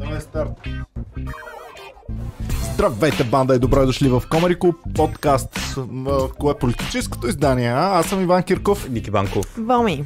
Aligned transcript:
Давай 0.00 0.20
старт. 0.20 0.50
Здравейте, 2.74 3.24
банда 3.24 3.54
и 3.54 3.58
добре 3.58 3.86
дошли 3.86 4.08
в 4.08 4.22
Комарико 4.30 4.74
подкаст. 4.94 5.54
В 5.76 6.30
кое 6.38 6.52
е 6.52 6.58
политическото 6.58 7.26
издание? 7.28 7.68
А? 7.68 7.98
Аз 7.98 8.06
съм 8.06 8.22
Иван 8.22 8.42
Кирков. 8.42 8.88
Ники 8.88 9.10
Банков. 9.10 9.56
Боми. 9.58 10.04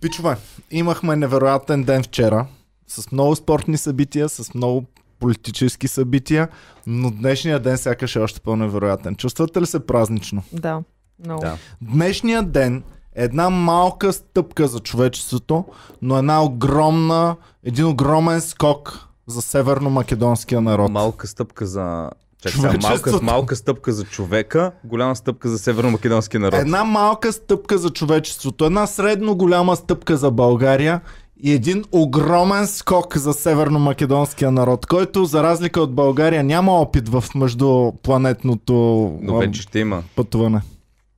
Пичове, 0.00 0.36
имахме 0.70 1.16
невероятен 1.16 1.84
ден 1.84 2.02
вчера. 2.02 2.46
С 2.86 3.12
много 3.12 3.36
спортни 3.36 3.76
събития, 3.76 4.28
с 4.28 4.54
много 4.54 4.84
политически 5.18 5.88
събития, 5.88 6.48
но 6.86 7.10
днешния 7.10 7.60
ден 7.60 7.78
сякаш 7.78 8.16
е 8.16 8.20
още 8.20 8.40
по-невероятен. 8.40 9.14
Чувствате 9.16 9.60
ли 9.60 9.66
се 9.66 9.86
празнично? 9.86 10.42
Да. 10.52 10.82
Много. 11.24 11.40
Да. 11.40 11.56
Днешния 11.82 12.42
ден 12.42 12.82
една 13.16 13.50
малка 13.50 14.12
стъпка 14.12 14.68
за 14.68 14.80
човечеството, 14.80 15.64
но 16.02 16.18
една 16.18 16.44
огромна, 16.44 17.36
един 17.64 17.86
огромен 17.86 18.40
скок 18.40 19.08
за 19.26 19.42
северно-македонския 19.42 20.60
народ. 20.60 20.90
Малка 20.90 21.26
стъпка 21.26 21.66
за... 21.66 22.10
Чакай, 22.42 22.78
малка, 22.82 23.22
малка 23.22 23.56
стъпка 23.56 23.92
за 23.92 24.04
човека, 24.04 24.72
голяма 24.84 25.16
стъпка 25.16 25.48
за 25.48 25.58
северно-македонския 25.58 26.38
народ. 26.38 26.60
Една 26.60 26.84
малка 26.84 27.32
стъпка 27.32 27.78
за 27.78 27.90
човечеството, 27.90 28.64
една 28.64 28.86
средно 28.86 29.36
голяма 29.36 29.76
стъпка 29.76 30.16
за 30.16 30.30
България 30.30 31.00
и 31.42 31.52
един 31.52 31.84
огромен 31.92 32.66
скок 32.66 33.16
за 33.16 33.32
северно-македонския 33.32 34.50
народ, 34.50 34.86
който 34.86 35.24
за 35.24 35.42
разлика 35.42 35.80
от 35.80 35.94
България 35.94 36.44
няма 36.44 36.72
опит 36.72 37.08
в 37.08 37.24
междупланетното 37.34 38.74
Но 39.22 39.36
вече 39.36 39.62
ще 39.62 39.78
има. 39.78 40.02
пътуване. 40.16 40.62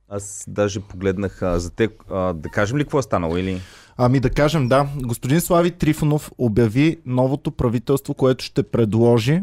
Аз 0.09 0.45
даже 0.47 0.79
погледнах 0.79 1.41
а, 1.41 1.59
за 1.59 1.71
те. 1.71 1.89
А, 2.09 2.33
да 2.33 2.49
кажем 2.49 2.77
ли 2.77 2.83
какво 2.83 2.99
е 2.99 3.03
станало 3.03 3.37
или? 3.37 3.61
Ами 3.97 4.19
да 4.19 4.29
кажем, 4.29 4.67
да. 4.67 4.87
Господин 4.95 5.41
Слави 5.41 5.71
Трифонов 5.71 6.31
обяви 6.37 6.97
новото 7.05 7.51
правителство, 7.51 8.13
което 8.13 8.43
ще 8.45 8.63
предложи 8.63 9.41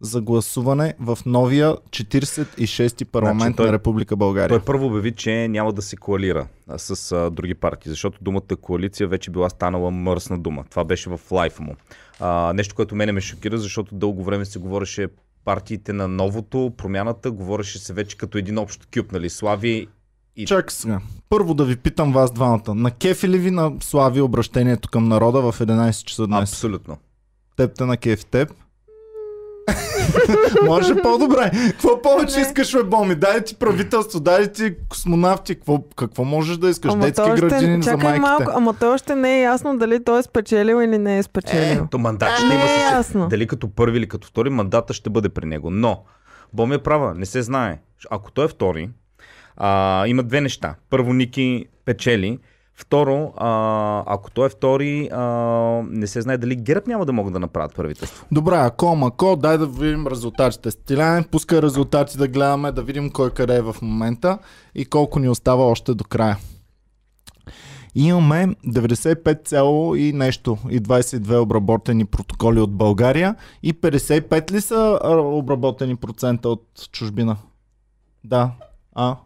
за 0.00 0.20
гласуване 0.20 0.94
в 1.00 1.18
новия 1.26 1.76
46-ти 1.90 3.04
парламент 3.04 3.40
Значи 3.40 3.56
той- 3.56 3.66
на 3.66 3.72
Република 3.72 4.16
България. 4.16 4.58
Той 4.58 4.64
първо 4.64 4.86
обяви, 4.86 5.12
че 5.12 5.48
няма 5.48 5.72
да 5.72 5.82
се 5.82 5.96
коалира 5.96 6.46
с 6.76 7.12
а, 7.12 7.30
други 7.30 7.54
партии, 7.54 7.90
защото 7.90 8.18
думата 8.22 8.56
коалиция 8.60 9.08
вече 9.08 9.30
била 9.30 9.50
станала 9.50 9.90
мръсна 9.90 10.38
дума. 10.38 10.64
Това 10.70 10.84
беше 10.84 11.10
в 11.10 11.20
лайфа 11.30 11.62
му. 11.62 11.76
А, 12.20 12.52
нещо, 12.52 12.74
което 12.74 12.94
мене 12.94 13.12
ме 13.12 13.20
шокира, 13.20 13.58
защото 13.58 13.94
дълго 13.94 14.24
време 14.24 14.44
се 14.44 14.58
говореше 14.58 15.08
партиите 15.44 15.92
на 15.92 16.08
новото, 16.08 16.72
промяната, 16.76 17.30
говореше 17.30 17.78
се 17.78 17.92
вече 17.92 18.16
като 18.16 18.38
един 18.38 18.58
общ 18.58 18.88
кюб, 18.94 19.12
нали? 19.12 19.30
Слави 19.30 19.88
и 20.36 20.46
Чакай 20.46 20.70
сега. 20.70 21.00
Първо 21.28 21.54
да 21.54 21.64
ви 21.64 21.76
питам 21.76 22.12
вас 22.12 22.32
двамата. 22.32 22.74
На 22.74 22.90
кефи 22.90 23.28
ли 23.28 23.38
ви 23.38 23.50
на 23.50 23.72
Слави 23.80 24.20
обращението 24.20 24.88
към 24.88 25.08
народа 25.08 25.40
в 25.42 25.52
11 25.52 26.04
часа 26.04 26.26
днес? 26.26 26.40
абсолютно. 26.42 26.96
Теб 27.56 27.74
те 27.74 27.84
на 27.84 27.96
кеф 27.96 28.26
теб? 28.26 28.52
Може 30.64 30.94
по-добре. 30.94 31.50
Какво 31.70 32.02
повече 32.02 32.36
Не. 32.36 32.42
искаш, 32.42 32.72
бе, 32.74 32.82
Боми? 32.84 33.14
Дай 33.14 33.44
ти 33.44 33.54
правителство, 33.54 34.20
дай 34.20 34.52
ти 34.52 34.74
космонавти. 34.88 35.54
Какво, 35.54 35.82
какво 35.96 36.24
можеш 36.24 36.56
да 36.56 36.68
искаш? 36.68 36.94
Детски 36.94 37.12
то 37.14 37.22
още- 37.24 37.40
градини 37.40 37.82
за 37.82 37.90
чакай 37.90 38.04
майките. 38.04 38.20
малко, 38.20 38.52
ама 38.54 38.74
то 38.74 38.92
още 38.92 39.14
не 39.14 39.38
е 39.38 39.42
ясно 39.42 39.78
дали 39.78 40.04
той 40.04 40.18
е 40.18 40.22
спечелил 40.22 40.76
или 40.76 40.98
не 40.98 41.18
е 41.18 41.22
спечелил. 41.22 41.86
То 41.90 41.98
мандат 41.98 42.36
ще 42.36 42.46
не 42.46 42.54
има 42.54 42.64
е 42.64 42.88
ясно. 42.92 43.28
Дали 43.28 43.46
като 43.46 43.68
първи 43.68 43.98
или 43.98 44.08
като 44.08 44.28
втори, 44.28 44.50
мандата 44.50 44.94
ще 44.94 45.10
бъде 45.10 45.28
при 45.28 45.46
него. 45.46 45.70
Но, 45.70 46.02
Боми 46.52 46.74
е 46.74 46.78
права, 46.78 47.14
не 47.14 47.26
се 47.26 47.42
знае. 47.42 47.78
Ако 48.10 48.32
той 48.32 48.44
е 48.44 48.48
втори, 48.48 48.90
а, 49.56 50.06
има 50.06 50.22
две 50.22 50.40
неща. 50.40 50.74
Първо, 50.90 51.12
Ники 51.12 51.66
печели. 51.84 52.38
Второ, 52.78 53.32
а, 53.36 54.02
ако 54.06 54.30
той 54.30 54.46
е 54.46 54.48
втори, 54.48 55.08
а, 55.12 55.22
не 55.90 56.06
се 56.06 56.20
знае 56.20 56.38
дали 56.38 56.56
ГЕРБ 56.56 56.82
няма 56.86 57.06
да 57.06 57.12
могат 57.12 57.32
да 57.32 57.38
направят 57.38 57.74
правителство. 57.74 58.26
Добре, 58.32 58.54
ако, 58.56 58.96
мако, 58.96 59.36
дай 59.36 59.58
да 59.58 59.66
видим 59.66 60.06
резултатите. 60.06 60.70
Стиляне, 60.70 61.24
пускай 61.30 61.62
резултати 61.62 62.18
да 62.18 62.28
гледаме, 62.28 62.72
да 62.72 62.82
видим 62.82 63.10
кой 63.10 63.30
къде 63.30 63.56
е 63.56 63.62
в 63.62 63.76
момента 63.82 64.38
и 64.74 64.84
колко 64.84 65.18
ни 65.18 65.28
остава 65.28 65.64
още 65.64 65.94
до 65.94 66.04
края. 66.04 66.36
Имаме 67.94 68.46
95 68.66 69.44
цяло 69.44 69.94
и 69.94 70.12
нещо 70.12 70.58
и 70.70 70.80
22 70.80 71.40
обработени 71.40 72.04
протоколи 72.04 72.60
от 72.60 72.72
България 72.72 73.34
и 73.62 73.74
55 73.74 74.50
ли 74.52 74.60
са 74.60 74.98
обработени 75.24 75.96
процента 75.96 76.48
от 76.48 76.88
чужбина? 76.92 77.36
Да. 78.24 78.50
А? 78.94 79.16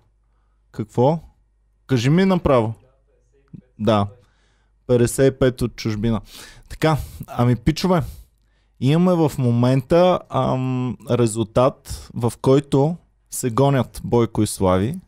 Какво? 0.72 1.18
Кажи 1.86 2.10
ми 2.10 2.24
направо. 2.24 2.74
Да. 3.78 4.06
55 4.88 5.62
от 5.62 5.76
чужбина. 5.76 6.20
Така, 6.68 6.96
ами 7.26 7.56
пичове, 7.56 8.02
имаме 8.80 9.28
в 9.28 9.38
момента 9.38 10.20
ам, 10.28 10.96
резултат, 11.10 12.10
в 12.14 12.32
който 12.40 12.96
се 13.30 13.50
гонят 13.50 14.00
Бойко 14.04 14.42
и 14.42 14.46
Слави 14.46 14.98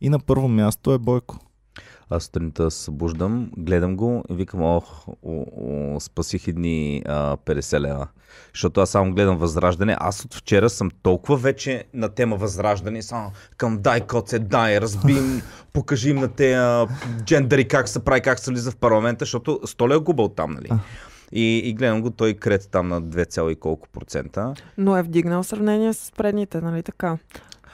и 0.00 0.08
на 0.08 0.18
първо 0.18 0.48
място 0.48 0.92
е 0.92 0.98
Бойко. 0.98 1.38
Аз 2.10 2.24
сутринта 2.24 2.70
се 2.70 2.84
събуждам, 2.84 3.50
гледам 3.58 3.96
го 3.96 4.24
и 4.30 4.34
викам, 4.34 4.62
ох, 4.62 5.08
о, 5.08 5.44
о, 5.56 6.00
спасих 6.00 6.48
едни 6.48 7.02
а, 7.06 7.36
50 7.36 7.80
лева. 7.80 8.08
Защото 8.52 8.80
аз 8.80 8.90
само 8.90 9.14
гледам 9.14 9.36
Възраждане. 9.36 9.96
Аз 10.00 10.24
от 10.24 10.34
вчера 10.34 10.70
съм 10.70 10.90
толкова 11.02 11.36
вече 11.36 11.84
на 11.94 12.08
тема 12.08 12.36
Възраждане, 12.36 13.02
само 13.02 13.30
към 13.56 13.78
дай 13.82 14.00
коце, 14.00 14.38
дай, 14.38 14.80
разбим, 14.80 15.42
покажи 15.72 16.10
им 16.10 16.16
на 16.16 16.28
те 16.28 16.58
джендери 17.24 17.68
как 17.68 17.88
се 17.88 18.04
прави, 18.04 18.20
как 18.20 18.38
се 18.38 18.50
влиза 18.50 18.70
в 18.70 18.76
парламента, 18.76 19.22
защото 19.24 19.60
столя 19.66 19.94
е 19.94 19.98
губал 19.98 20.28
там, 20.28 20.50
нали? 20.50 20.68
И, 21.32 21.58
и 21.58 21.74
гледам 21.74 22.02
го, 22.02 22.10
той 22.10 22.34
крете 22.34 22.68
там 22.68 22.88
на 22.88 23.02
2, 23.02 23.50
и 23.50 23.54
колко 23.54 23.88
процента. 23.88 24.54
Но 24.78 24.96
е 24.96 25.02
вдигнал 25.02 25.42
в 25.42 25.46
сравнение 25.46 25.92
с 25.92 26.12
предните, 26.16 26.60
нали 26.60 26.82
така? 26.82 27.18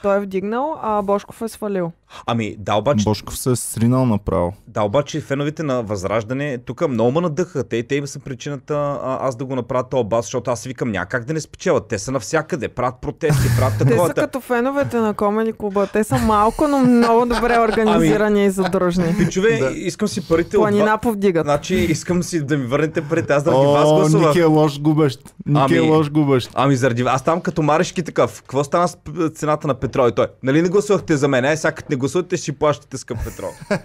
Той 0.01 0.17
е 0.17 0.19
вдигнал, 0.19 0.79
а 0.81 1.01
Бошков 1.01 1.41
е 1.41 1.47
свалил. 1.47 1.91
Ами, 2.25 2.55
да, 2.59 2.75
обаче, 2.75 3.03
Бошков 3.03 3.37
се 3.37 3.51
е 3.51 3.55
сринал 3.55 4.05
направо. 4.05 4.53
Да, 4.67 4.81
обаче 4.81 5.21
феновете 5.21 5.63
на 5.63 5.83
Възраждане 5.83 6.57
тук 6.57 6.87
много 6.87 7.11
ме 7.11 7.21
надъха. 7.21 7.63
Те, 7.63 7.83
те 7.83 8.07
са 8.07 8.19
причината 8.19 8.73
а, 9.03 9.17
аз 9.21 9.35
да 9.35 9.45
го 9.45 9.55
направя 9.55 9.83
този 9.85 10.03
бас, 10.03 10.25
защото 10.25 10.51
аз 10.51 10.63
викам 10.63 10.91
няма 10.91 11.05
как 11.05 11.25
да 11.25 11.33
не 11.33 11.39
спечелят. 11.39 11.87
Те 11.87 11.99
са 11.99 12.11
навсякъде, 12.11 12.67
правят 12.67 12.95
протести, 12.97 13.47
правят 13.57 13.73
Те 13.77 13.85
такова. 13.85 14.07
са 14.07 14.13
като 14.13 14.39
феновете 14.41 14.97
на 14.97 15.13
Комеди 15.13 15.53
клуба. 15.53 15.87
Те 15.87 16.03
са 16.03 16.17
малко, 16.17 16.67
но 16.67 16.77
много 16.79 17.25
добре 17.25 17.59
организирани 17.59 18.45
и 18.45 18.49
задружни. 18.49 19.15
Пичове, 19.17 19.57
Да. 19.59 19.71
искам 19.71 20.07
си 20.07 20.27
парите 20.27 20.57
от 20.57 20.61
Планина 20.61 20.85
ва- 20.85 20.97
повдигат. 20.97 21.45
Значи 21.45 21.75
искам 21.75 22.23
си 22.23 22.41
да 22.41 22.57
ми 22.57 22.65
върнете 22.65 23.01
парите, 23.01 23.33
аз 23.33 23.43
заради 23.43 23.65
вас 23.67 23.85
О, 23.85 23.95
гласувах. 23.95 24.27
Ники 24.27 24.39
е 24.39 24.45
лош 24.45 24.79
губещ. 24.81 25.19
Ники 25.45 25.75
е 25.75 25.77
Ами- 25.77 25.89
лош 25.89 26.09
губещ. 26.11 26.49
Ами 26.53 26.75
заради 26.75 27.01
аз 27.03 27.23
там 27.23 27.41
като 27.41 27.61
Марешки 27.61 28.03
такъв. 28.03 28.41
Какво 28.41 28.63
стана 28.63 28.87
с 28.87 28.97
цената 29.29 29.67
на 29.67 29.73
петрол? 29.73 30.07
И 30.07 30.11
той, 30.11 30.27
нали 30.43 30.61
не 30.61 30.69
гласувахте 30.69 31.17
за 31.17 31.27
мен? 31.27 31.45
Ай, 31.45 31.57
сега 31.57 31.73
не 31.89 31.95
гласувате, 32.01 32.37
ще 32.37 32.51
плащате 32.51 32.97
скъп 32.97 33.17
петрол. 33.23 33.51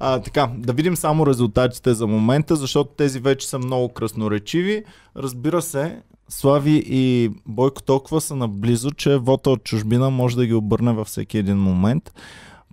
А, 0.00 0.20
така, 0.20 0.50
да 0.56 0.72
видим 0.72 0.96
само 0.96 1.26
резултатите 1.26 1.94
за 1.94 2.06
момента, 2.06 2.56
защото 2.56 2.90
тези 2.96 3.20
вече 3.20 3.48
са 3.48 3.58
много 3.58 3.88
красноречиви. 3.88 4.84
Разбира 5.16 5.62
се, 5.62 6.02
Слави 6.28 6.82
и 6.86 7.30
Бойко 7.46 7.82
толкова 7.82 8.20
са 8.20 8.36
наблизо, 8.36 8.90
че 8.90 9.16
вота 9.16 9.50
от 9.50 9.64
чужбина 9.64 10.10
може 10.10 10.36
да 10.36 10.46
ги 10.46 10.54
обърне 10.54 10.92
във 10.92 11.06
всеки 11.06 11.38
един 11.38 11.56
момент. 11.56 12.12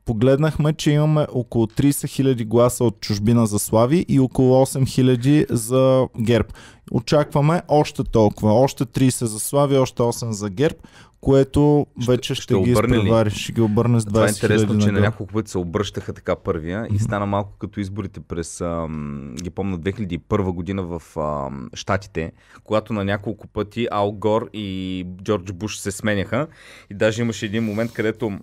Погледнахме, 0.06 0.74
че 0.74 0.92
имаме 0.92 1.28
около 1.32 1.66
30 1.66 1.90
000 1.92 2.46
гласа 2.46 2.84
от 2.84 3.00
чужбина 3.00 3.48
за 3.48 3.60
Слави 3.60 4.06
и 4.10 4.20
около 4.20 4.66
8 4.66 4.84
000 4.84 5.54
за 5.54 6.08
ГЕРБ. 6.20 6.50
Очакваме 6.92 7.62
още 7.68 8.04
толкова. 8.04 8.54
Още 8.54 8.86
30 8.86 9.26
за 9.26 9.40
Слави, 9.40 9.78
още 9.78 10.02
8 10.02 10.30
за 10.30 10.50
ГЕРБ, 10.50 10.76
което 11.24 11.88
Ще- 12.02 12.12
вече 12.12 12.36
ще, 12.36 12.44
ще 12.44 12.54
ги 12.54 12.72
обърне 12.72 12.96
ли? 12.96 13.00
изпревари. 13.00 13.30
Ще 13.30 13.52
ги 13.52 13.62
обърне 13.62 14.00
с 14.00 14.04
20 14.04 14.08
Това 14.08 14.26
е 14.26 14.30
интересно, 14.30 14.74
000 14.74 14.86
че 14.86 14.92
на 14.92 15.00
няколко 15.00 15.34
пъти 15.34 15.52
се 15.52 15.58
обръщаха 15.58 16.14
така 16.14 16.36
първия 16.36 16.88
и 16.94 17.00
стана 17.00 17.26
малко 17.26 17.58
като 17.60 17.80
изборите 17.80 18.20
през, 18.20 18.62
ам, 18.62 19.36
ги 19.42 19.50
помня, 19.50 19.80
2001 19.80 20.52
година 20.52 20.84
в 20.84 21.02
ам, 21.18 21.70
Штатите, 21.74 22.32
когато 22.64 22.94
на 22.94 23.04
няколко 23.04 23.48
пъти 23.48 23.88
Ал 23.92 24.12
Гор 24.12 24.50
и 24.54 25.06
Джордж 25.24 25.52
Буш 25.52 25.78
се 25.78 25.92
сменяха 25.92 26.48
и 26.92 26.94
даже 26.94 27.22
имаше 27.22 27.46
един 27.46 27.64
момент, 27.64 27.94
където 27.94 28.40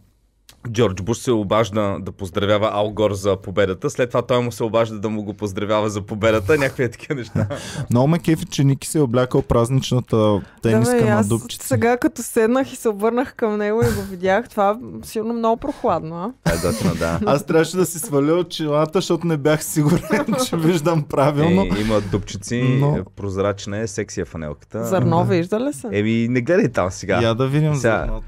Джордж 0.69 1.03
Буш 1.03 1.19
се 1.19 1.31
обажда 1.31 1.97
да 2.01 2.13
поздравява 2.13 2.71
Ал 2.73 2.91
Гор 2.91 3.13
за 3.13 3.37
победата, 3.37 3.91
след 3.91 4.11
това 4.11 4.23
той 4.23 4.43
му 4.43 4.53
се 4.53 4.65
обажда 4.65 4.99
да 4.99 5.09
му 5.11 5.23
го 5.23 5.35
поздравява 5.35 5.91
за 5.91 6.03
победата, 6.03 6.59
някакви 6.59 6.91
такива 6.91 7.15
неща. 7.15 7.47
Много 7.91 8.09
ме 8.09 8.19
кефи, 8.19 8.45
че 8.47 8.65
Ники 8.65 8.89
се 8.89 8.99
е 8.99 9.03
облякал 9.03 9.43
празничната 9.43 10.41
тениска 10.63 10.95
да, 10.95 11.03
бе, 11.03 11.11
на 11.11 11.25
дупчица. 11.25 11.69
сега 11.69 11.97
като 11.97 12.23
седнах 12.23 12.73
и 12.73 12.77
се 12.77 12.89
обърнах 12.89 13.35
към 13.35 13.57
него 13.57 13.83
и 13.83 13.95
го 13.95 14.03
видях, 14.03 14.49
това 14.49 14.79
сигурно 15.03 15.35
много 15.35 15.57
прохладно, 15.57 16.35
а? 16.45 16.53
Е, 16.53 16.57
да, 16.57 16.95
да. 16.95 17.21
Аз 17.27 17.47
трябваше 17.47 17.77
да 17.77 17.87
си 17.87 17.99
сваля 17.99 18.33
очилата, 18.35 18.91
защото 18.95 19.27
не 19.27 19.37
бях 19.37 19.65
сигурен, 19.65 20.01
че 20.47 20.57
виждам 20.57 21.03
правилно. 21.03 21.63
Е, 21.63 21.81
има 21.81 22.01
дупчици, 22.03 22.79
Но- 22.81 23.05
прозрачна 23.17 23.79
е, 23.79 23.87
секси 23.87 24.21
е 24.21 24.25
фанелката. 24.25 24.85
Зърно 24.85 25.17
да. 25.19 25.25
вижда 25.25 25.61
ли 25.61 25.73
се? 25.73 25.89
Еми, 25.93 26.27
не 26.31 26.41
гледай 26.41 26.69
там 26.69 26.91
сега. 26.91 27.21
Я 27.23 27.35
да 27.35 27.47
видим 27.47 27.75
Сега- 27.75 27.99
зърното. 27.99 28.27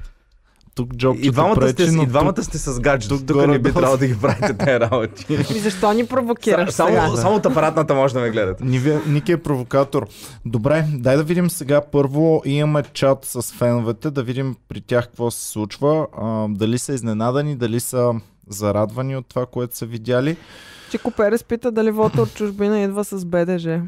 Тук 0.75 0.89
джобчето 0.89 1.27
И 1.27 1.31
двамата, 1.31 1.55
пречи, 1.55 1.87
сте, 1.87 2.01
и 2.01 2.05
двамата 2.05 2.43
сте 2.43 2.57
с 2.57 2.79
гадже. 2.79 3.07
тук 3.09 3.19
Тук, 3.19 3.27
тук 3.29 3.37
не 3.37 3.59
би 3.59 3.61
горе-долу- 3.61 3.73
трябвало 3.73 3.97
да 3.97 4.07
ги 4.07 4.17
правите 4.17 4.53
тези 4.55 4.79
работи. 4.81 5.25
И 5.29 5.59
защо 5.59 5.93
ни 5.93 6.05
провокираш 6.05 6.69
Са- 6.69 6.85
сега? 6.87 7.01
само, 7.01 7.17
само 7.17 7.35
от 7.35 7.45
апаратната 7.45 7.93
може 7.93 8.13
да 8.13 8.19
ме 8.19 8.29
гледате. 8.29 8.63
Ники 9.07 9.31
е 9.31 9.37
провокатор. 9.37 10.07
Добре, 10.45 10.85
дай 10.89 11.17
да 11.17 11.23
видим 11.23 11.49
сега 11.49 11.81
първо. 11.83 12.41
Имаме 12.45 12.83
чат 12.83 13.19
с 13.21 13.53
феновете, 13.53 14.11
да 14.11 14.23
видим 14.23 14.55
при 14.69 14.81
тях 14.81 15.05
какво 15.05 15.31
се 15.31 15.45
случва. 15.45 16.07
А, 16.13 16.47
дали 16.49 16.77
са 16.77 16.93
изненадани, 16.93 17.55
дали 17.55 17.79
са 17.79 18.13
зарадвани 18.49 19.17
от 19.17 19.25
това, 19.27 19.45
което 19.45 19.77
са 19.77 19.85
видяли. 19.85 20.37
Чико 20.91 21.11
Перес 21.11 21.43
пита 21.43 21.71
дали 21.71 21.91
вота 21.91 22.21
от 22.21 22.33
чужбина 22.33 22.79
идва 22.79 23.03
с 23.03 23.25
БДЖ. 23.25 23.81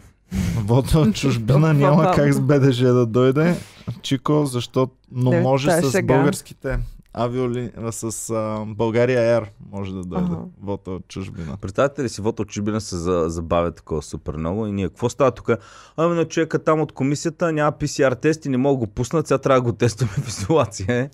Вода 0.55 0.99
от 0.99 1.15
чужбина 1.21 1.73
няма 1.73 2.11
как 2.15 2.33
с 2.33 2.41
БДЖ 2.41 2.93
да 2.93 3.05
дойде. 3.05 3.55
Чико, 4.01 4.45
защо? 4.45 4.89
Но 5.11 5.31
Не, 5.31 5.41
може 5.41 5.69
е 5.69 5.81
с 5.81 5.91
шега. 5.91 6.15
българските 6.15 6.79
авиоли... 7.15 7.71
с 7.91 8.29
а, 8.29 8.65
България 8.67 9.41
Air 9.41 9.47
може 9.71 9.93
да 9.93 10.03
дойде. 10.03 10.25
Ага. 10.31 10.39
Вода 10.61 10.91
от 10.91 11.07
чужбина. 11.07 11.57
Представете 11.61 12.03
ли 12.03 12.09
си, 12.09 12.21
вот 12.21 12.39
от 12.39 12.47
чужбина 12.47 12.81
се 12.81 12.97
за, 12.97 13.25
забавя 13.27 13.71
такова 13.71 14.01
супер 14.01 14.33
много 14.35 14.67
и 14.67 14.71
ние 14.71 14.87
какво 14.87 15.09
става 15.09 15.31
тук? 15.31 15.49
Ами 15.97 16.15
на 16.15 16.25
човека 16.25 16.63
там 16.63 16.81
от 16.81 16.91
комисията 16.91 17.51
няма 17.51 17.71
PCR 17.71 18.21
тест 18.21 18.45
и 18.45 18.49
не 18.49 18.57
мога 18.57 18.79
да 18.79 18.85
го 18.85 18.93
пуснат, 18.93 19.27
сега 19.27 19.37
трябва 19.37 19.61
да 19.61 19.71
го 19.71 19.77
тестваме 19.77 20.11
в 20.11 20.27
изолация. 20.27 20.95
Е. 20.95 21.09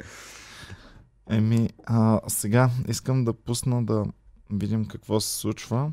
Еми, 1.30 1.70
а, 1.86 2.20
сега 2.28 2.70
искам 2.88 3.26
да 3.26 3.34
пусна 3.34 3.84
да 3.84 4.06
видим 4.52 4.86
какво 4.86 5.20
се 5.20 5.38
случва. 5.38 5.92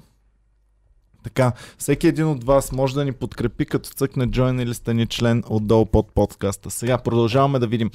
Така, 1.22 1.52
всеки 1.78 2.06
един 2.06 2.26
от 2.26 2.44
вас 2.44 2.72
може 2.72 2.94
да 2.94 3.04
ни 3.04 3.12
подкрепи, 3.12 3.66
като 3.66 3.90
цъкне 3.90 4.28
join 4.28 4.62
или 4.62 4.74
стани 4.74 5.06
член 5.06 5.44
отдолу 5.48 5.86
под 5.86 6.12
подкаста. 6.14 6.70
Сега 6.70 6.98
продължаваме 6.98 7.58
да 7.58 7.66
видим. 7.66 7.90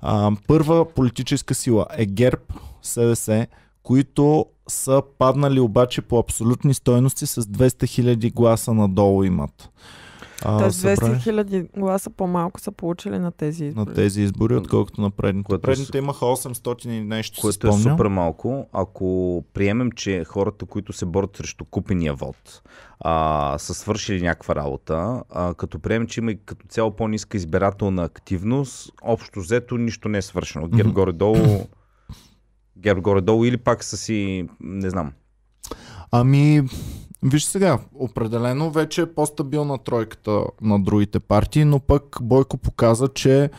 А, 0.00 0.32
първа 0.46 0.88
политическа 0.94 1.54
сила 1.54 1.86
е 1.96 2.06
ГЕРБ, 2.06 2.42
СДС, 2.82 3.46
които 3.82 4.46
са 4.68 5.02
паднали 5.18 5.60
обаче 5.60 6.02
по 6.02 6.18
абсолютни 6.18 6.74
стойности 6.74 7.26
с 7.26 7.42
200 7.42 8.16
000 8.16 8.32
гласа 8.32 8.74
надолу 8.74 9.24
имат. 9.24 9.70
А, 10.44 10.58
Тоест 10.58 10.80
200 10.82 10.94
събрали 10.94 11.20
хиляди 11.20 11.66
гласа 11.76 12.10
по-малко 12.10 12.60
са 12.60 12.72
получили 12.72 13.18
на 13.18 13.32
тези 13.32 13.64
избори. 13.64 13.88
на 13.88 13.94
тези 13.94 14.22
избори, 14.22 14.54
отколкото 14.56 15.00
на 15.00 15.10
предните. 15.10 15.46
Което 15.46 15.62
предните 15.62 15.98
имаха 15.98 16.24
800 16.24 16.86
и 16.88 17.00
нещо, 17.00 17.40
Което 17.40 17.68
е 17.68 17.72
супер 17.72 18.06
малко. 18.06 18.66
Ако 18.72 19.44
приемем, 19.54 19.92
че 19.92 20.24
хората, 20.24 20.66
които 20.66 20.92
се 20.92 21.06
борят 21.06 21.36
срещу 21.36 21.64
купения 21.64 22.14
вод, 22.14 22.62
а, 23.00 23.54
са 23.58 23.74
свършили 23.74 24.22
някаква 24.22 24.54
работа, 24.54 25.22
а, 25.30 25.54
като 25.54 25.78
приемем, 25.78 26.08
че 26.08 26.20
има 26.20 26.30
и 26.32 26.38
като 26.44 26.66
цяло 26.68 26.90
по-ниска 26.90 27.36
избирателна 27.36 28.04
активност, 28.04 28.92
общо 29.02 29.40
взето 29.40 29.76
нищо 29.78 30.08
не 30.08 30.18
е 30.18 30.22
свършено. 30.22 30.68
Герб 30.68 30.86
Мгм. 30.86 30.94
горе-долу, 30.94 31.66
герб 32.78 33.00
горе-долу 33.00 33.44
или 33.44 33.56
пак 33.56 33.84
са 33.84 33.96
си, 33.96 34.48
не 34.60 34.90
знам. 34.90 35.12
Ами, 36.10 36.62
виж 37.22 37.44
сега, 37.44 37.78
определено 37.94 38.70
вече 38.70 39.00
е 39.02 39.14
по-стабилна 39.14 39.78
тройката 39.78 40.44
на 40.60 40.82
другите 40.82 41.20
партии, 41.20 41.64
но 41.64 41.80
пък 41.80 42.18
Бойко 42.22 42.56
показа, 42.56 43.08
че 43.08 43.50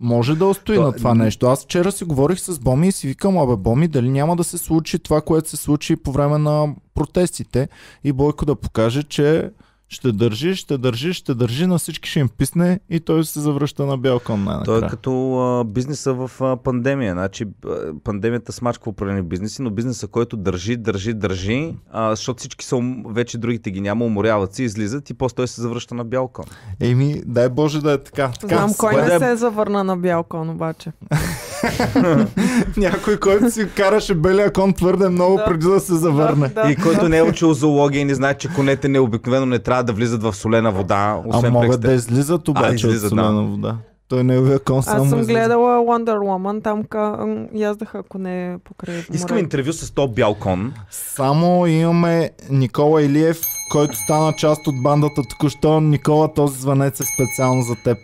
може 0.00 0.36
да 0.36 0.46
устои 0.46 0.76
То- 0.76 0.82
на 0.82 0.92
това 0.92 1.14
нещо. 1.14 1.46
Аз 1.46 1.64
вчера 1.64 1.92
си 1.92 2.04
говорих 2.04 2.40
с 2.40 2.58
Боми 2.58 2.88
и 2.88 2.92
си 2.92 3.06
викам, 3.08 3.38
абе 3.38 3.56
Боми, 3.56 3.88
дали 3.88 4.10
няма 4.10 4.36
да 4.36 4.44
се 4.44 4.58
случи 4.58 4.98
това, 4.98 5.20
което 5.20 5.48
се 5.48 5.56
случи 5.56 5.96
по 5.96 6.12
време 6.12 6.38
на 6.38 6.74
протестите 6.94 7.68
и 8.04 8.12
Бойко 8.12 8.46
да 8.46 8.54
покаже, 8.56 9.02
че 9.02 9.50
ще 9.92 10.12
държи, 10.12 10.54
ще 10.56 10.78
държи, 10.78 11.12
ще 11.12 11.34
държи, 11.34 11.66
на 11.66 11.78
всички 11.78 12.10
ще 12.10 12.20
им 12.20 12.28
писне 12.28 12.80
и 12.90 13.00
той 13.00 13.24
се 13.24 13.40
завръща 13.40 13.86
на 13.86 13.98
бял 13.98 14.20
кон 14.20 14.48
Той 14.64 14.78
е 14.78 14.88
като 14.88 15.38
а, 15.38 15.64
бизнеса 15.64 16.12
в 16.12 16.30
а, 16.40 16.56
пандемия. 16.56 17.12
Значи, 17.12 17.46
а, 17.66 17.68
пандемията 18.04 18.52
смачква 18.52 18.90
определени 18.90 19.22
бизнеси, 19.22 19.62
но 19.62 19.70
бизнеса, 19.70 20.06
който 20.06 20.36
държи, 20.36 20.76
държи, 20.76 21.14
държи, 21.14 21.74
а, 21.92 22.10
защото 22.10 22.38
всички 22.38 22.64
са, 22.64 22.80
вече 23.06 23.38
другите 23.38 23.70
ги 23.70 23.80
няма, 23.80 24.04
уморяват 24.04 24.54
се, 24.54 24.62
излизат 24.62 25.10
и 25.10 25.14
после 25.14 25.34
той 25.34 25.48
се 25.48 25.60
завръща 25.60 25.94
на 25.94 26.04
бял 26.04 26.28
кон. 26.28 26.44
Еми, 26.80 27.22
дай 27.26 27.48
Боже 27.48 27.80
да 27.80 27.92
е 27.92 27.98
така. 27.98 28.30
така 28.40 28.56
Знам 28.56 28.74
кой 28.78 28.96
не 28.96 29.02
да 29.02 29.14
е- 29.14 29.18
се 29.18 29.36
завърна 29.36 29.84
на 29.84 29.96
бял 29.96 30.22
кон 30.22 30.50
обаче. 30.50 30.92
Някой, 32.76 33.16
който 33.16 33.50
си 33.50 33.68
караше 33.76 34.14
белия 34.14 34.52
кон 34.52 34.72
твърде 34.72 35.08
много 35.08 35.36
Да. 35.36 35.44
преди 35.44 35.66
да 35.66 35.80
се 35.80 35.94
завърне. 35.94 36.48
Да, 36.48 36.70
И 36.70 36.76
който 36.76 37.08
не 37.08 37.18
е 37.18 37.22
учил 37.22 37.54
зоология 37.54 38.00
и 38.00 38.04
не 38.04 38.14
знае, 38.14 38.34
че 38.34 38.48
конете 38.48 38.88
не 38.88 39.00
обикновено 39.00 39.46
не 39.46 39.58
трябва 39.58 39.79
да 39.82 39.92
влизат 39.92 40.22
в 40.22 40.32
солена 40.34 40.70
вода, 40.72 40.94
А 41.24 41.28
освен 41.28 41.52
могат 41.52 41.70
прекста- 41.70 41.78
да 41.80 41.92
излизат 41.92 42.48
обаче 42.48 42.74
излизат, 42.76 43.12
от 43.12 43.18
солена 43.18 43.42
вода. 43.42 43.76
Той 44.08 44.24
неговия 44.24 44.58
кон 44.58 44.82
само 44.82 45.02
Аз 45.02 45.10
съм 45.10 45.20
излиза. 45.20 45.32
гледала 45.32 45.78
Wonder 45.78 46.14
Woman, 46.14 46.62
там 46.62 46.84
ка, 46.84 47.16
яздаха 47.54 48.02
коне 48.02 48.58
покрай 48.64 49.04
Искам 49.12 49.38
интервю 49.38 49.72
с 49.72 49.90
то 49.90 50.08
бял 50.08 50.34
кон. 50.34 50.72
Само 50.90 51.66
имаме 51.66 52.30
Никола 52.50 53.02
Илиев, 53.02 53.40
който 53.72 53.96
стана 53.96 54.32
част 54.32 54.66
от 54.66 54.82
бандата 54.82 55.22
току-що. 55.30 55.80
Никола, 55.80 56.34
този 56.34 56.60
звънец 56.60 57.00
е 57.00 57.04
специално 57.06 57.62
за 57.62 57.74
теб. 57.76 57.98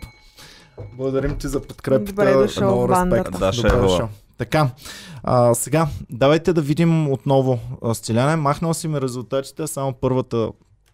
Благодарим 0.93 1.35
ти 1.35 1.47
за 1.47 1.59
подкрепата. 1.59 2.11
Добре 2.11 2.33
дошъл 2.33 2.63
Много 2.65 2.89
респект. 2.89 3.31
Да, 3.31 3.39
Добре 3.39 3.51
шефова. 3.53 3.81
дошъл. 3.81 4.09
Така, 4.37 4.69
а, 5.23 5.53
сега, 5.53 5.87
давайте 6.09 6.53
да 6.53 6.61
видим 6.61 7.11
отново. 7.11 7.59
А, 7.83 7.93
Стиляне, 7.93 8.35
махнал 8.35 8.73
си 8.73 8.87
ми 8.87 9.01
резултатите, 9.01 9.67
само 9.67 9.93
първата 9.93 10.49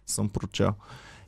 съм 0.06 0.28
прочел. 0.28 0.70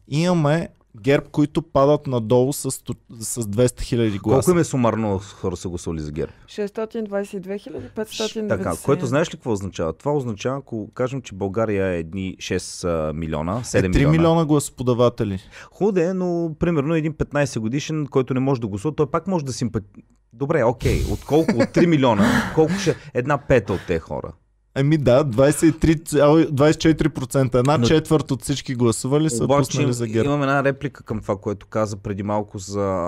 Имаме 0.08 0.68
ГЕРБ, 1.00 1.26
които 1.32 1.62
падат 1.62 2.06
надолу 2.06 2.52
с, 2.52 2.70
с 2.70 3.42
200 3.42 3.80
хиляди 3.80 4.18
гласа. 4.18 4.46
Колко 4.46 4.50
им 4.50 4.60
е 4.60 4.64
сумарно 4.64 5.18
хора 5.18 5.56
са 5.56 5.68
гласували 5.68 6.00
за 6.00 6.12
ГЕРБ? 6.12 6.32
622 6.46 7.90
590. 7.96 8.48
Така, 8.48 8.72
което 8.84 9.06
знаеш 9.06 9.28
ли 9.28 9.36
какво 9.36 9.52
означава? 9.52 9.92
Това 9.92 10.12
означава, 10.12 10.58
ако 10.58 10.90
кажем, 10.94 11.22
че 11.22 11.34
България 11.34 11.86
е 11.86 11.98
едни 11.98 12.36
6 12.38 12.88
а, 12.88 13.12
милиона, 13.12 13.60
7 13.60 13.78
е, 13.78 13.82
3 13.82 13.88
милиона. 13.88 14.12
милиона 14.12 14.44
гласоподаватели. 14.44 15.38
Хубаво 15.72 15.98
е, 15.98 16.14
но 16.14 16.54
примерно 16.58 16.94
един 16.94 17.12
15 17.12 17.58
годишен, 17.58 18.06
който 18.06 18.34
не 18.34 18.40
може 18.40 18.60
да 18.60 18.66
гласува, 18.66 18.94
той 18.94 19.10
пак 19.10 19.26
може 19.26 19.44
да 19.44 19.52
симпати... 19.52 19.86
Добре, 20.32 20.64
окей, 20.64 21.04
от 21.10 21.24
колко? 21.24 21.52
От 21.56 21.68
3 21.68 21.86
милиона, 21.86 22.52
колко 22.54 22.72
ще 22.72 22.96
една 23.14 23.38
пета 23.38 23.72
от 23.72 23.80
тези 23.86 24.00
хора? 24.00 24.32
Еми 24.76 24.98
да, 24.98 25.24
23, 25.24 26.50
24%. 26.50 27.54
Една 27.54 27.78
Но- 27.78 27.86
четвърт 27.86 28.30
от 28.30 28.42
всички 28.42 28.74
гласували 28.74 29.30
са 29.30 29.44
Обаче 29.44 29.68
пуснали 29.68 29.92
за 29.92 30.06
ГЕРБ. 30.06 30.26
имам 30.26 30.42
една 30.42 30.64
реплика 30.64 31.02
към 31.02 31.20
това, 31.20 31.36
което 31.36 31.66
каза 31.66 31.96
преди 31.96 32.22
малко 32.22 32.58
за 32.58 33.06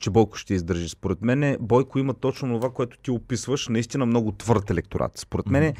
че 0.00 0.10
Бойко 0.10 0.36
ще 0.36 0.54
издържи. 0.54 0.88
Според 0.88 1.22
мен 1.22 1.56
Бойко 1.60 1.98
има 1.98 2.14
точно 2.14 2.54
това, 2.54 2.70
което 2.70 2.98
ти 2.98 3.10
описваш, 3.10 3.68
наистина 3.68 4.06
много 4.06 4.32
твърд 4.32 4.70
електорат. 4.70 5.18
Според 5.18 5.46
мен 5.46 5.74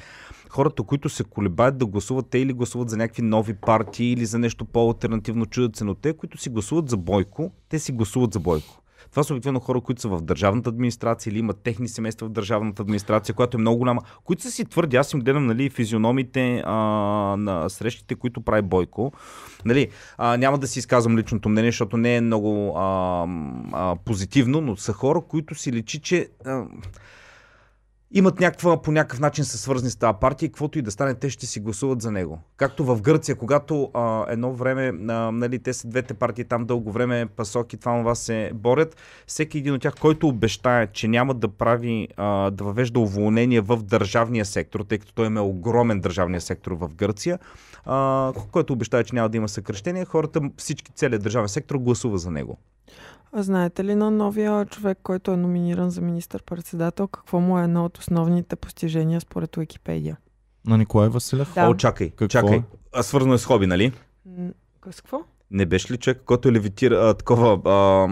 хората, 0.49 0.82
които 0.82 1.09
се 1.09 1.25
колебаят 1.25 1.79
да 1.79 1.87
гласуват, 1.87 2.26
те 2.31 2.38
или 2.38 2.53
гласуват 2.53 2.91
за 2.91 2.97
някакви 2.97 3.23
нови 3.23 3.55
партии 3.55 4.12
или 4.12 4.26
за 4.26 4.38
нещо 4.38 4.64
по-алтернативно, 4.64 5.47
чудят 5.47 5.76
се, 5.76 5.85
но 5.85 5.94
те, 5.94 6.12
които 6.12 6.38
си 6.38 6.50
гласуват 6.50 6.88
за 6.88 6.97
Бойко, 6.97 7.50
те 7.69 7.79
си 7.79 7.93
гласуват 7.93 8.32
за 8.32 8.41
Бойко. 8.41 8.81
Това 9.12 9.23
са 9.23 9.35
обикновено 9.35 9.61
хора, 9.61 9.81
които 9.81 10.00
са 10.00 10.09
в 10.09 10.21
държавната 10.23 10.71
администрация 10.71 11.31
или 11.31 11.38
имат 11.38 11.62
техни 11.62 11.88
семейства 11.88 12.26
в 12.26 12.31
държавната 12.31 12.83
администрация, 12.83 13.35
която 13.35 13.57
е 13.57 13.61
много 13.61 13.78
голяма, 13.78 14.02
които 14.25 14.42
са 14.42 14.50
си 14.50 14.64
твърди. 14.64 14.97
Аз 14.97 15.12
им 15.12 15.21
гледам 15.21 15.47
нали, 15.47 15.71
физиономите 15.71 16.62
а, 16.66 16.75
на 17.38 17.71
срещите, 17.71 18.14
които 18.14 18.40
прави 18.40 18.62
Бойко. 18.62 19.12
Нали, 19.64 19.88
а, 20.19 20.37
няма 20.37 20.59
да 20.59 20.66
си 20.66 20.78
изказвам 20.78 21.19
личното 21.19 21.49
мнение, 21.49 21.71
защото 21.71 21.97
не 21.97 22.16
е 22.16 22.21
много 22.21 22.76
а, 22.76 23.26
а, 23.73 23.97
позитивно, 24.04 24.61
но 24.61 24.76
са 24.76 24.92
хора, 24.92 25.21
които 25.28 25.54
си 25.54 25.73
личи, 25.73 26.00
че 26.00 26.28
а, 26.45 26.64
имат 28.12 28.40
някаква, 28.40 28.83
по 28.83 28.92
някакъв 28.92 29.21
начин 29.21 29.45
са 29.45 29.59
свързани 29.59 29.90
с 29.90 29.97
тази 29.97 30.19
партия 30.21 30.47
и 30.47 30.50
каквото 30.50 30.78
и 30.78 30.83
да 30.83 30.90
стане, 30.90 31.14
те 31.14 31.31
ще 31.31 31.47
си 31.47 31.61
гласуват 31.61 32.02
за 32.02 32.11
него. 32.11 32.38
Както 32.57 32.85
в 32.85 33.00
Гърция, 33.02 33.37
когато 33.37 33.90
а, 33.95 34.25
едно 34.28 34.52
време, 34.52 34.92
а, 35.12 35.31
нали, 35.33 35.59
те 35.59 35.73
са 35.73 35.88
двете 35.88 36.14
партии 36.14 36.45
там 36.45 36.64
дълго 36.64 36.92
време, 36.92 37.26
пасоки, 37.26 37.76
това 37.76 37.99
това 37.99 38.14
се 38.14 38.50
борят, 38.54 38.97
всеки 39.26 39.59
един 39.59 39.75
от 39.75 39.83
тях, 39.83 39.95
който 40.00 40.28
обещае, 40.28 40.87
че 40.87 41.09
няма 41.09 41.35
да 41.35 41.49
прави, 41.49 42.09
а, 42.16 42.50
да 42.50 42.64
въвежда 42.64 43.00
уволнение 43.00 43.61
в 43.61 43.83
държавния 43.83 44.45
сектор, 44.45 44.81
тъй 44.81 44.99
като 44.99 45.14
той 45.14 45.26
има 45.26 45.42
огромен 45.42 46.00
държавния 46.00 46.40
сектор 46.40 46.73
в 46.73 46.88
Гърция, 46.95 47.38
а, 47.85 48.33
който 48.52 48.73
обещае, 48.73 49.04
че 49.04 49.14
няма 49.14 49.28
да 49.28 49.37
има 49.37 49.49
съкрещение, 49.49 50.04
хората, 50.04 50.40
всички, 50.57 50.92
целият 50.92 51.23
държавен 51.23 51.49
сектор 51.49 51.76
гласува 51.76 52.19
за 52.19 52.31
него. 52.31 52.59
А 53.32 53.42
знаете 53.42 53.84
ли 53.84 53.94
на 53.94 54.10
новия 54.10 54.66
човек, 54.66 54.98
който 55.02 55.30
е 55.30 55.36
номиниран 55.36 55.90
за 55.90 56.00
министър-председател, 56.00 57.08
какво 57.08 57.40
му 57.40 57.58
е 57.58 57.64
едно 57.64 57.84
от 57.84 57.98
основните 57.98 58.56
постижения 58.56 59.20
според 59.20 59.56
Уикипедия? 59.56 60.16
На 60.66 60.78
Николай 60.78 61.08
Василев? 61.08 61.54
Да. 61.54 61.68
О, 61.68 61.74
чакай, 61.74 62.10
Какво 62.10 62.28
чакай. 62.28 62.62
А, 62.92 63.02
свързано 63.02 63.34
е 63.34 63.38
с 63.38 63.44
хоби, 63.44 63.66
нали? 63.66 63.92
С 64.90 65.00
какво? 65.00 65.22
Не 65.52 65.66
беше 65.66 65.92
ли 65.92 65.97
човек, 65.97 66.23
който 66.26 66.49
е 66.49 66.52
левитира 66.52 66.94
а, 66.94 67.14
такова 67.14 67.61
а, 67.64 68.06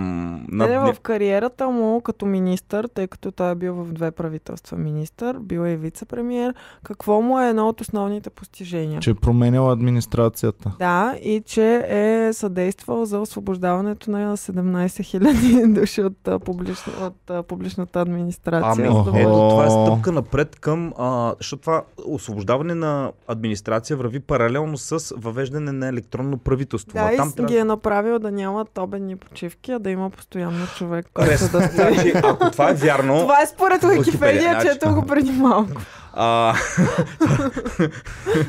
над... 0.48 0.70
Не, 0.70 0.78
не, 0.78 0.92
в 0.92 1.00
кариерата 1.00 1.68
му 1.68 2.00
като 2.00 2.26
министър, 2.26 2.88
тъй 2.94 3.06
като 3.06 3.32
той 3.32 3.52
е 3.52 3.54
бил 3.54 3.74
в 3.74 3.92
две 3.92 4.10
правителства 4.10 4.78
министър, 4.78 5.38
бил 5.38 5.60
е 5.60 5.76
вице-премьер, 5.76 6.54
какво 6.82 7.20
му 7.20 7.40
е 7.40 7.48
едно 7.48 7.68
от 7.68 7.80
основните 7.80 8.30
постижения? 8.30 9.00
Че 9.00 9.10
е 9.10 9.14
променял 9.14 9.70
администрацията. 9.70 10.72
Да, 10.78 11.14
и 11.22 11.42
че 11.46 11.86
е 11.88 12.32
съдействал 12.32 13.04
за 13.04 13.20
освобождаването 13.20 14.10
на 14.10 14.36
17 14.36 15.18
000 15.18 15.72
души 15.80 16.02
от, 16.02 16.28
а, 16.28 16.38
публична, 16.38 16.92
от 17.06 17.30
а, 17.30 17.42
публичната 17.42 18.00
администрация. 18.00 18.86
Ами, 18.90 19.20
ето, 19.20 19.30
това 19.30 19.66
е 19.66 19.70
стъпка 19.70 20.12
напред 20.12 20.56
към... 20.56 20.92
А, 20.98 21.34
защото 21.38 21.60
това 21.60 21.82
освобождаване 22.06 22.74
на 22.74 23.12
администрация 23.28 23.96
върви 23.96 24.20
паралелно 24.20 24.78
с 24.78 25.14
въвеждане 25.16 25.72
на 25.72 25.88
електронно 25.88 26.38
правителство. 26.38 26.94
Да, 26.94 27.12
и 27.12 27.29
там 27.30 27.36
трябва- 27.36 27.48
ги 27.48 27.58
е 27.58 27.64
направил 27.64 28.18
да 28.18 28.30
нямат 28.30 28.78
обедни 28.78 29.16
почивки, 29.16 29.72
а 29.72 29.78
да 29.78 29.90
има 29.90 30.10
постоянно 30.10 30.66
човек, 30.68 31.06
който 31.14 31.30
да 31.30 31.38
стои. 31.38 31.60
значи, 31.94 32.12
ако 32.16 32.50
това 32.50 32.70
е 32.70 32.74
вярно... 32.74 33.18
Това 33.18 33.42
е 33.42 33.46
според 33.46 33.74
Википедия, 33.74 33.98
Уикипедия, 33.98 34.52
значи. 34.52 34.66
чето 34.68 34.94
го 34.94 35.06
преди 35.06 35.30
малко. 35.32 35.72
А, 36.12 36.54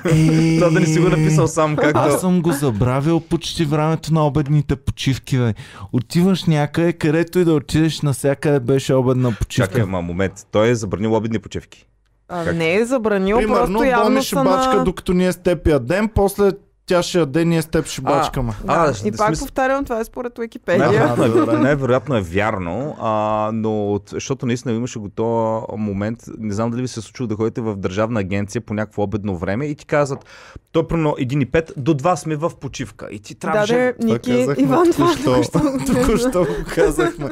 Е, 0.06 0.56
това 0.58 0.70
да 0.70 0.80
не 0.80 0.86
си 0.86 1.00
го 1.00 1.10
написал 1.10 1.48
сам, 1.48 1.76
както... 1.76 2.00
Аз 2.00 2.22
съм 2.22 2.42
го 2.42 2.52
забравил 2.52 3.20
почти 3.20 3.66
времето 3.66 4.14
на 4.14 4.28
обедните 4.28 4.76
почивки. 4.76 5.38
Бе. 5.38 5.54
Отиваш 5.94 6.46
някъде, 6.46 6.94
където 6.94 7.40
и 7.40 7.46
да 7.46 7.54
отидеш, 7.54 8.02
навсякъде 8.02 8.60
беше 8.60 8.94
обедна 8.94 9.32
почивка. 9.32 9.68
Чакай, 9.68 9.86
ма, 9.86 10.02
момент. 10.02 10.34
Той 10.52 10.70
е 10.70 10.76
забранил 10.76 11.14
обидни 11.16 11.40
почивки. 11.40 11.88
А, 12.30 12.46
Как? 12.46 12.56
не 12.56 12.76
е 12.76 12.86
забранил, 12.86 13.38
Примерно, 13.38 13.66
просто 13.66 13.84
явно 13.84 14.24
са 14.24 14.36
бачка, 14.36 14.76
на... 14.76 14.84
докато 14.84 15.14
ние 15.14 15.32
с 15.32 15.38
теб 15.38 15.68
ядем, 15.68 16.10
после 16.10 16.52
тя 16.92 17.04
ще 17.04 17.20
яде, 17.20 17.46
ние 17.46 17.62
с 17.62 17.66
теб 17.66 17.86
ще 17.86 18.02
А, 18.02 18.10
бачкаме. 18.10 18.54
Да. 18.64 18.74
А, 18.74 19.08
и 19.08 19.12
в 19.12 19.18
пак 19.18 19.30
смисъл- 19.30 19.40
повтарям, 19.40 19.84
това 19.84 20.00
е 20.00 20.04
според 20.04 20.40
Уикипедия. 20.40 20.80
Най-вероятно, 20.82 21.24
Да, 21.24 21.34
да, 21.36 21.42
е, 21.44 21.46
да. 21.48 21.60
най-вероятно 21.60 22.16
е 22.16 22.22
вярно, 22.22 22.96
а, 23.02 23.12
но 23.54 23.88
от- 23.88 24.10
защото 24.10 24.46
наистина 24.46 24.74
имаше 24.74 25.00
го 25.00 25.10
този 25.10 25.42
момент, 25.78 26.20
не 26.40 26.54
знам 26.54 26.72
дали 26.72 26.82
ви 26.82 26.88
се 26.88 27.00
е 27.00 27.04
случило 27.04 27.28
да 27.28 27.36
ходите 27.36 27.62
в 27.62 27.76
държавна 27.76 28.20
агенция 28.20 28.62
по 28.62 28.74
някакво 28.74 29.04
обедно 29.04 29.38
време 29.38 29.66
и 29.66 29.76
ти 29.76 29.86
казват, 29.86 30.26
той 30.72 30.84
е 30.84 30.88
примерно 30.88 31.12
1,5, 31.12 31.72
до 31.78 31.94
2 31.94 32.16
сме 32.16 32.36
в 32.36 32.52
почивка 32.52 33.08
и 33.12 33.20
ти 33.20 33.34
Да, 33.34 33.40
трябваше... 33.40 33.76
да, 33.76 33.94
Това 33.96 34.14
Ники, 34.14 34.32
казахме 34.32 34.64
Иван, 34.64 34.92
това 34.92 35.16
току-що. 35.16 35.62
Току-що 35.88 36.40
го 36.40 36.56
казахме. 36.68 37.30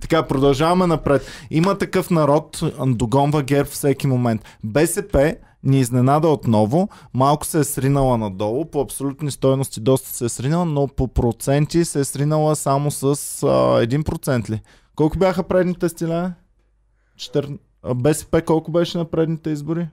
Така, 0.00 0.22
продължаваме 0.22 0.86
напред. 0.86 1.22
Има 1.50 1.74
такъв 1.74 2.10
народ, 2.10 2.60
догонва 2.86 3.42
ГЕРБ 3.42 3.68
всеки 3.68 4.06
момент. 4.06 4.40
БСП 4.64 5.34
ни 5.64 5.80
изненада 5.80 6.28
отново. 6.28 6.88
Малко 7.14 7.46
се 7.46 7.58
е 7.58 7.64
сринала 7.64 8.18
надолу. 8.18 8.64
По 8.64 8.80
абсолютни 8.80 9.30
стойности 9.30 9.80
доста 9.80 10.08
се 10.08 10.24
е 10.24 10.28
сринала, 10.28 10.64
но 10.64 10.88
по 10.88 11.08
проценти 11.08 11.84
се 11.84 12.00
е 12.00 12.04
сринала 12.04 12.56
само 12.56 12.90
с 12.90 13.02
а, 13.04 13.06
1% 13.06 14.50
ли? 14.50 14.62
Колко 14.96 15.18
бяха 15.18 15.42
предните 15.42 15.88
стиля? 15.88 16.32
Четър... 17.16 17.48
а, 17.82 17.94
БСП 17.94 18.42
колко 18.42 18.70
беше 18.70 18.98
на 18.98 19.04
предните 19.04 19.50
избори? 19.50 19.88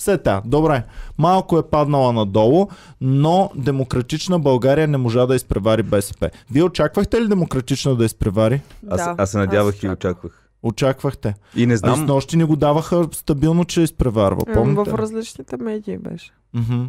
Все 0.00 0.18
та, 0.18 0.42
добре. 0.44 0.84
Малко 1.18 1.58
е 1.58 1.62
паднала 1.62 2.12
надолу, 2.12 2.68
но 3.00 3.50
Демократична 3.56 4.38
България 4.38 4.88
не 4.88 4.96
можа 4.96 5.26
да 5.26 5.34
изпревари 5.34 5.82
БСП. 5.82 6.30
Вие 6.50 6.62
очаквахте 6.62 7.20
ли 7.20 7.28
Демократична 7.28 7.96
да 7.96 8.04
изпревари? 8.04 8.60
Аз, 8.90 9.04
Да, 9.04 9.14
аз 9.18 9.30
се 9.30 9.38
надявах 9.38 9.74
аз 9.74 9.82
и 9.82 9.88
очаквах. 9.88 10.39
Очаквахте. 10.62 11.34
И 11.56 11.66
не 11.66 11.74
А 11.74 11.76
знам, 11.76 11.96
с 11.96 12.00
нощи 12.00 12.36
ни 12.36 12.44
го 12.44 12.56
даваха 12.56 13.08
стабилно, 13.12 13.64
че 13.64 13.80
изпреварва. 13.82 14.42
Помните? 14.54 14.90
В 14.90 14.94
различните 14.94 15.56
медии 15.56 15.98
беше. 15.98 16.32
Мгм. 16.54 16.82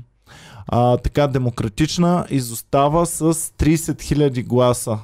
А, 0.67 0.97
така, 0.97 1.27
Демократична 1.27 2.25
изостава 2.29 3.05
с 3.05 3.33
30 3.33 3.75
000 3.93 4.43
гласа. 4.43 4.99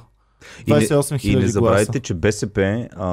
и 0.66 0.72
не, 0.72 0.80
28 0.80 0.88
и 1.16 1.18
000 1.20 1.28
не 1.28 1.40
гласа. 1.40 1.48
забравяйте, 1.48 2.00
че 2.00 2.14
БСП, 2.14 2.88
а, 2.96 3.08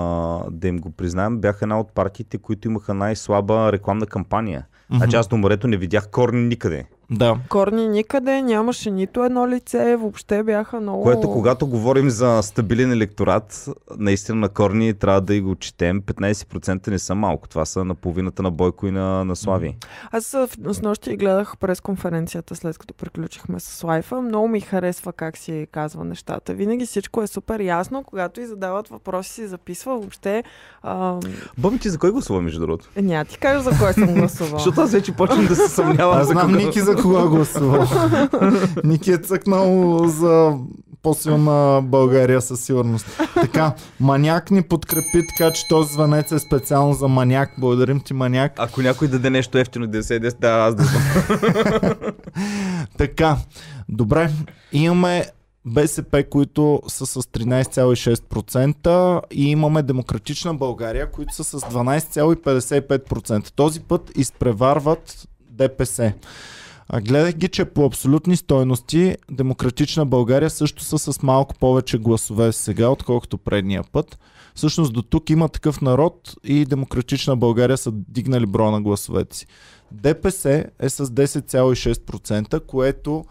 да 0.51 0.67
им 0.67 0.77
го 0.79 0.91
признаем, 0.91 1.39
бяха 1.39 1.65
една 1.65 1.79
от 1.79 1.91
партиите, 1.93 2.37
които 2.37 2.67
имаха 2.67 2.93
най-слаба 2.93 3.71
рекламна 3.71 4.05
кампания. 4.05 4.65
Мгм. 4.89 4.97
Значи 4.97 5.15
аз 5.15 5.27
до 5.27 5.37
морето 5.37 5.67
не 5.67 5.77
видях 5.77 6.09
корни 6.09 6.41
никъде. 6.41 6.85
Да. 7.11 7.37
Корни 7.49 7.87
никъде, 7.87 8.41
нямаше 8.41 8.91
нито 8.91 9.23
едно 9.23 9.47
лице, 9.47 9.95
въобще 9.95 10.43
бяха 10.43 10.79
много... 10.79 11.03
Което 11.03 11.31
когато 11.31 11.67
говорим 11.67 12.09
за 12.09 12.39
стабилен 12.43 12.91
електорат, 12.91 13.69
наистина 13.97 14.37
на 14.37 14.49
корни 14.49 14.93
трябва 14.93 15.21
да 15.21 15.35
и 15.35 15.41
го 15.41 15.55
четем. 15.55 16.01
15% 16.01 16.87
не 16.87 16.99
са 16.99 17.15
малко. 17.15 17.47
Това 17.47 17.65
са 17.65 17.85
на 17.85 17.95
половината 17.95 18.43
на 18.43 18.51
Бойко 18.51 18.87
и 18.87 18.91
на, 18.91 19.25
на 19.25 19.35
Слави. 19.35 19.75
Аз 20.11 20.25
с 20.71 20.81
нощи 20.81 21.17
гледах 21.17 21.57
през 21.57 21.81
конференцията, 21.81 22.55
след 22.55 22.77
като 22.77 22.93
приключихме 22.93 23.59
с 23.59 23.83
лайфа. 23.83 24.21
Много 24.21 24.47
ми 24.47 24.61
харесва 24.61 25.13
как 25.13 25.37
си 25.37 25.67
казва 25.71 26.05
нещата. 26.05 26.53
Винаги 26.53 26.85
всичко 26.85 27.21
е 27.21 27.27
супер 27.27 27.59
ясно, 27.59 28.03
когато 28.03 28.41
и 28.41 28.45
задават 28.45 28.87
въпроси 28.87 29.33
си 29.33 29.47
записва. 29.47 29.97
Въобще 29.97 30.43
а, 30.83 31.19
Боми 31.57 31.79
ти 31.79 31.89
за 31.89 31.97
кой 31.97 32.11
гласува, 32.11 32.41
между 32.41 32.59
другото? 32.59 32.89
е, 32.95 33.01
няма 33.01 33.25
ти 33.25 33.37
кажа 33.37 33.59
за 33.59 33.71
кой 33.79 33.93
съм 33.93 34.13
гласувала. 34.13 34.59
Защото 34.59 34.81
аз 34.81 34.91
вече 34.91 35.11
почвам 35.11 35.45
да 35.45 35.55
се 35.55 35.69
съмнявам. 35.69 36.17
Аз 36.17 36.27
знам 36.27 36.51
Ники 36.51 36.79
за 36.79 36.94
кога 37.01 37.27
гласува. 37.27 37.87
Ники 38.83 39.11
е 39.11 39.17
цъкнал 39.17 39.99
за 40.07 40.57
по-силна 41.05 41.81
България 41.83 42.41
със 42.41 42.61
сигурност. 42.61 43.21
Така, 43.33 43.73
маняк 43.99 44.51
ни 44.51 44.61
подкрепи, 44.61 45.27
така 45.37 45.53
че 45.53 45.67
този 45.67 45.93
звънец 45.93 46.31
е 46.31 46.39
специално 46.39 46.93
за 46.93 47.07
маняк. 47.07 47.51
Благодарим 47.57 47.99
ти, 47.99 48.13
маняк. 48.13 48.53
Ако 48.57 48.81
някой 48.81 49.07
даде 49.07 49.29
нещо 49.29 49.57
ефтино 49.57 49.87
90, 49.87 50.39
да, 50.39 50.47
аз 50.47 50.75
да 50.75 50.83
съм. 50.83 51.01
Така, 52.97 53.37
добре, 53.89 54.31
имаме 54.71 55.25
БСП, 55.65 56.23
които 56.29 56.81
са 56.87 57.05
с 57.05 57.21
13,6% 57.21 59.21
и 59.31 59.51
имаме 59.51 59.83
Демократична 59.83 60.53
България, 60.53 61.11
които 61.11 61.35
са 61.35 61.43
с 61.43 61.59
12,55%. 61.59 63.51
Този 63.55 63.79
път 63.79 64.11
изпреварват 64.17 65.27
ДПС. 65.51 66.13
А 66.89 67.01
гледах 67.01 67.33
ги, 67.33 67.47
че 67.47 67.65
по 67.65 67.85
абсолютни 67.85 68.35
стойности 68.37 69.15
Демократична 69.31 70.05
България 70.05 70.49
също 70.49 70.83
са 70.83 70.99
с 70.99 71.23
малко 71.23 71.55
повече 71.55 71.97
гласове 71.97 72.51
сега, 72.51 72.89
отколкото 72.89 73.37
предния 73.37 73.83
път. 73.91 74.19
Всъщност 74.55 74.93
до 74.93 75.01
тук 75.01 75.29
има 75.29 75.49
такъв 75.49 75.81
народ 75.81 76.33
и 76.43 76.65
Демократична 76.65 77.37
България 77.37 77.77
са 77.77 77.91
дигнали 77.91 78.45
броя 78.45 78.71
на 78.71 78.81
гласовете 78.81 79.37
си. 79.37 79.47
ДПС 79.91 80.65
е 80.79 80.89
с 80.89 81.05
10,6%, 81.05 82.65
което 82.65 83.25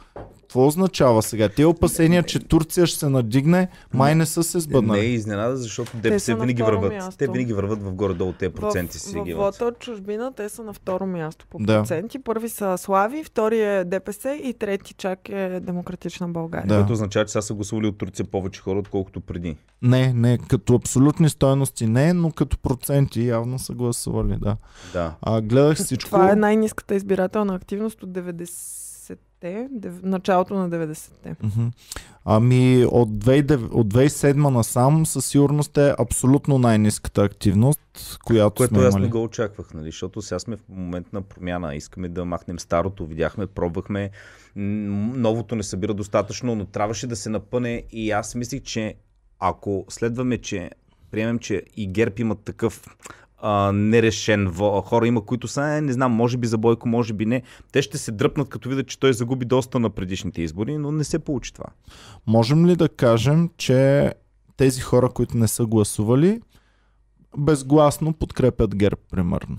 какво 0.55 0.67
означава 0.67 1.23
сега? 1.23 1.49
Те 1.49 1.65
опасения, 1.65 2.23
че 2.23 2.39
Турция 2.39 2.87
ще 2.87 2.99
се 2.99 3.09
надигне, 3.09 3.69
май 3.95 4.15
не 4.15 4.27
са 4.27 4.43
се 4.43 4.57
Не 4.57 4.59
е 4.59 4.63
сбъднали. 4.63 5.07
изненада, 5.07 5.57
защото 5.57 5.97
ДПС 5.97 6.31
на 6.31 6.39
винаги 6.39 6.63
върват. 6.63 6.93
място. 6.93 7.17
Те 7.19 7.27
винаги 7.27 7.53
върват 7.53 7.83
в 7.83 7.93
горе-долу 7.93 8.33
тези 8.33 8.53
проценти 8.53 8.99
в, 8.99 9.01
си 9.01 9.19
в 9.19 9.25
ги 9.25 9.35
вота 9.35 9.65
от 9.65 9.79
чужбина 9.79 10.33
те 10.33 10.49
са 10.49 10.63
на 10.63 10.73
второ 10.73 11.07
място 11.07 11.47
по 11.51 11.59
Да. 11.59 11.79
проценти. 11.79 12.19
Първи 12.19 12.49
са 12.49 12.79
Слави, 12.79 13.25
втори 13.25 13.61
е 13.61 13.85
ДПС 13.85 14.31
и 14.35 14.55
трети 14.55 14.95
чак 14.95 15.29
е 15.29 15.61
Демократична 15.61 16.29
България. 16.29 16.69
Да. 16.69 16.77
Което 16.77 16.93
означава, 16.93 17.25
че 17.25 17.33
сега 17.33 17.43
са 17.43 17.55
гласували 17.55 17.87
от 17.87 17.99
Турция 17.99 18.27
повече 18.27 18.61
хора, 18.61 18.79
отколкото 18.79 19.21
преди. 19.21 19.57
Не, 19.83 20.13
не, 20.13 20.39
като 20.39 20.75
абсолютни 20.75 21.29
стойности 21.29 21.87
не, 21.87 22.13
но 22.13 22.31
като 22.31 22.59
проценти 22.59 23.27
явно 23.27 23.59
са 23.59 23.73
гласували, 23.73 24.37
да. 24.37 24.57
Да. 24.93 25.15
А, 25.23 25.41
гледах 25.41 25.77
всичко. 25.79 26.11
Това 26.11 26.33
е 26.33 26.37
най-низката 26.37 26.95
избирателна 26.95 27.55
активност 27.55 28.03
от 28.03 28.13
90-те, 29.45 29.69
дев- 29.71 30.03
началото 30.03 30.55
на 30.55 30.71
90-те. 30.71 31.37
Мгм. 31.43 31.67
Ами 32.25 32.85
от, 32.91 33.09
2009 33.09 33.71
от 33.73 33.95
2007 33.95 34.51
насам 34.51 35.07
със 35.07 35.27
сигурност 35.27 35.79
е 35.79 35.95
абсолютно 35.99 36.59
най-низката 36.59 37.23
активност, 37.23 38.19
която 38.25 38.55
Което 38.55 38.75
сме 38.75 38.85
аз 38.87 38.97
не 38.97 39.09
го 39.09 39.23
очаквах, 39.23 39.75
нали? 39.75 39.87
защото 39.87 40.23
сега 40.23 40.39
сме 40.39 40.57
в 40.57 40.61
момент 40.69 41.13
на 41.13 41.23
промяна. 41.23 41.75
Искаме 41.75 42.09
да 42.09 42.25
махнем 42.25 42.59
старото, 42.59 43.07
видяхме, 43.07 43.47
пробвахме. 43.47 44.11
Новото 44.57 45.57
не 45.57 45.63
събира 45.63 45.95
достатъчно, 45.95 46.55
но 46.55 46.65
трябваше 46.65 47.07
да 47.07 47.17
се 47.17 47.31
напъне 47.31 47.83
и 47.93 48.11
аз 48.11 48.35
мислих, 48.35 48.63
че 48.63 48.95
ако 49.39 49.85
следваме, 49.89 50.39
че 50.39 50.71
приемем, 51.11 51.39
че 51.39 51.63
и 51.77 51.87
ГЕРБ 51.87 52.15
имат 52.19 52.39
такъв 52.39 52.97
а, 53.47 53.73
нерешен 53.73 54.53
хора 54.85 55.07
има, 55.07 55.25
които 55.25 55.49
са, 55.49 55.63
е, 55.63 55.81
не 55.81 55.93
знам, 55.93 56.13
може 56.13 56.37
би 56.37 56.47
за 56.47 56.59
Бойко, 56.59 56.89
може 56.89 57.13
би 57.13 57.27
не. 57.27 57.43
Те 57.73 57.83
ще 57.83 57.99
се 57.99 58.13
дръпнат, 58.13 58.49
като 58.49 58.69
видят, 58.69 58.89
че 58.89 59.01
той 59.01 59.13
загуби 59.13 59.45
доста 59.45 59.79
на 59.79 59.91
предишните 59.91 60.43
избори, 60.43 60.79
но 60.79 60.93
не 60.93 61.05
се 61.05 61.19
получи 61.19 61.53
това. 61.53 61.67
Можем 62.27 62.67
ли 62.67 62.77
да 62.77 62.89
кажем, 62.89 63.51
че 63.57 64.13
тези 64.57 64.81
хора, 64.81 65.09
които 65.09 65.37
не 65.37 65.49
са 65.49 65.67
гласували, 65.67 66.41
безгласно 67.39 68.13
подкрепят 68.13 68.77
ГЕРБ, 68.77 69.01
примерно? 69.11 69.59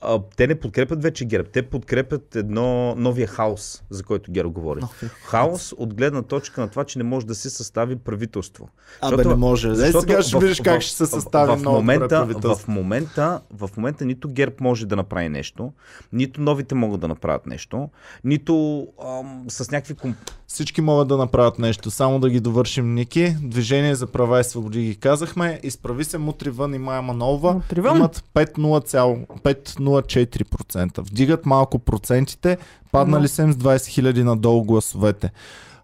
А, 0.00 0.20
те 0.36 0.46
не 0.46 0.54
подкрепят 0.54 1.02
вече 1.02 1.24
ГЕРБ, 1.24 1.48
те 1.48 1.62
подкрепят 1.62 2.36
едно 2.36 2.94
новия 2.94 3.26
хаос, 3.26 3.82
за 3.90 4.02
който 4.02 4.32
ГЕРБ 4.32 4.50
говори. 4.50 4.80
Хаос 5.24 5.74
от 5.76 5.94
гледна 5.94 6.22
точка 6.22 6.60
на 6.60 6.68
това, 6.68 6.84
че 6.84 6.98
не 6.98 7.04
може 7.04 7.26
да 7.26 7.34
се 7.34 7.50
състави 7.50 7.96
правителство. 7.96 8.68
Абе, 9.00 9.16
Защото- 9.16 9.28
не 9.28 9.34
може. 9.36 9.68
Е, 9.68 9.74
Защото 9.74 10.00
сега 10.00 10.22
ще 10.22 10.36
в- 10.36 10.40
видиш 10.40 10.60
как 10.60 10.80
в- 10.80 10.84
ще 10.84 10.96
се 10.96 11.06
състави 11.06 11.48
в, 11.48 11.56
в 11.56 11.62
новото 11.62 11.80
момента, 11.80 12.08
правителство. 12.08 12.64
в 12.64 12.68
момента, 12.68 13.40
в 13.50 13.70
момента 13.76 14.04
нито 14.04 14.28
ГЕРБ 14.28 14.54
може 14.60 14.86
да 14.86 14.96
направи 14.96 15.28
нещо, 15.28 15.72
нито 16.12 16.40
новите 16.40 16.74
могат 16.74 17.00
да 17.00 17.08
направят 17.08 17.46
нещо, 17.46 17.90
нито 18.24 18.86
ам, 19.04 19.44
с 19.48 19.70
някакви... 19.70 19.94
Комп... 19.94 20.16
Всички 20.52 20.80
могат 20.80 21.08
да 21.08 21.16
направят 21.16 21.58
нещо. 21.58 21.90
Само 21.90 22.20
да 22.20 22.30
ги 22.30 22.40
довършим, 22.40 22.94
Ники. 22.94 23.36
Движение 23.42 23.94
за 23.94 24.06
права 24.06 24.40
и 24.40 24.44
свободи 24.44 24.82
ги 24.82 24.96
казахме. 24.96 25.60
Изправи 25.62 26.04
се 26.04 26.18
мутри 26.18 26.50
вън 26.50 26.74
и 26.74 26.78
Майя 26.78 27.02
Манова. 27.02 27.52
Мутри 27.52 27.80
вън. 27.80 27.96
Имат 27.96 28.24
5,0 28.34 29.26
5,04%. 29.40 30.98
Вдигат 31.00 31.46
малко 31.46 31.78
процентите. 31.78 32.58
Паднали 32.92 33.28
са 33.28 33.42
им 33.42 33.52
с 33.52 33.56
20 33.56 33.76
000 33.76 34.22
надолу 34.22 34.64
гласовете. 34.64 35.32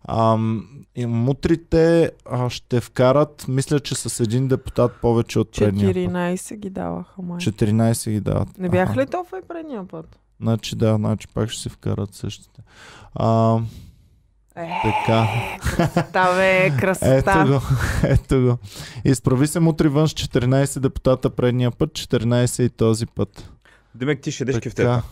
Ам, 0.08 0.68
и 0.96 1.06
мутрите 1.06 2.10
а, 2.30 2.50
ще 2.50 2.80
вкарат, 2.80 3.44
мисля, 3.48 3.80
че 3.80 3.94
с 3.94 4.20
един 4.20 4.48
депутат 4.48 4.92
повече 5.00 5.38
от 5.38 5.52
предния. 5.52 5.88
път. 5.88 5.96
14 5.96 6.56
ги 6.56 6.70
даваха, 6.70 7.22
май. 7.22 7.38
14 7.38 8.10
ги 8.10 8.20
дават. 8.20 8.58
Не 8.58 8.68
бях 8.68 8.90
Аха. 8.90 9.00
ли 9.00 9.06
толкова 9.06 9.38
и 9.38 9.42
предния 9.48 9.88
път? 9.88 10.18
Значи 10.40 10.76
да, 10.76 10.96
значи 10.96 11.28
пак 11.28 11.50
ще 11.50 11.62
си 11.62 11.68
вкарат 11.68 12.14
същите. 12.14 12.62
А, 13.14 13.58
Е, 14.58 14.68
така. 14.82 15.28
красота, 15.62 16.34
бе, 16.34 16.66
Ето 16.66 16.76
красота. 16.76 17.44
го, 17.46 17.60
ето 18.02 18.40
го. 18.40 18.58
Изправи 19.04 19.46
се 19.46 19.60
мутри 19.60 19.88
вън 19.88 20.08
с 20.08 20.12
14 20.12 20.80
депутата 20.80 21.30
предния 21.30 21.70
път, 21.70 21.90
14 21.90 22.62
и 22.62 22.68
този 22.68 23.06
път. 23.06 23.50
Демек 23.94 24.20
ти 24.20 24.32
ще 24.32 24.42
ядеш 24.42 24.58
кефтета. 24.58 25.02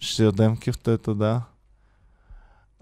Ще 0.00 0.24
ядем 0.24 0.56
кефтета, 0.56 1.14
да. 1.14 1.42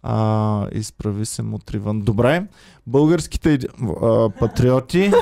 А, 0.02 0.66
изправи 0.73 1.26
се 1.26 1.42
мутри 1.42 1.78
вън. 1.78 2.00
Добре, 2.00 2.46
българските 2.87 3.58
а, 4.02 4.30
патриоти 4.30 5.12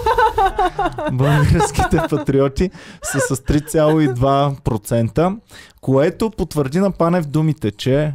българските 1.13 1.99
патриоти 2.11 2.71
са 3.03 3.21
с 3.21 3.37
3,2%, 3.37 5.39
което 5.81 6.31
потвърди 6.31 6.79
на 6.79 6.91
Панев 6.91 7.27
думите, 7.27 7.71
че 7.71 8.15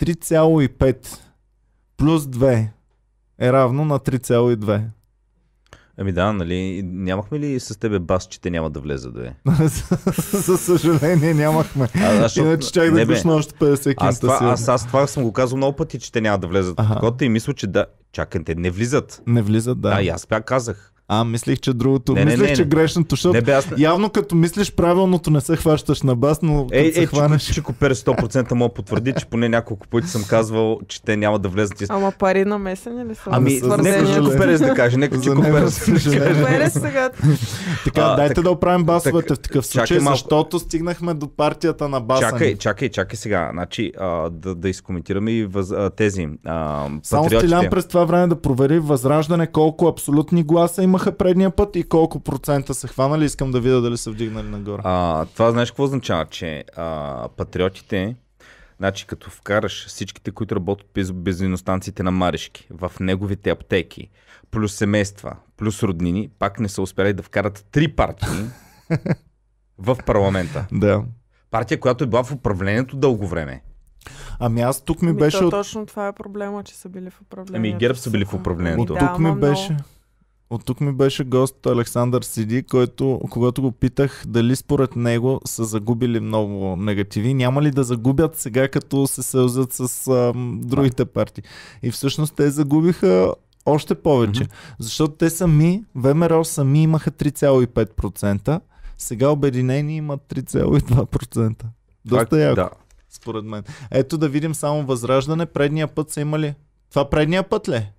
3,5 0.00 1.18
плюс 1.96 2.22
2 2.24 2.68
е 3.38 3.52
равно 3.52 3.84
на 3.84 3.98
3,2. 3.98 4.82
Ами 5.98 6.12
да, 6.12 6.32
нали, 6.32 6.82
нямахме 6.84 7.38
ли 7.38 7.60
с 7.60 7.78
тебе 7.78 7.98
бас, 7.98 8.24
че 8.24 8.40
те 8.40 8.50
няма 8.50 8.70
да 8.70 8.80
влезат, 8.80 9.14
бе? 9.14 9.32
За 10.32 10.58
съжаление 10.58 11.34
нямахме. 11.34 11.88
А, 11.94 11.98
а, 12.06 12.16
защото- 12.16 12.46
Иначе 12.46 12.72
чак 12.72 12.92
не, 12.92 13.04
да 13.04 13.06
гушна 13.06 13.34
още 13.34 13.54
50 13.54 13.94
Аз 13.96 14.20
това, 14.20 14.38
кинта 14.38 14.52
аз, 14.52 14.64
си. 14.64 14.70
аз 14.70 14.86
това 14.86 15.06
съм 15.06 15.22
го 15.22 15.32
казал 15.32 15.56
много 15.56 15.76
пъти, 15.76 15.98
че 15.98 16.12
те 16.12 16.20
няма 16.20 16.38
да 16.38 16.46
влезат 16.46 16.80
Аха. 16.80 16.94
в 16.94 17.00
кота 17.00 17.24
и 17.24 17.28
мисля, 17.28 17.54
че 17.54 17.66
да. 17.66 17.86
Чакай, 18.12 18.44
те 18.44 18.54
не 18.54 18.70
влизат. 18.70 19.22
Не 19.26 19.42
влизат, 19.42 19.80
да. 19.80 19.90
Да, 19.90 20.02
и 20.02 20.08
аз 20.08 20.26
пак 20.26 20.44
казах. 20.44 20.92
А, 21.08 21.24
мислих, 21.24 21.60
че 21.60 21.72
другото. 21.72 22.12
Не, 22.12 22.20
не, 22.20 22.24
мислих, 22.26 22.48
не, 22.48 22.54
че 22.54 22.62
не. 22.62 22.68
грешното, 22.68 23.12
защото 23.12 23.32
Не 23.34 23.40
бе, 23.40 23.52
аз... 23.52 23.68
явно 23.78 24.10
като 24.10 24.34
мислиш 24.34 24.72
правилното 24.72 25.30
не 25.30 25.40
се 25.40 25.56
хващаш 25.56 26.02
на 26.02 26.16
бас, 26.16 26.42
но 26.42 26.66
Ей, 26.72 26.92
се 26.92 27.00
ей, 27.00 27.06
хванеш... 27.06 27.42
Чико, 27.42 27.54
Чико 27.54 27.72
Перес 27.72 28.02
100% 28.02 28.52
мога 28.52 28.74
потвърди, 28.74 29.14
че 29.18 29.26
поне 29.26 29.48
няколко 29.48 29.88
пъти 29.88 30.08
съм 30.08 30.24
казвал, 30.24 30.78
че 30.88 31.02
те 31.02 31.16
няма 31.16 31.38
да 31.38 31.48
влезат. 31.48 31.80
И- 31.80 31.86
Ама 31.88 32.12
пари 32.18 32.44
намесени 32.44 33.04
ли 33.04 33.14
са? 33.14 33.22
Ами, 33.26 33.58
за 33.58 33.76
нека. 33.78 34.14
Чико 34.14 34.30
Перес 34.30 34.60
да 34.60 34.74
каже, 34.74 34.96
нека 34.96 35.20
Чико 35.20 35.42
Перес. 35.42 35.84
Перес 36.46 36.72
сега. 36.72 37.10
Така, 37.84 38.00
А, 38.00 38.16
дайте 38.16 38.34
так- 38.34 38.44
да 38.44 38.50
оправим 38.50 38.84
басовете 38.84 39.28
так- 39.28 39.38
в 39.38 39.40
такъв 39.40 39.66
случай, 39.66 39.98
малко. 39.98 40.16
защото 40.16 40.58
стигнахме 40.58 41.14
до 41.14 41.28
партията 41.28 41.88
на 41.88 42.00
баса. 42.00 42.22
Чакай, 42.22 42.56
чакай, 42.56 42.88
чакай 42.88 43.16
сега. 43.16 43.50
Значи, 43.52 43.92
а, 44.00 44.30
да, 44.30 44.54
да 44.54 44.68
изкоментираме 44.68 45.30
и 45.30 45.44
въз, 45.44 45.70
а, 45.70 45.90
тези 45.90 46.28
а, 46.46 46.86
Само. 47.02 47.28
Стилян 47.30 47.66
през 47.70 47.86
това 47.86 48.04
време 48.04 48.26
да 48.26 48.36
провери 48.36 48.78
възраждане 48.78 49.46
колко 49.46 49.86
абсолютни 49.86 50.42
гласа 50.42 50.82
имаха 50.96 51.16
предния 51.16 51.50
път 51.50 51.76
и 51.76 51.82
колко 51.82 52.20
процента 52.20 52.74
са 52.74 52.88
хванали. 52.88 53.24
Искам 53.24 53.50
да 53.50 53.60
видя 53.60 53.80
дали 53.80 53.96
са 53.96 54.10
вдигнали 54.10 54.48
нагоре. 54.48 54.82
А, 54.84 55.26
това 55.26 55.50
знаеш 55.50 55.70
какво 55.70 55.84
означава, 55.84 56.26
че 56.26 56.64
а, 56.76 57.28
патриотите, 57.36 58.16
значи 58.78 59.06
като 59.06 59.30
вкараш 59.30 59.86
всичките, 59.86 60.30
които 60.30 60.56
работят 60.56 60.86
без 60.94 61.12
бензиностанциите 61.12 62.02
на 62.02 62.10
Марешки, 62.10 62.68
в 62.70 62.92
неговите 63.00 63.50
аптеки, 63.50 64.10
плюс 64.50 64.74
семейства, 64.74 65.36
плюс 65.56 65.82
роднини, 65.82 66.30
пак 66.38 66.60
не 66.60 66.68
са 66.68 66.82
успяли 66.82 67.12
да 67.12 67.22
вкарат 67.22 67.66
три 67.72 67.88
партии 67.88 68.44
в 69.78 69.98
парламента. 70.06 70.66
Да. 70.72 71.02
Партия, 71.50 71.80
която 71.80 72.04
е 72.04 72.06
била 72.06 72.24
в 72.24 72.32
управлението 72.32 72.96
дълго 72.96 73.26
време. 73.26 73.62
Ами 74.38 74.60
аз 74.62 74.84
тук 74.84 75.02
ми 75.02 75.08
Ами, 75.10 75.18
беше 75.18 75.38
то 75.38 75.46
от, 75.46 75.50
точно 75.50 75.86
това 75.86 76.08
е 76.08 76.12
проблема, 76.12 76.62
че 76.62 76.74
са 76.74 76.88
били 76.88 77.10
в 77.10 77.20
управлението. 77.20 77.56
Ами, 77.56 77.78
ГЕРБ 77.78 77.98
са 77.98 78.10
били 78.10 78.24
в 78.24 78.34
управлението. 78.34 78.92
от 78.92 78.98
Да, 78.98 79.08
тук 79.08 79.18
ми 79.18 79.34
беше 79.34 79.76
от 80.50 80.64
тук 80.64 80.80
ми 80.80 80.92
беше 80.92 81.24
гост 81.24 81.66
Александър 81.66 82.22
Сиди, 82.22 82.62
който, 82.62 83.20
когато 83.30 83.62
го 83.62 83.72
питах 83.72 84.24
дали 84.26 84.56
според 84.56 84.96
него 84.96 85.40
са 85.44 85.64
загубили 85.64 86.20
много 86.20 86.76
негативи, 86.76 87.34
няма 87.34 87.62
ли 87.62 87.70
да 87.70 87.84
загубят 87.84 88.36
сега, 88.36 88.68
като 88.68 89.06
се 89.06 89.22
съюзат 89.22 89.72
с 89.72 90.08
ам, 90.08 90.60
другите 90.64 91.04
партии. 91.04 91.44
И 91.82 91.90
всъщност 91.90 92.34
те 92.36 92.50
загубиха 92.50 93.34
още 93.66 93.94
повече. 93.94 94.42
Мгм. 94.42 94.52
Защото 94.78 95.14
те 95.14 95.30
сами, 95.30 95.84
ВМРО 95.94 96.44
сами 96.44 96.82
имаха 96.82 97.10
3,5%, 97.10 98.60
сега 98.98 99.28
обединени 99.28 99.96
имат 99.96 100.20
3,2%. 100.28 101.64
Доста 102.04 102.38
яко, 102.40 102.54
Да. 102.54 102.70
според 103.10 103.44
мен. 103.44 103.62
Ето 103.90 104.18
да 104.18 104.28
видим 104.28 104.54
само 104.54 104.86
възраждане. 104.86 105.46
Предния 105.46 105.88
път 105.88 106.10
са 106.10 106.20
имали... 106.20 106.54
Това 106.90 107.10
предния 107.10 107.42
път 107.42 107.68
ли? 107.68 107.90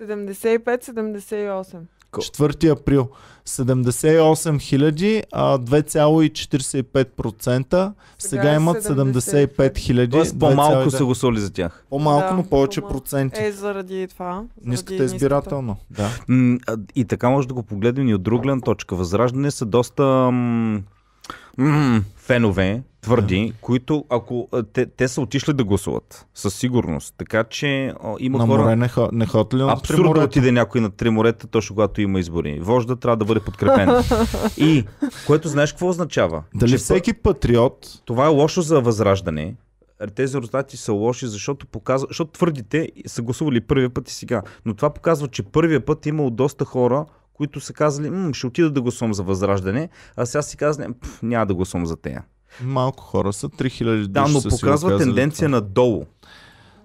Е? 0.00 0.02
75-78. 0.02 1.78
Ко- 2.10 2.20
4 2.20 2.70
април 2.70 3.08
78 3.46 4.60
хиляди, 4.60 5.22
а 5.32 5.58
2,45%. 5.58 7.68
Сега, 7.68 7.92
Сега 8.18 8.52
е 8.52 8.56
имат 8.56 8.76
75 8.78 9.78
хиляди. 9.78 10.10
Тоест 10.10 10.38
по-малко 10.38 10.90
са 10.90 11.04
гласували 11.04 11.40
за 11.40 11.52
тях. 11.52 11.84
По-малко, 11.90 12.26
Да, 12.26 12.32
но 12.32 12.44
повече 12.44 12.80
по-малко. 12.80 12.98
проценти. 12.98 13.42
Е, 13.42 13.52
заради 13.52 14.06
това. 14.08 14.32
Заради 14.32 14.48
Ниската 14.70 15.04
избирателно. 15.04 15.76
Да. 15.90 16.10
И 16.94 17.04
така 17.04 17.30
може 17.30 17.48
да 17.48 17.54
го 17.54 17.62
погледнем 17.62 18.08
и 18.08 18.14
от 18.14 18.22
друга 18.22 18.42
гледна 18.42 18.60
точка. 18.60 18.96
Възраждане 18.96 19.50
са 19.50 19.66
доста 19.66 20.02
м- 20.02 20.80
м- 21.58 22.02
фенове, 22.16 22.82
твърди, 23.06 23.52
които 23.60 24.04
ако 24.10 24.48
те, 24.72 24.86
те 24.86 25.08
са 25.08 25.20
отишли 25.20 25.52
да 25.52 25.64
гласуват, 25.64 26.26
със 26.34 26.54
сигурност. 26.54 27.14
Така 27.18 27.44
че 27.44 27.86
а, 27.86 28.14
има 28.18 28.38
На 28.38 28.46
хора... 28.46 28.62
море 28.62 28.76
не, 28.76 28.88
хо- 28.88 29.08
не 29.12 29.26
ходят 29.26 29.54
ли 29.54 29.62
Абсурдно 29.68 30.12
да 30.12 30.24
отиде 30.24 30.52
някой 30.52 30.80
на 30.80 30.90
три 30.90 31.10
морета, 31.10 31.46
точно 31.46 31.76
когато 31.76 32.00
има 32.00 32.20
избори. 32.20 32.60
Вожда 32.60 32.96
трябва 32.96 33.16
да 33.16 33.24
бъде 33.24 33.40
подкрепен. 33.40 33.88
И, 34.56 34.84
което 35.26 35.48
знаеш 35.48 35.72
какво 35.72 35.88
означава? 35.88 36.42
Дали 36.54 36.70
Че 36.70 36.76
всеки 36.76 37.12
патриот 37.12 38.02
това 38.04 38.24
е 38.24 38.28
лошо 38.28 38.62
за 38.62 38.80
възраждане. 38.80 39.54
Тези 40.14 40.36
резултати 40.36 40.76
са 40.76 40.92
лоши, 40.92 41.26
защото 41.26 41.66
показва, 41.66 42.06
защото 42.10 42.30
твърдите 42.30 42.88
са 43.06 43.22
гласували 43.22 43.60
първия 43.60 43.90
път 43.90 44.10
и 44.10 44.14
сега. 44.14 44.42
Но 44.64 44.74
това 44.74 44.90
показва, 44.90 45.28
че 45.28 45.42
първия 45.42 45.84
път 45.84 46.06
е 46.06 46.08
имало 46.08 46.30
доста 46.30 46.64
хора, 46.64 47.06
които 47.34 47.60
са 47.60 47.72
казали, 47.72 48.32
ще 48.32 48.46
отида 48.46 48.70
да 48.70 48.82
гласувам 48.82 49.14
за 49.14 49.22
възраждане, 49.22 49.88
а 50.16 50.26
сега 50.26 50.42
си 50.42 50.56
казвам, 50.56 50.94
«Пф, 51.02 51.22
няма 51.22 51.46
да 51.46 51.54
гласувам 51.54 51.86
за 51.86 51.96
тея. 51.96 52.24
Малко 52.62 53.04
хора 53.04 53.32
са, 53.32 53.48
3000 53.48 54.06
Да, 54.06 54.22
души 54.22 54.34
но 54.34 54.50
показва 54.50 54.98
тенденция 54.98 55.48
това. 55.48 55.56
надолу. 55.56 56.04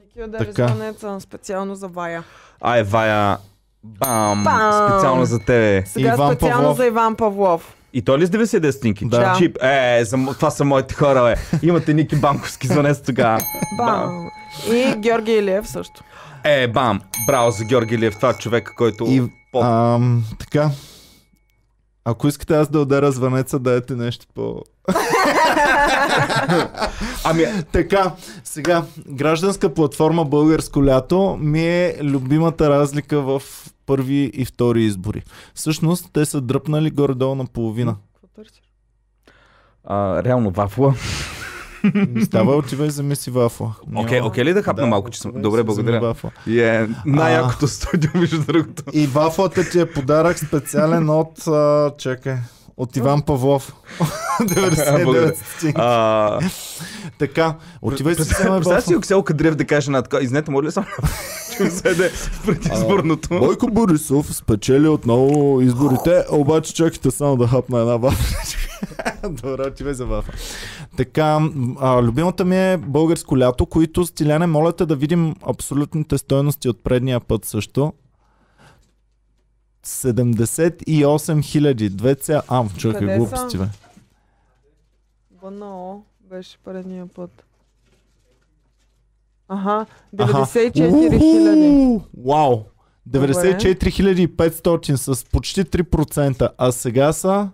Ники 0.06 0.28
удари 0.28 0.54
Така. 0.54 1.20
специално 1.20 1.76
за 1.76 1.88
Вая. 1.88 2.24
Ай, 2.62 2.84
Вая, 2.84 3.38
бам, 3.84 4.44
Бам! 4.44 4.90
специално 4.90 5.26
за 5.26 5.40
тебе. 5.40 5.84
Сега 5.86 6.14
Иван 6.14 6.32
специално 6.32 6.58
Павлов. 6.58 6.78
за 6.78 6.86
Иван 6.86 7.16
Павлов. 7.16 7.76
И 7.94 8.02
той 8.02 8.18
ли 8.18 8.26
с 8.26 8.30
90 8.30 8.72
стинки? 8.72 9.06
Да. 9.06 9.36
Чип, 9.38 9.58
е, 9.62 10.02
за, 10.06 10.18
мо- 10.18 10.34
това 10.34 10.52
са 10.52 10.66
моите 10.66 10.94
хора, 10.96 11.24
бе. 11.24 11.58
Имате 11.68 11.94
Ники 11.94 12.16
Банковски 12.16 12.68
звънец 12.68 13.02
тогава. 13.02 13.40
Бам! 13.78 14.30
И 14.68 14.96
Георги 14.98 15.32
Илиев 15.32 15.68
също. 15.68 16.04
Е, 16.44 16.68
бам! 16.68 17.02
Браво 17.28 17.52
за 17.52 17.64
Георги 17.66 17.98
Лиев, 17.98 18.16
това 18.16 18.30
е 18.30 18.34
човек, 18.34 18.72
който... 18.78 19.04
И, 19.04 19.24
По- 19.52 19.62
ам, 19.64 20.24
така. 20.40 20.70
Ако 22.06 22.28
искате 22.28 22.56
аз 22.56 22.68
да 22.70 22.80
ударя 22.80 23.12
звънеца, 23.12 23.60
дайте 23.60 23.96
нещо 23.96 24.26
по... 24.36 24.62
Ами, 27.24 27.46
Така, 27.72 28.12
сега, 28.44 28.84
гражданска 29.08 29.74
платформа 29.74 30.26
Българско 30.26 30.86
лято 30.86 31.38
ми 31.42 31.68
е 31.68 31.98
любимата 32.04 32.70
разлика 32.70 33.22
в 33.22 33.42
първи 33.86 34.32
и 34.34 34.46
втори 34.46 34.84
избори. 34.84 35.24
Всъщност, 35.54 36.10
те 36.14 36.26
са 36.26 36.42
дръпнали 36.42 36.92
горе-долу 36.92 37.36
на 37.36 37.46
половина. 37.46 37.96
А, 39.84 40.24
реално 40.24 40.52
вафла. 40.52 40.94
Става, 42.24 42.56
отивай 42.56 42.88
вземи 42.88 43.16
си 43.16 43.32
вафла. 43.32 43.76
Окей, 43.96 44.22
окей 44.22 44.46
ли 44.46 44.54
да 44.54 44.64
хапна 44.64 44.84
Да, 44.84 44.88
малко, 44.90 45.10
че 45.10 45.20
съм... 45.20 45.32
Добре, 45.36 45.60
си 45.60 45.64
благодаря. 45.64 46.16
И 46.48 46.62
е 46.62 46.90
най-якото 47.06 47.68
студио, 47.68 48.10
между 48.16 48.46
другото. 48.46 48.84
И 48.94 49.08
вафлата 49.08 49.70
ти 49.70 49.80
е 49.80 49.86
подарък 49.86 50.40
специален 50.40 51.10
от... 51.10 51.48
А, 51.48 51.92
чакай. 51.98 52.38
От 52.82 52.98
Иван 52.98 53.22
Павлов. 53.22 53.76
99 54.42 55.36
стотинки. 55.36 55.82
А, 55.82 56.40
Така, 57.18 57.56
отивай 57.82 58.16
си 58.16 58.22
вземи 58.22 58.56
Представя 58.56 58.82
си. 58.82 58.96
Оксел 58.96 59.24
Кадрев 59.24 59.56
да 59.56 59.66
каже 59.66 59.92
на 59.92 60.02
така, 60.02 60.24
изнете, 60.24 60.52
може 60.52 60.68
ли 60.68 60.72
само 60.72 60.88
седе 61.70 62.12
преди 62.46 62.70
изборното? 62.74 63.30
Бойко 63.30 63.68
Борисов 63.68 64.36
спечели 64.36 64.88
отново 64.88 65.62
изборите, 65.62 66.24
обаче 66.32 66.74
чакайте 66.74 67.12
само 67.12 67.38
да 67.38 67.48
хапна 67.48 67.80
една 67.80 67.98
вафла. 67.98 68.36
Добре, 69.30 69.68
отивай 69.68 69.94
за 69.94 70.06
вафа. 70.06 70.32
Така, 70.98 71.50
а, 71.80 72.02
любимата 72.02 72.46
ми 72.46 72.72
е 72.72 72.78
българско 72.78 73.38
лято, 73.38 73.66
които 73.66 74.06
стиляне, 74.06 74.48
моля 74.48 74.72
те 74.72 74.86
да 74.86 74.96
видим 74.96 75.36
абсолютните 75.48 76.18
стойности 76.18 76.70
от 76.70 76.84
предния 76.84 77.20
път 77.20 77.46
също. 77.46 77.94
78 79.84 81.42
хиляди, 81.44 81.92
2, 81.92 82.44
а, 82.48 82.70
чакай, 82.78 83.00
Къде 83.00 83.18
глупости, 83.18 83.58
бе. 83.58 83.66
БНО 85.44 86.04
беше 86.30 86.58
предния 86.58 87.08
път. 87.08 87.44
Аха, 89.48 89.86
Аха. 90.18 90.38
94 90.38 91.20
хиляди. 91.20 92.02
Вау! 92.26 92.64
94 93.10 94.28
500 94.28 94.96
с 94.96 95.26
почти 95.26 95.64
3%, 95.64 96.50
а 96.58 96.72
сега 96.72 97.14
са 97.14 97.50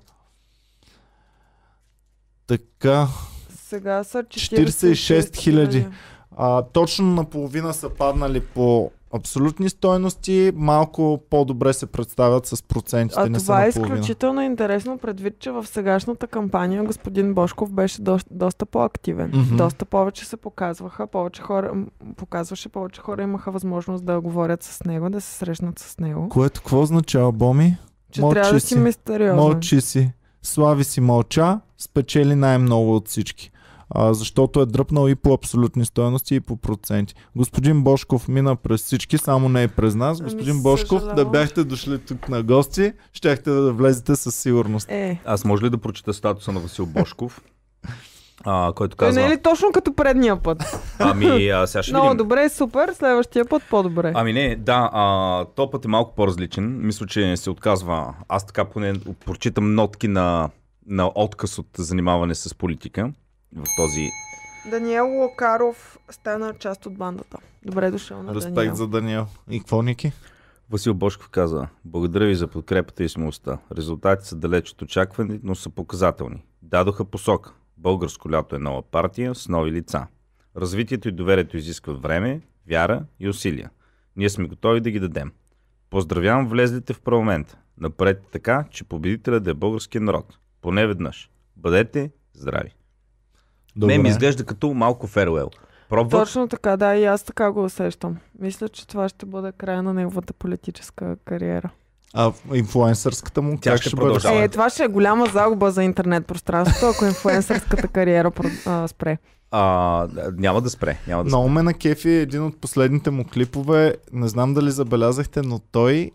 така, 2.48 3.08
Сега 3.56 4.04
са 4.04 4.24
46 4.24 5.36
хиляди. 5.36 5.88
а, 6.38 6.62
точно 6.62 7.06
наполовина 7.14 7.74
са 7.74 7.90
паднали 7.90 8.42
по 8.42 8.92
абсолютни 9.16 9.70
стойности, 9.70 10.52
малко 10.56 11.24
по-добре 11.30 11.74
се 11.74 11.86
представят 11.86 12.46
с 12.46 12.64
процентите, 12.64 13.22
А 13.22 13.30
не 13.30 13.38
това 13.38 13.66
е 13.66 13.70
изключително 13.70 14.42
интересно, 14.42 14.98
предвид, 14.98 15.40
че 15.40 15.52
в 15.52 15.66
сегашната 15.68 16.28
кампания 16.28 16.84
господин 16.84 17.34
Бошков 17.34 17.72
беше 17.72 18.02
доста, 18.02 18.30
доста 18.34 18.66
по-активен. 18.66 19.32
Мгм. 19.34 19.56
Доста 19.56 19.86
повече 19.86 20.26
се 20.26 20.38
показваха, 20.38 21.08
повече 21.08 21.42
хора, 21.42 21.74
показваше, 22.18 22.70
повече 22.70 23.02
хора 23.02 23.24
имаха 23.24 23.52
възможност 23.52 24.06
да 24.06 24.22
говорят 24.22 24.64
с 24.64 24.84
него, 24.84 25.10
да 25.10 25.22
се 25.22 25.34
срещнат 25.34 25.80
с 25.80 26.00
него. 26.00 26.30
Което 26.30 26.62
какво 26.62 26.82
означава, 26.82 27.32
Боми? 27.32 27.78
Че 28.12 28.22
Мълчи 28.22 28.34
трябва 28.34 28.54
да 28.54 28.60
си 28.60 28.68
си. 28.68 28.80
мистериозен. 28.80 29.36
Мълчи 29.36 29.82
си. 29.82 30.12
Слави 30.44 30.84
си 30.84 31.02
мълча, 31.02 31.60
спечели 31.78 32.36
най-много 32.36 32.96
от 32.96 33.08
всички. 33.08 33.52
А, 33.90 34.14
защото 34.14 34.62
е 34.62 34.66
дръпнал 34.66 35.10
и 35.10 35.16
по 35.16 35.34
абсолютни 35.34 35.86
стоености 35.86 36.36
и 36.36 36.40
по 36.40 36.58
проценти. 36.58 37.16
Господин 37.36 37.84
Бошков 37.84 38.28
мина 38.28 38.56
през 38.56 38.84
всички, 38.84 39.18
само 39.18 39.50
не 39.50 39.64
и 39.64 39.68
през 39.68 39.96
нас. 39.96 40.20
Ами, 40.20 40.30
Господин 40.30 40.62
Бошков, 40.62 41.04
да 41.16 41.26
бяхте 41.26 41.64
дошли 41.64 42.00
тук 42.00 42.30
на 42.30 42.44
гости, 42.44 42.94
щяхте 43.14 43.50
да 43.50 43.74
влезете 43.74 44.16
със 44.16 44.36
сигурност. 44.36 44.92
Е, 44.92 45.22
Аз 45.26 45.46
може 45.46 45.66
ли 45.66 45.70
да 45.70 45.78
прочета 45.78 46.14
статуса 46.14 46.52
на 46.52 46.60
Васил 46.60 46.86
Бошков? 46.86 47.42
А, 48.46 48.74
който 48.76 48.98
той 48.98 49.08
казва, 49.08 49.22
не 49.22 49.28
е 49.28 49.30
ли 49.30 49.42
точно 49.42 49.72
като 49.72 49.94
предния 49.94 50.44
път? 50.44 50.80
ами 51.00 51.50
а, 51.50 51.68
сега 51.68 51.84
ще 51.84 51.92
Много 51.92 52.08
видим. 52.08 52.18
добре, 52.18 52.50
супер, 52.50 52.94
следващия 52.94 53.46
път 53.46 53.64
по-добре. 53.70 54.12
Ами 54.16 54.34
не, 54.34 54.56
да, 54.56 54.90
а, 54.94 55.46
то 55.56 55.70
път 55.70 55.86
е 55.86 55.88
малко 55.88 56.16
по-различен. 56.16 56.88
Мисля, 56.88 57.08
че 57.08 57.38
се 57.38 57.50
отказва. 57.50 58.14
Аз 58.30 58.46
така 58.46 58.66
поне 58.66 58.94
прочитам 59.26 59.76
нотки 59.76 60.08
на, 60.08 60.50
на 60.88 61.12
отказ 61.16 61.60
от 61.60 61.68
занимаване 61.78 62.36
с 62.36 62.56
политика 62.56 63.12
в 63.56 63.64
този... 63.78 64.10
Даниел 64.70 65.08
Локаров 65.08 66.00
стана 66.10 66.54
част 66.54 66.86
от 66.86 66.98
бандата. 66.98 67.38
Добре 67.66 67.92
дошъл 67.92 68.24
на 68.24 68.36
Респект 68.36 68.56
Даниел. 68.56 68.76
за 68.76 68.88
Даниел. 68.88 69.28
И 69.50 69.60
какво, 69.60 69.82
Ники? 69.82 70.12
Васил 70.70 70.94
Бошков 70.94 71.30
каза, 71.30 71.68
благодаря 71.86 72.26
ви 72.26 72.36
за 72.36 72.48
подкрепата 72.48 73.04
и 73.04 73.10
смелостта. 73.10 73.58
Резултатите 73.78 74.28
са 74.30 74.36
далеч 74.36 74.72
от 74.72 74.82
очаквани, 74.82 75.40
но 75.44 75.56
са 75.56 75.70
показателни. 75.70 76.46
Дадоха 76.62 77.06
посока. 77.06 77.54
Българско 77.78 78.32
лято 78.32 78.56
е 78.56 78.60
нова 78.60 78.82
партия 78.82 79.36
с 79.36 79.48
нови 79.48 79.72
лица. 79.72 80.08
Развитието 80.58 81.08
и 81.08 81.12
доверието 81.12 81.58
изискват 81.58 82.02
време, 82.02 82.42
вяра 82.68 83.06
и 83.20 83.30
усилия. 83.30 83.70
Ние 84.16 84.30
сме 84.30 84.48
готови 84.48 84.82
да 84.82 84.92
ги 84.92 85.00
дадем. 85.00 85.32
Поздравявам 85.90 86.48
влезлите 86.48 86.94
в 86.94 87.02
парламент. 87.02 87.58
Напред 87.78 88.24
така, 88.32 88.66
че 88.72 88.84
победителят 88.84 89.44
да 89.44 89.52
е 89.52 89.54
българския 89.54 90.02
народ. 90.02 90.38
Поне 90.62 90.88
веднъж. 90.88 91.30
Бъдете 91.56 92.12
здрави. 92.34 92.76
Не, 93.78 93.98
ми 93.98 94.10
изглежда 94.10 94.46
като 94.46 94.74
малко 94.74 95.08
феруел. 95.08 95.50
Пробвах. 95.90 96.22
Точно 96.22 96.48
така, 96.48 96.78
да, 96.78 96.96
и 96.96 97.06
аз 97.06 97.24
така 97.24 97.52
го 97.52 97.64
усещам. 97.64 98.18
Мисля, 98.40 98.70
че 98.70 98.88
това 98.88 99.10
ще 99.10 99.26
бъде 99.26 99.52
края 99.52 99.84
на 99.84 99.94
неговата 99.94 100.34
политическа 100.34 101.16
кариера. 101.26 101.70
А 102.14 102.32
инфлуенсърската 102.54 103.42
му 103.42 103.58
Тя 103.62 103.72
как 103.72 103.82
ще 103.82 103.90
ще 103.90 103.96
продължава. 103.96 104.44
Е, 104.44 104.48
това 104.48 104.70
ще 104.70 104.84
е 104.84 104.88
голяма 104.88 105.26
загуба 105.26 105.72
за 105.72 105.84
интернет 105.84 106.26
пространството, 106.26 106.86
ако 106.96 107.06
инфлуенсърската 107.06 107.88
кариера 107.88 108.32
а, 108.66 108.88
спре. 108.88 109.18
А, 109.52 110.08
няма 110.38 110.62
да 110.62 110.70
спре. 110.70 110.98
Няма 111.08 111.24
да 111.24 111.30
спре. 111.30 111.38
Много 111.38 111.50
ме 111.50 111.64
на 111.64 111.74
кефи 111.74 112.10
един 112.10 112.44
от 112.44 112.62
последните 112.62 113.12
му 113.12 113.26
клипове. 113.34 113.96
Не 114.14 114.28
знам 114.28 114.54
дали 114.54 114.72
забелязахте, 114.72 115.42
но 115.42 115.60
той 115.60 116.12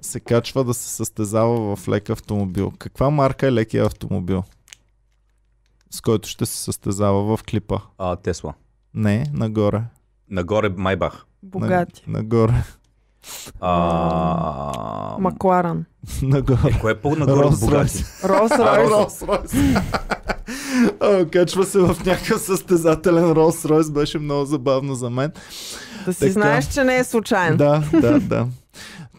се 0.00 0.20
качва 0.20 0.64
да 0.64 0.74
се 0.74 0.88
състезава 0.88 1.76
в 1.76 1.88
лек 1.88 2.10
автомобил. 2.10 2.72
Каква 2.78 3.10
марка 3.10 3.46
е 3.46 3.52
лекия 3.52 3.86
автомобил? 3.86 4.42
С 5.94 6.00
който 6.00 6.28
ще 6.28 6.46
се 6.46 6.58
състезава 6.58 7.36
в 7.36 7.42
клипа. 7.42 7.78
А, 7.98 8.16
Тесла. 8.16 8.54
Не, 8.94 9.26
нагоре. 9.32 9.82
Нагоре 10.30 10.68
Майбах. 10.68 11.24
Богати. 11.42 12.04
На, 12.06 12.18
нагоре. 12.18 12.64
А... 13.60 15.16
Макларан. 15.20 15.84
нагоре. 16.22 16.70
Е, 16.70 16.80
кое 16.80 16.92
е 16.92 16.94
по-нагоре 16.94 17.46
от 17.46 17.54
Rolls 17.54 17.60
богати? 17.60 18.04
А, 18.22 18.28
Ройс. 18.90 19.24
Качва 21.32 21.64
се 21.64 21.78
в 21.78 21.96
някакъв 22.06 22.42
състезателен 22.42 23.32
Ролс 23.32 23.64
Ройс. 23.64 23.90
Беше 23.90 24.18
много 24.18 24.44
забавно 24.44 24.94
за 24.94 25.10
мен. 25.10 25.32
Да 26.04 26.12
си 26.12 26.20
Така. 26.20 26.32
знаеш, 26.32 26.68
че 26.68 26.84
не 26.84 26.96
е 26.96 27.04
случайно. 27.04 27.56
Да, 27.56 27.82
да, 27.92 28.20
да. 28.20 28.46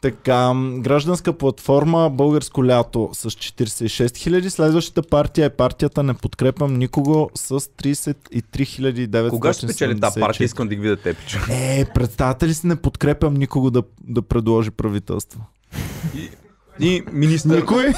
Така, 0.04 0.54
гражданска 0.80 1.34
платформа 1.34 2.10
Българско 2.10 2.66
лято 2.66 3.10
с 3.14 3.30
46 3.30 3.88
000. 3.88 4.50
Следващата 4.50 5.10
партия 5.10 5.46
е 5.46 5.50
партията 5.50 6.04
Не 6.04 6.14
подкрепям 6.14 6.74
никого 6.74 7.30
с 7.36 7.60
33 7.60 9.08
974. 9.08 9.30
Кога 9.30 9.54
ще 9.54 9.68
спечели 9.68 10.00
тази 10.00 10.20
партия? 10.20 10.46
Искам 10.46 10.68
да 10.68 10.76
ги 10.76 10.82
видя 10.82 10.96
те, 10.96 11.14
пичо. 11.14 11.40
Е, 11.50 11.86
представете 11.96 12.48
ли 12.48 12.54
си 12.54 12.68
Не 12.68 12.76
подкрепям 12.76 13.34
никого 13.34 13.72
да, 13.72 13.84
да 14.04 14.22
предложи 14.22 14.72
правителство? 14.72 15.46
И 16.80 17.04
министър. 17.12 17.56
Никой? 17.56 17.94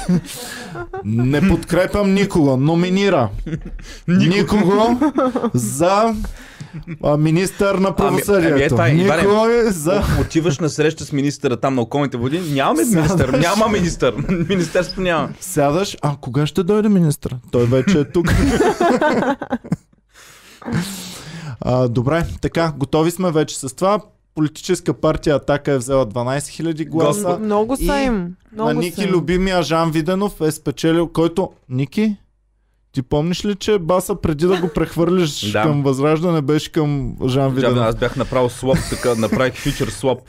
Не 1.04 1.48
подкрепям 1.48 2.14
никого. 2.14 2.56
Номинира 2.56 3.28
никого 4.08 5.00
за 5.54 6.14
а, 7.02 7.16
министър 7.16 7.74
на 7.74 7.94
Ами, 7.98 8.08
ами, 8.08 8.20
е, 8.20 8.24
правосъдието. 8.24 8.74
това 8.74 8.88
е, 8.88 8.90
Иване. 8.90 9.22
Никой 9.22 9.70
за... 9.70 10.02
Отиваш 10.20 10.58
на 10.58 10.68
среща 10.68 11.04
с 11.04 11.12
министъра 11.12 11.56
там 11.56 11.74
на 11.74 11.82
околните 11.82 12.16
води. 12.16 12.40
Нямаме 12.40 12.84
министър. 12.84 13.18
Сядаш. 13.18 13.42
Няма 13.42 13.68
министър. 13.68 14.14
Министерство 14.48 15.00
няма. 15.02 15.28
Сядаш, 15.40 15.96
а 16.02 16.16
кога 16.20 16.46
ще 16.46 16.62
дойде 16.62 16.88
министър? 16.88 17.36
Той 17.50 17.66
вече 17.66 17.98
е 17.98 18.04
тук. 18.04 18.26
а, 21.60 21.88
добре, 21.88 22.26
така, 22.40 22.72
готови 22.76 23.10
сме 23.10 23.30
вече 23.30 23.58
с 23.58 23.76
това. 23.76 24.00
Политическа 24.34 24.94
партия 24.94 25.36
Атака 25.36 25.72
е 25.72 25.78
взела 25.78 26.06
12 26.06 26.38
000 26.38 26.88
гласа. 26.88 27.38
Много 27.38 27.76
са 27.76 28.00
им. 28.00 28.34
Много 28.52 28.68
На 28.68 28.74
са 28.74 28.80
Ники 28.80 29.02
им. 29.02 29.10
любимия 29.10 29.62
Жан 29.62 29.90
Виденов 29.90 30.40
е 30.40 30.50
спечелил, 30.50 31.08
който... 31.08 31.50
Ники? 31.68 32.16
Ти 32.96 33.02
помниш 33.02 33.44
ли, 33.44 33.54
че 33.54 33.78
Баса 33.78 34.14
преди 34.14 34.46
да 34.46 34.60
го 34.60 34.68
прехвърлиш 34.68 35.40
Да. 35.52 35.62
към 35.62 35.82
Възраждане 35.82 36.42
беше 36.42 36.72
към 36.72 37.16
Жан 37.28 37.54
Виденов? 37.54 37.78
аз 37.78 37.96
бях 37.96 38.16
направил 38.16 38.48
слоп, 38.48 38.78
така 38.90 39.14
направих 39.14 39.54
фьючер 39.54 39.88
слоп 39.88 40.20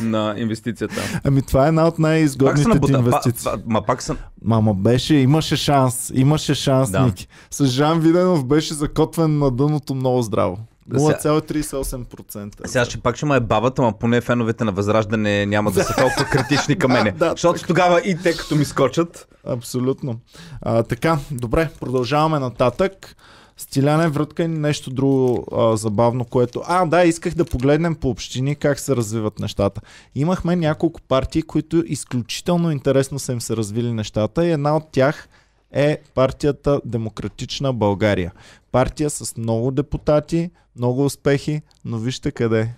на 0.00 0.34
инвестицията. 0.38 1.20
Ами 1.24 1.42
това 1.42 1.64
е 1.64 1.68
една 1.68 1.86
от 1.86 1.98
най-изгодните 1.98 2.80
ти 2.80 2.92
инвестиции. 2.92 3.50
па, 3.52 3.58
ма 3.66 3.82
пак 3.82 4.02
са... 4.02 4.16
Мама 4.44 4.74
беше, 4.74 5.14
имаше 5.14 5.56
шанс. 5.56 6.12
Имаше 6.14 6.54
шанс, 6.54 6.90
Да. 6.90 7.00
Ники. 7.00 7.28
С 7.50 7.66
Жан 7.66 8.00
Виденов 8.00 8.44
беше 8.46 8.74
закотвен 8.74 9.38
на 9.38 9.50
дъното 9.50 9.94
много 9.94 10.22
здраво. 10.22 10.58
Да, 10.88 11.00
сега- 11.00 11.18
0,38%. 11.18 12.66
Сега 12.66 12.84
ще 12.84 12.98
пак 12.98 13.16
ще 13.16 13.26
ма 13.26 13.36
е 13.36 13.40
бабата, 13.40 13.82
ма 13.82 13.92
поне 13.92 14.20
феновете 14.20 14.64
на 14.64 14.72
Възраждане 14.72 15.46
няма 15.46 15.70
да 15.70 15.84
са 15.84 15.94
толкова 15.94 16.24
критични 16.24 16.78
към 16.78 16.92
мене. 16.92 17.10
Да, 17.18 17.30
Защото 17.30 17.62
тогава 17.66 18.00
и 18.00 18.16
те 18.22 18.36
като 18.36 18.56
ми 18.56 18.64
скочат. 18.64 19.28
Абсолютно. 19.46 20.20
А, 20.62 20.82
така, 20.82 21.18
добре, 21.30 21.68
продължаваме 21.80 22.38
нататък. 22.38 23.16
Стиляне, 23.56 24.08
врътка 24.08 24.48
нещо 24.48 24.90
друго 24.90 25.46
а, 25.56 25.76
забавно, 25.76 26.24
което... 26.24 26.62
А, 26.66 26.86
да, 26.86 27.04
исках 27.04 27.34
да 27.34 27.44
погледнем 27.44 27.94
по 27.94 28.10
общини 28.10 28.56
как 28.56 28.78
се 28.78 28.96
развиват 28.96 29.38
нещата. 29.38 29.80
Имахме 30.14 30.56
няколко 30.56 31.00
партии, 31.00 31.42
които 31.42 31.82
изключително 31.86 32.70
интересно 32.70 33.18
са 33.18 33.32
им 33.32 33.40
се 33.40 33.56
развили 33.56 33.92
нещата 33.92 34.46
и 34.46 34.50
една 34.50 34.76
от 34.76 34.84
тях 34.92 35.28
е 35.72 35.98
партията 36.14 36.80
Демократична 36.84 37.72
България. 37.72 38.32
Партия 38.72 39.10
с 39.10 39.36
много 39.36 39.70
депутати, 39.70 40.50
много 40.76 41.04
успехи, 41.04 41.62
но 41.84 41.98
вижте 41.98 42.30
къде. 42.30 42.74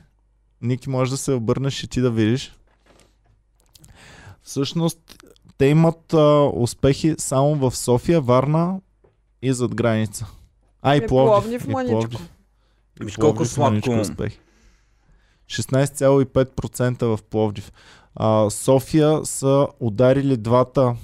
Ники, 0.62 0.90
може 0.90 1.11
да 1.11 1.16
се 1.16 1.33
обърнеш 1.33 1.83
и 1.85 1.88
ти 1.88 2.00
да 2.00 2.11
видиш. 2.11 2.57
Всъщност, 4.42 4.98
те 5.59 5.66
имат 5.66 6.14
а, 6.14 6.50
успехи 6.55 7.14
само 7.18 7.55
в 7.55 7.76
София, 7.76 8.20
Варна 8.20 8.81
и 9.42 9.53
зад 9.53 9.74
граница. 9.74 10.26
А, 10.83 10.94
и 10.94 10.98
Е, 10.98 11.07
Пловдив. 11.07 11.62
Пловдив 11.64 11.88
и. 11.88 11.90
Пловдив. 11.90 12.20
И 13.00 13.05
Виж 13.05 13.16
колко 13.16 13.37
Пловдив 13.37 13.53
сладко. 13.85 13.90
успехи. 14.00 14.38
16,5% 15.48 17.16
в 17.16 17.22
Пловдив. 17.22 17.72
А, 18.14 18.50
София 18.50 19.20
са 19.24 19.68
ударили 19.81 20.37
двата 20.37 20.96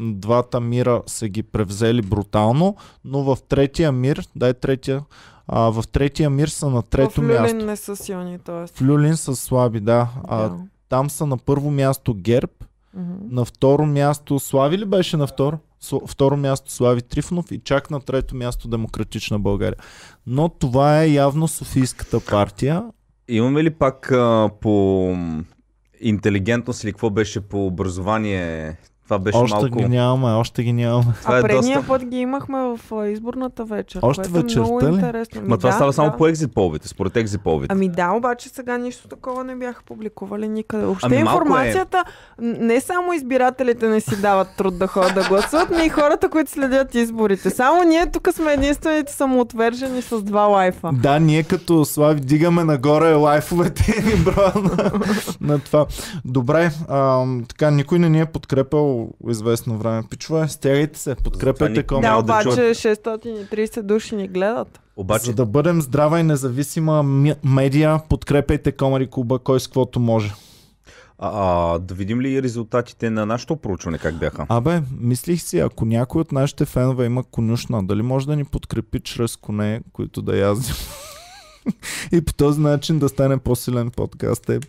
двата 0.00 0.60
мира 0.60 1.02
са 1.06 1.28
ги 1.28 1.42
превзели 1.42 2.02
брутално, 2.02 2.76
но 3.04 3.22
в 3.22 3.38
третия 3.48 3.92
мир, 3.92 4.26
дай 4.36 4.54
третия, 4.54 5.02
а, 5.46 5.60
в 5.60 5.84
третия 5.92 6.30
мир 6.30 6.48
са 6.48 6.70
на 6.70 6.82
трето 6.82 7.20
в 7.20 7.24
Люлин 7.24 7.42
място. 7.42 7.56
не 7.56 7.76
са 7.76 7.96
силни, 7.96 8.38
т.е. 8.38 8.66
В 8.66 8.82
Люлин 8.82 9.16
са 9.16 9.36
слаби, 9.36 9.80
да. 9.80 10.08
А, 10.24 10.36
да. 10.42 10.56
там 10.88 11.10
са 11.10 11.26
на 11.26 11.38
първо 11.38 11.70
място 11.70 12.14
Герб, 12.14 12.50
Мгм. 12.94 13.12
на 13.30 13.44
второ 13.44 13.86
място 13.86 14.38
Слави 14.38 14.78
ли 14.78 14.84
беше 14.84 15.16
на 15.16 15.26
второ? 15.26 15.58
Второ 16.06 16.36
място 16.36 16.72
Слави 16.72 17.02
Трифонов 17.02 17.50
и 17.50 17.60
чак 17.64 17.90
на 17.90 18.00
трето 18.00 18.36
място 18.36 18.68
Демократична 18.68 19.38
България. 19.38 19.78
Но 20.26 20.48
това 20.48 21.02
е 21.02 21.08
явно 21.10 21.48
Софийската 21.48 22.20
партия. 22.20 22.84
Имаме 23.28 23.64
ли 23.64 23.70
пак 23.70 24.12
а, 24.12 24.50
по 24.60 25.16
интелигентност 26.00 26.84
или 26.84 26.92
какво 26.92 27.10
беше 27.10 27.40
по 27.40 27.66
образование? 27.66 28.76
Това 29.10 29.18
беше 29.18 29.38
още 29.38 29.54
малко... 29.54 29.78
ги 29.78 29.84
нямаме, 29.84 30.26
още 30.26 30.62
ги 30.62 30.72
нямаме. 30.72 31.12
Това 31.22 31.34
а 31.34 31.38
е 31.38 31.42
предния 31.42 31.76
доста- 31.78 31.88
път 31.88 32.04
ги 32.04 32.16
имахме 32.16 32.58
в 32.58 32.80
а, 32.92 33.06
изборната 33.06 33.64
вечер. 33.64 34.00
Още 34.02 34.22
което 34.22 34.38
е 34.38 34.42
вечерта 34.42 34.60
много 34.60 34.82
ли? 34.82 34.86
интересно. 34.86 35.42
Ма 35.44 35.58
това 35.58 35.70
да, 35.70 35.76
става 35.76 35.92
само 35.92 36.10
да. 36.10 36.16
по 36.16 36.26
екзит 36.26 36.54
половите, 36.54 36.88
според 36.88 37.16
екзит 37.16 37.40
половите. 37.40 37.72
Ами 37.72 37.88
да, 37.88 38.10
обаче 38.10 38.48
сега 38.48 38.78
нищо 38.78 39.08
такова 39.08 39.44
не 39.44 39.56
бяха 39.56 39.82
публикували 39.82 40.48
никъде. 40.48 40.84
Въобще 40.84 41.06
Ами 41.06 41.16
е. 41.16 41.20
информацията, 41.20 42.04
н- 42.40 42.56
не 42.60 42.80
само 42.80 43.12
избирателите 43.12 43.88
не 43.88 44.00
си 44.00 44.20
дават 44.20 44.48
труд 44.56 44.78
да 44.78 44.86
ходят 44.86 45.14
да 45.14 45.28
гласуват, 45.28 45.68
но 45.70 45.78
и 45.78 45.88
хората, 45.88 46.28
които 46.28 46.50
следят 46.50 46.94
изборите. 46.94 47.50
Само 47.50 47.82
ние 47.82 48.10
тук 48.10 48.28
сме 48.32 48.52
единствените 48.52 49.12
самоотвержени 49.12 50.02
с 50.02 50.22
два 50.22 50.42
лайфа. 50.42 50.90
Да, 50.92 51.18
ние 51.20 51.42
като 51.42 51.84
Слави 51.84 52.20
дигаме 52.20 52.64
нагоре 52.64 53.12
лайфовете 53.14 53.94
и 53.98 54.06
ни 54.06 54.24
броя 54.24 54.52
на, 54.56 54.92
на 55.40 55.58
това. 55.58 55.86
Добре, 56.24 56.70
ам, 56.88 57.44
така 57.48 57.70
никой 57.70 57.98
не 57.98 58.08
ни 58.08 58.20
е 58.20 58.26
подкрепил 58.26 58.99
известно 59.28 59.78
време. 59.78 60.02
Пичове, 60.10 60.48
стягайте 60.48 60.98
се, 60.98 61.14
подкрепяйте 61.14 61.72
никой 61.72 61.96
кома. 61.96 62.08
Да, 62.08 62.16
обаче 62.16 62.48
чуят. 62.48 62.76
630 62.76 63.82
души 63.82 64.16
ни 64.16 64.28
гледат. 64.28 64.80
Обаче, 64.96 65.24
За 65.24 65.34
да 65.34 65.46
бъдем 65.46 65.82
здрава 65.82 66.20
и 66.20 66.22
независима 66.22 67.02
ми- 67.02 67.34
медия, 67.44 68.00
подкрепяйте 68.08 68.72
Комари 68.72 69.06
Клуба, 69.06 69.38
кой 69.38 69.60
с 69.60 69.66
каквото 69.66 70.00
може. 70.00 70.34
а, 71.18 71.30
а, 71.74 71.78
да 71.78 71.94
видим 71.94 72.20
ли 72.20 72.42
резултатите 72.42 73.10
на 73.10 73.26
нашето 73.26 73.56
проучване 73.56 73.98
как 73.98 74.14
бяха? 74.14 74.46
Абе, 74.48 74.82
мислих 74.92 75.42
си, 75.42 75.58
ако 75.58 75.84
някой 75.84 76.20
от 76.20 76.32
нашите 76.32 76.64
фенове 76.64 77.06
има 77.06 77.24
конюшна, 77.24 77.82
дали 77.82 78.02
може 78.02 78.26
да 78.26 78.36
ни 78.36 78.44
подкрепи 78.44 79.00
чрез 79.00 79.36
коне, 79.36 79.80
които 79.92 80.22
да 80.22 80.38
яздим? 80.38 80.74
и 82.12 82.24
по 82.24 82.32
този 82.32 82.60
начин 82.60 82.98
да 82.98 83.08
стане 83.08 83.38
по-силен 83.38 83.90
подкаст 83.90 84.48
и 84.48 84.60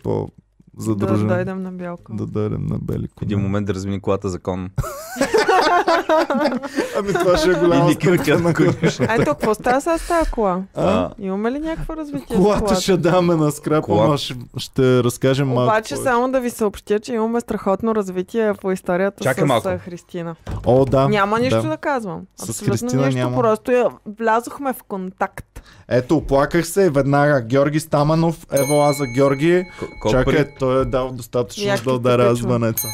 Да 0.74 0.76
по-задружен. 0.76 1.28
дойдем 1.28 1.62
на 1.62 1.72
бялко. 1.72 2.12
да 2.16 2.26
дойдем 2.26 2.66
на 2.66 2.78
бели 2.78 3.08
В 3.08 3.14
коне. 3.14 3.26
един 3.26 3.40
момент 3.40 3.66
да 3.66 3.74
размени 3.74 4.00
колата 4.00 4.28
закон. 4.28 4.70
Ами 6.96 7.12
това 7.12 7.36
ще 7.36 7.50
е 7.50 7.54
голяма 7.54 7.90
И 7.90 7.94
стъпка 7.94 8.38
на 8.38 8.54
конюшна. 8.54 9.06
Ето, 9.10 9.24
какво 9.24 9.54
става 9.54 9.80
с 9.80 10.08
тази 10.08 10.30
кола? 10.30 10.62
А? 10.74 11.10
Имаме 11.18 11.50
ли 11.50 11.58
някакво 11.58 11.96
развитие 11.96 12.36
с 12.36 12.38
Колата 12.38 12.58
колата? 12.60 12.80
ще 12.80 12.96
даме 12.96 13.34
на 13.36 13.50
скрапа, 13.50 13.86
Кола- 13.86 14.04
ама 14.04 14.18
ще, 14.18 14.34
ще 14.56 15.04
разкажем 15.04 15.48
малко. 15.48 15.62
Обаче 15.64 15.96
само 15.96 16.30
да 16.30 16.40
ви 16.40 16.50
съобщя, 16.50 17.00
че 17.00 17.14
имаме 17.14 17.40
страхотно 17.40 17.94
развитие 17.94 18.54
по 18.54 18.72
историята 18.72 19.22
Чакай 19.22 19.44
с 19.44 19.46
малко. 19.46 19.68
Христина. 19.78 20.34
О, 20.64 20.84
да. 20.84 21.08
Няма 21.08 21.38
нищо 21.38 21.62
да. 21.62 21.68
да, 21.68 21.76
казвам. 21.76 22.20
С 22.36 22.42
Абсолютно 22.42 22.72
Христина 22.72 23.06
нищо, 23.06 23.18
няма. 23.18 23.36
просто 23.38 23.72
я 23.72 23.86
влязохме 24.08 24.72
в 24.72 24.82
контакт. 24.82 25.62
Ето, 25.88 26.16
оплаках 26.16 26.66
се 26.66 26.82
и 26.82 26.88
веднага. 26.88 27.40
Георги 27.42 27.80
Стаманов, 27.80 28.46
ево 28.52 28.80
аз 28.80 28.96
за 28.96 29.04
Георги. 29.06 29.64
К- 29.72 29.88
колко 30.02 30.10
Чакай, 30.10 30.34
пари? 30.34 30.46
той 30.58 30.82
е 30.82 30.84
дал 30.84 31.10
достатъчно 31.10 31.64
Яките 31.64 31.90
да 31.92 32.16
пичове. 32.16 32.34
звънеца. 32.34 32.88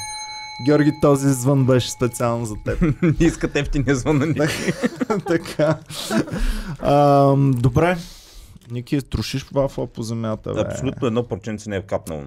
Георги, 0.66 0.92
този 1.02 1.28
звън 1.28 1.64
беше 1.64 1.90
специално 1.90 2.46
за 2.46 2.54
теб. 2.64 2.80
Не 3.02 3.26
искат 3.26 3.56
ефтиния 3.56 3.96
звън 3.96 4.18
на 4.18 4.26
Ники. 4.26 4.72
така. 5.26 5.78
Ам, 6.82 7.50
добре. 7.50 7.96
Ники, 8.70 9.02
трошиш 9.02 9.46
вафла 9.52 9.86
по 9.86 10.02
земята, 10.02 10.54
бе. 10.54 10.60
Абсолютно 10.60 11.06
едно 11.06 11.22
парченце 11.22 11.70
не 11.70 11.76
е 11.76 11.82
капнало. 11.82 12.22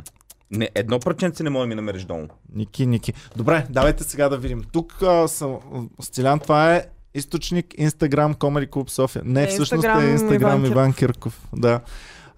Не, 0.52 0.70
едно 0.76 1.00
парченце 1.00 1.44
не 1.44 1.50
може 1.50 1.62
да 1.62 1.68
ми 1.68 1.76
намериш 1.76 2.04
долу. 2.04 2.28
Ники, 2.56 2.86
Ники. 2.86 3.14
Добре, 3.36 3.66
давайте 3.70 4.04
сега 4.04 4.30
да 4.30 4.38
видим. 4.38 4.64
Тук 4.72 5.02
а, 5.02 5.28
съм, 5.28 5.58
Стилян, 6.02 6.40
това 6.40 6.76
е 6.76 6.86
източник 7.14 7.66
Instagram 7.68 8.36
Comedy 8.36 8.70
Club 8.70 8.90
София. 8.90 9.22
Не, 9.26 9.44
Е, 9.44 9.48
всъщност 9.48 9.84
Instagram 9.84 10.14
е 10.14 10.18
Instagram 10.18 10.36
Иван, 10.36 10.66
Иван 10.66 10.94
Кирков. 10.94 11.48
Да. 11.56 11.80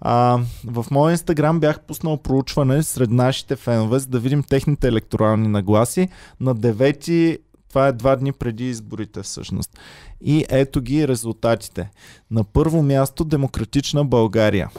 А, 0.00 0.40
в 0.64 0.86
моя 0.90 1.12
Инстаграм 1.12 1.60
бях 1.60 1.80
пуснал 1.80 2.16
проучване 2.16 2.82
сред 2.82 3.10
нашите 3.10 3.56
фенове, 3.56 3.98
за 3.98 4.06
да 4.06 4.18
видим 4.18 4.42
техните 4.42 4.88
електорални 4.88 5.48
нагласи. 5.48 6.08
На 6.40 6.54
9 6.54 7.38
това 7.68 7.86
е 7.86 7.92
два 7.92 8.16
дни 8.16 8.32
преди 8.32 8.68
изборите 8.68 9.22
всъщност. 9.22 9.78
И 10.20 10.44
ето 10.48 10.80
ги 10.80 11.08
резултатите. 11.08 11.90
На 12.30 12.44
първо 12.44 12.82
място 12.82 13.24
Демократична 13.24 14.04
България 14.04 14.70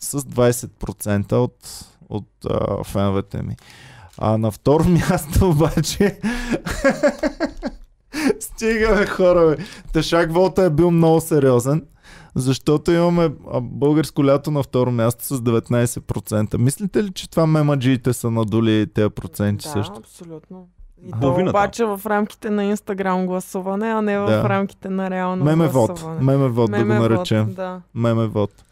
с 0.00 0.20
20% 0.20 1.32
от, 1.32 1.84
от 2.08 2.28
а, 2.50 2.84
феновете 2.84 3.42
ми. 3.42 3.56
А 4.18 4.38
на 4.38 4.50
второ 4.50 4.84
място 4.88 5.50
обаче 5.50 6.20
Стигаме 8.40 9.06
хора, 9.06 9.56
бе. 9.56 9.64
Ташак 9.92 10.32
Волта 10.32 10.62
е 10.62 10.70
бил 10.70 10.90
много 10.90 11.20
сериозен, 11.20 11.86
защото 12.34 12.92
имаме 12.92 13.22
а, 13.52 13.60
българско 13.60 14.24
лято 14.24 14.50
на 14.50 14.62
второ 14.62 14.90
място 14.90 15.24
с 15.26 15.38
19%. 15.38 16.56
Мислите 16.56 17.04
ли, 17.04 17.10
че 17.10 17.30
това 17.30 17.46
мемаджиите 17.46 18.12
са 18.12 18.30
надули 18.30 18.86
тези 18.86 19.10
проценти 19.10 19.62
да, 19.64 19.70
също? 19.70 19.94
абсолютно. 19.98 20.68
И 21.02 21.08
А. 21.08 21.12
то 21.12 21.20
Половината. 21.20 21.50
обаче 21.50 21.84
в 21.84 22.00
рамките 22.06 22.50
на 22.50 22.64
Инстаграм 22.64 23.26
гласуване, 23.26 23.88
а 23.88 24.02
не 24.02 24.18
в 24.18 24.26
Да. 24.26 24.48
рамките 24.48 24.90
на 24.90 25.10
реално 25.10 25.44
Меме 25.44 25.68
вод. 25.68 25.88
гласуване. 25.88 26.20
Меме 26.22 26.48
вод 26.48 26.70
да 26.70 26.78
го 26.78 26.84
Меме 26.84 27.00
вод, 27.00 27.10
наречем. 27.10 27.54
Да. 27.54 27.80
Меме 27.94 28.26
вод. 28.26 28.64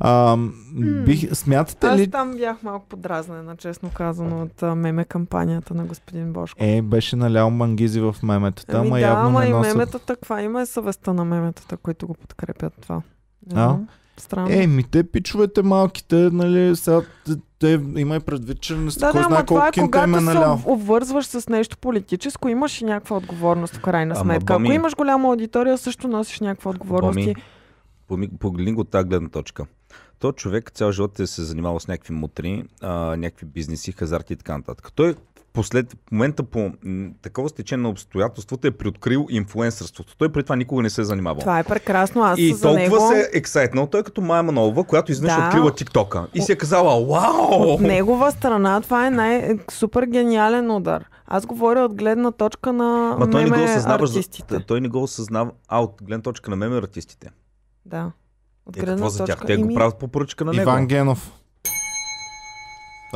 А, 0.00 0.36
бих, 1.04 1.34
смятате 1.34 1.86
Аз 1.86 1.98
ли... 1.98 2.10
там 2.10 2.32
бях 2.32 2.62
малко 2.62 2.86
подразнена, 2.86 3.56
честно 3.56 3.90
казано, 3.90 4.42
от 4.42 4.76
меме 4.76 5.04
кампанията 5.04 5.74
на 5.74 5.84
господин 5.84 6.32
Бошко. 6.32 6.58
Е, 6.60 6.82
беше 6.82 7.16
налял 7.16 7.50
мангизи 7.50 8.00
в 8.00 8.16
меметата, 8.22 8.72
Ами 8.72 8.86
ама 8.86 8.96
да, 8.96 9.00
явно 9.00 9.28
ама 9.28 9.40
не 9.40 9.46
и 9.46 9.50
носят. 9.50 9.74
меметата, 9.74 10.16
каква 10.16 10.42
има 10.42 10.62
е 10.62 10.66
съвестта 10.66 11.12
на 11.12 11.24
меметата, 11.24 11.76
които 11.76 12.06
го 12.06 12.14
подкрепят 12.14 12.72
това? 12.82 12.94
Не 12.94 13.02
А? 13.52 13.64
знам. 13.64 13.88
Странно. 14.18 14.48
Е, 14.52 14.66
ми 14.66 14.84
те 14.84 15.04
пичовете 15.04 15.62
малките, 15.62 16.16
нали, 16.16 16.76
сега 16.76 17.00
те, 17.26 17.32
те 17.58 17.70
има 17.96 18.16
и 18.16 18.20
предвид, 18.20 18.60
че 18.60 18.74
не 18.74 18.78
да, 18.80 19.00
кой 19.02 19.12
да, 19.12 19.12
знае 19.12 19.24
ама 19.28 19.44
това 19.44 19.60
колко 19.60 19.66
е 19.68 19.70
кинта 19.72 19.98
им 19.98 20.04
е 20.04 20.08
когато 20.08 20.18
се 20.22 20.34
налял. 20.34 20.52
об- 20.54 20.66
обвързваш 20.66 21.26
с 21.26 21.48
нещо 21.48 21.78
политическо, 21.78 22.48
имаш 22.48 22.80
и 22.80 22.84
някаква 22.84 23.16
отговорност 23.16 23.74
в 23.74 23.80
крайна 23.80 24.14
Ама, 24.14 24.24
сметка. 24.24 24.52
Ако 24.52 24.62
Боми- 24.62 24.74
имаш 24.74 24.94
голяма 24.94 25.28
аудитория, 25.28 25.78
също 25.78 26.08
носиш 26.08 26.40
някаква 26.40 26.70
отговорност. 26.70 27.14
Боми, 27.14 27.30
и- 27.30 27.34
Поми- 28.08 28.38
Погледни 28.38 28.72
го 28.72 28.80
от 28.80 28.88
тази 28.88 29.08
гледна 29.08 29.28
точка. 29.28 29.64
То 30.18 30.32
човек 30.32 30.70
цял 30.70 30.92
живот 30.92 31.20
е 31.20 31.26
се 31.26 31.42
занимавал 31.42 31.80
с 31.80 31.88
някакви 31.88 32.14
мутри, 32.14 32.64
а, 32.80 32.88
някакви 33.16 33.46
бизнеси, 33.46 33.92
хазарти 33.92 34.32
и 34.32 34.36
така 34.36 34.56
нататък. 34.56 34.92
Той 34.94 35.14
послед 35.52 35.92
в 35.92 36.12
момента 36.12 36.42
по 36.42 36.72
такова 37.22 37.48
стечение 37.48 37.82
на 37.82 37.88
обстоятелството 37.88 38.66
е 38.66 38.70
приоткрил 38.70 39.26
инфлуенсърството. 39.30 40.16
Той 40.16 40.32
при 40.32 40.42
това 40.42 40.56
никога 40.56 40.82
не 40.82 40.90
се 40.90 41.00
е 41.00 41.04
занимавал. 41.04 41.40
Това 41.40 41.58
е 41.58 41.64
прекрасно. 41.64 42.22
Аз 42.22 42.38
И 42.38 42.52
за 42.52 42.62
толкова 42.62 42.80
него... 42.82 43.08
се 43.08 43.20
е 43.20 43.38
ексайтнал, 43.38 43.86
той 43.86 44.00
е 44.00 44.04
като 44.04 44.20
Майя 44.20 44.42
Манолова, 44.42 44.84
която 44.84 45.12
изведнъж 45.12 45.36
Да. 45.36 45.46
открила 45.46 45.74
ТикТока. 45.74 46.26
И 46.34 46.42
си 46.42 46.52
е 46.52 46.56
казала, 46.56 47.06
вау! 47.06 47.72
От 47.72 47.80
негова 47.80 48.32
страна 48.32 48.80
това 48.80 49.06
е 49.06 49.10
най-супер 49.10 50.04
гениален 50.04 50.70
удар. 50.70 51.04
Аз 51.26 51.46
говоря 51.46 51.80
от 51.80 51.94
гледна 51.94 52.32
точка 52.32 52.72
на 52.72 53.16
Ма 53.18 53.30
той 53.30 53.42
не 53.42 53.50
го 53.50 53.56
меме 53.56 53.70
осъзнава. 53.70 54.04
артистите. 54.04 54.60
Той 54.60 54.80
не 54.80 54.88
го 54.88 55.02
осъзнава. 55.02 55.50
А, 55.68 55.80
от 55.80 55.94
гледна 56.02 56.22
точка 56.22 56.50
на 56.50 56.56
меме 56.56 56.76
артистите. 56.76 57.30
Да. 57.86 58.12
От 58.66 58.76
Е, 58.76 58.80
какво 58.80 59.08
за 59.08 59.24
тях? 59.24 59.42
Те 59.46 59.56
го 59.56 59.74
правят 59.74 59.98
по 59.98 60.08
поръчка 60.08 60.44
на 60.44 60.52
него. 60.52 60.62
Иван 60.62 60.86
Генов. 60.86 61.32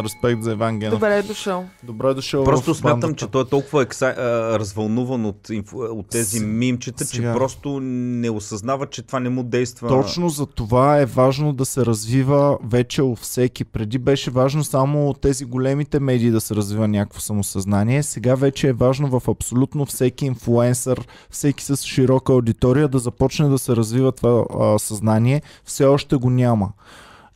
Респект 0.04 0.42
за 0.42 0.52
Иван 0.52 0.78
Генов. 0.78 0.94
Добре 0.94 1.18
е 1.18 1.22
дошъл. 1.22 1.64
Добре 1.82 2.14
дошъл 2.14 2.44
Просто 2.44 2.74
в 2.74 2.76
смятам, 2.76 3.00
бандата. 3.00 3.16
че 3.16 3.26
той 3.26 3.42
е 3.42 3.46
толкова 3.46 3.82
екса... 3.82 4.14
развълнуван 4.58 5.26
от, 5.26 5.48
инфу- 5.48 5.88
от 5.90 6.08
тези 6.08 6.38
С- 6.38 6.42
мимчета, 6.42 7.04
че 7.04 7.16
сега. 7.16 7.32
просто 7.34 7.80
не 7.80 8.30
осъзнава, 8.30 8.86
че 8.86 9.02
това 9.02 9.20
не 9.20 9.28
му 9.28 9.42
действа. 9.42 9.88
Точно 9.88 10.28
за 10.28 10.46
това 10.46 10.98
е 10.98 11.06
важно 11.06 11.52
да 11.52 11.64
се 11.64 11.86
развива 11.86 12.58
вече 12.64 13.02
у 13.02 13.16
всеки. 13.16 13.64
Преди 13.64 13.98
беше 13.98 14.30
важно 14.30 14.64
само 14.64 15.08
от 15.08 15.20
тези 15.20 15.44
големите 15.44 16.00
медии 16.00 16.30
да 16.30 16.40
се 16.40 16.54
развива 16.54 16.88
някакво 16.88 17.20
самосъзнание. 17.20 18.02
Сега 18.02 18.34
вече 18.34 18.68
е 18.68 18.72
важно 18.72 19.20
в 19.20 19.28
абсолютно 19.28 19.86
всеки 19.86 20.26
инфлуенсър, 20.26 21.00
всеки 21.30 21.64
с 21.64 21.76
широка 21.76 22.32
аудитория 22.32 22.88
да 22.88 22.98
започне 22.98 23.48
да 23.48 23.58
се 23.58 23.76
развива 23.76 24.12
това 24.12 24.44
а, 24.60 24.78
съзнание. 24.78 25.42
Все 25.64 25.84
още 25.84 26.16
го 26.16 26.30
няма. 26.30 26.68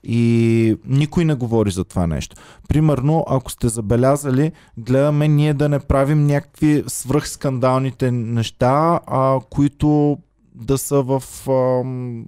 И 0.05 0.77
никой 0.87 1.25
не 1.25 1.35
говори 1.35 1.71
за 1.71 1.85
това 1.85 2.07
нещо. 2.07 2.37
Примерно, 2.69 3.25
ако 3.29 3.51
сте 3.51 3.69
забелязали, 3.69 4.53
гледаме 4.79 5.29
ние 5.29 5.55
да 5.55 5.69
не 5.69 5.79
правим 5.79 6.27
някакви 6.27 6.85
свръхскандалните 6.87 8.11
неща, 8.11 9.01
а, 9.07 9.41
които 9.51 10.19
да 10.55 10.79
са 10.79 11.03
в 11.03 11.23
ам, 11.49 12.25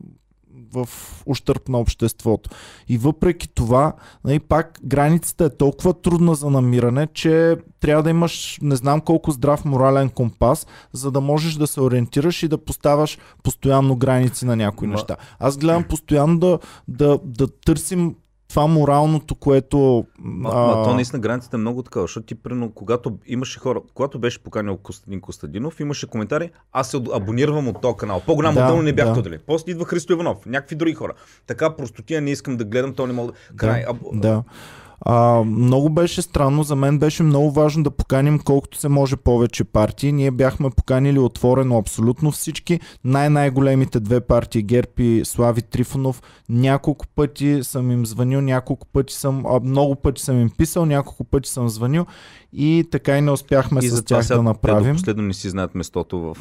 в 0.75 0.89
ущърп 1.27 1.69
на 1.69 1.79
обществото. 1.79 2.51
И 2.89 2.99
въпреки 2.99 3.49
това, 3.49 3.93
нали, 4.25 4.39
пак 4.39 4.81
границата 4.85 5.45
е 5.45 5.57
толкова 5.57 5.95
трудна 5.95 6.35
за 6.35 6.51
намиране, 6.51 7.07
че 7.07 7.57
трябва 7.81 8.03
да 8.03 8.11
имаш 8.11 8.59
не 8.63 8.77
знам 8.77 9.01
колко 9.01 9.31
здрав 9.31 9.65
морален 9.65 10.09
компас, 10.09 10.67
за 10.93 11.11
да 11.11 11.21
можеш 11.21 11.55
да 11.55 11.67
се 11.67 11.81
ориентираш 11.81 12.43
и 12.43 12.49
да 12.49 12.59
поставяш 12.59 13.19
постоянно 13.43 13.97
граници 13.97 14.45
на 14.45 14.57
някои 14.57 14.89
Ма- 14.89 14.91
неща. 14.91 15.17
Аз 15.39 15.57
гледам 15.57 15.85
постоянно 15.85 16.39
да, 16.39 16.59
да, 16.89 17.19
да 17.25 17.47
търсим 17.47 18.15
това 18.57 18.67
моралното, 18.67 19.35
което... 19.35 20.05
Ма, 20.19 20.51
ма, 20.51 20.85
то 20.85 20.95
наистина 20.95 21.21
границата 21.21 21.57
е 21.57 21.61
много 21.61 21.83
такава, 21.83 22.05
защото 22.05 22.27
ти, 22.27 22.35
примерно, 22.35 22.71
когато 22.71 23.19
имаше 23.27 23.59
хора, 23.59 23.81
когато 23.95 24.19
беше 24.19 24.43
поканил 24.43 24.77
Костадин 24.77 25.21
Костадинов, 25.21 25.81
имаше 25.81 26.07
коментари, 26.07 26.51
аз 26.73 26.91
се 26.91 26.97
абонирам 27.15 27.69
от 27.69 27.81
този 27.81 27.97
канал. 27.97 28.23
По-голям 28.27 28.55
Да, 28.55 28.65
отдел 28.65 28.83
не 28.83 28.93
бях 28.93 29.09
да. 29.09 29.15
да. 29.15 29.23
дали. 29.23 29.39
После 29.39 29.71
идва 29.71 29.85
Христо 29.85 30.13
Иванов, 30.13 30.47
някакви 30.47 30.77
други 30.77 30.95
хора. 30.95 31.13
Така 31.47 31.77
простотия 31.77 32.21
не 32.21 32.31
искам 32.31 32.57
да 32.57 32.65
гледам, 32.65 32.95
то 32.95 33.07
не 33.07 33.13
мога 33.13 33.33
да... 33.33 33.57
Край. 33.57 33.83
Да, 33.83 33.91
аб... 33.91 33.97
да. 34.13 34.43
А, 35.01 35.43
много 35.45 35.91
беше 35.91 36.23
странно, 36.23 36.63
за 36.63 36.77
мен 36.77 36.99
беше 36.99 37.23
много 37.23 37.51
важно 37.51 37.83
да 37.83 37.91
поканим 37.91 38.39
колкото 38.39 38.79
се 38.79 38.89
може 38.89 39.17
повече 39.17 39.65
партии. 39.65 40.13
Ние 40.13 40.31
бяхме 40.31 40.71
поканили 40.71 41.19
отворено 41.19 41.79
абсолютно 41.79 42.31
всички. 42.31 42.81
Най-най-големите 43.05 44.01
две 44.01 44.21
партии, 44.21 44.63
ГЕРБ 44.63 44.89
и 44.99 45.23
Слави 45.25 45.63
Трифонов. 45.63 46.23
Няколко 46.49 47.07
пъти 47.07 47.59
съм 47.63 47.91
им 47.91 48.07
звънил, 48.07 48.41
няколко 48.41 48.87
пъти 48.87 49.15
съм, 49.15 49.47
а, 49.47 49.61
много 49.61 49.95
пъти 49.95 50.23
съм 50.23 50.41
им 50.41 50.51
писал, 50.59 50.87
няколко 50.87 51.25
пъти 51.25 51.51
съм 51.51 51.69
звънил 51.69 52.07
и 52.53 52.85
така 52.91 53.19
и 53.19 53.21
не 53.21 53.31
успяхме 53.31 53.81
И 53.83 53.89
с 53.89 54.05
тях 54.05 54.27
да 54.27 54.43
направим. 54.43 54.93
до 54.93 54.99
последно 54.99 55.23
не 55.23 55.35
си 55.35 55.51
знаят 55.51 55.75
местото 55.75 56.19
в... 56.19 56.37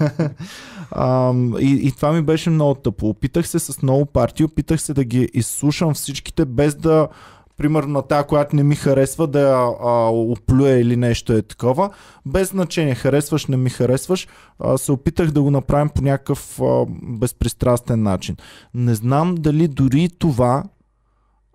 А, 0.90 1.34
и, 1.60 1.86
и 1.86 1.92
това 1.92 2.12
ми 2.12 2.22
беше 2.22 2.50
много 2.50 2.74
тъпо. 2.74 3.08
Опитах 3.08 3.48
се 3.48 3.58
с 3.58 3.82
много 3.82 4.06
партии, 4.06 4.44
опитах 4.44 4.82
се 4.82 4.94
да 4.94 5.04
ги 5.04 5.28
изслушам 5.34 5.94
всичките, 5.94 6.44
без 6.44 6.74
да 6.74 7.08
примерно 7.58 7.92
на 7.92 8.02
тази, 8.02 8.26
която 8.26 8.56
не 8.56 8.62
ми 8.62 8.76
харесва, 8.76 9.26
да 9.26 9.40
я 9.40 9.56
а, 9.82 10.10
оплюя 10.10 10.80
или 10.80 10.96
нещо 10.96 11.32
е 11.32 11.42
такова. 11.42 11.90
Без 12.26 12.48
значение, 12.48 12.94
харесваш, 12.94 13.46
не 13.46 13.56
ми 13.56 13.70
харесваш, 13.70 14.28
а, 14.58 14.78
се 14.78 14.92
опитах 14.92 15.30
да 15.30 15.42
го 15.42 15.50
направим 15.50 15.88
по 15.88 16.02
някакъв 16.02 16.60
а, 16.60 16.86
безпристрастен 17.02 18.02
начин. 18.02 18.36
Не 18.74 18.94
знам 18.94 19.34
дали 19.34 19.68
дори 19.68 20.08
това 20.18 20.64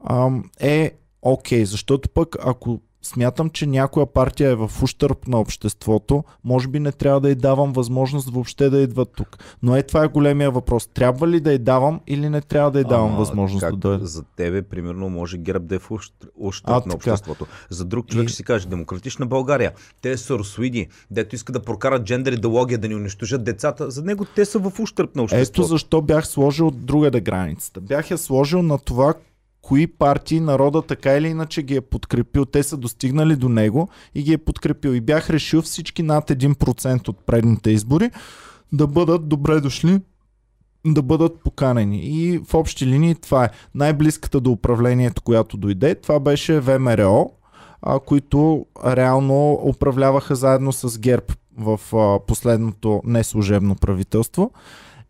а, 0.04 0.30
е 0.60 0.92
окей, 1.22 1.66
защото 1.66 2.10
пък 2.10 2.36
ако 2.46 2.80
смятам, 3.04 3.50
че 3.50 3.66
някоя 3.66 4.06
партия 4.06 4.50
е 4.50 4.56
в 4.56 4.72
ущърп 4.84 5.28
на 5.28 5.40
обществото, 5.40 6.24
може 6.44 6.68
би 6.68 6.80
не 6.80 6.92
трябва 6.92 7.22
да 7.22 7.30
й 7.30 7.36
давам 7.36 7.74
възможност 7.74 8.30
въобще 8.30 8.70
да 8.70 8.78
идват 8.78 9.10
тук. 9.16 9.38
Но 9.64 9.76
е 9.76 9.84
това 9.84 10.04
е 10.04 10.08
големия 10.08 10.52
въпрос. 10.52 10.88
Трябва 10.88 11.28
ли 11.28 11.40
да 11.40 11.54
й 11.54 11.58
давам 11.58 12.02
или 12.08 12.30
не 12.30 12.42
трябва 12.42 12.72
да 12.72 12.80
й 12.80 12.84
давам 12.84 13.08
Ама, 13.08 13.18
възможност 13.18 13.62
как 13.62 13.72
да 13.72 13.78
дойде? 13.78 14.06
За 14.06 14.24
тебе, 14.24 14.62
примерно, 14.62 15.10
може 15.10 15.38
ГЕРБ 15.38 15.66
да 15.66 15.76
е 15.76 15.80
в 15.80 15.90
ущ- 15.90 16.12
А, 16.24 16.28
ущърп 16.38 16.86
на 16.86 16.96
обществото. 16.96 17.46
За 17.70 17.86
друг 17.86 18.08
човек 18.08 18.26
И- 18.26 18.28
ще 18.28 18.36
си 18.38 18.44
каже, 18.44 18.68
демократична 18.68 19.26
България, 19.26 19.72
те 20.02 20.18
са 20.18 20.34
русоиди, 20.34 20.88
дето 21.12 21.36
искат 21.36 21.54
да 21.54 21.62
прокарат 21.62 22.04
джендер 22.04 22.32
идеология, 22.34 22.78
да 22.78 22.88
ни 22.88 22.96
унищожат 22.96 23.44
децата. 23.44 23.92
За 23.92 24.04
него 24.04 24.26
те 24.26 24.46
са 24.46 24.60
в 24.60 24.80
ущърп 24.80 25.16
на 25.16 25.24
обществото. 25.24 25.62
Ето 25.62 25.68
защо 25.68 26.02
бях 26.02 26.28
сложил 26.28 26.72
другаде 26.72 27.22
границата. 27.22 27.82
Бях 27.82 28.12
я 28.12 28.18
сложил 28.18 28.62
на 28.62 28.80
това, 28.80 29.14
кои 29.64 29.88
партии 29.88 30.40
народа 30.40 30.82
така 30.82 31.18
или 31.18 31.28
иначе 31.28 31.64
ги 31.64 31.76
е 31.76 31.82
подкрепил. 31.82 32.46
Те 32.46 32.64
са 32.64 32.78
достигнали 32.78 33.36
до 33.36 33.50
него 33.50 33.90
и 34.16 34.24
ги 34.24 34.34
е 34.34 34.38
подкрепил. 34.38 34.90
И 34.90 35.02
бях 35.02 35.30
решил 35.30 35.62
всички 35.62 36.04
над 36.04 36.30
1% 36.30 37.08
от 37.08 37.26
предните 37.26 37.72
избори 37.72 38.12
да 38.74 38.88
бъдат 38.88 39.28
добре 39.28 39.60
дошли 39.62 40.00
да 40.86 41.02
бъдат 41.02 41.40
поканени. 41.44 42.00
И 42.04 42.38
в 42.38 42.54
общи 42.54 42.86
линии 42.86 43.16
това 43.16 43.46
е 43.46 43.50
най-близката 43.76 44.40
до 44.40 44.52
управлението, 44.52 45.22
която 45.22 45.58
дойде. 45.58 45.96
Това 45.96 46.20
беше 46.20 46.60
ВМРО, 46.60 47.32
а, 47.82 48.00
които 48.00 48.66
реално 48.86 49.52
управляваха 49.54 50.36
заедно 50.36 50.74
с 50.74 51.00
ГЕРБ 51.00 51.26
в 51.58 51.80
а, 51.94 52.20
последното 52.28 53.02
неслужебно 53.06 53.76
правителство. 53.76 54.52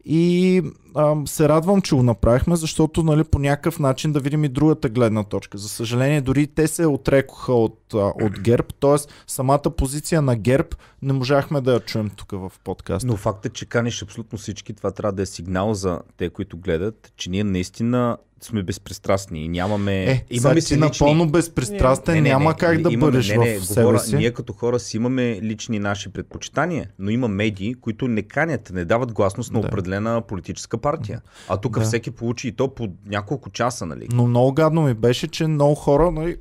И 0.05 0.61
а, 0.95 1.15
се 1.25 1.49
радвам, 1.49 1.81
че 1.81 1.95
го 1.95 2.03
направихме, 2.03 2.55
защото 2.55 3.03
нали, 3.03 3.23
по 3.23 3.39
някакъв 3.39 3.79
начин 3.79 4.11
да 4.11 4.19
видим 4.19 4.43
и 4.43 4.49
другата 4.49 4.89
гледна 4.89 5.23
точка. 5.23 5.57
За 5.57 5.69
съжаление, 5.69 6.21
дори 6.21 6.47
те 6.47 6.67
се 6.67 6.85
отрекоха 6.85 7.53
от, 7.53 7.79
а, 7.93 7.97
от 7.97 8.39
ГЕРБ, 8.39 8.67
т.е. 8.79 8.95
самата 9.27 9.71
позиция 9.77 10.21
на 10.21 10.35
ГЕРБ 10.35 10.67
не 11.01 11.13
можахме 11.13 11.61
да 11.61 11.73
я 11.73 11.79
чуем 11.79 12.09
тук 12.09 12.31
в 12.31 12.51
подкаста. 12.63 13.07
Но 13.07 13.17
факт 13.17 13.45
е, 13.45 13.49
че 13.49 13.65
каниш 13.65 14.03
абсолютно 14.03 14.37
всички. 14.37 14.73
Това 14.73 14.91
трябва 14.91 15.13
да 15.13 15.21
е 15.21 15.25
сигнал 15.25 15.73
за 15.73 16.01
те, 16.17 16.29
които 16.29 16.57
гледат, 16.57 17.13
че 17.17 17.29
ние 17.29 17.43
наистина 17.43 18.17
сме 18.43 18.63
безпристрастни 18.63 19.45
и 19.45 19.49
нямаме... 19.49 20.03
Е, 20.03 20.25
имаме 20.29 20.61
ти 20.61 20.77
напълно 20.77 21.27
безпристрастен, 21.27 22.15
Не, 22.15 22.21
не, 22.21 22.29
няма 22.29 22.49
не, 22.49 22.55
как 22.55 22.81
да 22.81 22.91
имаме- 22.91 22.97
бъдеш 23.01 23.29
не, 23.29 23.37
не, 23.37 23.59
в 23.59 23.65
себе 23.65 23.81
говоря, 23.81 23.99
си. 23.99 24.15
Ние 24.15 24.31
като 24.31 24.53
хора 24.53 24.79
си 24.79 24.97
имаме 24.97 25.39
лични 25.41 25.79
наши 25.79 26.09
предпочитания, 26.09 26.87
но 26.99 27.09
има 27.09 27.27
медии, 27.27 27.73
които 27.73 28.07
не 28.07 28.21
канят, 28.21 28.71
не 28.73 28.85
дават 28.85 29.11
гласност 29.13 29.53
на 29.53 29.61
Да. 29.61 29.67
определена 29.67 30.21
политическа 30.21 30.77
партия. 30.77 31.21
А 31.49 31.57
тук 31.57 31.73
Да. 31.73 31.85
всеки 31.85 32.11
получи 32.11 32.47
и 32.47 32.51
то 32.51 32.67
по 32.67 32.87
няколко 33.05 33.49
часа, 33.49 33.85
нали? 33.85 34.07
Но 34.11 34.27
много 34.27 34.53
гадно 34.53 34.81
ми 34.81 34.93
беше, 34.93 35.27
че 35.27 35.47
много 35.47 35.75
хора, 35.75 36.11
нали, 36.11 36.37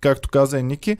както 0.00 0.28
каза 0.28 0.58
и 0.58 0.62
Ники, 0.62 0.96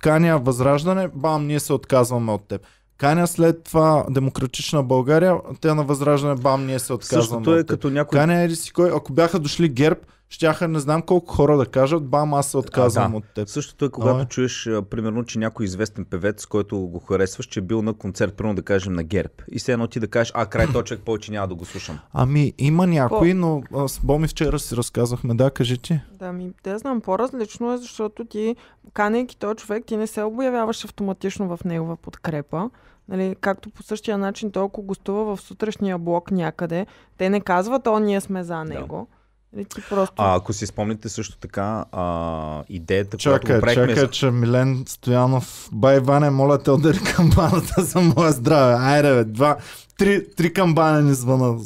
каня 0.00 0.38
възраждане, 0.38 1.08
бам, 1.14 1.46
ние 1.46 1.60
се 1.60 1.72
отказваме 1.72 2.32
от 2.32 2.48
теб. 2.48 2.62
Каня 3.02 3.26
след 3.26 3.64
това 3.64 4.06
Демократична 4.10 4.82
България, 4.82 5.36
те 5.60 5.74
на 5.74 5.84
възраждане, 5.84 6.34
бам, 6.34 6.66
ние 6.66 6.78
се 6.78 6.92
отказваме 6.92 7.44
Същото 7.44 7.56
е 7.56 7.64
като 7.64 7.90
някой... 7.90 8.18
Каня 8.18 8.40
еди 8.40 8.56
си 8.56 8.72
кой, 8.72 8.90
ако 8.94 9.12
бяха 9.12 9.38
дошли 9.38 9.68
ГЕРБ, 9.68 10.00
щяха 10.28 10.68
не 10.68 10.78
знам 10.78 11.02
колко 11.02 11.34
хора 11.34 11.56
да 11.56 11.66
кажат, 11.66 12.08
бам, 12.08 12.34
аз 12.34 12.46
се 12.46 12.56
отказвам 12.56 13.10
да. 13.10 13.16
от 13.16 13.24
теб. 13.34 13.48
Същото 13.48 13.84
е 13.84 13.88
когато 13.88 14.18
Ой. 14.18 14.24
чуеш, 14.24 14.66
а, 14.66 14.82
примерно, 14.82 15.24
че 15.24 15.38
някой 15.38 15.66
известен 15.66 16.04
певец, 16.04 16.46
който 16.46 16.78
го 16.78 16.98
харесваш, 16.98 17.46
че 17.46 17.60
е 17.60 17.62
бил 17.62 17.82
на 17.82 17.94
концерт, 17.94 18.34
примерно 18.34 18.54
да 18.54 18.62
кажем 18.62 18.92
на 18.92 19.02
ГЕРБ. 19.02 19.32
И 19.52 19.58
все 19.58 19.72
едно 19.72 19.86
ти 19.86 20.00
да 20.00 20.08
кажеш, 20.08 20.32
а 20.34 20.46
край 20.46 20.66
този 20.72 20.84
човек 20.84 21.02
повече 21.04 21.32
няма 21.32 21.48
да 21.48 21.54
го 21.54 21.64
слушам. 21.64 21.98
Ами, 22.12 22.52
има 22.58 22.86
някои, 22.86 23.34
но 23.34 23.62
а, 23.74 23.88
с 23.88 23.98
Боми 23.98 24.28
вчера 24.28 24.58
си 24.58 24.76
разказахме, 24.76 25.34
да, 25.34 25.50
кажи 25.50 25.78
ти. 25.78 26.00
Да, 26.12 26.32
ми, 26.32 26.50
да 26.64 26.78
знам, 26.78 27.00
по-различно 27.00 27.72
е, 27.72 27.78
защото 27.78 28.24
ти, 28.24 28.56
канейки 28.92 29.36
този 29.36 29.56
човек, 29.56 29.84
ти 29.86 29.96
не 29.96 30.06
се 30.06 30.22
обявяваш 30.22 30.84
автоматично 30.84 31.56
в 31.56 31.64
негова 31.64 31.96
подкрепа. 31.96 32.70
Нали, 33.08 33.36
както 33.40 33.70
по 33.70 33.82
същия 33.82 34.18
начин, 34.18 34.50
той 34.50 34.64
ако 34.64 34.82
гостува 34.82 35.36
в 35.36 35.40
сутрешния 35.40 35.98
блок 35.98 36.30
някъде, 36.30 36.86
те 37.18 37.30
не 37.30 37.40
казват, 37.40 37.86
о, 37.86 37.98
ние 37.98 38.20
сме 38.20 38.44
за 38.44 38.64
него. 38.64 39.08
Нали, 39.52 39.64
ти 39.64 39.80
просто... 39.90 40.14
А 40.18 40.36
ако 40.36 40.52
си 40.52 40.66
спомните 40.66 41.08
също 41.08 41.38
така 41.38 41.84
а, 41.92 42.64
идеята, 42.68 43.16
която 43.16 43.46
Чакай, 43.46 43.56
го 43.56 43.60
правихме... 43.60 43.94
чакай, 43.94 44.10
че 44.10 44.30
Милен 44.30 44.84
Стоянов, 44.88 45.68
бай 45.72 45.96
Иване, 45.96 46.30
моля 46.30 46.58
те 46.58 46.70
удари 46.70 46.98
камбаната 47.16 47.82
за 47.82 48.00
мое 48.00 48.30
здраве. 48.30 48.74
Айде, 48.78 49.14
бе, 49.14 49.24
два, 49.24 49.56
три, 49.98 50.34
три 50.34 50.52
камбана 50.52 51.02
ни 51.02 51.14
звъна. 51.14 51.58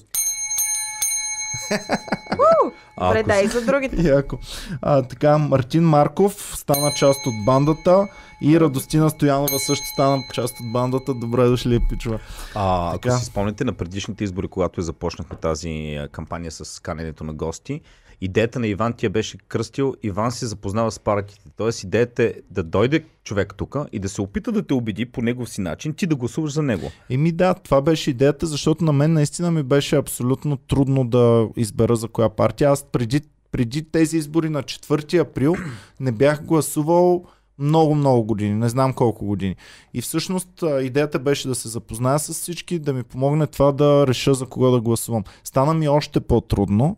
Добре, 3.00 3.22
дай 3.22 3.46
за 3.46 3.64
другите. 3.64 4.02
Яко. 4.02 4.38
А, 4.82 5.02
така, 5.02 5.38
Мартин 5.38 5.84
Марков 5.84 6.52
стана 6.56 6.92
част 6.96 7.26
от 7.26 7.44
бандата 7.46 8.08
и 8.42 8.60
Радостина 8.60 9.10
Стоянова 9.10 9.58
също 9.58 9.86
стана 9.86 10.22
част 10.32 10.60
от 10.60 10.72
бандата. 10.72 11.14
Добре 11.14 11.44
дошли, 11.44 11.80
пичува. 11.90 12.18
А, 12.54 12.92
Така. 12.92 13.08
ако 13.08 13.18
си 13.18 13.24
спомните 13.24 13.64
на 13.64 13.72
предишните 13.72 14.24
избори, 14.24 14.48
когато 14.48 14.82
започнахме 14.82 15.36
тази 15.36 15.98
кампания 16.12 16.50
с 16.50 16.82
каненето 16.82 17.24
на 17.24 17.34
гости, 17.34 17.80
идеята 18.20 18.58
на 18.58 18.66
Иван 18.66 18.92
ти 18.92 19.06
я 19.06 19.10
беше 19.10 19.38
кръстил, 19.38 19.94
Иван 20.02 20.32
се 20.32 20.46
запознава 20.46 20.90
с 20.90 20.98
партиите. 20.98 21.44
Тоест 21.56 21.82
идеята 21.82 22.22
е 22.22 22.32
да 22.50 22.62
дойде 22.62 23.04
човек 23.24 23.54
тук 23.56 23.76
и 23.92 23.98
да 23.98 24.08
се 24.08 24.20
опита 24.22 24.52
да 24.52 24.62
те 24.62 24.74
убеди 24.74 25.06
по 25.06 25.22
негов 25.22 25.48
си 25.48 25.60
начин, 25.60 25.94
ти 25.94 26.06
да 26.06 26.16
гласуваш 26.16 26.52
за 26.52 26.62
него. 26.62 26.90
Еми 27.10 27.32
да, 27.32 27.54
това 27.54 27.82
беше 27.82 28.10
идеята, 28.10 28.46
защото 28.46 28.84
на 28.84 28.92
мен 28.92 29.12
наистина 29.12 29.50
ми 29.50 29.62
беше 29.62 29.96
абсолютно 29.96 30.56
трудно 30.56 31.08
да 31.08 31.48
избера 31.56 31.96
за 31.96 32.08
коя 32.08 32.28
партия. 32.28 32.70
Аз 32.70 32.84
преди, 32.92 33.20
преди 33.52 33.82
тези 33.82 34.16
избори 34.16 34.48
на 34.48 34.62
4 34.62 35.18
април 35.20 35.54
не 36.00 36.12
бях 36.12 36.44
гласувал 36.44 37.24
много, 37.58 37.94
много 37.94 38.24
години, 38.24 38.54
не 38.54 38.68
знам 38.68 38.92
колко 38.92 39.26
години. 39.26 39.56
И 39.94 40.00
всъщност 40.00 40.64
идеята 40.82 41.18
беше 41.18 41.48
да 41.48 41.54
се 41.54 41.68
запозная 41.68 42.18
с 42.18 42.32
всички, 42.32 42.78
да 42.78 42.92
ми 42.92 43.02
помогне 43.02 43.46
това 43.46 43.72
да 43.72 44.06
реша 44.06 44.34
за 44.34 44.46
кого 44.46 44.70
да 44.70 44.80
гласувам. 44.80 45.24
Стана 45.44 45.74
ми 45.74 45.88
още 45.88 46.20
по-трудно 46.20 46.96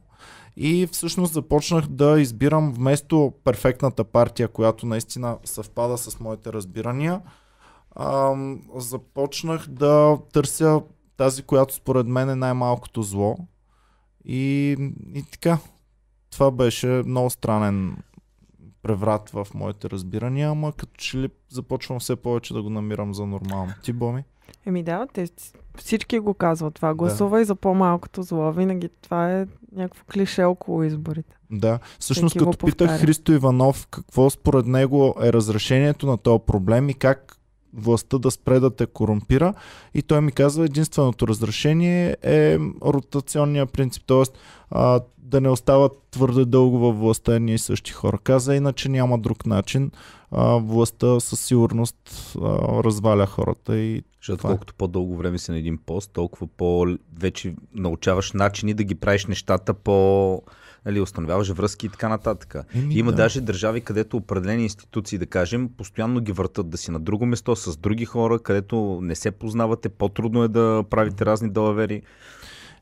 и 0.57 0.89
всъщност 0.93 1.33
започнах 1.33 1.87
да 1.87 2.21
избирам 2.21 2.73
вместо 2.73 3.33
перфектната 3.45 4.05
партия, 4.05 4.49
която 4.49 4.87
наистина 4.87 5.39
съвпада 5.45 5.99
с 5.99 6.21
моите 6.21 6.53
разбирания, 6.53 7.21
започнах 8.77 9.69
да 9.69 10.19
търся 10.33 10.81
тази, 11.17 11.43
която 11.43 11.75
според 11.75 12.07
мен 12.07 12.31
е 12.31 12.37
най-малкото 12.37 13.03
зло. 13.03 13.37
И, 14.25 14.77
и 15.15 15.23
така. 15.33 15.59
Това 16.31 16.51
беше 16.51 16.87
много 16.87 17.31
странен 17.31 17.97
преврат 18.89 19.31
в 19.31 19.47
моите 19.55 19.91
разбирания, 19.91 20.51
ама 20.51 20.73
като 20.73 20.93
че 20.97 21.19
ли 21.19 21.29
започвам 21.49 22.01
все 22.01 22.17
повече 22.17 22.55
да 22.55 22.63
го 22.63 22.71
намирам 22.71 23.15
за 23.15 23.27
нормално. 23.27 23.73
Ти, 23.83 23.93
Боми? 23.93 24.25
Еми 24.67 24.83
да, 24.83 25.07
те 25.13 25.29
всички 25.79 26.19
го 26.19 26.35
казват 26.35 26.75
това. 26.75 26.95
Гласувай 26.95 27.45
за 27.45 27.55
по-малкото 27.55 28.23
зло. 28.23 28.53
Винаги 28.53 28.89
това 29.03 29.33
е 29.33 29.47
някакво 29.77 30.05
клише 30.13 30.45
около 30.45 30.83
изборите. 30.83 31.37
Да. 31.51 31.79
Всъщност, 31.99 32.33
Всеки 32.33 32.45
като 32.45 32.67
питах. 32.67 33.01
Христо 33.01 33.33
Иванов 33.33 33.87
какво 33.91 34.31
според 34.31 34.67
него 34.67 35.15
е 35.23 35.33
разрешението 35.33 36.07
на 36.07 36.19
този 36.19 36.43
проблем 36.47 36.89
и 36.89 36.95
как 36.95 37.39
властта 37.75 38.19
да 38.19 38.31
спре 38.31 38.61
да 38.61 38.77
те 38.77 38.87
корумпира. 38.87 39.55
И 39.95 40.03
той 40.03 40.21
ми 40.21 40.33
казва, 40.33 40.65
единственото 40.65 41.29
разрешение 41.29 42.17
е 42.23 42.59
ротационния 42.83 43.67
принцип, 43.67 44.03
т.е. 44.07 44.23
А, 44.71 45.01
да 45.19 45.41
не 45.41 45.49
остават 45.49 45.93
твърде 46.11 46.45
дълго 46.45 46.79
във 46.79 46.99
властта 46.99 47.35
едни 47.35 47.55
и 47.55 47.59
същи 47.59 47.93
хора. 47.93 48.19
Каза, 48.19 48.55
иначе 48.55 48.89
няма 48.89 49.19
друг 49.19 49.47
начин. 49.47 49.91
А, 50.31 50.57
властта 50.57 51.21
със 51.21 51.41
сигурност 51.41 51.97
а, 52.37 52.41
разваля 52.85 53.27
хората 53.27 53.79
и 53.79 54.03
Защото 54.21 54.39
Това 54.39 54.51
е. 54.51 54.53
колкото 54.53 54.75
по-дълго 54.75 55.17
време 55.17 55.39
си 55.39 55.51
на 55.51 55.59
един 55.59 55.79
пост, 55.87 56.11
толкова 56.13 56.47
по-вече 56.57 57.55
научаваш 57.75 58.33
начини 58.33 58.75
да 58.75 58.85
ги 58.85 58.95
правиш 58.95 59.27
нещата 59.27 59.75
по... 59.75 60.43
Нали, 60.87 61.01
установяваш 61.01 61.49
връзки 61.49 61.87
и 61.87 61.89
така 61.89 62.09
нататък. 62.09 62.55
Еми, 62.75 62.95
Има 62.95 63.11
да. 63.11 63.17
даже 63.17 63.41
държави, 63.41 63.81
където 63.81 64.17
определени 64.17 64.63
институции, 64.63 65.19
да 65.19 65.27
кажем, 65.27 65.71
постоянно 65.77 66.21
ги 66.21 66.33
въртат 66.33 66.71
да 66.71 66.79
си 66.79 66.91
на 66.91 67.01
друго 67.01 67.27
место 67.27 67.57
с 67.57 67.77
други 67.77 68.05
хора, 68.05 68.39
където 68.39 68.99
не 69.03 69.15
се 69.15 69.31
познавате, 69.31 69.89
по-трудно 69.89 70.43
е 70.43 70.49
да 70.49 70.85
правите 70.91 71.27
разни 71.27 71.51
далавери. 71.51 72.03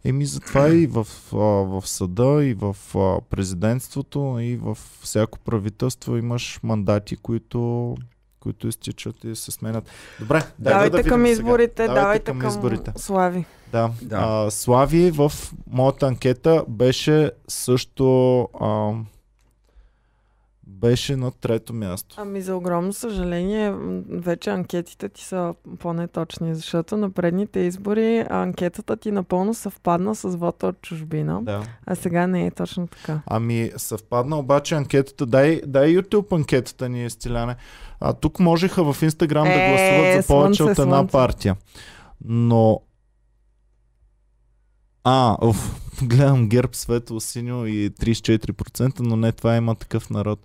Еми 0.05 0.26
затова 0.26 0.68
и 0.68 0.86
в, 0.86 1.07
а, 1.32 1.36
в 1.36 1.82
съда, 1.86 2.44
и 2.44 2.55
в 2.55 2.76
а, 2.94 3.20
президентството, 3.30 4.38
и 4.40 4.57
в 4.57 4.78
всяко 5.03 5.38
правителство 5.38 6.16
имаш 6.16 6.61
мандати, 6.62 7.16
които, 7.16 7.94
които 8.40 8.68
изтичат 8.68 9.24
и 9.24 9.36
се 9.36 9.51
сменят. 9.51 9.90
Добре, 10.20 10.42
давайте 10.59 11.03
да 11.03 11.09
към 11.09 11.22
видим 11.22 11.36
сега. 11.36 11.49
изборите, 11.49 11.86
давайте, 11.86 12.32
към, 12.32 12.49
изборите. 12.49 12.92
Слави. 12.97 13.44
Да. 13.72 13.90
Да. 14.03 14.16
А, 14.20 14.51
Слави 14.51 15.11
в 15.11 15.32
моята 15.70 16.07
анкета 16.07 16.64
беше 16.68 17.30
също 17.49 18.40
а, 18.61 18.92
беше 20.77 21.16
на 21.16 21.31
трето 21.31 21.72
място. 21.74 22.16
Ами 22.18 22.41
за 22.41 22.57
огромно 22.57 22.93
съжаление, 22.93 23.74
вече 24.11 24.51
анкетите 24.51 25.09
ти 25.09 25.24
са 25.24 25.55
по-неточни, 25.79 26.55
защото 26.55 26.97
на 26.97 27.11
предните 27.11 27.61
избори 27.61 28.27
анкетата 28.31 28.97
ти 28.97 29.11
напълно 29.11 29.55
съвпадна 29.55 30.14
с 30.14 30.29
вота 30.29 30.66
от 30.66 30.81
чужбина, 30.81 31.41
Да. 31.43 31.62
а 31.87 31.95
сега 31.95 32.27
не 32.27 32.47
е 32.47 32.51
точно 32.51 32.87
така. 32.87 33.20
Ами 33.27 33.70
съвпадна 33.77 34.39
обаче 34.39 34.74
анкетата. 34.74 35.27
Дай, 35.27 35.61
дай 35.66 35.89
YouTube 35.89 36.33
анкетата 36.33 36.89
ни, 36.89 37.11
Стиляне. 37.11 37.57
А, 38.01 38.12
тук 38.12 38.41
можеха 38.41 38.93
в 38.93 39.03
Инстаграм 39.03 39.45
да 39.45 39.53
Е, 39.55 39.68
гласуват 39.68 40.22
за 40.22 40.27
повече 40.27 40.57
слънце, 40.57 40.72
от 40.72 40.79
една 40.79 40.97
слънце. 40.97 41.12
партия. 41.12 41.57
Но... 42.24 42.81
А, 45.09 45.36
уф, 45.42 45.80
гледам 46.02 46.48
герб 46.48 46.76
светло 46.76 47.20
синьо 47.20 47.66
и 47.66 47.90
34%, 47.90 49.00
но 49.00 49.16
не 49.16 49.32
това 49.32 49.57
има 49.57 49.74
такъв 49.74 50.11
народ. 50.11 50.40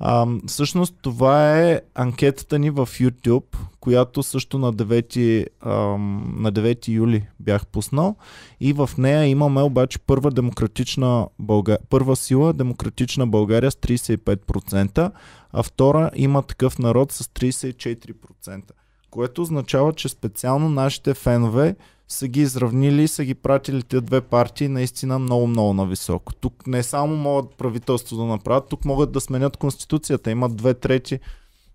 А, 0.00 0.26
всъщност 0.46 0.94
това 1.02 1.58
е 1.58 1.80
анкетата 1.94 2.58
ни 2.58 2.70
в 2.70 2.86
YouTube, 2.86 3.56
която 3.80 4.22
също 4.22 4.58
на 4.58 4.72
9, 4.72 5.46
ам, 5.60 6.34
на 6.38 6.52
9 6.52 6.88
юли 6.88 7.26
бях 7.40 7.66
пуснал. 7.66 8.16
И 8.60 8.72
в 8.72 8.90
нея 8.98 9.24
имаме 9.24 9.62
обаче 9.62 9.98
първа 9.98 10.30
демократична 10.30 11.26
България, 11.38 11.86
първа 11.88 12.16
сила 12.16 12.52
демократична 12.52 13.26
България 13.26 13.70
с 13.70 13.74
35%, 13.74 15.12
а 15.52 15.62
втора 15.62 16.10
има 16.14 16.42
такъв 16.42 16.78
народ 16.78 17.12
с 17.12 17.24
34%. 17.24 18.62
Което 19.10 19.42
означава, 19.42 19.92
че 19.92 20.08
специално 20.08 20.68
нашите 20.68 21.14
фенове 21.14 21.76
са 22.08 22.28
ги 22.28 22.40
изравнили 22.40 23.08
са 23.08 23.24
ги 23.24 23.34
пратили 23.34 23.82
тези 23.82 24.04
две 24.04 24.20
партии 24.20 24.68
наистина 24.68 25.18
много-много 25.18 25.74
нависоко. 25.74 26.34
Тук 26.34 26.66
не 26.66 26.82
само 26.82 27.16
могат 27.16 27.54
правителство 27.54 28.16
да 28.16 28.24
направят, 28.24 28.68
тук 28.68 28.84
могат 28.84 29.12
да 29.12 29.20
сменят 29.20 29.56
конституцията. 29.56 30.30
Имат 30.30 30.56
две 30.56 30.74
трети 30.74 31.20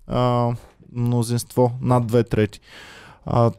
а, 0.07 0.51
мнозинство, 0.95 1.71
над 1.81 2.07
две 2.07 2.23
трети. 2.23 2.59
А, 3.25 3.51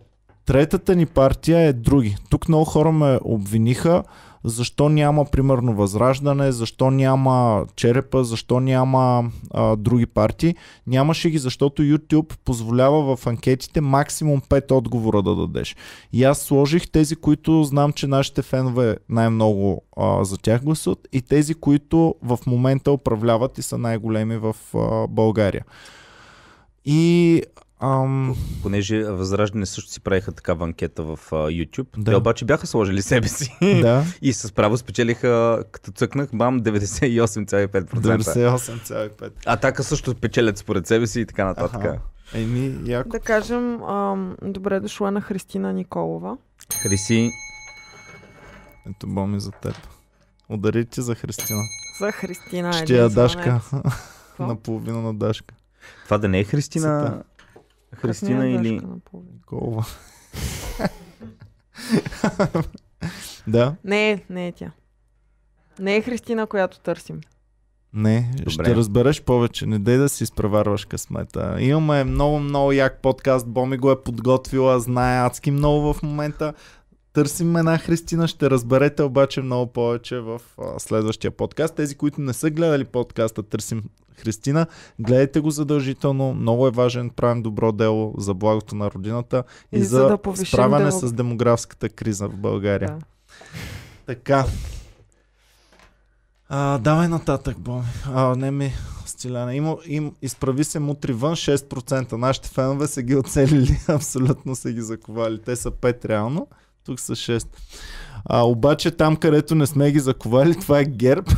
третата 0.47 0.97
ни 0.97 1.07
партия 1.07 1.61
е 1.61 1.73
други. 1.73 2.17
Тук 2.31 2.49
много 2.49 2.65
хора 2.65 2.93
ме 2.93 3.19
обвиниха 3.25 4.03
защо 4.45 4.89
няма 4.89 5.25
примерно 5.25 5.75
Възраждане, 5.75 6.53
защо 6.53 6.91
няма 6.91 7.67
Черепа, 7.77 8.25
защо 8.25 8.61
няма 8.61 9.31
а, 9.51 9.77
други 9.77 10.07
партии. 10.07 10.55
Нямаше 10.87 11.31
ги, 11.31 11.39
защото 11.39 11.83
YouTube 11.83 12.37
позволява 12.45 13.17
в 13.17 13.27
анкетите 13.27 13.81
максимум 13.81 14.41
5 14.41 14.73
отговора 14.73 15.23
да 15.23 15.37
дадеш. 15.37 15.77
И 16.13 16.25
аз 16.25 16.39
сложих 16.39 16.91
тези, 16.91 17.17
които 17.17 17.65
знам, 17.65 17.93
че 17.93 18.07
нашите 18.07 18.43
фенове 18.43 18.97
най-много 19.09 19.83
а, 19.97 20.25
за 20.25 20.39
тях 20.39 20.65
гласуват 20.65 21.09
и 21.13 21.23
тези, 21.23 21.55
които 21.55 22.15
в 22.23 22.39
момента 22.47 22.93
управляват 22.93 23.59
и 23.59 23.63
са 23.63 23.79
най-големи 23.79 24.37
в 24.37 24.57
а, 24.75 25.07
България. 25.09 25.65
И 26.85 27.43
ам, 27.85 28.37
Понеже 28.63 29.05
Възраждане 29.05 29.67
също 29.67 29.91
си 29.91 30.01
правиха 30.01 30.33
такава 30.33 30.65
анкета 30.65 31.03
в 31.03 31.19
а, 31.33 31.35
YouTube. 31.35 31.87
Да. 31.99 32.11
Те 32.11 32.17
обаче 32.17 32.45
бяха 32.45 32.67
сложили 32.67 33.03
себе 33.03 33.29
си. 33.29 33.57
да, 33.63 34.05
И 34.23 34.33
с 34.33 34.53
право 34.53 34.77
спечелиха, 34.77 35.65
като 35.73 35.93
цъкнах, 35.93 36.29
бам, 36.35 36.61
98,5%. 36.63 37.95
98,5. 37.95 39.31
Атака 39.47 39.83
също 39.83 40.15
печелят 40.15 40.59
според 40.59 40.87
себе 40.87 41.07
си 41.07 41.21
и 41.21 41.27
така 41.27 41.45
нататък. 41.45 41.85
Аха. 41.85 41.99
Еми, 42.35 42.91
яко. 42.91 43.09
Да 43.09 43.21
кажем, 43.21 43.83
ам, 43.83 44.37
добре 44.43 44.81
дошла 44.81 45.11
на 45.11 45.21
Христина 45.21 45.73
Николова. 45.73 46.37
Хриси, 46.83 47.31
Ето 48.91 49.07
боми 49.07 49.41
за 49.41 49.51
теб. 49.51 49.75
Удари 50.49 50.85
ти 50.85 51.03
за 51.03 51.15
Христина. 51.15 51.63
За 52.01 52.13
Христина. 52.13 52.73
Ще 52.73 52.97
я 52.97 53.09
Дашка. 53.09 53.61
Наполовина 54.39 55.01
на 55.01 55.15
Дашка. 55.15 55.55
това 56.05 56.19
да 56.19 56.29
не 56.29 56.39
е 56.39 56.45
Христина, 56.45 57.05
Как 57.07 57.34
Христина 57.95 58.49
или... 58.49 58.81
Николова. 59.35 59.87
да, 63.47 63.75
Не, 63.85 64.25
не 64.31 64.49
е 64.49 64.53
тя. 64.53 64.71
Не 65.79 65.97
е 65.97 66.03
Христина, 66.03 66.47
която 66.47 66.81
търсим. 66.81 67.21
не, 67.93 68.31
Добре. 68.37 68.51
ще 68.51 68.77
разбереш 68.77 69.23
повече. 69.23 69.67
Не 69.67 69.79
дей 69.79 69.97
да 69.97 70.09
си 70.09 70.25
изпреварваш 70.25 70.85
късмета. 70.85 71.57
Имаме 71.61 72.05
много, 72.05 72.39
много 72.39 72.73
як 72.73 73.03
подкаст. 73.03 73.47
Боми 73.47 73.77
го 73.77 73.91
е 73.91 74.03
подготвила, 74.03 74.81
знае 74.81 75.27
адски 75.27 75.51
много 75.51 75.95
в 75.95 76.03
момента. 76.03 76.55
Търсим 77.13 77.57
една 77.57 77.79
Христина, 77.79 78.29
ще 78.29 78.51
разберете 78.51 79.03
обаче 79.03 79.43
много 79.43 79.73
повече 79.73 80.19
в 80.19 80.41
а, 80.59 80.81
следващия 80.81 81.31
подкаст. 81.31 81.75
Тези, 81.75 81.95
които 81.95 82.21
не 82.21 82.33
са 82.33 82.51
гледали 82.51 82.85
подкаста 82.85 83.43
Търсим 83.43 83.83
Христина, 84.15 84.67
гледайте 84.99 85.41
го 85.41 85.51
задължително. 85.51 86.35
Много 86.35 86.67
е 86.67 86.71
важен, 86.71 87.11
правим 87.11 87.43
добро 87.43 87.73
дело 87.73 88.15
за 88.19 88.35
благото 88.35 88.75
на 88.75 88.91
родината 88.91 89.45
и, 89.73 89.79
И 89.79 89.83
за, 89.83 89.97
за 89.99 90.09
да 90.09 90.37
справяне 90.37 90.85
демо- 90.85 91.07
с 91.07 91.13
демографската 91.13 91.89
криза 91.89 92.29
в 92.29 92.37
България. 92.37 92.89
Да. 92.91 93.05
Така. 94.07 94.45
А, 96.49 96.79
давай 96.79 97.09
нататък, 97.09 97.59
Боми. 97.59 97.85
А, 98.07 98.37
не 98.37 98.51
ми, 98.51 98.73
Стиляна. 99.07 99.55
Има, 99.55 99.77
им, 99.87 100.13
изправи 100.23 100.65
се 100.65 100.79
мутри 100.79 101.13
вън 101.13 101.33
6%. 101.33 102.13
Нашите 102.13 102.49
фенове 102.49 102.87
са 102.87 103.03
ги 103.03 103.17
оцелили, 103.17 103.79
абсолютно 103.89 104.55
са 104.57 104.73
ги 104.73 104.81
заковали. 104.81 105.43
Те 105.43 105.57
са 105.57 105.71
5 105.71 106.05
реално, 106.05 106.47
тук 106.85 107.01
са 107.01 107.13
6. 107.13 107.49
А, 108.25 108.43
обаче 108.43 108.91
там, 108.91 109.17
където 109.17 109.55
не 109.55 109.67
сме 109.67 109.93
ги 109.93 110.01
заковали, 110.01 110.55
това 110.61 110.81
е 110.81 110.85
герб, 110.85 111.31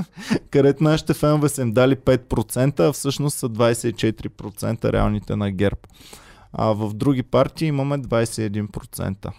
където 0.50 0.84
нашите 0.84 1.14
фенове 1.14 1.48
са 1.48 1.62
им 1.62 1.72
дали 1.72 1.96
5%, 1.96 2.80
а 2.80 2.92
всъщност 2.92 3.38
са 3.38 3.48
24% 3.48 4.92
реалните 4.92 5.36
на 5.36 5.50
герб. 5.50 5.86
А 6.52 6.66
в 6.66 6.94
други 6.94 7.22
партии 7.22 7.68
имаме 7.68 7.98
21%. 7.98 9.32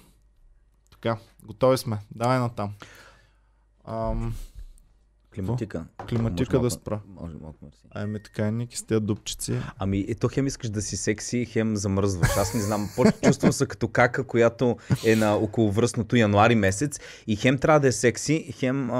Така, 0.91 1.17
готови 1.43 1.77
сме. 1.77 1.97
Давай 2.11 2.39
натам. 2.39 2.73
Ам, 3.87 4.33
Климатика. 5.35 5.85
климатика 6.09 6.57
Може 6.57 6.63
да 6.63 6.71
спра. 6.71 6.99
Може 7.15 7.33
малко 7.35 7.57
мерси. 7.61 7.77
Айме 7.91 8.19
така, 8.19 8.51
Ники, 8.51 8.77
с 8.77 8.83
тези 8.83 8.99
дупчици. 9.01 9.53
Ами, 9.79 10.05
ето 10.07 10.27
хем 10.27 10.47
искаш 10.47 10.69
да 10.69 10.81
си 10.81 10.97
секси, 10.97 11.45
хем 11.45 11.75
замръзваш. 11.75 12.29
Аз 12.29 12.53
не 12.53 12.61
знам, 12.61 12.89
по- 12.95 13.03
чувствам 13.23 13.51
се 13.51 13.65
като 13.65 13.87
кака, 13.87 14.23
която 14.23 14.77
е 15.05 15.15
на 15.15 15.35
околовръстното 15.35 16.15
януари 16.15 16.55
месец 16.55 16.99
и 17.27 17.35
хем 17.35 17.57
трябва 17.57 17.79
да 17.79 17.87
е 17.87 17.91
секси, 17.91 18.51
хем, 18.51 18.91
а, 18.91 18.97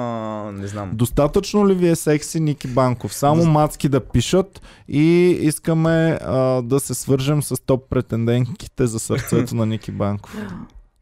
не 0.52 0.68
знам. 0.68 0.92
Достатъчно 0.94 1.68
ли 1.68 1.74
ви 1.76 1.88
е 1.88 1.96
секси 1.96 2.40
Ники 2.40 2.68
Банков? 2.68 3.14
Само 3.14 3.42
Дос- 3.42 3.48
мацки 3.48 3.90
да 3.90 4.00
пишат 4.02 4.62
и 4.88 5.02
искаме 5.42 6.20
а, 6.22 6.38
да 6.62 6.80
се 6.80 6.94
свържем 6.94 7.44
с 7.44 7.56
топ 7.58 7.90
претендентките 7.90 8.88
за 8.88 9.00
сърцето 9.00 9.56
на 9.56 9.66
Ники 9.66 9.92
Банков. 9.92 10.36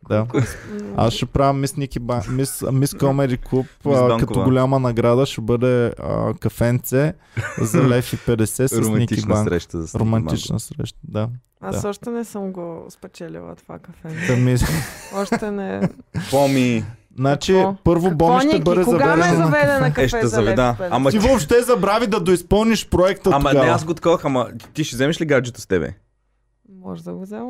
Да. 0.10 0.26
Аз 0.98 1.14
ще 1.14 1.26
правя 1.26 1.54
мис 1.54 1.78
Ники 1.78 2.00
Бан... 2.00 2.22
мис, 2.30 2.64
мис 2.72 2.94
Комеди 2.94 3.38
Клуб, 3.38 3.66
Мис 3.86 3.98
а, 3.98 4.18
като 4.20 4.44
голяма 4.44 4.80
награда 4.80 5.26
ще 5.26 5.42
бъде 5.42 5.86
а, 6.00 6.34
кафенце 6.34 7.14
за 7.62 7.84
лев 7.88 8.14
и 8.14 8.18
50 8.18 8.46
с 8.46 8.72
Ники 8.72 8.86
Романтична 8.86 9.28
Банков. 9.28 9.50
среща. 9.50 9.82
За 9.82 10.00
Романтична 10.00 10.60
среща, 10.60 11.00
да. 11.04 11.30
Аз 11.62 11.82
да. 11.82 11.90
още 11.90 12.10
не 12.10 12.24
съм 12.26 12.52
го 12.52 12.86
спечелила 12.90 13.56
това 13.56 13.80
кафе. 13.80 14.28
да 14.28 14.36
ми... 14.36 14.56
Още 15.16 15.52
не. 15.52 15.90
Боми, 16.32 16.84
Значи, 17.18 17.54
Какво? 17.54 17.76
първо 17.84 18.10
Какво, 18.10 18.18
Боми 18.18 18.40
ще 18.40 18.48
Ники? 18.48 18.62
бъде 18.62 18.84
Кога 18.84 19.16
ме 19.16 19.24
заведен 19.24 19.40
на 19.40 19.46
заведе 19.46 19.80
на 19.80 19.88
Е, 19.88 19.90
кафе 19.90 20.08
ще 20.08 20.22
за 20.22 20.28
заведа. 20.28 20.76
Ама 20.82 21.10
Ти 21.12 21.20
въобще 21.20 21.62
забрави 21.62 22.08
да 22.08 22.20
доизпълниш 22.20 22.88
проекта 22.88 23.30
Ама 23.34 23.50
тогава. 23.50 23.66
не, 23.66 23.72
аз 23.72 23.86
го 23.86 23.94
такова, 23.94 24.20
ама 24.24 24.48
ти 24.74 24.84
ще 24.84 24.96
вземеш 24.96 25.22
ли 25.22 25.26
гаджето 25.26 25.62
с 25.62 25.68
тебе? 25.68 25.94
Може 26.80 27.04
да 27.04 27.14
го 27.14 27.22
взема. 27.22 27.50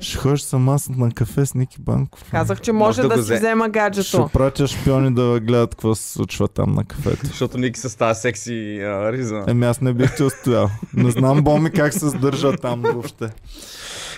Ще 0.00 0.18
ходиш 0.18 0.40
сама 0.40 0.76
на 0.90 1.12
кафе 1.12 1.46
с 1.46 1.54
Ники 1.54 1.76
Банков. 1.80 2.24
Казах, 2.30 2.60
че 2.60 2.72
Може 2.72 2.86
може 2.86 3.02
да 3.02 3.08
да 3.08 3.14
си 3.14 3.20
взе. 3.22 3.36
взема 3.36 3.64
Ще 3.64 3.70
гаджето. 3.70 4.30
пратя 4.32 4.66
шпиони 4.66 5.14
да 5.14 5.40
гледат 5.40 5.70
какво 5.70 5.94
се 5.94 6.12
случва 6.12 6.48
там 6.48 6.72
на 6.74 6.84
кафето. 6.84 7.26
Защото 7.26 7.58
Ники 7.58 7.80
с 7.80 7.98
тази 7.98 8.20
секси 8.20 8.80
а, 8.80 9.12
риза. 9.12 9.44
Еми 9.48 9.66
аз 9.66 9.80
не 9.80 9.92
бих 9.92 10.16
те 10.16 10.24
устоял. 10.24 10.70
Не 10.94 11.10
знам 11.10 11.42
Боми 11.42 11.70
как 11.70 11.92
се 11.92 12.08
сдържа 12.08 12.56
там 12.56 12.82
въобще. 12.82 13.30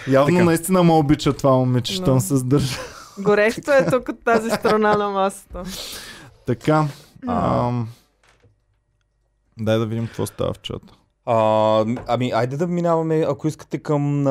Явно 0.09 0.35
Така. 0.37 0.45
наистина 0.45 0.83
ме 0.83 0.93
обича 0.93 1.33
това 1.33 1.51
момиче, 1.53 1.93
щом 1.93 2.14
Но. 2.14 2.20
се 2.20 2.37
сдържа. 2.37 2.79
Горещо 3.18 3.72
е 3.72 3.87
тук 3.91 4.09
от 4.09 4.24
тази 4.24 4.51
страна 4.51 4.95
на 4.97 5.09
масата. 5.09 5.62
Така. 6.47 6.85
Ам... 7.29 7.89
Дай 9.59 9.79
да 9.79 9.87
видим 9.87 10.07
какво 10.07 10.27
става 10.27 10.53
в 10.53 10.59
чата. 10.59 10.95
А, 11.27 11.85
ами, 12.07 12.31
айде 12.31 12.57
да 12.57 12.66
минаваме, 12.66 13.27
ако 13.29 13.49
искате 13.49 13.79
към 13.79 14.22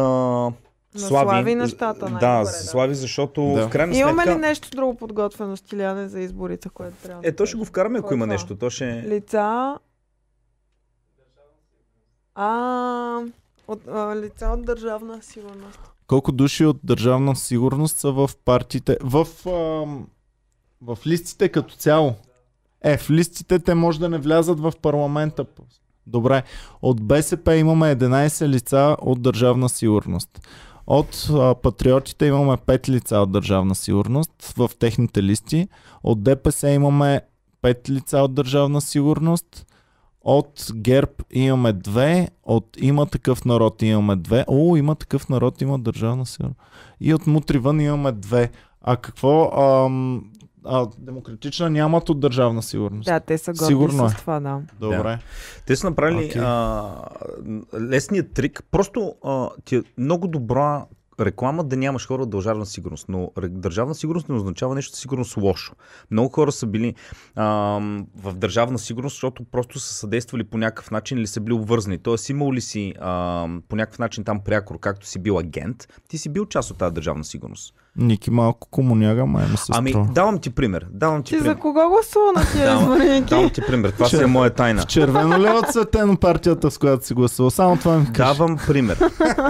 на... 0.96 1.02
На 1.02 1.08
Слави 1.08 1.56
нещата, 1.56 2.06
Да, 2.20 2.46
за 2.46 2.52
да. 2.52 2.58
Слави, 2.64 2.96
защото 2.96 3.54
Да. 3.56 3.68
в 3.68 3.70
крайна 3.70 3.98
Имаме 3.98 4.24
сметка... 4.24 4.36
ли 4.36 4.42
нещо 4.42 4.70
друго 4.72 4.96
подготвено, 4.96 5.58
Стиляне, 5.58 6.08
за 6.08 6.20
изборите, 6.20 6.70
което 6.70 6.96
трябва 7.04 7.22
да 7.22 7.28
Е, 7.28 7.32
то 7.32 7.46
ще 7.46 7.58
го 7.58 7.66
вкараме, 7.66 8.00
ако 8.00 8.14
има 8.14 8.26
това? 8.26 8.34
нещо. 8.34 8.56
То 8.56 8.70
ще... 8.70 8.86
Лица... 9.08 9.76
А, 12.36 13.20
от, 13.68 13.88
а, 13.88 14.16
лица 14.16 14.46
от 14.46 14.66
държавна 14.66 15.24
сигурност. 15.24 15.80
Колко 16.08 16.32
души 16.32 16.66
от 16.66 16.78
държавна 16.84 17.36
сигурност 17.36 17.98
са 17.98 18.12
в 18.12 18.30
партиите? 18.46 18.98
В, 19.02 19.28
ам... 19.48 20.08
в 20.82 20.98
листите 21.08 21.50
като 21.50 21.76
цяло. 21.76 22.16
Е, 22.82 22.98
в 22.98 23.10
листите 23.10 23.60
те 23.60 23.74
може 23.74 24.00
да 24.00 24.10
не 24.10 24.18
влязат 24.18 24.60
в 24.60 24.74
парламента. 24.82 25.46
Добре. 26.08 26.44
От 26.82 27.02
БСП 27.02 27.56
имаме 27.56 27.96
11 27.96 28.48
лица 28.48 28.98
от 29.02 29.22
държавна 29.22 29.70
сигурност. 29.70 30.48
От 30.88 31.30
а, 31.32 31.56
патриотите 31.56 32.26
имаме 32.26 32.58
5 32.58 32.90
лица 32.90 33.18
от 33.18 33.32
държавна 33.32 33.76
сигурност 33.76 34.54
в 34.58 34.72
техните 34.80 35.24
листи. 35.24 35.68
От 36.04 36.24
ДПС 36.24 36.70
имаме 36.70 37.22
5 37.64 37.90
лица 37.90 38.18
от 38.18 38.34
държавна 38.34 38.82
сигурност. 38.82 39.66
От 40.22 40.68
ГЕРБ 40.76 41.12
имаме 41.32 41.74
2. 41.74 42.30
От 42.44 42.78
има 42.78 43.06
такъв 43.06 43.46
народ 43.46 43.82
имаме 43.82 44.18
2. 44.18 44.44
О, 44.48 44.76
има 44.76 44.96
такъв 44.96 45.30
народ, 45.30 45.62
има 45.62 45.80
държавна 45.80 46.26
сигурност. 46.26 46.60
И 47.02 47.14
от 47.14 47.28
Мутривън 47.28 47.82
имаме 47.82 48.12
2. 48.12 48.50
А 48.82 48.98
какво? 48.98 49.52
Ам, 49.62 50.24
а, 50.66 50.88
демократична 50.98 51.70
нямат 51.70 52.10
от 52.10 52.20
държавна 52.20 52.64
сигурност. 52.64 53.06
Да, 53.06 53.20
те 53.20 53.38
са 53.38 53.52
годни 53.52 53.68
Сигурно 53.68 54.10
с 54.10 54.14
е. 54.14 54.16
това, 54.16 54.40
да. 54.40 54.62
Добре. 54.80 55.20
Те 55.66 55.76
са 55.76 55.90
направили 55.90 56.26
Окей. 56.26 56.42
а, 56.42 56.96
лесният 57.80 58.34
трик. 58.34 58.64
Просто 58.72 59.16
а, 59.24 59.50
ти 59.66 59.76
е 59.76 59.84
много 59.98 60.28
добра 60.28 60.86
реклама 61.20 61.64
да 61.64 61.78
нямаш 61.78 62.08
хора 62.08 62.24
от 62.24 62.30
държавна 62.30 62.66
сигурност. 62.66 63.10
Но 63.10 63.32
държавна 63.50 63.96
сигурност 63.96 64.30
не 64.30 64.36
означава 64.36 64.76
нещо 64.76 64.98
сигурност 64.98 65.38
лошо. 65.38 65.76
Много 66.12 66.30
хора 66.30 66.52
са 66.52 66.68
били 66.68 66.96
а, 67.36 67.46
в 68.16 68.34
държавна 68.34 68.80
сигурност, 68.80 69.16
защото 69.16 69.44
просто 69.44 69.80
са 69.80 69.94
съдействали 69.94 70.44
по 70.44 70.58
някакъв 70.58 70.92
начин 70.92 71.18
или 71.18 71.28
са 71.28 71.42
били 71.42 71.54
обвързани. 71.54 71.98
Тоест 71.98 72.30
имал 72.30 72.54
ли 72.54 72.62
си 72.62 72.94
а, 73.00 73.48
по 73.70 73.76
някакъв 73.76 74.00
начин 74.00 74.24
там 74.24 74.40
прякор, 74.44 74.80
както 74.80 75.08
си 75.08 75.20
бил 75.20 75.38
агент, 75.38 75.88
ти 76.08 76.18
си 76.18 76.30
бил 76.30 76.46
част 76.46 76.72
от 76.72 76.78
тази 76.78 76.94
държавна 76.94 77.24
сигурност. 77.24 77.76
Ники 77.98 78.32
малко 78.32 78.68
комуняга, 78.70 79.26
май 79.26 79.46
ми 79.52 79.58
се 79.58 79.72
Ами, 79.76 79.90
струва. 79.90 80.08
давам 80.12 80.40
ти 80.40 80.50
пример. 80.50 80.88
Давам 80.92 81.24
ти, 81.24 81.30
Ти 81.30 81.38
за 81.38 81.44
пример. 81.44 81.60
кого 81.60 81.90
гласува 81.90 82.32
на 82.36 82.42
тия 82.44 82.66
Да, 82.70 82.82
избори, 82.82 83.10
Ники? 83.12 83.30
Давам 83.30 83.50
ти 83.50 83.62
пример. 83.62 83.90
Това 83.90 84.06
си 84.06 84.24
е 84.24 84.26
моя 84.26 84.50
тайна. 84.50 84.82
В 84.82 84.86
червено 84.86 85.40
ли 85.40 85.48
е 85.48 85.52
отцветено 85.54 86.18
партията, 86.18 86.72
с 86.72 86.78
която 86.78 87.06
си 87.06 87.14
гласувал? 87.14 87.50
Само 87.50 87.78
това 87.78 88.00
ми 88.00 88.06
кажи. 88.06 88.38
Давам 88.38 88.58
пример. 88.68 88.98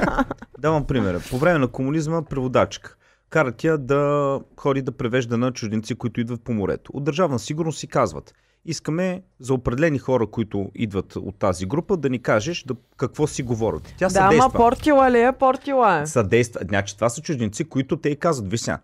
Давам 0.60 0.84
пример. 0.86 1.30
По 1.30 1.38
време 1.38 1.60
на 1.60 1.68
комунизма 1.68 2.22
преводачка. 2.22 2.96
Карат 3.30 3.64
я 3.64 3.78
да 3.78 4.40
ходи 4.58 4.82
да 4.82 4.92
превежда 4.92 5.38
на 5.38 5.52
чужденци, 5.52 5.96
които 5.96 6.22
идват 6.22 6.44
по 6.44 6.54
морето. 6.54 6.92
От 6.94 7.04
държавна 7.04 7.40
сигурност 7.40 7.80
си 7.80 7.88
казват. 7.88 8.34
Искаме 8.66 9.22
за 9.40 9.54
определени 9.54 10.00
хора, 10.00 10.28
които 10.28 10.72
идват 10.76 11.16
от 11.16 11.36
тази 11.36 11.66
група, 11.66 11.98
да 11.98 12.10
ни 12.10 12.20
кажеш 12.20 12.64
да, 12.64 12.74
какво 12.98 13.28
си 13.28 13.44
говорят. 13.44 13.94
Тя 13.98 14.08
Да, 14.10 14.20
ама 14.20 14.32
съдейства. 14.32 14.52
портила 14.52 15.12
ли 15.12 15.22
е? 15.22 15.32
Портила 15.32 16.00
е. 16.00 16.06
Съдейства. 16.06 16.62
Значи 16.68 16.96
това 16.96 17.10
са 17.10 17.22
чужденци, 17.22 17.64
които 17.64 17.98
те 17.98 18.10
и 18.10 18.16
казват. 18.16 18.52
Виж 18.52 18.60
сега, 18.60 18.80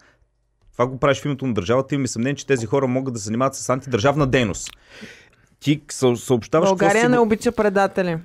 това 0.71 0.87
го 0.87 0.97
правиш 0.99 1.21
в 1.21 1.25
името 1.25 1.47
на 1.47 1.53
държавата, 1.53 1.95
имаме 1.95 2.07
съмнение, 2.07 2.35
че 2.35 2.47
тези 2.47 2.65
хора 2.65 2.87
могат 2.87 3.13
да 3.13 3.19
се 3.19 3.25
занимават 3.25 3.55
с 3.55 3.69
антидържавна 3.69 4.27
дейност. 4.27 4.69
Ти 5.59 5.81
съ- 5.91 6.15
съобщаваш 6.15 6.69
България 6.69 7.01
си... 7.01 7.07
не 7.07 7.19
обича 7.19 7.51
предатели. 7.51 8.17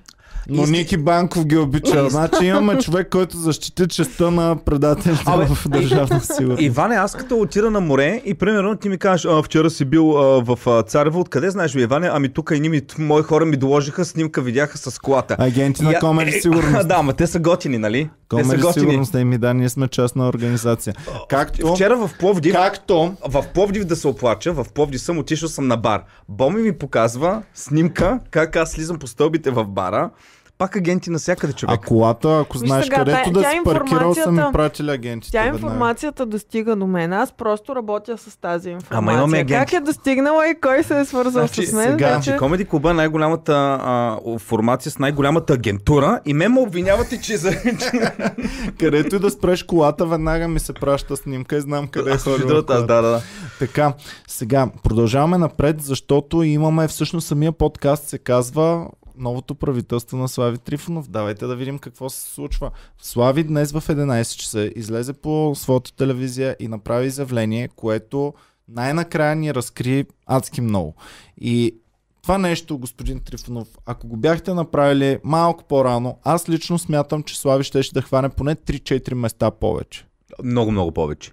Но 0.49 0.63
Иски- 0.63 0.71
Ники 0.71 0.97
Банков 0.97 1.47
ги 1.47 1.57
обича. 1.57 2.11
Значи 2.11 2.45
имаме 2.45 2.79
човек, 2.83 3.09
който 3.11 3.37
защити 3.37 3.89
честа 3.89 4.31
на 4.31 4.57
предателите 4.57 5.23
Абе, 5.27 5.47
в 5.47 5.69
държавна 5.69 6.21
сигурност. 6.21 6.63
Иване, 6.63 6.95
аз 6.95 7.15
като 7.15 7.37
отида 7.37 7.71
на 7.71 7.81
море 7.81 8.23
и 8.25 8.35
примерно 8.35 8.77
ти 8.77 8.89
ми 8.89 8.99
кажеш, 8.99 9.25
а, 9.25 9.43
вчера 9.43 9.71
си 9.71 9.85
бил 9.85 10.19
а, 10.19 10.43
в 10.45 10.83
Царево, 10.87 11.21
откъде 11.21 11.51
знаеш 11.51 11.75
ви, 11.75 11.83
Иване? 11.83 12.11
Ами 12.13 12.29
тук 12.29 12.53
и 12.55 12.69
ми, 12.69 12.81
мои 12.99 13.23
хора 13.23 13.45
ми 13.45 13.57
доложиха 13.57 14.05
снимка, 14.05 14.41
видяха 14.41 14.79
с 14.79 14.99
колата. 14.99 15.37
Агенти 15.39 15.83
на 15.83 15.99
Комери 15.99 16.37
е, 16.37 16.41
сигурност. 16.41 16.89
да, 16.89 16.95
ама 16.95 17.13
те 17.13 17.27
са 17.27 17.39
готини, 17.39 17.79
нали? 17.79 18.09
Комери 18.31 18.63
сигурност, 18.73 19.13
да 19.13 19.25
ми 19.25 19.39
да, 19.39 19.55
ние 19.55 19.69
сме 19.69 19.89
частна 19.89 20.29
организация. 20.29 20.95
Както, 21.29 21.75
Вчера 21.75 21.97
в 21.97 22.11
Пловдив, 22.19 22.55
както, 22.55 23.15
в 23.29 23.45
Пловдив 23.55 23.85
да 23.85 23.97
се 23.97 24.09
оплача, 24.09 24.53
в 24.53 24.67
Пловдив 24.75 25.01
съм 25.01 25.19
отишъл 25.19 25.49
съм 25.49 25.67
на 25.67 25.77
бар. 25.77 26.03
Боми 26.29 26.63
ми 26.63 26.73
показва 26.73 27.43
снимка, 27.55 28.21
как 28.31 28.57
аз 28.57 28.71
слизам 28.71 28.99
по 28.99 29.07
стълбите 29.07 29.51
в 29.51 29.65
бара. 29.65 30.11
Пак 30.59 30.77
агенти 30.77 31.11
навсякъде 31.11 31.53
а 31.53 31.57
човек. 31.57 31.81
колата, 31.81 32.41
ако 32.41 32.59
Виж 32.59 32.69
знаеш 32.69 32.85
сега, 32.85 32.97
където 32.97 33.19
тя- 33.25 33.31
да 33.31 33.43
тя 33.43 33.51
си 33.51 33.59
паркирал, 33.65 34.15
са 34.15 34.33
ми 34.33 34.43
пратили 34.53 34.91
агентите. 34.91 35.33
Тя 35.33 35.43
веднага. 35.43 35.57
информацията 35.59 36.27
достига 36.27 36.77
до 36.77 36.87
мен. 36.87 37.13
Аз 37.13 37.33
просто 37.33 37.77
работя 37.77 38.19
с 38.19 38.37
тази 38.37 38.71
информация. 38.71 38.99
Ама 38.99 39.13
имаме 39.15 39.39
Как 39.39 39.47
агенти. 39.47 39.77
е 39.77 39.81
достигнала 39.83 40.49
и 40.49 40.55
кой 40.57 40.83
се 40.83 41.01
е 41.01 41.05
свързал 41.05 41.31
Значи, 41.43 41.67
с 41.67 41.73
мен? 41.73 41.85
сега- 41.85 42.07
вече... 42.09 42.23
Значи, 42.23 42.39
Комеди 42.39 42.65
Клуба 42.65 42.91
е 42.91 42.95
най-голямата 42.95 43.53
а, 43.83 44.17
формация 44.39 44.93
с 44.93 44.99
най-голямата 44.99 45.53
агентура 45.53 46.21
и 46.25 46.35
ме 46.35 46.49
ме 46.49 46.61
обвинявате, 46.61 47.21
че 47.21 47.37
за... 47.37 47.51
Където 48.79 49.17
и 49.17 49.19
да 49.19 49.31
спреш 49.31 49.63
колата, 49.63 50.07
веднага 50.07 50.49
ми 50.49 50.61
се 50.61 50.73
праща 50.73 51.17
снимка 51.17 51.57
и 51.57 51.61
знам 51.61 51.89
къде 51.89 52.11
е 52.11 52.19
ходил. 52.19 52.47
да, 52.63 52.83
да, 52.83 53.03
да. 53.03 53.21
Така, 53.59 53.93
сега 54.29 54.69
продължаваме 54.83 55.39
напред, 55.39 55.83
защото 55.83 56.43
имаме 56.43 56.89
всъщност 56.89 57.27
самия 57.27 57.53
подкаст 57.53 58.05
се 58.05 58.19
казва 58.19 58.87
новото 59.19 59.55
правителство 59.55 60.17
на 60.17 60.29
Слави 60.29 60.59
Трифонов. 60.59 61.09
Давайте 61.11 61.47
да 61.47 61.57
видим 61.57 61.79
какво 61.79 62.11
се 62.11 62.33
случва. 62.33 62.71
Слави 62.99 63.45
днес 63.45 63.73
в 63.73 63.81
11 63.81 64.37
часа 64.37 64.71
излезе 64.77 65.13
по 65.13 65.53
своята 65.57 65.97
телевизия 65.97 66.57
и 66.61 66.69
направи 66.69 67.07
изявление, 67.07 67.69
което 67.69 68.35
най-накрая 68.69 69.37
ни 69.37 69.55
разкри 69.55 70.05
адски 70.27 70.61
много. 70.61 70.95
И 71.41 71.75
това 72.23 72.39
нещо, 72.39 72.79
господин 72.79 73.21
Трифонов, 73.21 73.69
ако 73.87 74.07
го 74.09 74.17
бяхте 74.17 74.55
направили 74.55 75.19
малко 75.25 75.65
по-рано, 75.65 76.19
аз 76.23 76.49
лично 76.49 76.79
смятам, 76.79 77.23
че 77.23 77.41
Слави 77.41 77.65
ще 77.65 77.83
да 77.95 78.03
хване 78.03 78.29
поне 78.29 78.57
3-4 78.57 79.15
места 79.15 79.51
повече. 79.51 80.07
Много, 80.45 80.71
много 80.71 80.93
повече. 80.93 81.33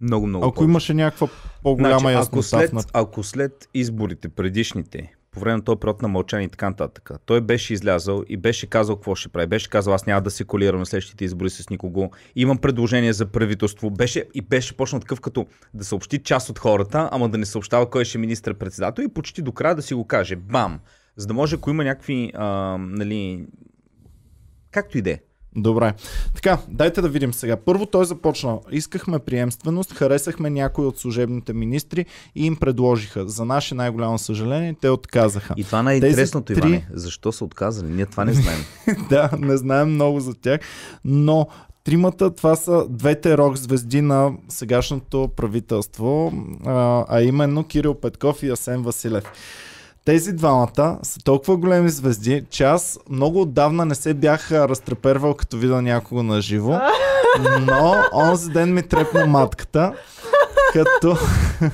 Много, 0.00 0.26
много 0.26 0.44
Ако 0.44 0.54
повече. 0.54 0.70
имаше 0.70 0.94
някаква 0.94 1.28
по-голяма 1.62 2.00
Значи, 2.00 2.14
ако, 2.14 2.18
яснота 2.18 2.42
след, 2.42 2.72
на... 2.72 2.82
ако 2.92 3.22
след 3.22 3.68
изборите, 3.74 4.28
предишните, 4.28 5.12
по 5.30 5.40
време 5.40 5.56
на 5.56 5.64
този 5.64 5.80
период 5.80 6.02
на 6.02 6.08
мълчание 6.08 6.46
и 6.46 6.50
така 6.50 6.70
нататък, 6.70 7.10
той 7.26 7.40
беше 7.40 7.74
излязъл 7.74 8.22
и 8.28 8.36
беше 8.36 8.66
казал 8.66 8.96
какво 8.96 9.14
ще 9.14 9.28
прави. 9.28 9.46
Беше 9.46 9.70
казал, 9.70 9.94
аз 9.94 10.06
няма 10.06 10.22
да 10.22 10.30
се 10.30 10.44
колирам 10.44 10.80
на 10.80 10.86
следващите 10.86 11.24
избори 11.24 11.50
с 11.50 11.70
никого. 11.70 12.10
Имам 12.36 12.58
предложение 12.58 13.12
за 13.12 13.26
правителство. 13.26 13.90
Беше, 13.90 14.24
и 14.34 14.40
беше 14.40 14.76
почнал 14.76 15.00
такъв 15.00 15.20
като 15.20 15.46
да 15.74 15.84
съобщи 15.84 16.18
част 16.18 16.50
от 16.50 16.58
хората, 16.58 17.08
ама 17.12 17.28
да 17.28 17.38
не 17.38 17.46
съобщава 17.46 17.90
кой 17.90 18.04
ще 18.04 18.18
е 18.18 18.20
министър-председател 18.20 19.02
и 19.02 19.14
почти 19.14 19.42
до 19.42 19.52
края 19.52 19.74
да 19.74 19.82
си 19.82 19.94
го 19.94 20.06
каже. 20.06 20.36
Бам! 20.36 20.80
За 21.16 21.26
да 21.26 21.34
може, 21.34 21.56
ако 21.56 21.70
има 21.70 21.84
някакви, 21.84 22.32
а, 22.34 22.76
нали, 22.78 23.46
както 24.70 24.98
и 24.98 25.02
да 25.02 25.10
е. 25.10 25.18
Добре. 25.56 25.92
Така, 26.34 26.58
дайте 26.68 27.02
да 27.02 27.08
видим 27.08 27.34
сега. 27.34 27.56
Първо 27.56 27.86
той 27.86 28.04
започна. 28.04 28.58
Искахме 28.72 29.18
приемственост, 29.18 29.92
харесахме 29.92 30.50
някои 30.50 30.86
от 30.86 30.98
служебните 30.98 31.52
министри 31.52 32.06
и 32.34 32.46
им 32.46 32.56
предложиха. 32.56 33.28
За 33.28 33.44
наше 33.44 33.74
най-голямо 33.74 34.18
съжаление, 34.18 34.76
те 34.80 34.90
отказаха. 34.90 35.54
И 35.56 35.64
това 35.64 35.82
най-интересното, 35.82 36.44
Тези 36.44 36.60
три- 36.60 36.68
Иване. 36.68 36.86
Защо 36.92 37.32
са 37.32 37.44
отказали? 37.44 37.90
Ние 37.90 38.06
това 38.06 38.24
не 38.24 38.32
знаем. 38.32 38.60
да, 39.08 39.30
не 39.38 39.56
знаем 39.56 39.94
много 39.94 40.20
за 40.20 40.34
тях, 40.34 40.60
но 41.04 41.46
тримата 41.84 42.34
това 42.34 42.56
са 42.56 42.86
двете 42.88 43.36
рок 43.38 43.56
звезди 43.56 44.00
на 44.00 44.32
сегашното 44.48 45.28
правителство, 45.36 46.32
а, 46.66 47.04
а 47.08 47.22
именно 47.22 47.64
Кирил 47.64 47.94
Петков 47.94 48.42
и 48.42 48.50
Асен 48.50 48.82
Василев. 48.82 49.24
Тези 50.10 50.32
двамата 50.32 50.98
са 51.02 51.20
толкова 51.24 51.56
големи 51.56 51.90
звезди, 51.90 52.44
че 52.50 52.64
аз 52.64 52.98
много 53.10 53.40
отдавна 53.40 53.84
не 53.84 53.94
се 53.94 54.14
бях 54.14 54.52
а, 54.52 54.68
разтрепервал 54.68 55.34
като 55.34 55.56
видя 55.56 55.82
някого 55.82 56.22
на 56.22 56.40
живо, 56.40 56.80
но 57.60 57.94
онзи 58.14 58.50
ден 58.50 58.74
ми 58.74 58.82
трепна 58.82 59.26
матката 59.26 59.92
като, 60.72 61.16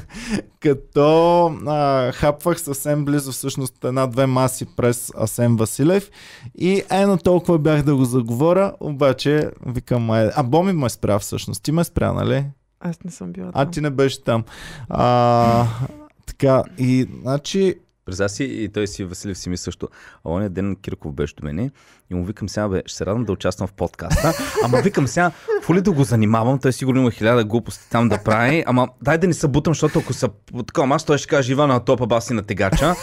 като 0.61 1.47
а, 1.67 2.13
хапвах 2.13 2.61
съвсем 2.61 3.05
близо 3.05 3.33
всъщност 3.33 3.85
една-две 3.85 4.27
маси 4.27 4.67
през 4.77 5.13
Асен 5.21 5.57
Василев 5.57 6.11
и 6.59 6.83
ено 6.91 7.19
толкова 7.19 7.59
бях 7.59 7.83
да 7.83 7.97
го 7.97 8.05
заговоря, 8.05 8.73
обаче 8.81 9.51
викам, 9.67 10.11
а, 10.11 10.33
а 10.37 10.43
Боми 10.43 10.73
ме 10.73 10.91
спря 10.91 11.19
всъщност. 11.19 11.63
Ти 11.63 11.73
ме 11.73 11.85
спря, 11.85 12.13
нали? 12.13 12.45
Аз 12.81 13.05
не 13.05 13.11
съм 13.11 13.33
била 13.33 13.49
А 13.55 13.65
там. 13.65 13.73
ти 13.73 13.81
не 13.81 13.91
беше 13.91 14.25
там. 14.25 14.45
А, 14.89 15.67
така, 16.27 16.63
и 16.79 17.09
значи 17.23 17.75
През 18.07 18.33
си 18.33 18.45
и 18.45 18.69
той 18.69 18.87
си 18.87 19.05
Василев 19.05 19.39
си 19.39 19.49
ми 19.49 19.57
също. 19.57 19.89
А 20.25 20.31
оня 20.31 20.51
ден 20.51 20.77
Кирков 20.77 21.13
беше 21.13 21.35
до 21.35 21.47
мене 21.47 21.71
и 22.11 22.15
му 22.15 22.25
викам 22.25 22.49
сега, 22.49 22.69
бе, 22.69 22.83
ще 22.87 22.97
се 22.97 23.07
радвам 23.07 23.25
да 23.25 23.33
участвам 23.33 23.69
в 23.69 23.73
подкаста. 23.73 24.33
Ама 24.65 24.81
викам 24.81 25.07
сега, 25.07 25.31
фули 25.63 25.81
да 25.81 25.93
го 25.93 26.05
занимавам, 26.05 26.59
той 26.59 26.73
сигурно 26.73 27.01
има 27.01 27.11
хиляда 27.11 27.45
глупости 27.45 27.91
там 27.91 28.09
да 28.09 28.23
прави, 28.23 28.65
ама 28.67 28.89
дай 29.03 29.19
да 29.19 29.27
не 29.27 29.35
се 29.35 29.49
бутам, 29.49 29.75
защото 29.75 29.99
ако 29.99 30.13
са 30.13 30.29
такова, 30.67 30.95
аз 30.95 31.05
той 31.05 31.19
ще 31.19 31.29
каже 31.29 31.53
Ивана 31.53 31.75
на 31.75 31.85
топа 31.85 32.07
баси 32.07 32.35
на 32.35 32.43
тегача. 32.43 32.95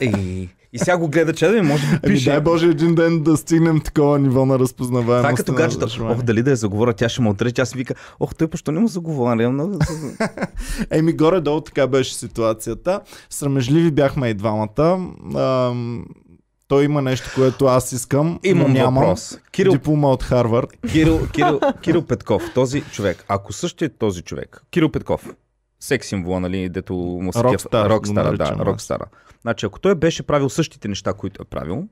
И, 0.00 0.48
и 0.72 0.78
сега 0.78 0.98
го 0.98 1.08
гледа, 1.08 1.32
че 1.32 1.46
да 1.46 1.52
ми 1.52 1.60
може 1.60 1.86
би 1.86 1.98
Ами 2.02 2.14
пише. 2.14 2.30
дай 2.30 2.40
Боже 2.40 2.66
един 2.66 2.94
ден 2.94 3.22
да 3.22 3.36
стигнем 3.36 3.80
такова 3.80 4.18
ниво 4.18 4.46
на 4.46 4.58
разпознаваемост. 4.58 5.44
Това 5.46 5.64
е 5.64 5.68
като 5.68 5.86
желание. 5.88 6.16
Ох, 6.16 6.22
дали 6.22 6.42
да 6.42 6.50
я 6.50 6.56
заговоря, 6.56 6.92
тя 6.92 7.08
ще 7.08 7.20
му 7.22 7.30
отрече. 7.30 7.66
Си 7.66 7.76
вика, 7.76 7.94
ох, 8.20 8.34
той 8.34 8.48
пощо 8.48 8.72
не 8.72 8.80
му 8.80 8.88
заговоря. 8.88 9.50
Много... 9.50 9.78
Еми, 10.90 11.12
горе-долу 11.12 11.60
така 11.60 11.86
беше 11.86 12.14
ситуацията. 12.14 13.00
Срамежливи 13.30 13.90
бяхме 13.90 14.28
и 14.28 14.34
двамата. 14.34 15.00
Ам, 15.36 16.06
той 16.68 16.84
има 16.84 17.02
нещо, 17.02 17.30
което 17.34 17.66
аз 17.66 17.92
искам, 17.92 18.40
Имам 18.44 18.66
но 18.66 18.74
нямам. 18.74 18.94
въпрос. 18.94 19.38
Кирил, 19.52 19.72
Диплома 19.72 20.08
от 20.08 20.22
Харвард. 20.22 20.68
Кирил, 20.92 21.26
Кирил, 21.32 21.60
Кирил 21.82 22.02
Петков, 22.02 22.42
този 22.54 22.80
човек, 22.80 23.24
ако 23.28 23.52
същият 23.52 23.98
този 23.98 24.22
човек, 24.22 24.62
Кирил 24.70 24.88
Петков, 24.88 25.28
секс 25.80 26.08
символа, 26.08 26.40
нали, 26.40 26.68
дето 26.68 26.94
му 26.94 27.32
се 27.32 27.42
Рокстар 27.42 27.88
го 27.88 27.94
Рокстара, 27.94 28.36
да, 28.36 28.44
аз. 28.44 28.58
Рокстара. 28.60 29.04
Значи, 29.42 29.66
ако 29.66 29.80
той 29.80 29.94
беше 29.94 30.22
правил 30.22 30.48
същите 30.48 30.88
неща, 30.88 31.12
които 31.12 31.42
е 31.42 31.44
правил, 31.44 31.84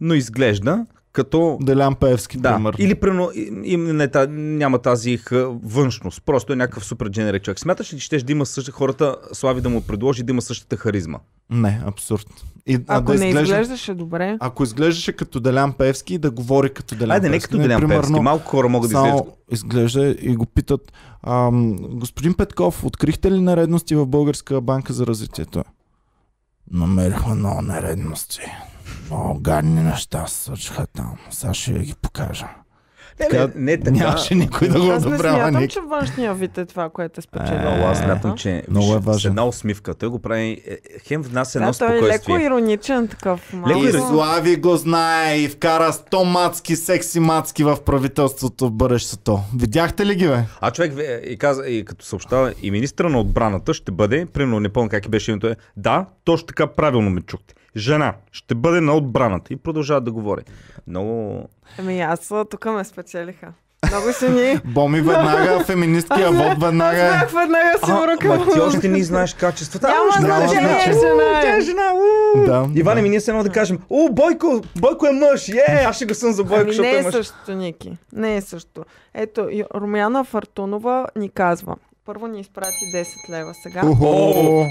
но 0.00 0.14
изглежда 0.14 0.86
като... 1.12 1.58
Делян 1.62 1.94
Певски, 1.94 2.38
Да, 2.38 2.54
пример. 2.54 2.74
или 2.78 2.94
примерно 2.94 3.30
им 3.64 3.96
не, 3.96 4.08
та, 4.08 4.26
няма 4.30 4.78
тази 4.78 5.16
х, 5.16 5.30
външност, 5.64 6.22
просто 6.26 6.52
е 6.52 6.56
някакъв 6.56 6.84
супер 6.84 7.10
дженерик 7.10 7.42
човек. 7.42 7.58
Смяташ 7.58 7.92
ли, 7.94 7.98
че 7.98 8.04
щеш 8.06 8.22
да 8.22 8.32
има 8.32 8.46
същата 8.46 8.76
хората, 8.76 9.16
Слави 9.32 9.60
да 9.60 9.68
му 9.68 9.80
предложи 9.80 10.22
да 10.22 10.32
има 10.32 10.42
същата 10.42 10.76
харизма? 10.76 11.18
Не, 11.50 11.82
абсурд. 11.86 12.26
И, 12.66 12.78
Ако 12.88 13.12
да 13.12 13.18
не 13.18 13.28
изглежда, 13.28 13.42
изглеждаше 13.54 13.94
добре, 13.94 14.36
Ако 14.40 14.62
изглеждаше 14.62 15.12
като 15.12 15.40
Делян 15.40 15.72
Певски, 15.72 16.18
да 16.18 16.30
говори 16.30 16.70
като 16.70 16.94
Делян 16.94 17.10
Айде, 17.14 17.28
не 17.28 17.36
Певски. 17.36 17.50
като 17.50 17.62
Делян 17.62 17.80
примерно, 17.80 18.02
Певски, 18.02 18.20
малко 18.20 18.48
хора 18.48 18.68
могат 18.68 18.90
да 18.90 18.96
изглеждат. 18.98 19.26
Изглежда 19.50 20.16
и 20.20 20.36
го 20.36 20.46
питат, 20.46 20.92
ам, 21.22 21.76
господин 21.76 22.34
Петков, 22.34 22.84
открихте 22.84 23.30
ли 23.30 23.40
нередности 23.40 23.94
в 23.94 24.06
Българска 24.06 24.60
банка 24.60 24.92
за 24.92 25.06
развитието? 25.06 25.64
Намерихме 26.70 27.34
много 27.34 27.62
нередности. 27.62 28.40
Много 29.10 29.40
гадни 29.40 29.82
неща 29.82 30.26
се 30.26 30.44
случиха 30.44 30.86
там. 30.86 31.16
Сега 31.30 31.54
ще 31.54 31.72
ви 31.72 31.84
ги 31.84 31.94
покажа. 32.02 32.48
Не, 33.14 33.28
Така, 33.28 33.46
не, 33.46 33.62
не 33.62 33.76
така. 33.78 33.90
Нямаше 33.92 34.34
никой 34.34 34.68
да 34.68 34.80
го 34.80 34.86
аз 34.86 35.02
не 35.02 35.08
одобрява. 35.08 35.36
смятам, 35.36 35.60
ник. 35.60 35.70
че 35.70 35.80
външния 35.80 36.34
вид 36.34 36.58
е 36.58 36.64
това, 36.64 36.90
което 36.90 37.18
е 37.18 37.22
спечелил. 37.22 37.58
Е, 37.58 37.62
Много 37.62 37.82
аз 37.82 37.98
смятам, 37.98 38.36
че 38.36 38.62
Много 38.70 38.94
е 38.94 38.98
важен. 38.98 39.20
с 39.20 39.24
една 39.24 39.44
усмивка. 39.44 39.94
Той 39.94 40.08
го 40.08 40.18
прави, 40.18 40.42
е, 40.66 40.76
хем 41.00 41.22
внася 41.22 41.58
едно 41.58 41.70
Да, 41.70 41.78
той 41.78 41.88
е 41.88 41.92
леко 41.92 42.04
спокойствие. 42.04 42.36
ироничен 42.38 43.08
такъв. 43.08 43.52
Малко. 43.52 43.78
И. 43.78 43.92
Слави 43.92 44.56
го 44.56 44.76
знае 44.76 45.36
и 45.36 45.48
вкара 45.48 45.92
100 45.92 46.22
мацки, 46.24 46.76
секси 46.76 47.20
мацки 47.20 47.64
в 47.64 47.78
правителството 47.78 48.66
в 48.66 48.72
бъдещето. 48.72 49.40
Видяхте 49.56 50.06
ли 50.06 50.14
ги, 50.14 50.28
бе? 50.28 50.38
А 50.60 50.70
човек 50.70 50.92
ве- 50.92 51.20
и, 51.20 51.38
каза, 51.38 51.64
и 51.64 51.84
като 51.84 52.04
съобщава, 52.04 52.52
и 52.62 52.70
министра 52.70 53.08
на 53.08 53.20
отбраната 53.20 53.74
ще 53.74 53.92
бъде, 53.92 54.26
примерно 54.26 54.60
не 54.60 54.68
помня 54.68 54.88
как 54.90 55.06
и 55.06 55.10
беше 55.10 55.30
името 55.30 55.46
е, 55.46 55.56
да, 55.76 56.06
точно 56.24 56.46
така 56.46 56.66
правилно 56.66 57.10
ме 57.10 57.20
чухте. 57.20 57.54
Жена 57.76 58.14
ще 58.32 58.54
бъде 58.54 58.80
на 58.80 58.92
отбраната. 58.94 59.52
И 59.52 59.56
продължава 59.56 60.00
да 60.00 60.12
говори. 60.12 60.42
Много... 60.86 61.42
Ами 61.78 62.00
аз 62.00 62.32
тук 62.50 62.64
ме 62.64 62.84
спечелиха. 62.84 63.52
Много 63.90 64.12
се 64.12 64.28
ни. 64.30 64.60
Боми 64.64 65.00
веднага, 65.00 65.64
феминисткия 65.64 66.30
вод 66.30 66.62
веднага. 66.62 66.98
е. 66.98 67.10
Бях 67.10 67.30
веднага 67.32 67.78
сигурно 67.84 68.18
към... 68.20 68.38
ма 68.38 68.52
ти 68.52 68.60
още 68.60 68.88
не 68.88 69.02
знаеш 69.02 69.34
качествата. 69.34 69.88
Няма 69.88 70.38
значение, 70.40 70.68
значение. 70.68 71.00
жена 71.00 71.40
Тя 71.42 71.54
е. 71.54 71.58
е 71.58 71.60
жена. 71.60 71.92
Да, 72.36 72.68
Иване, 72.74 73.02
ми 73.02 73.08
ние 73.08 73.20
се 73.20 73.30
едно 73.30 73.42
да 73.42 73.50
кажем, 73.50 73.78
о, 73.90 74.08
Бойко, 74.12 74.60
Бойко 74.80 75.06
е 75.06 75.12
мъж, 75.12 75.48
е, 75.48 75.84
аз 75.86 75.96
ще 75.96 76.06
го 76.06 76.14
съм 76.14 76.32
за 76.32 76.44
Бойко, 76.44 76.60
Ами 76.62 76.72
защото 76.72 76.88
не 76.88 76.94
е 76.94 76.98
е 76.98 77.02
мъж. 77.02 77.14
същото, 77.14 77.54
Ники. 77.54 77.96
Не 78.12 78.36
е 78.36 78.40
същото. 78.40 78.84
Ето, 79.14 79.48
и 79.50 79.64
Румяна 79.74 80.24
Фартунова 80.24 81.06
ни 81.16 81.28
казва. 81.28 81.76
Първо 82.04 82.26
ни 82.26 82.40
изпрати 82.40 82.84
10 82.94 83.30
лева 83.30 83.54
сега. 83.54 83.82
О, 84.02 84.64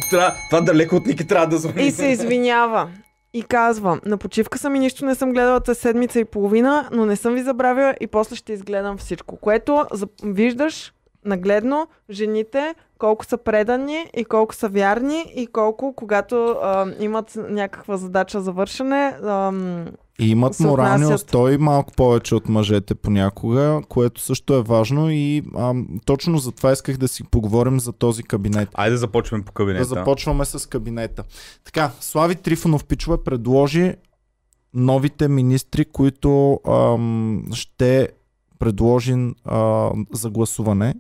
това 0.50 0.62
далеко 0.62 0.96
от 0.96 1.06
Ники 1.06 1.28
трябва 1.28 1.48
да 1.48 1.58
звъни. 1.58 1.88
И 1.88 1.92
се 1.92 2.06
извинява. 2.06 2.90
И 3.34 3.44
казва, 3.44 4.00
на 4.06 4.18
почивка 4.18 4.58
съм 4.58 4.76
и 4.76 4.80
нищо 4.80 5.06
не 5.06 5.16
съм 5.16 5.32
гледала 5.32 5.60
тази 5.60 5.80
седмица 5.80 6.20
и 6.20 6.26
половина, 6.26 6.90
но 6.92 7.06
не 7.06 7.16
съм 7.16 7.34
ви 7.34 7.44
забравила 7.44 7.96
и 8.00 8.08
после 8.08 8.36
ще 8.36 8.54
изгледам 8.54 8.98
всичко. 8.98 9.38
Което 9.38 9.86
за- 9.92 10.08
виждаш 10.24 10.94
нагледно 11.26 11.88
жените 12.10 12.76
колко 12.98 13.26
са 13.26 13.38
предани 13.38 14.06
и 14.14 14.26
колко 14.26 14.56
са 14.56 14.70
вярни 14.70 15.34
и 15.36 15.48
колко 15.48 15.94
когато 15.94 16.48
а, 16.52 16.88
имат 17.00 17.38
някаква 17.38 17.98
задача 17.98 18.42
за 18.42 18.52
вършене, 18.52 19.16
ам, 19.24 19.86
И 20.20 20.30
имат 20.30 20.56
се 20.56 20.64
морални 20.68 21.06
отнасят. 21.06 21.28
устои 21.28 21.58
малко 21.58 21.94
повече 21.94 22.36
от 22.36 22.50
мъжете 22.50 22.96
понякога, 22.96 23.82
което 23.90 24.22
също 24.22 24.54
е 24.54 24.62
важно 24.62 25.12
и 25.12 25.44
а, 25.56 25.74
точно 26.06 26.38
за 26.38 26.52
това 26.52 26.72
исках 26.72 26.98
да 26.98 27.08
си 27.08 27.24
поговорим 27.24 27.80
за 27.80 27.92
този 27.92 28.24
кабинет. 28.24 28.70
Айде 28.74 28.92
да 28.92 28.98
започваме 28.98 29.44
по 29.44 29.52
Да 29.52 29.54
кабинета. 29.54 29.86
започваме 29.86 30.46
с 30.46 30.70
кабинета. 30.70 31.24
Така, 31.64 31.92
Слави 32.00 32.36
Трифонов 32.36 32.86
Пичове 32.86 33.18
предложи 33.18 33.94
новите 34.74 35.28
министри, 35.28 35.86
които 35.86 36.60
ам, 36.68 37.44
ще 37.54 38.10
предложи 38.60 39.16
а, 39.46 39.90
за 40.14 40.30
гласуване. 40.30 40.96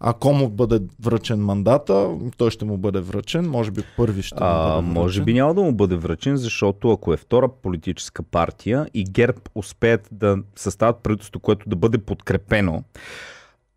Ако 0.00 0.32
му 0.32 0.48
бъде 0.48 0.80
връчен 1.02 1.44
мандата, 1.44 2.18
той 2.36 2.50
ще 2.50 2.64
му 2.64 2.78
бъде 2.78 3.00
връчен. 3.00 3.48
Може 3.50 3.70
би 3.70 3.82
първи 3.96 4.22
ще 4.22 4.34
му 4.34 4.40
А, 4.50 4.76
бъде 4.76 4.88
може 4.88 5.20
връчен. 5.20 5.24
би 5.24 5.34
няма 5.34 5.54
да 5.54 5.62
му 5.62 5.72
бъде 5.72 5.96
връчен, 5.96 6.36
защото 6.36 6.92
ако 6.92 7.12
е 7.12 7.16
втора 7.16 7.48
политическа 7.62 8.22
партия 8.22 8.86
и 8.94 9.04
ГЕРБ 9.04 9.40
успеят 9.54 10.08
да 10.12 10.36
съставят 10.56 11.02
правителство, 11.02 11.40
което 11.40 11.68
да 11.68 11.76
бъде 11.76 11.98
подкрепено, 11.98 12.84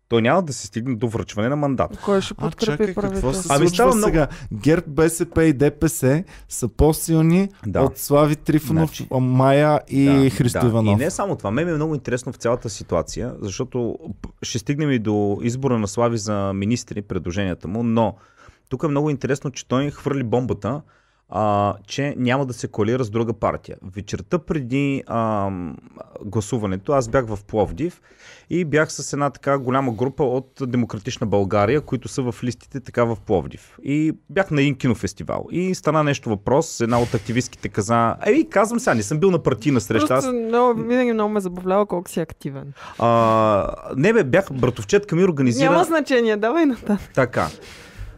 то 0.08 0.20
няма 0.20 0.42
да 0.42 0.52
се 0.52 0.66
стигне 0.66 0.96
до 0.96 1.08
връчване 1.08 1.48
на 1.48 1.56
мандат. 1.56 1.98
кой 1.98 2.20
ще 2.20 2.34
А, 2.38 2.40
подкрепи 2.40 2.66
чакай, 2.66 2.86
какво 2.86 3.02
се 3.02 3.08
правителството. 3.08 3.54
Ами 3.54 3.68
става 3.68 3.94
много- 3.94 4.06
сега? 4.06 4.28
ГЕРБ, 4.54 4.84
БСП 4.88 5.44
и 5.44 5.52
ДПС 5.52 6.14
са 6.48 6.68
по-силни 6.68 7.48
Да. 7.66 7.80
от 7.80 7.98
Слави 7.98 8.36
Трифонов, 8.36 8.90
Значи- 8.90 9.06
Мая 9.12 9.80
и 9.88 10.04
да, 10.06 10.30
Христо 10.30 10.60
да. 10.60 10.66
Иванов. 10.66 10.92
И 10.92 10.96
не 10.96 11.10
само 11.10 11.36
това. 11.36 11.50
Мен 11.50 11.64
ми 11.64 11.72
е 11.72 11.74
много 11.74 11.94
интересно 11.94 12.32
в 12.32 12.36
цялата 12.36 12.70
ситуация, 12.70 13.34
защото 13.40 13.98
ще 14.42 14.58
стигнем 14.58 14.90
и 14.90 14.98
до 14.98 15.38
избора 15.42 15.78
на 15.78 15.88
Слави 15.88 16.18
за 16.18 16.52
министри, 16.52 17.02
предложенията 17.02 17.68
му, 17.68 17.82
но 17.82 18.14
тук 18.68 18.82
е 18.82 18.88
много 18.88 19.10
интересно, 19.10 19.50
че 19.50 19.68
той 19.68 19.90
хвърли 19.90 20.22
бомбата, 20.24 20.80
а, 21.30 21.74
че 21.86 22.14
няма 22.18 22.46
да 22.46 22.52
се 22.52 22.68
коалира 22.68 23.04
с 23.04 23.10
друга 23.10 23.32
партия. 23.32 23.76
Вечерта 23.94 24.38
преди 24.38 25.02
а, 25.06 25.50
гласуването 26.24 26.92
аз 26.92 27.08
бях 27.08 27.26
в 27.26 27.38
Пловдив 27.44 28.00
и 28.50 28.64
бях 28.64 28.92
с 28.92 29.12
една 29.12 29.30
така 29.30 29.58
голяма 29.58 29.92
група 29.92 30.24
от 30.24 30.52
Демократична 30.66 31.26
България, 31.26 31.80
които 31.80 32.08
са 32.08 32.22
в 32.22 32.34
листите 32.44 32.80
така 32.80 33.04
в 33.04 33.16
Пловдив. 33.26 33.78
И 33.82 34.12
бях 34.30 34.50
на 34.50 34.60
един 34.60 34.74
кинофестивал. 34.76 35.46
И 35.50 35.74
стана 35.74 36.04
нещо 36.04 36.28
въпрос, 36.28 36.80
една 36.80 37.00
от 37.00 37.14
активистките 37.14 37.68
каза, 37.68 38.16
ей, 38.26 38.48
казвам 38.48 38.80
сега, 38.80 38.94
не 38.94 39.02
съм 39.02 39.18
бил 39.20 39.30
на 39.30 39.38
партийна 39.38 39.80
среща. 39.80 40.14
Аз 40.14 40.24
Просто 40.24 40.40
много, 40.40 40.82
винаги 40.82 41.12
много 41.12 41.30
ме 41.32 41.40
забавлява 41.40 41.86
колко 41.86 42.10
си 42.10 42.20
активен. 42.20 42.72
а, 42.98 43.74
не 43.96 44.12
бе, 44.12 44.24
бях 44.24 44.52
братовчетка 44.52 45.16
ми 45.16 45.24
организира 45.24 45.70
Няма 45.70 45.84
значение, 45.84 46.36
давай 46.36 46.66
нататък. 46.66 47.10
така. 47.14 47.48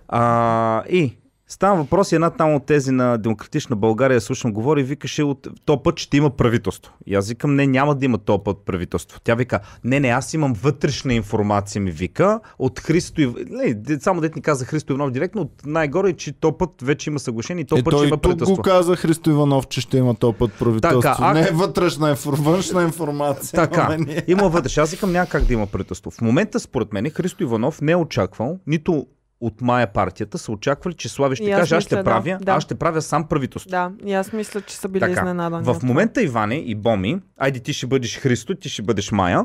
А, 0.09 0.85
и 0.89 1.17
става 1.51 1.77
въпрос 1.77 2.13
и 2.13 2.15
една 2.15 2.31
там 2.31 2.55
от 2.55 2.67
тези 2.67 2.91
на 2.91 3.19
Демократична 3.19 3.77
България, 3.77 4.21
слушам, 4.21 4.53
говори 4.53 4.81
и 4.81 4.85
викаше 4.85 5.23
от 5.23 5.49
то 5.65 5.83
път 5.83 5.99
ще 5.99 6.17
има 6.17 6.31
правителство. 6.31 6.93
И 7.07 7.15
аз 7.15 7.29
викам, 7.29 7.55
не, 7.55 7.67
няма 7.67 7.95
да 7.95 8.05
има 8.05 8.19
то 8.19 8.43
път 8.43 8.57
правителство. 8.67 9.21
Тя 9.25 9.35
вика, 9.35 9.61
не, 9.85 10.01
не, 10.01 10.09
аз 10.09 10.35
имам 10.35 10.53
вътрешна 10.53 11.15
информация, 11.15 11.83
ми 11.83 11.91
вика, 11.91 12.41
от 12.59 12.81
Христо 12.81 13.21
Ив... 13.21 13.31
Не, 13.51 14.01
само 14.01 14.21
дете 14.21 14.39
ни 14.39 14.43
каза 14.43 14.65
Христо 14.65 14.93
Иванов 14.93 15.11
директно, 15.11 15.43
от 15.43 15.53
най-горе, 15.67 16.13
че 16.13 16.33
то 16.33 16.59
път 16.59 16.71
вече 16.83 17.11
има 17.11 17.19
съглашение 17.19 17.63
и 17.63 17.67
то 17.67 17.77
е, 17.77 17.83
път 17.83 17.97
ще 17.97 18.07
има 18.07 18.17
правителство. 18.17 18.57
го 18.57 18.63
каза 18.63 18.97
Христо 18.97 19.31
Иванов, 19.31 19.69
че 19.69 19.81
ще 19.81 19.99
има 19.99 20.15
този 20.15 20.37
път 20.37 20.53
правителство. 20.59 21.01
Така, 21.01 21.17
а- 21.21 21.35
Не 21.35 21.41
е 21.41 21.51
вътрешна, 21.51 22.17
външна 22.27 22.83
информация. 22.83 23.53
Така, 23.53 23.99
има 24.27 24.49
вътре. 24.49 24.81
Аз 24.81 24.91
викам 24.91 25.13
няма 25.13 25.27
как 25.27 25.45
да 25.45 25.53
има 25.53 25.67
правителство. 25.67 26.11
В 26.11 26.21
момента, 26.21 26.61
според 26.61 26.93
мен, 26.93 27.11
Христо 27.11 27.43
Иванов 27.43 27.81
не 27.81 27.93
е 27.93 27.97
очаквал, 27.97 28.59
нито 28.67 29.07
от 29.41 29.61
Мая 29.61 29.93
партията 29.93 30.39
са 30.39 30.53
очаквали, 30.53 30.95
че 30.95 31.09
Слави 31.09 31.37
ще 31.37 31.51
аз 31.51 31.61
каже, 31.61 31.77
аз 31.77 31.85
ще 31.85 31.97
да, 31.97 32.05
правя, 32.05 32.39
да. 32.41 32.53
аз 32.53 32.63
ще 32.63 32.75
правя 32.75 33.03
сам 33.03 33.29
правителство. 33.29 33.71
Да, 33.71 33.91
и 34.07 34.13
аз 34.13 34.33
мисля, 34.33 34.61
че 34.61 34.77
са 34.77 34.89
били 34.89 35.01
Така, 35.01 35.13
изненадани. 35.13 35.65
В 35.65 35.77
момента 35.83 36.23
Иване 36.23 36.55
и 36.55 36.75
Боми, 36.75 37.21
айде 37.39 37.61
ти 37.61 37.73
ще 37.73 37.87
бъдеш 37.87 38.19
Христо, 38.19 38.55
ти 38.55 38.69
ще 38.69 38.83
бъдеш 38.83 39.13
Мая, 39.13 39.45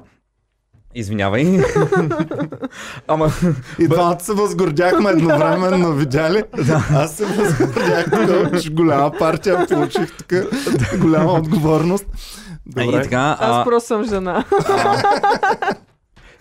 Извинявай. 0.98 1.46
Ама, 3.08 3.30
И 3.80 3.88
двамата 3.88 4.20
се 4.20 4.34
възгордяхме 4.34 5.10
едновременно, 5.10 5.94
видя 5.94 6.32
ли? 6.34 6.44
Аз 6.94 7.16
се 7.16 7.26
възгордях, 7.26 8.62
че 8.62 8.70
голяма 8.70 9.12
партия 9.20 9.68
получих 9.68 10.18
тук 10.18 10.34
голяма 11.00 11.32
отговорност. 11.32 12.06
а, 12.78 12.84
и 12.84 12.86
Добре. 12.86 13.02
така, 13.04 13.38
Аз 13.40 13.62
а, 13.62 13.64
просто 13.64 13.88
съм 13.88 14.04
жена. 14.04 14.46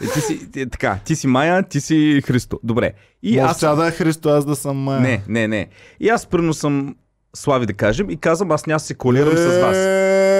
Е, 0.02 0.06
ти 0.06 0.20
си, 0.20 0.50
ти, 0.50 0.70
така, 0.70 0.98
ти 1.04 1.16
си 1.16 1.26
Майя, 1.26 1.62
ти 1.62 1.80
си 1.80 2.22
Христо. 2.26 2.60
Добре. 2.62 2.92
И 3.22 3.36
Може 3.36 3.46
аз 3.46 3.60
да 3.60 3.86
е 3.88 3.90
Христо, 3.90 4.28
аз 4.28 4.44
да 4.44 4.56
съм 4.56 4.76
Майя. 4.76 5.00
Не, 5.00 5.22
не, 5.28 5.48
не. 5.48 5.68
И 6.00 6.08
аз 6.08 6.26
пръвно 6.26 6.54
съм 6.54 6.94
Слави 7.36 7.66
да 7.66 7.72
кажем 7.72 8.10
и 8.10 8.16
казвам, 8.16 8.50
аз 8.50 8.66
няма 8.66 8.80
се 8.80 8.94
коалирам 8.94 9.36
с 9.36 9.60
вас. 9.60 9.76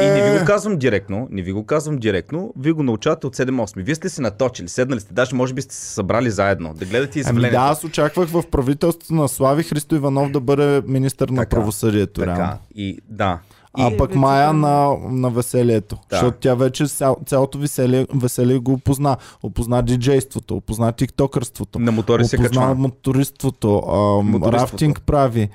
И 0.04 0.06
не 0.06 0.30
ви 0.32 0.38
го 0.38 0.44
казвам 0.44 0.76
директно, 0.78 1.28
не 1.30 1.42
ви 1.42 1.52
го 1.52 1.66
казвам 1.66 1.96
директно, 1.96 2.54
вие 2.58 2.72
го 2.72 2.82
научавате 2.82 3.26
от 3.26 3.36
7-8. 3.36 3.82
Вие 3.82 3.94
сте 3.94 4.08
се 4.08 4.22
наточили, 4.22 4.68
седнали 4.68 5.00
сте, 5.00 5.14
даже 5.14 5.34
може 5.34 5.54
би 5.54 5.62
сте 5.62 5.74
се 5.74 5.94
събрали 5.94 6.30
заедно, 6.30 6.74
да 6.74 6.84
гледате 6.84 7.12
Ами 7.18 7.20
изявлението. 7.20 7.60
да, 7.60 7.66
аз 7.66 7.84
очаквах 7.84 8.28
в 8.28 8.42
правителството 8.50 9.14
на 9.14 9.28
Слави 9.28 9.62
Христо 9.62 9.94
Иванов 9.94 10.30
да 10.30 10.40
бъде 10.40 10.82
министър 10.86 11.28
на 11.28 11.42
Така, 11.42 11.56
правосъдието. 11.56 12.20
Така, 12.20 12.58
и 12.74 12.98
да. 13.08 13.38
А 13.78 13.90
И 13.90 13.96
пък. 13.96 14.14
Майя 14.14 14.52
на, 14.52 14.96
на 15.10 15.30
веселието. 15.30 15.96
Да. 15.96 16.02
Защото 16.10 16.38
тя 16.40 16.54
вече 16.54 16.86
цял, 16.86 17.16
цялото 17.26 17.58
веселие, 17.58 18.06
веселие 18.14 18.58
го 18.58 18.72
опозна. 18.72 19.16
Опозна 19.42 19.82
диджейството, 19.82 20.56
опозна 20.56 20.92
тиктокърството. 20.92 21.78
На 21.78 21.92
мотори 21.92 22.24
се 22.24 22.36
качва. 22.36 22.74
моториството, 22.74 23.78
а, 23.78 24.22
Моториството. 24.22 24.52
рафтинг 24.52 25.02
прави. 25.02 25.48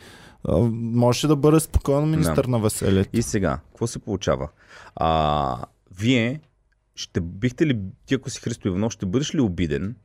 А, 0.47 0.57
можеше 0.73 1.27
да 1.27 1.35
бъде 1.35 1.59
спокойно 1.59 2.05
министър 2.05 2.45
на 2.45 2.59
веселието. 2.59 3.09
И 3.13 3.21
сега, 3.21 3.59
какво 3.69 3.87
се 3.87 3.99
получава? 3.99 4.47
А, 4.95 5.57
вие 5.99 6.39
ще 6.95 7.21
бихте 7.21 7.67
ли, 7.67 7.79
ти 8.05 8.13
ако 8.15 8.29
си 8.29 8.41
Христо 8.41 8.67
Иванов, 8.67 8.93
ще 8.93 9.05
бъдеш 9.05 9.35
ли 9.35 9.41
обиден 9.41 9.95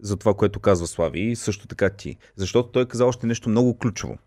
за 0.00 0.16
това, 0.16 0.34
което 0.34 0.60
казва 0.60 0.86
Слави 0.86 1.20
и 1.20 1.36
също 1.36 1.66
така 1.68 1.90
ти? 1.90 2.16
Защото 2.36 2.68
той 2.68 2.86
каза 2.86 3.06
още 3.06 3.26
нещо 3.26 3.48
много 3.48 3.78
ключово. 3.78 4.18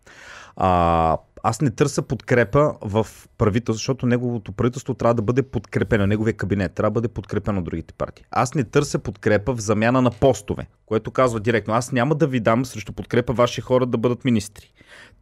А, 0.56 1.16
аз 1.42 1.60
не 1.60 1.70
търся 1.70 2.02
подкрепа 2.02 2.74
в 2.80 3.06
правителство, 3.38 3.78
защото 3.78 4.06
неговото 4.06 4.52
правителство 4.52 4.94
трябва 4.94 5.14
да 5.14 5.22
бъде 5.22 5.42
подкрепено, 5.42 6.06
неговия 6.06 6.34
кабинет 6.34 6.72
трябва 6.72 6.90
да 6.90 6.94
бъде 6.94 7.08
подкрепен 7.08 7.58
от 7.58 7.64
другите 7.64 7.94
партии. 7.94 8.24
Аз 8.30 8.54
не 8.54 8.64
търся 8.64 8.98
подкрепа 8.98 9.54
в 9.54 9.60
замяна 9.60 10.02
на 10.02 10.10
постове, 10.10 10.66
което 10.86 11.10
казва 11.10 11.40
директно. 11.40 11.74
Аз 11.74 11.92
няма 11.92 12.14
да 12.14 12.26
ви 12.26 12.40
дам 12.40 12.64
срещу 12.64 12.92
подкрепа 12.92 13.32
ваши 13.32 13.60
хора 13.60 13.86
да 13.86 13.98
бъдат 13.98 14.24
министри. 14.24 14.72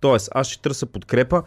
Тоест, 0.01 0.29
аз 0.33 0.47
ще 0.47 0.63
търся 0.63 0.87
подкрепа 0.87 1.43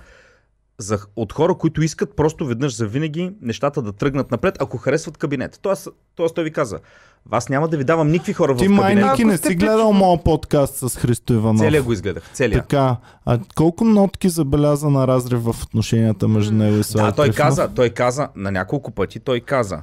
за, 0.77 0.99
от 1.15 1.33
хора, 1.33 1.55
които 1.55 1.81
искат 1.81 2.15
просто 2.15 2.45
веднъж 2.45 2.75
за 2.75 2.87
винаги 2.87 3.33
нещата 3.41 3.81
да 3.81 3.91
тръгнат 3.91 4.31
напред, 4.31 4.57
ако 4.59 4.77
харесват 4.77 5.17
кабинет. 5.17 5.59
Тоест, 5.61 5.87
тоест 6.15 6.35
той 6.35 6.43
ви 6.43 6.51
каза, 6.51 6.79
вас 7.29 7.49
няма 7.49 7.67
да 7.67 7.77
ви 7.77 7.83
давам 7.83 8.11
никакви 8.11 8.33
хора 8.33 8.55
Ти 8.55 8.65
в 8.65 8.67
кабинет. 8.67 8.81
майники 8.81 9.21
Ако 9.21 9.27
не 9.31 9.37
си 9.37 9.55
гледал 9.55 9.93
моят 9.93 10.23
подкаст 10.23 10.75
с 10.89 10.97
Христо 10.97 11.33
Иванов. 11.33 11.59
Целия 11.59 11.83
го 11.83 11.93
изгледах. 11.93 12.29
Целия. 12.33 12.61
Така, 12.61 12.97
а 13.25 13.39
колко 13.55 13.83
нотки 13.85 14.29
забеляза 14.29 14.89
на 14.89 15.07
разрив 15.07 15.43
в 15.43 15.55
отношенията 15.63 16.27
между 16.27 16.53
него 16.53 16.77
и 16.77 16.83
Слави 16.83 17.09
Да, 17.09 17.15
той 17.15 17.29
каза, 17.31 17.69
той 17.75 17.89
каза, 17.89 18.29
на 18.35 18.51
няколко 18.51 18.91
пъти 18.91 19.19
той 19.19 19.39
каза. 19.39 19.81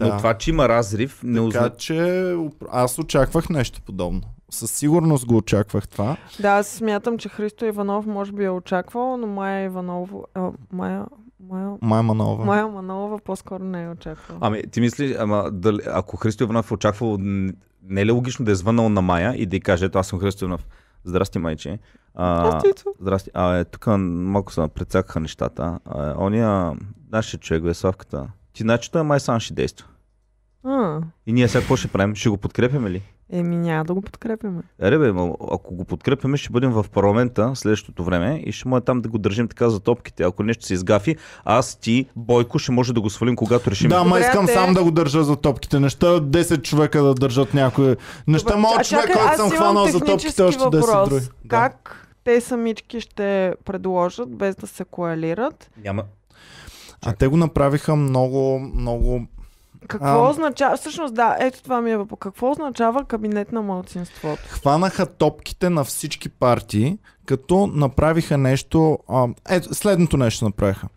Но 0.00 0.08
Да. 0.08 0.16
това, 0.16 0.34
че 0.34 0.50
има 0.50 0.68
разрив, 0.68 1.20
не 1.24 1.32
Така 1.34 1.42
означава... 1.44 1.70
че 1.76 2.34
аз 2.72 2.98
очаквах 2.98 3.48
нещо 3.48 3.80
подобно. 3.86 4.20
Със 4.50 4.70
сигурност 4.70 5.26
го 5.26 5.36
очаквах 5.36 5.88
това. 5.88 6.16
Да, 6.40 6.48
аз 6.48 6.66
смятам, 6.68 7.18
че 7.18 7.28
Христо 7.28 7.64
Иванов 7.64 8.06
може 8.06 8.32
би 8.32 8.44
е 8.44 8.50
очаквал, 8.50 9.16
но 9.16 9.26
Майя 9.26 9.64
Иванов... 9.64 10.10
А, 10.34 10.50
Майя... 10.72 11.04
Майя... 11.50 11.76
Майя 11.82 12.02
Манова. 12.02 12.44
Майя 12.44 12.68
Манолова 12.68 13.18
по-скоро 13.18 13.64
не 13.64 13.84
е 13.84 13.88
очаквала. 13.88 14.38
Ами, 14.42 14.62
ти 14.70 14.80
мислиш, 14.80 15.16
ама, 15.18 15.50
дали, 15.52 15.80
ако 15.86 16.16
Христо 16.16 16.44
Иванов 16.44 16.70
е 16.70 16.74
очаквал, 16.74 17.18
не 17.18 18.00
е 18.00 18.06
ли 18.06 18.10
логично 18.10 18.44
да 18.44 18.52
е 18.52 18.54
звънал 18.54 18.88
на 18.88 19.02
Майя 19.02 19.34
и 19.36 19.46
да 19.46 19.56
й 19.56 19.60
каже, 19.60 19.84
ето 19.84 19.98
аз 19.98 20.06
съм 20.06 20.18
Христо 20.18 20.44
Иванов. 20.44 20.66
Здрасти, 21.04 21.38
майче. 21.38 21.78
А, 22.14 22.60
Здрасти. 23.00 23.30
А, 23.34 23.56
е, 23.56 23.64
тук 23.64 23.86
малко 23.98 24.52
се 24.52 24.68
прецакаха 24.74 25.20
нещата. 25.20 25.78
А, 25.84 26.14
ония, 26.18 26.72
нашия 27.12 27.40
човек, 27.40 27.64
е 27.66 27.74
Славката. 27.74 28.28
Ти 28.52 28.62
знаеш, 28.62 28.80
че 28.80 28.90
той 28.90 29.02
май 29.02 29.20
сам 29.20 29.40
ще 29.40 29.54
действа. 29.54 29.86
А, 30.64 31.00
И 31.26 31.32
ние 31.32 31.48
сега 31.48 31.60
какво 31.60 31.76
ще 31.76 31.88
правим? 31.88 32.14
Ще 32.14 32.28
го 32.28 32.36
подкрепяме 32.36 32.90
ли? 32.90 33.02
Еми 33.34 33.56
няма 33.56 33.84
да 33.84 33.94
го 33.94 34.02
подкрепяме. 34.02 34.62
Ере 34.80 34.98
бе, 34.98 35.12
ма, 35.12 35.32
ако 35.52 35.74
го 35.74 35.84
подкрепяме, 35.84 36.36
ще 36.36 36.50
бъдем 36.50 36.70
в 36.70 36.86
парламента 36.92 37.52
следващото 37.54 38.04
време 38.04 38.42
и 38.46 38.52
ще 38.52 38.68
може 38.68 38.84
там 38.84 39.00
да 39.00 39.08
го 39.08 39.18
държим 39.18 39.48
така 39.48 39.68
за 39.68 39.80
топките. 39.80 40.22
Ако 40.22 40.42
нещо 40.42 40.64
се 40.64 40.74
изгафи, 40.74 41.16
аз, 41.44 41.76
ти, 41.76 42.06
Бойко 42.16 42.58
ще 42.58 42.72
може 42.72 42.92
да 42.92 43.00
го 43.00 43.10
свалим, 43.10 43.36
когато 43.36 43.70
решим. 43.70 43.88
Да, 43.88 44.04
ма 44.04 44.20
искам 44.20 44.46
те- 44.46 44.52
сам 44.52 44.74
да 44.74 44.84
го 44.84 44.90
държа 44.90 45.24
за 45.24 45.36
топките. 45.36 45.80
Неща 45.80 46.06
10 46.06 46.62
човека 46.62 47.02
да 47.02 47.14
държат 47.14 47.54
някой. 47.54 47.96
Неща 48.26 48.54
а 48.78 48.84
човек, 48.84 49.12
който 49.12 49.36
съм 49.36 49.50
хванал 49.50 49.86
за 49.86 50.00
топките, 50.00 50.42
още 50.42 50.62
10 50.62 50.64
въпрос. 50.64 51.08
други. 51.08 51.24
Да. 51.24 51.48
Как 51.48 52.08
те 52.24 52.40
самички 52.40 53.00
ще 53.00 53.54
предложат, 53.64 54.36
без 54.36 54.56
да 54.56 54.66
се 54.66 54.84
коалират? 54.84 55.70
Няма. 55.84 56.02
А 57.06 57.12
те 57.12 57.26
го 57.26 57.36
направиха 57.36 57.96
много, 57.96 58.58
много... 58.74 59.26
Какво 59.88 60.24
А. 60.24 60.30
означава... 60.30 60.76
Всъщност, 60.76 61.14
да, 61.14 61.36
ето 61.40 61.62
това 61.62 61.80
ми 61.80 61.90
е 61.90 61.96
въпрос. 61.96 62.18
Какво 62.20 62.50
означава 62.50 63.04
кабинет 63.04 63.52
на 63.52 63.62
младсинството? 63.62 64.42
Хванаха 64.48 65.06
топките 65.06 65.70
на 65.70 65.84
всички 65.84 66.28
партии, 66.28 66.98
като 67.26 67.66
направиха 67.66 68.38
нещо... 68.38 68.98
А, 69.08 69.28
ето, 69.48 69.74
следното 69.74 70.16
нещо 70.16 70.44
направиха. 70.44 70.88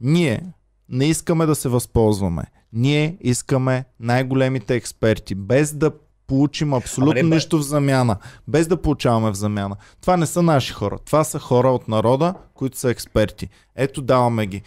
Ние 0.00 0.42
не 0.88 1.06
искаме 1.06 1.46
да 1.46 1.54
се 1.54 1.68
възползваме. 1.68 2.42
Ние 2.72 3.16
искаме 3.20 3.84
най-големите 4.00 4.74
експерти, 4.74 5.34
без 5.34 5.74
да 5.74 5.90
получим 6.26 6.74
абсолютно 6.74 7.20
Ама 7.20 7.28
не, 7.28 7.34
нищо 7.34 7.58
в 7.58 7.62
замяна. 7.62 8.16
Без 8.48 8.66
да 8.66 8.82
получаваме 8.82 9.30
в 9.30 9.34
замяна. 9.34 9.76
Това 10.00 10.16
не 10.16 10.26
са 10.26 10.42
наши 10.42 10.72
хора. 10.72 10.98
Това 11.06 11.24
са 11.24 11.38
хора 11.38 11.70
от 11.70 11.88
народа, 11.88 12.34
които 12.54 12.78
са 12.78 12.90
експерти. 12.90 13.48
Ето 13.76 14.02
даваме 14.02 14.46
ги. 14.46 14.62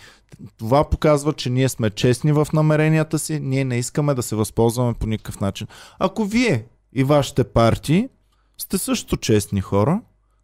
Това 0.57 0.89
показва, 0.89 1.33
че 1.33 1.49
ние 1.49 1.69
сме 1.69 1.89
честни 1.89 2.31
в 2.31 2.47
намеренията 2.53 3.19
си. 3.19 3.39
Ние 3.39 3.65
не 3.65 3.77
искаме 3.77 4.13
да 4.13 4.23
се 4.23 4.35
възползваме 4.35 4.93
по 4.93 5.07
никакъв 5.07 5.39
начин. 5.39 5.67
Ако 5.99 6.25
вие 6.25 6.65
и 6.93 7.03
вашите 7.03 7.43
партии 7.43 8.09
сте 8.57 8.77
също 8.77 9.17
честни 9.17 9.61
хора, 9.61 10.01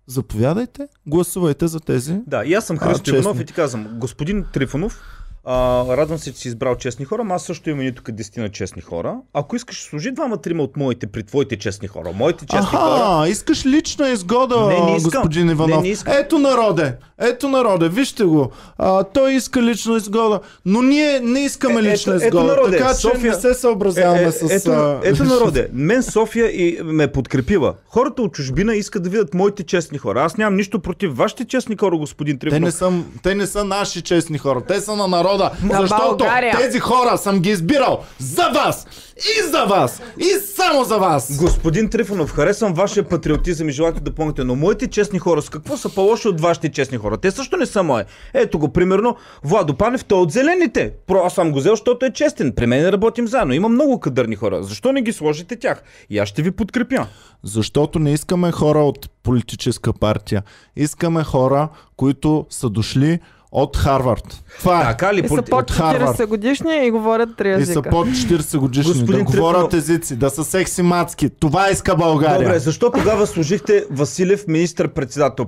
заповядайте, 0.08 0.88
гласувайте 1.08 1.68
за 1.68 1.80
тези. 1.80 2.20
Да, 2.28 2.46
и 2.46 2.54
аз 2.54 2.66
съм 2.66 2.78
Христо. 2.78 3.16
Иванов 3.16 3.40
и 3.40 3.46
ти 3.46 3.54
казвам, 3.54 3.88
господин 4.00 4.46
Трифонов, 4.54 5.02
а, 5.46 5.54
радвам 5.90 6.18
се, 6.18 6.34
че 6.34 6.40
си 6.40 6.48
избрал 6.48 6.76
честни 6.76 7.06
хора, 7.06 7.26
аз 7.30 7.44
също 7.44 7.70
имам 7.70 7.82
и 7.82 7.92
тук 7.92 8.12
дестина 8.12 8.50
честни 8.50 8.82
хора. 8.82 9.16
Ако 9.34 9.56
искаш, 9.56 9.82
служи 9.82 10.12
двама-трима 10.12 10.64
от 10.64 10.78
моите 10.78 11.08
при 11.08 11.24
твоите 11.24 11.58
честни 11.58 11.88
хора. 11.88 12.12
Моите 12.12 12.46
честни 12.46 12.66
хора. 12.68 12.82
Аха, 13.16 13.30
искаш 13.30 13.66
лична 13.66 14.10
изгода, 14.10 14.60
Не, 14.60 14.80
не 14.82 14.98
искам. 14.98 15.04
господин 15.14 15.50
Иванов. 15.50 15.70
Не, 15.72 15.82
не 15.82 15.90
искам. 15.90 16.14
Ето 16.16 16.40
народе, 16.40 16.96
ето 17.20 17.50
народе, 17.50 17.90
вижте 17.90 18.24
го. 18.24 18.52
А, 18.78 19.04
той 19.04 19.34
иска 19.34 19.62
лична 19.62 19.98
изгода, 19.98 20.40
но 20.66 20.82
ние 20.82 21.20
не 21.20 21.40
искаме 21.40 21.80
Е, 21.80 21.84
лична 21.84 22.14
ето- 22.14 22.18
ето 22.18 22.28
изгода, 22.28 22.44
народе, 22.46 22.78
така 22.78 22.90
че 22.92 22.96
София- 22.98 23.32
не 23.32 23.42
се 23.42 23.54
съобразяваме 23.54 24.22
Е, 24.22 24.26
е, 24.26 24.32
с... 24.32 24.42
ето, 24.52 24.72
а, 24.72 25.00
ето 25.04 25.24
народе, 25.26 25.68
мен 25.74 26.04
София 26.04 26.48
и 26.48 26.80
ме 26.84 27.08
подкрепила. 27.10 27.74
Хората 27.86 28.22
от 28.22 28.34
чужбина 28.34 28.76
искат 28.76 29.04
да 29.04 29.10
видят 29.10 29.34
моите 29.34 29.64
честни 29.64 29.98
хора. 29.98 30.22
Аз 30.22 30.38
нямам 30.38 30.56
нищо 30.56 30.80
против 30.80 31.14
вашите 31.14 31.46
честни 31.46 31.78
хора, 31.78 31.98
господин 31.98 32.36
Те 32.36 32.40
Трифонов. 32.40 32.62
не, 32.62 32.72
са, 32.72 32.92
те 33.24 33.36
не 33.36 33.48
са 33.48 33.64
наши 33.64 34.02
честни 34.02 34.38
хора, 34.38 34.62
те 34.62 34.82
са 34.82 34.96
на 34.96 35.08
народа. 35.08 35.33
На 35.38 35.82
защото 35.82 36.18
България. 36.18 36.58
тези 36.58 36.80
хора 36.80 37.18
съм 37.18 37.40
ги 37.40 37.50
избирал 37.50 38.00
за 38.20 38.50
вас 38.50 38.88
и 39.18 39.50
за 39.52 39.66
вас 39.66 40.02
и 40.20 40.30
само 40.56 40.84
за 40.84 40.98
вас. 40.98 41.38
Господин 41.38 41.90
Трифонов, 41.90 42.32
харесвам 42.32 42.74
вашия 42.74 43.04
патриотизъм 43.04 43.70
и 43.70 43.72
желаете 43.72 44.00
да 44.00 44.12
помогнете, 44.12 44.44
но 44.44 44.56
моите 44.56 44.88
честни 44.88 45.20
хора, 45.20 45.42
с 45.42 45.50
какво 45.50 45.78
са 45.78 45.90
по-лоши 45.90 46.28
от 46.28 46.42
вашите 46.42 46.72
честни 46.72 46.98
хора? 46.98 47.18
Те 47.18 47.32
също 47.32 47.58
не 47.58 47.66
са 47.66 47.84
мои. 47.84 48.04
Ето 48.34 48.60
го, 48.60 48.74
примерно, 48.74 49.16
Владо 49.44 49.74
Панев, 49.74 50.06
той 50.06 50.18
е 50.18 50.22
от 50.22 50.32
зелените. 50.32 50.94
Про, 51.08 51.26
аз 51.26 51.34
съм 51.34 51.52
го 51.52 51.60
взел, 51.60 51.72
защото 51.72 52.06
е 52.06 52.14
честен. 52.14 52.54
При 52.56 52.66
мен 52.66 52.90
работим 52.90 53.28
заедно. 53.28 53.54
Има 53.54 53.70
много 53.70 54.00
кадърни 54.00 54.36
хора. 54.36 54.64
Защо 54.64 54.92
не 54.92 55.02
ги 55.02 55.14
сложите 55.14 55.56
тях? 55.56 55.84
И 56.10 56.20
аз 56.20 56.30
ще 56.30 56.42
ви 56.42 56.52
подкрепя. 56.52 57.08
Защото 57.44 58.00
не 58.00 58.14
искаме 58.14 58.52
хора 58.52 58.80
от 58.80 59.10
политическа 59.24 59.94
партия. 59.94 60.44
Искаме 60.76 61.24
хора, 61.24 61.70
които 61.98 62.46
са 62.50 62.70
дошли 62.70 63.20
от 63.56 63.78
Харвард. 63.78 64.44
Това 64.60 64.80
е. 64.80 64.84
Така 64.84 65.14
ли? 65.14 65.20
И 65.20 65.24
са 65.24 65.28
полити- 65.30 65.50
под 65.50 65.62
от 65.62 65.72
Харвард. 65.72 66.10
40 66.10 66.26
годишни 66.26 66.76
и 66.78 66.92
говорят 66.92 67.30
три 67.38 67.50
И 67.50 67.52
езика. 67.52 67.74
са 67.74 67.82
под 67.82 68.08
40 68.08 68.58
годишни, 68.58 68.92
Господин 68.92 69.18
да 69.18 69.24
говорят 69.24 69.70
Трифонов. 69.70 69.74
езици, 69.74 70.16
да 70.16 70.30
са 70.30 70.44
секси 70.44 70.82
мацки. 70.82 71.30
Това 71.32 71.70
иска 71.70 71.96
България. 71.96 72.40
Добре, 72.40 72.60
защо 72.60 72.92
тогава 72.92 73.28
служихте 73.28 73.86
Василев 73.92 74.46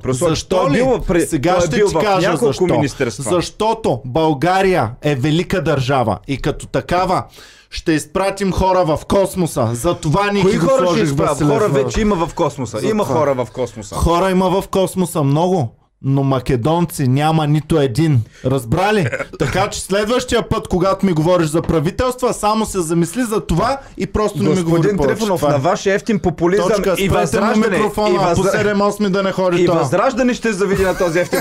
условие, 0.08 0.30
че 0.30 0.32
Защо 0.32 0.56
той 0.58 0.72
ли? 0.72 0.76
е 0.76 0.84
бил, 0.84 1.00
при, 1.00 1.22
Сега 1.22 1.52
той 1.52 1.58
е 1.58 1.68
ще 1.68 1.76
бил 1.76 1.88
ти 1.90 1.96
кажа 1.96 2.38
защо. 2.38 2.66
министерства. 2.68 3.24
Защото 3.26 4.02
България 4.06 4.92
е 5.02 5.16
велика 5.16 5.64
държава 5.64 6.18
и 6.28 6.38
като 6.38 6.68
такава 6.68 7.24
ще 7.70 7.92
изпратим 7.92 8.52
хора 8.52 8.86
в 8.86 9.00
космоса. 9.08 9.70
За 9.74 9.94
това 9.94 10.32
ни 10.32 10.42
Кои 10.42 10.56
хора 10.58 10.88
ще? 10.88 11.04
Василев 11.06 11.50
Хора 11.50 11.68
вече 11.70 12.02
има 12.02 12.16
в 12.18 12.34
космоса. 12.34 12.80
За 12.80 12.88
Има 12.88 13.04
това. 13.04 13.16
хора 13.16 13.34
в 13.36 13.48
космоса. 13.52 13.96
Хора 13.96 14.32
има 14.32 14.50
в 14.52 14.68
космоса 14.68 15.24
много. 15.24 15.76
Но 16.02 16.24
македонци 16.24 17.08
няма 17.08 17.48
нито 17.48 17.80
един. 17.80 18.22
Разбрали? 18.46 19.08
Така 19.40 19.70
че 19.70 19.82
следващия 19.82 20.50
път, 20.50 20.68
когато 20.68 21.06
ми 21.06 21.14
говориш 21.14 21.48
за 21.48 21.62
правителства, 21.62 22.34
само 22.34 22.66
се 22.66 22.82
замисли 22.82 23.24
за 23.24 23.46
това 23.46 23.80
и 23.98 24.08
просто 24.08 24.44
не 24.44 24.50
ми 24.50 24.62
говори 24.62 24.82
Господин. 24.82 25.08
Трифонов, 25.08 25.44
е. 25.44 25.46
на 25.46 25.58
вашия 25.58 25.96
ефтин 25.96 26.20
популизъм 26.20 26.68
Точка, 26.68 26.96
и 26.98 27.10
възраждане, 27.10 27.78
микрофона, 27.78 28.10
и, 28.10 28.18
а 28.20 28.36
по 28.36 28.42
възра... 28.42 28.76
7-8 28.76 29.10
да 29.10 29.24
не 29.24 29.32
ходи 29.32 29.64
и 29.64 29.66
това. 29.66 29.80
възраждане 29.80 30.34
ще 30.34 30.54
завиди 30.54 30.84
на 30.84 30.98
този 30.98 31.20
ефтин. 31.20 31.40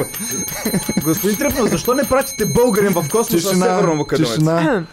Господин 1.04 1.38
Трифонов, 1.38 1.70
защо 1.70 1.94
не 1.94 2.04
пратите 2.04 2.46
българин 2.46 2.92
в 2.92 3.04
космоса 3.10 3.56
на 3.56 3.64
Северно 3.64 4.06
тишина. 4.16 4.84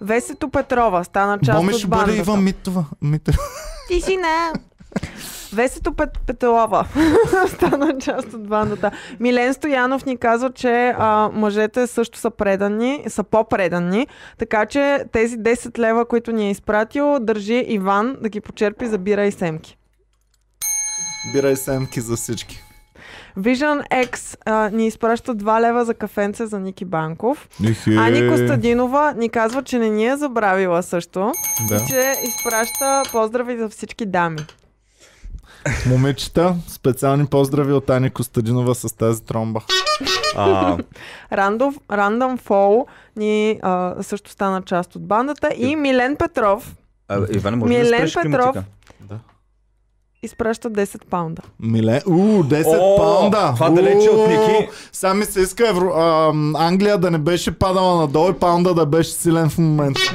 Весето 0.00 0.48
Петрова 0.48 1.04
стана 1.04 1.38
част 1.44 1.58
Боми 1.58 1.72
от 1.72 1.78
ще 1.78 1.86
бъде 1.86 2.02
бандата. 2.02 2.20
Иван 2.20 2.44
Митова. 2.44 2.84
Митова. 3.02 3.38
Тишина! 3.88 4.52
Весето 5.52 5.92
Пет, 5.92 6.10
Петелова 6.26 6.86
стана 7.48 7.98
част 7.98 8.32
от 8.32 8.48
бандата. 8.48 8.90
Милен 9.20 9.54
Стоянов 9.54 10.06
ни 10.06 10.16
казва, 10.16 10.52
че 10.52 10.94
а, 10.98 11.30
мъжете 11.32 11.86
също 11.86 12.18
са 12.18 12.30
предани, 12.30 13.04
са 13.08 13.24
по-предани, 13.24 14.06
така 14.38 14.66
че 14.66 15.04
тези 15.12 15.38
10 15.38 15.78
лева, 15.78 16.04
които 16.04 16.32
ни 16.32 16.46
е 16.46 16.50
изпратил, 16.50 17.18
държи 17.20 17.64
Иван 17.68 18.16
да 18.20 18.28
ги 18.28 18.40
почерпи 18.40 18.86
за 18.86 18.98
бира 18.98 19.24
и 19.24 19.32
семки. 19.32 19.78
Бирай 21.32 21.56
семки 21.56 22.00
за 22.00 22.16
всички. 22.16 22.62
Vision 23.38 24.06
X 24.06 24.36
а, 24.44 24.70
ни 24.70 24.86
изпраща 24.86 25.34
2 25.34 25.60
лева 25.60 25.84
за 25.84 25.94
кафенце 25.94 26.46
за 26.46 26.60
Ники 26.60 26.84
Банков. 26.84 27.48
Ихе. 27.62 27.90
Ани 27.90 28.28
Костадинова 28.30 29.12
ни 29.12 29.28
казва, 29.28 29.62
че 29.62 29.78
не 29.78 29.88
ни 29.88 30.06
е 30.06 30.16
забравила 30.16 30.82
също, 30.82 31.32
Да. 31.68 31.84
че 31.84 32.14
изпраща 32.24 33.02
поздрави 33.12 33.58
за 33.58 33.68
всички 33.68 34.06
дами. 34.06 34.38
Момичета, 35.86 36.54
специални 36.68 37.26
поздрави 37.26 37.72
от 37.72 37.90
Ани 37.90 38.10
Костадинова 38.10 38.74
с 38.74 38.96
тази 38.96 39.22
тромба. 39.22 39.60
А, 40.36 40.76
Рандов, 41.32 41.74
Рандъм 41.92 42.38
Фол 42.38 42.86
ни 43.16 43.58
а, 43.62 43.94
също 44.02 44.30
стана 44.30 44.62
част 44.62 44.96
от 44.96 45.06
бандата 45.06 45.50
и 45.56 45.76
Милен 45.76 46.16
Петров 46.16 46.74
а, 47.08 47.26
Иване, 47.32 47.56
може 47.56 47.72
да 47.72 47.78
Милен 47.78 48.08
спреш 48.08 48.14
Петров. 48.14 48.56
Да. 49.00 49.18
изпраща 50.22 50.70
10 50.70 51.04
паунда. 51.04 51.42
Миле, 51.60 52.02
у, 52.06 52.12
10 52.12 52.66
О, 52.66 52.96
паунда. 52.96 53.52
това 53.54 53.70
далече 53.70 54.10
от 54.10 54.28
Ники. 54.28 54.68
Сами 54.92 55.24
се 55.24 55.40
иска 55.40 55.68
Евро, 55.68 55.86
а, 55.88 56.32
Англия 56.54 56.98
да 56.98 57.10
не 57.10 57.18
беше 57.18 57.58
падала 57.58 58.00
надолу 58.00 58.30
и 58.30 58.34
паунда 58.34 58.74
да 58.74 58.86
беше 58.86 59.10
силен 59.10 59.50
в 59.50 59.58
момента. 59.58 60.00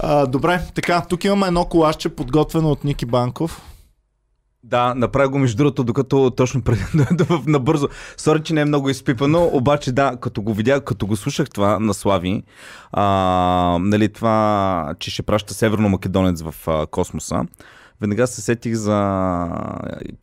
а, 0.00 0.26
добре, 0.26 0.60
така, 0.74 1.02
тук 1.08 1.24
имаме 1.24 1.46
едно 1.46 1.64
колашче, 1.64 2.08
подготвено 2.08 2.70
от 2.70 2.84
Ники 2.84 3.06
Банков. 3.06 3.62
Да, 4.62 4.94
направи 4.94 5.28
го 5.28 5.38
между 5.38 5.56
другото, 5.56 5.84
докато 5.84 6.30
точно 6.30 6.62
преди 6.62 6.84
набързо. 7.46 7.88
Сори, 8.16 8.42
че 8.42 8.54
не 8.54 8.60
е 8.60 8.64
много 8.64 8.90
изпипано, 8.90 9.50
обаче 9.52 9.92
да, 9.92 10.16
като 10.20 10.42
го 10.42 10.54
видях, 10.54 10.84
като 10.84 11.06
го 11.06 11.16
слушах 11.16 11.50
това 11.50 11.78
на 11.78 11.94
Слави, 11.94 12.42
а, 12.92 13.78
нали, 13.80 14.08
това, 14.08 14.94
че 14.98 15.10
ще 15.10 15.22
праща 15.22 15.54
Северно 15.54 15.88
Македонец 15.88 16.42
в 16.42 16.54
а, 16.66 16.86
космоса, 16.86 17.44
веднага 18.00 18.26
се 18.26 18.40
сетих 18.40 18.74
за 18.74 19.48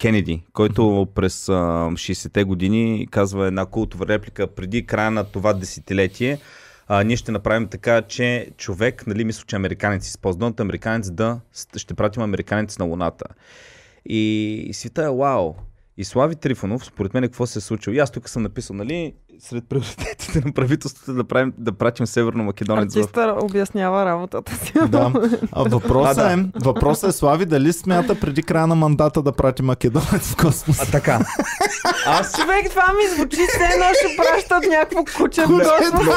Кенеди, 0.01 0.43
който 0.53 1.07
през 1.15 1.49
а, 1.49 1.53
60-те 1.91 2.43
години 2.43 3.07
казва 3.11 3.47
една 3.47 3.65
култова 3.65 4.07
реплика 4.07 4.47
преди 4.47 4.85
края 4.85 5.11
на 5.11 5.23
това 5.23 5.53
десетилетие. 5.53 6.39
А, 6.87 7.03
ние 7.03 7.17
ще 7.17 7.31
направим 7.31 7.67
така, 7.67 8.01
че 8.01 8.47
човек, 8.57 9.07
нали, 9.07 9.25
мисля, 9.25 9.43
че 9.47 9.55
американец 9.55 10.07
използва 10.07 10.39
думата 10.39 10.55
американец 10.59 11.11
да 11.11 11.39
ще 11.75 11.93
пратим 11.93 12.23
американец 12.23 12.77
на 12.77 12.85
Луната. 12.85 13.25
И 14.05 14.69
света 14.73 15.03
е 15.03 15.09
вау. 15.09 15.53
И 15.97 16.03
Слави 16.03 16.35
Трифонов, 16.35 16.85
според 16.85 17.13
мен, 17.13 17.23
какво 17.23 17.45
се 17.45 17.59
е 17.59 17.61
случило? 17.61 17.93
И 17.93 17.99
аз 17.99 18.11
тук 18.11 18.29
съм 18.29 18.43
написал, 18.43 18.75
нали, 18.75 19.13
сред 19.39 19.63
приоритетите 19.69 20.41
на 20.45 20.51
правителството 20.53 21.13
да, 21.13 21.23
правим, 21.23 21.53
да 21.57 21.71
пратим 21.71 22.07
Северно 22.07 22.43
Македонец 22.43 22.93
в... 22.93 22.97
Артиста 22.97 23.35
обяснява 23.41 24.05
работата 24.05 24.55
си. 24.55 24.73
Да. 24.87 25.11
А 25.51 25.63
въпросът, 25.69 26.17
А, 26.17 26.23
да. 26.23 26.41
е, 26.41 26.45
въпросът 26.63 27.09
е, 27.09 27.13
Слави, 27.13 27.45
дали 27.45 27.73
смята 27.73 28.19
преди 28.19 28.43
края 28.43 28.67
на 28.67 28.75
мандата 28.75 29.21
да 29.21 29.31
прати 29.31 29.63
Македонец 29.63 30.31
в 30.31 30.35
космос? 30.35 30.79
А 30.81 30.91
така. 30.91 31.19
Аз 32.05 32.35
Човек, 32.35 32.69
това 32.69 32.85
ми 32.93 33.15
звучи 33.15 33.37
все 33.49 33.63
едно 33.73 33.85
ще 33.93 34.17
пращат 34.17 34.71
някакво 34.71 35.03
куче 35.17 35.41
в 35.41 35.47
космоса. 35.47 36.15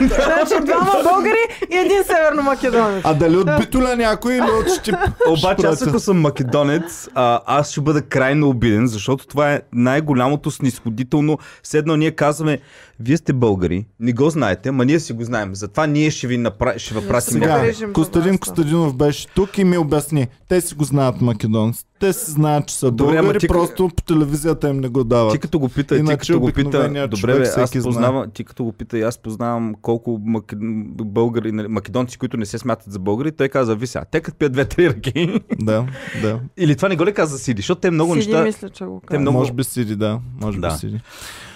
Значи 0.24 0.64
двама 0.64 0.92
българи 1.02 1.68
и 1.72 1.76
един 1.76 2.04
северно 2.04 2.42
македонец. 2.42 3.02
А 3.04 3.14
дали 3.14 3.36
от 3.36 3.48
Битоля 3.60 3.96
някой 3.96 4.34
или 4.34 4.50
от 4.60 4.72
Щип? 4.80 4.94
Обаче 5.28 5.66
аз 5.66 5.86
ако 5.86 5.98
съм 5.98 6.20
македонец, 6.20 7.08
аз 7.14 7.70
ще 7.70 7.80
бъда 7.80 8.02
крайно 8.02 8.48
обиден, 8.48 8.86
защото 8.86 9.26
това 9.26 9.52
е 9.52 9.60
най-голямото 9.72 10.50
снисходително. 10.50 11.38
Все 11.64 11.78
едно 11.78 11.96
ние 11.96 12.10
казваме, 12.10 12.58
вие 13.00 13.16
сте 13.16 13.32
българи, 13.32 13.86
не 14.00 14.12
го 14.12 14.30
знаете, 14.30 14.70
ма 14.70 14.84
ние 14.84 15.00
си 15.00 15.12
го 15.12 15.24
знаем. 15.24 15.54
Затова 15.54 15.86
ние 15.86 16.10
ще 16.10 16.26
ви, 16.26 16.36
напра... 16.36 16.78
ще 16.78 16.94
ви 16.94 17.00
Не 17.00 17.08
пратим. 17.08 17.32
сега. 17.32 17.72
Костадин. 17.92 18.38
Костадинов 18.38 18.96
беше 18.96 19.26
тук 19.26 19.58
и 19.58 19.64
ми 19.64 19.78
обясни. 19.78 20.26
Те 20.48 20.60
си 20.60 20.74
го 20.74 20.84
знаят 20.84 21.20
македонци. 21.20 21.84
Те 22.00 22.12
си 22.12 22.30
знаят, 22.30 22.66
че 22.66 22.74
са 22.74 22.90
Добре, 22.90 23.14
българи, 23.14 23.38
ти- 23.38 23.48
просто 23.48 23.88
по 23.88 24.02
телевизията 24.04 24.68
им 24.68 24.76
не 24.76 24.88
го 24.88 25.04
дават. 25.04 25.32
Ти 25.32 25.38
като 25.38 25.58
го 25.58 25.68
пита, 25.68 25.94
ти 25.94 26.00
Иначе 26.00 26.18
като 26.26 26.40
го 26.40 26.46
пита, 26.48 27.08
добре, 27.08 27.34
бе, 27.34 27.42
аз 27.42 27.70
знае. 27.70 27.82
познавам, 27.82 28.30
ти 28.30 28.44
като 28.44 28.64
го 28.64 28.72
пита, 28.72 28.98
и 28.98 29.02
аз 29.02 29.18
познавам 29.18 29.74
колко 29.82 30.20
мак... 30.24 30.52
българи, 30.96 31.52
нали, 31.52 31.68
македонци, 31.68 32.18
които 32.18 32.36
не 32.36 32.46
се 32.46 32.58
смятат 32.58 32.92
за 32.92 32.98
българи, 32.98 33.32
той 33.32 33.48
каза, 33.48 33.76
ви 33.76 33.86
сега, 33.86 34.04
те 34.04 34.20
като 34.20 34.38
пият 34.38 34.52
две-три 34.52 34.88
ръки. 34.88 35.40
Да, 35.58 35.86
да. 36.22 36.40
Или 36.56 36.76
това 36.76 36.88
не 36.88 36.96
го 36.96 37.06
ли 37.06 37.14
каза 37.14 37.38
Сиди, 37.38 37.58
защото 37.58 37.80
те 37.80 37.90
много 37.90 38.14
Сиди, 38.14 38.26
неща, 38.26 38.44
мисля, 38.44 38.68
че 38.70 38.84
го 38.84 39.00
те 39.00 39.06
казва. 39.06 39.20
много- 39.20 39.38
Може 39.38 39.52
би 39.52 39.64
Сиди, 39.64 39.96
да. 39.96 40.20
Може 40.40 40.58
Да. 40.58 40.68
би 40.68 40.74
Сиди. 40.74 41.00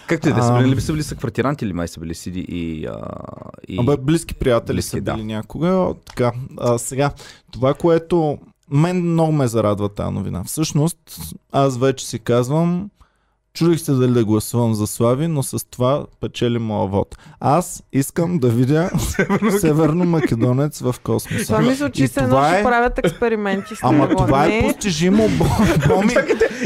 Както 0.08 0.28
и 0.28 0.32
да 0.32 0.42
са 0.42 0.52
А, 0.52 0.62
били, 0.62 0.76
ли 0.76 0.80
са 0.80 0.92
били 0.92 1.02
са 1.02 1.14
квартиранти 1.14 1.64
или 1.64 1.72
май 1.72 1.88
са 1.88 2.00
били 2.00 2.14
Сиди 2.14 2.40
и... 2.48 2.86
А, 2.86 3.00
и... 3.68 3.80
Абе, 3.80 3.96
близки 3.96 4.34
приятели 4.34 4.76
Близки, 4.76 4.90
са 4.90 5.00
да. 5.00 5.14
били 5.14 5.24
някога. 5.24 5.94
Така, 6.06 6.32
а, 6.58 6.78
сега, 6.78 7.10
това, 7.50 7.74
което 7.74 8.38
мен 8.70 9.02
много 9.02 9.32
ме 9.32 9.48
зарадва 9.48 9.88
тази 9.88 10.14
новина. 10.14 10.44
Всъщност, 10.44 10.98
аз 11.52 11.78
вече 11.78 12.06
си 12.06 12.18
казвам, 12.18 12.90
чудих 13.54 13.80
се 13.80 13.92
дали 13.92 14.12
да 14.12 14.24
гласувам 14.24 14.74
за 14.74 14.86
Слави, 14.86 15.28
но 15.28 15.42
с 15.42 15.66
това 15.66 16.04
печели 16.20 16.58
моя 16.58 16.88
вод. 16.88 17.16
Аз 17.40 17.82
искам 17.92 18.38
да 18.38 18.48
видя 18.48 18.90
Северно 19.60 20.04
Македонец 20.04 20.80
в 20.80 20.94
космоса. 21.02 21.46
Това 21.46 21.60
ми 21.60 21.74
звучи 21.74 22.04
И 22.04 22.08
се 22.08 22.20
едно, 22.20 22.44
ще 22.44 22.60
е- 22.60 22.64
правят 22.64 22.98
експерименти 22.98 23.76
с 23.76 23.78
Ама 23.82 24.08
това 24.08 24.46
е 24.46 24.62
постижимо, 24.62 25.28
Бо- 25.28 25.44
Боми. 25.88 26.14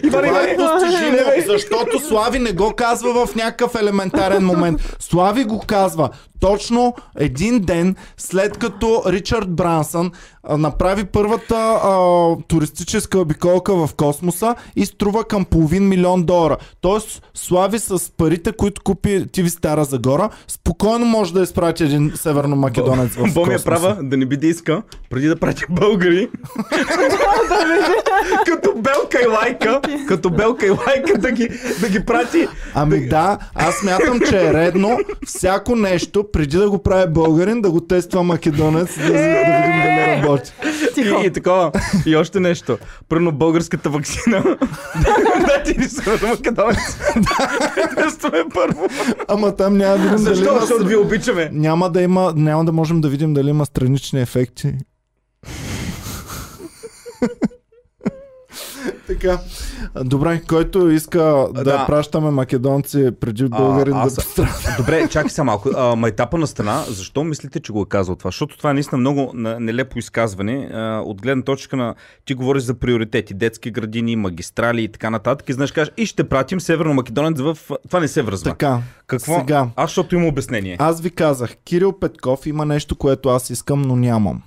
Това 0.02 0.40
е 0.40 0.56
постижимо, 0.56 1.18
защото 1.48 2.00
Слави 2.00 2.38
не 2.38 2.52
го 2.52 2.72
казва 2.72 3.26
в 3.26 3.34
някакъв 3.34 3.74
елементарен 3.74 4.44
момент. 4.44 4.96
Слави 4.98 5.44
го 5.44 5.60
казва 5.60 6.10
точно 6.40 6.94
един 7.16 7.60
ден 7.60 7.96
след 8.16 8.58
като 8.58 9.02
Ричард 9.06 9.50
Брансън 9.50 10.10
направи 10.58 11.04
първата 11.04 11.56
а, 11.56 11.98
туристическа 12.48 13.18
обиколка 13.18 13.74
в 13.74 13.94
космоса 13.94 14.54
и 14.76 14.86
струва 14.86 15.24
към 15.24 15.44
половин 15.44 15.88
милион 15.88 16.22
долара. 16.22 16.56
Тоест, 16.80 17.22
Слави 17.34 17.78
с 17.78 18.12
парите, 18.16 18.52
които 18.52 18.82
купи 18.82 19.26
Тиви 19.32 19.50
Стара 19.50 19.84
Загора, 19.84 20.28
спокойно 20.48 21.06
може 21.06 21.32
да 21.32 21.42
изпрати 21.42 21.84
един 21.84 22.12
северно-македонец 22.14 23.08
в 23.08 23.34
Боми 23.34 23.54
е 23.54 23.58
права 23.58 23.98
да 24.02 24.16
не 24.16 24.26
би 24.26 24.36
да 24.36 24.46
иска, 24.46 24.82
преди 25.10 25.26
да 25.26 25.36
прати 25.36 25.64
българи. 25.70 26.28
като 28.46 28.72
белка 28.76 29.18
и 29.24 29.26
лайка, 29.26 29.80
като 30.08 30.30
белка 30.30 30.66
и 30.66 30.70
лайка 30.70 31.18
да 31.18 31.32
ги, 31.32 31.48
да 31.80 31.88
ги 31.88 32.04
прати. 32.04 32.48
Ами 32.74 33.08
да, 33.08 33.38
аз 33.54 33.82
мятам, 33.82 34.20
че 34.28 34.46
е 34.46 34.52
редно 34.52 34.98
всяко 35.26 35.76
нещо, 35.76 36.24
преди 36.32 36.56
да 36.56 36.70
го 36.70 36.82
прави 36.82 37.12
българин, 37.12 37.60
да 37.60 37.70
го 37.70 37.80
тества 37.80 38.22
македонец, 38.22 38.96
да, 38.96 39.02
да 39.02 39.12
видим 39.12 39.82
дали 39.82 40.16
работи. 40.16 40.31
Тихо. 40.94 41.20
И, 41.22 41.26
и 41.26 41.30
такова. 41.30 41.72
И 42.06 42.16
още 42.16 42.40
нещо. 42.40 42.78
Първо 43.08 43.32
българската 43.32 43.90
вакцина. 43.90 44.42
да, 45.46 45.62
ти 45.64 45.78
ни 45.78 45.84
са 45.84 46.18
македонец. 46.26 46.98
Тестваме 47.96 48.44
първо. 48.54 48.86
Ама 49.28 49.56
там 49.56 49.76
няма 49.76 49.96
да 49.96 50.02
видим 50.02 50.18
Защо? 50.18 50.58
Защото 50.60 50.84
ви 50.86 50.96
обичаме. 50.96 51.50
Няма 51.52 51.90
да 51.90 52.02
има, 52.02 52.32
няма 52.36 52.64
да 52.64 52.72
можем 52.72 53.00
да 53.00 53.08
видим 53.08 53.34
дали 53.34 53.50
има 53.50 53.66
странични 53.66 54.20
ефекти. 54.20 54.74
така. 59.06 59.38
Добре, 60.04 60.42
който 60.48 60.90
иска 60.90 61.46
да, 61.54 61.64
Да. 61.64 61.86
пращаме 61.86 62.30
македонци 62.30 63.10
преди 63.20 63.48
българин 63.48 63.94
да 63.94 64.02
пострада. 64.02 64.50
Добре, 64.78 65.08
чакай 65.08 65.30
сега 65.30 65.44
малко. 65.44 65.70
А, 65.76 65.96
майтапа 65.96 66.38
на 66.38 66.46
страна, 66.46 66.82
защо 66.88 67.24
мислите, 67.24 67.60
че 67.60 67.72
го 67.72 67.82
е 67.82 67.86
казал 67.88 68.16
това? 68.16 68.28
Защото 68.28 68.58
това 68.58 68.70
е 68.70 68.74
наистина 68.74 68.98
много 68.98 69.30
нелепо 69.34 69.98
изказване. 69.98 70.70
А, 70.72 71.02
от 71.04 71.22
гледна 71.22 71.42
точка 71.42 71.76
на... 71.76 71.94
Ти 72.24 72.34
говориш 72.34 72.62
за 72.62 72.74
приоритети, 72.74 73.34
детски 73.34 73.70
градини, 73.70 74.16
магистрали 74.16 74.82
и 74.82 74.88
така 74.88 75.10
нататък. 75.10 75.48
И 75.48 75.52
знаеш, 75.52 75.72
кажеш, 75.72 75.92
и 75.96 76.06
ще 76.06 76.28
пратим 76.28 76.60
Северно 76.60 76.94
Македонец 76.94 77.40
в... 77.40 77.58
Това 77.86 78.00
не 78.00 78.08
се 78.08 78.22
връзва. 78.22 78.50
Така, 78.50 78.78
Какво? 79.06 79.38
сега. 79.38 79.68
Аз, 79.76 79.90
защото 79.90 80.14
има 80.14 80.26
обяснение. 80.26 80.76
Аз 80.78 81.00
ви 81.00 81.10
казах, 81.10 81.56
Кирил 81.64 81.92
Петков 81.92 82.46
има 82.46 82.66
нещо, 82.66 82.96
което 82.96 83.28
аз 83.28 83.50
искам, 83.50 83.82
но 83.82 83.96
нямам. 83.96 84.42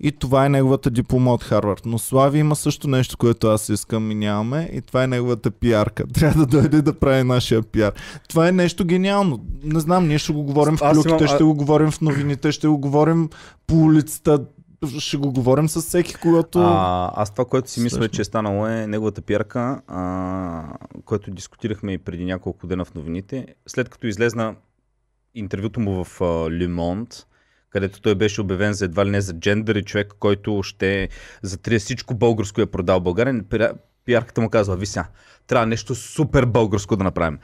И 0.00 0.12
това 0.12 0.46
е 0.46 0.48
неговата 0.48 0.90
диплома 0.90 1.32
от 1.32 1.44
Харвард. 1.44 1.82
Но 1.86 1.98
Слави 1.98 2.38
има 2.38 2.56
също 2.56 2.88
нещо, 2.88 3.16
което 3.16 3.48
аз 3.48 3.68
искам 3.68 4.10
думи 4.10 4.26
нямаме 4.26 4.70
и 4.72 4.80
това 4.80 5.04
е 5.04 5.06
неговата 5.06 5.50
пиарка. 5.50 6.06
Трябва 6.14 6.46
да 6.46 6.46
дойде 6.46 6.82
да 6.82 6.98
прави 6.98 7.24
нашия 7.24 7.62
пиар. 7.62 7.92
Това 8.28 8.48
е 8.48 8.52
нещо 8.52 8.84
гениално. 8.84 9.44
Не 9.62 9.80
знам, 9.80 10.08
ние 10.08 10.18
ще 10.18 10.32
го 10.32 10.42
говорим 10.42 10.76
в 10.76 10.82
Аз 10.82 10.96
клюките, 10.96 11.24
имам- 11.24 11.34
ще 11.34 11.44
го 11.44 11.54
говорим 11.54 11.90
в 11.90 12.00
новините, 12.00 12.52
ще 12.52 12.68
го 12.68 12.78
говорим 12.78 13.28
по 13.66 13.74
улицата, 13.74 14.44
ще 14.98 15.16
го 15.16 15.32
говорим 15.32 15.68
с 15.68 15.80
всеки, 15.80 16.14
когато... 16.14 16.60
А, 16.60 17.12
аз 17.16 17.30
това, 17.30 17.44
което 17.44 17.70
си 17.70 17.80
мисля, 17.80 18.08
че 18.08 18.20
е 18.20 18.24
станало 18.24 18.66
е 18.66 18.86
неговата 18.86 19.22
пиарка, 19.22 19.80
а, 19.86 20.64
което 21.04 21.30
дискутирахме 21.30 21.92
и 21.92 21.98
преди 21.98 22.24
няколко 22.24 22.66
дена 22.66 22.84
в 22.84 22.94
новините. 22.94 23.46
След 23.66 23.88
като 23.88 24.06
излезна 24.06 24.54
интервюто 25.34 25.80
му 25.80 26.04
в 26.04 26.18
Le 26.20 26.68
Monde, 26.68 27.24
където 27.70 28.00
той 28.00 28.14
беше 28.14 28.40
обявен 28.40 28.72
за 28.72 28.84
едва 28.84 29.06
ли 29.06 29.10
не 29.10 29.20
за 29.20 29.34
джендър 29.34 29.74
и 29.74 29.82
човек, 29.82 30.14
който 30.18 30.62
ще 30.62 31.08
затрие 31.42 31.78
всичко 31.78 32.14
българско 32.14 32.60
и 32.60 32.62
е 32.62 32.66
продал 32.66 33.00
България. 33.00 33.34
Пиар- 33.34 33.72
Пиарката 34.04 34.40
му 34.40 34.50
казва, 34.50 34.76
ви 34.76 34.86
сега, 34.86 35.08
трябва 35.46 35.66
нещо 35.66 35.94
супер 35.94 36.46
българско 36.46 36.96
да 36.96 37.04
направим. 37.04 37.38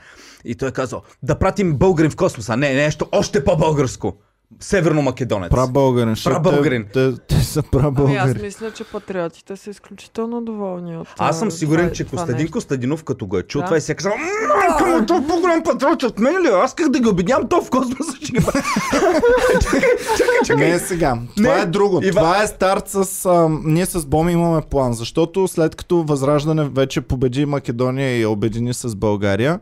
И 0.45 0.55
той 0.55 0.69
е 0.69 0.71
казал, 0.71 1.03
да 1.23 1.39
пратим 1.39 1.77
българин 1.77 2.11
в 2.11 2.15
космоса. 2.15 2.57
Не, 2.57 2.73
нещо 2.73 3.09
още 3.11 3.43
по-българско. 3.43 4.17
Северно 4.59 5.01
македонец. 5.01 5.49
Пра 5.49 5.67
българин. 5.67 6.09
защото 6.09 6.33
Прабългарин. 6.33 6.85
Те, 6.85 7.11
те, 7.11 7.17
те 7.19 7.35
са 7.35 7.59
Ами 7.59 7.67
аз 7.67 7.71
прабългари. 7.73 8.41
мисля, 8.41 8.71
че 8.71 8.83
патриотите 8.83 9.55
са 9.55 9.69
изключително 9.69 10.41
доволни 10.41 10.97
от 10.97 11.07
Аз 11.17 11.39
съм 11.39 11.51
сигурен, 11.51 11.85
това- 11.85 11.93
че 11.93 12.03
това 12.03 12.17
Костадин 12.17 12.37
нещо. 12.37 12.51
Костадинов, 12.51 13.03
като 13.03 13.27
го 13.27 13.37
е 13.37 13.43
чул 13.43 13.61
Да. 13.61 13.65
това 13.65 13.77
и 13.77 13.81
си 13.81 13.91
е 13.91 13.95
казал, 13.95 14.13
майка 14.57 14.85
му, 14.87 15.05
той 15.05 15.17
е 15.17 15.27
по-голям 15.27 15.63
патриот 15.63 16.03
от 16.03 16.19
мен 16.19 16.33
ли? 16.35 16.47
Аз 16.47 16.73
как 16.73 16.89
да 16.89 16.99
ги 16.99 17.07
обеднявам, 17.07 17.47
то 17.47 17.61
в 17.61 17.69
космоса 17.69 18.15
ще 18.15 18.33
чакай, 18.33 19.81
чакай, 20.17 20.37
чакай. 20.45 20.67
Не 20.67 20.79
сега. 20.79 21.17
Това 21.37 21.55
Не, 21.55 21.61
е 21.61 21.65
друго. 21.65 21.99
Ива- 21.99 22.11
Това 22.11 22.43
е 22.43 22.47
старт 22.47 22.83
с... 22.87 23.25
А, 23.25 23.49
ние 23.63 23.85
с 23.85 24.05
Боми 24.05 24.31
имаме 24.31 24.61
план, 24.61 24.93
защото 24.93 25.47
след 25.47 25.75
като 25.75 26.03
Възраждане 26.03 26.63
вече 26.65 27.01
победи 27.01 27.45
Македония 27.45 28.17
и 28.17 28.25
обедини 28.25 28.73
с 28.73 28.95
България, 28.95 29.59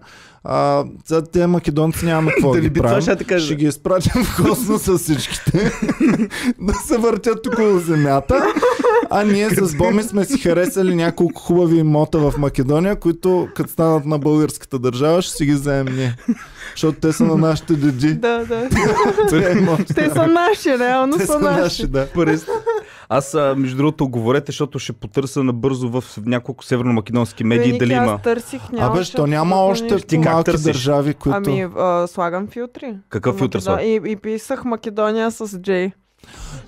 а, 0.48 0.86
за 1.06 1.22
те 1.22 1.48
македонци 1.48 2.06
нямаме 2.06 2.32
какво 2.32 2.52
да 2.54 2.60
ги 2.60 2.74
правим. 2.74 3.02
ще 3.02 3.16
те 3.16 3.24
кажа? 3.24 3.46
Ще 3.46 3.56
ги 3.56 3.66
изпратим 3.66 4.24
в 4.24 4.44
космоса 4.44 4.98
всичките 4.98 5.72
да 6.60 6.74
се 6.74 6.98
въртят 6.98 7.48
около 7.48 7.80
земята. 7.80 8.46
А 9.10 9.24
ние 9.24 9.50
с 9.50 9.76
Боми 9.76 10.04
сме 10.04 10.26
си 10.26 10.38
харесали 10.40 10.96
няколко 10.96 11.42
хубави 11.42 11.78
имота 11.78 12.18
в 12.20 12.34
Македония, 12.38 12.96
които 12.96 13.48
като 13.56 13.72
станат 13.72 14.06
на 14.06 14.20
българската 14.20 14.80
държава 14.80 15.22
ще 15.22 15.34
си 15.34 15.46
ги 15.46 15.54
вземем 15.54 15.96
ние. 15.96 16.16
Защото 16.72 17.00
те 17.00 17.14
са 17.14 17.24
на 17.24 17.36
нашите 17.36 17.74
деди. 17.74 18.14
Да, 18.14 18.46
да. 18.46 18.70
Те. 19.30 19.66
Те 19.96 20.10
са 20.10 20.28
наши, 20.28 20.80
реално 20.80 21.18
Те 21.18 21.26
са 21.26 21.32
са 21.34 21.40
наши. 21.40 21.62
наши, 21.62 21.88
да. 21.88 22.08
Аз, 23.10 23.38
между 23.56 23.78
другото, 23.78 24.08
говорете, 24.08 24.46
защото 24.46 24.80
ще 24.80 24.94
потърся 24.94 25.44
набързо 25.44 25.90
в 25.90 26.04
няколко 26.26 26.64
северно-македонски 26.64 27.44
медии 27.44 27.72
Ники, 27.72 27.78
дали 27.80 27.94
има. 27.94 28.12
Аз 28.12 28.22
търсих, 28.22 28.72
нямаше 28.72 28.92
Абе, 28.98 29.04
що 29.04 29.28
няма 29.28 29.56
още. 29.56 29.98
Ти 29.98 30.18
малки 30.18 30.46
търсиш? 30.46 30.64
държави, 30.64 31.14
които... 31.14 31.38
Ами, 31.38 31.68
а, 31.78 32.08
слагам 32.08 32.48
филтри. 32.48 32.98
Какъв 33.10 33.34
За 33.36 33.40
филтър 33.40 33.60
Македо- 33.60 33.64
слага? 33.64 33.84
И, 33.84 34.02
и 34.06 34.16
писах 34.16 34.66
Македония 34.66 35.32
с 35.32 35.60
Джей. 35.62 35.92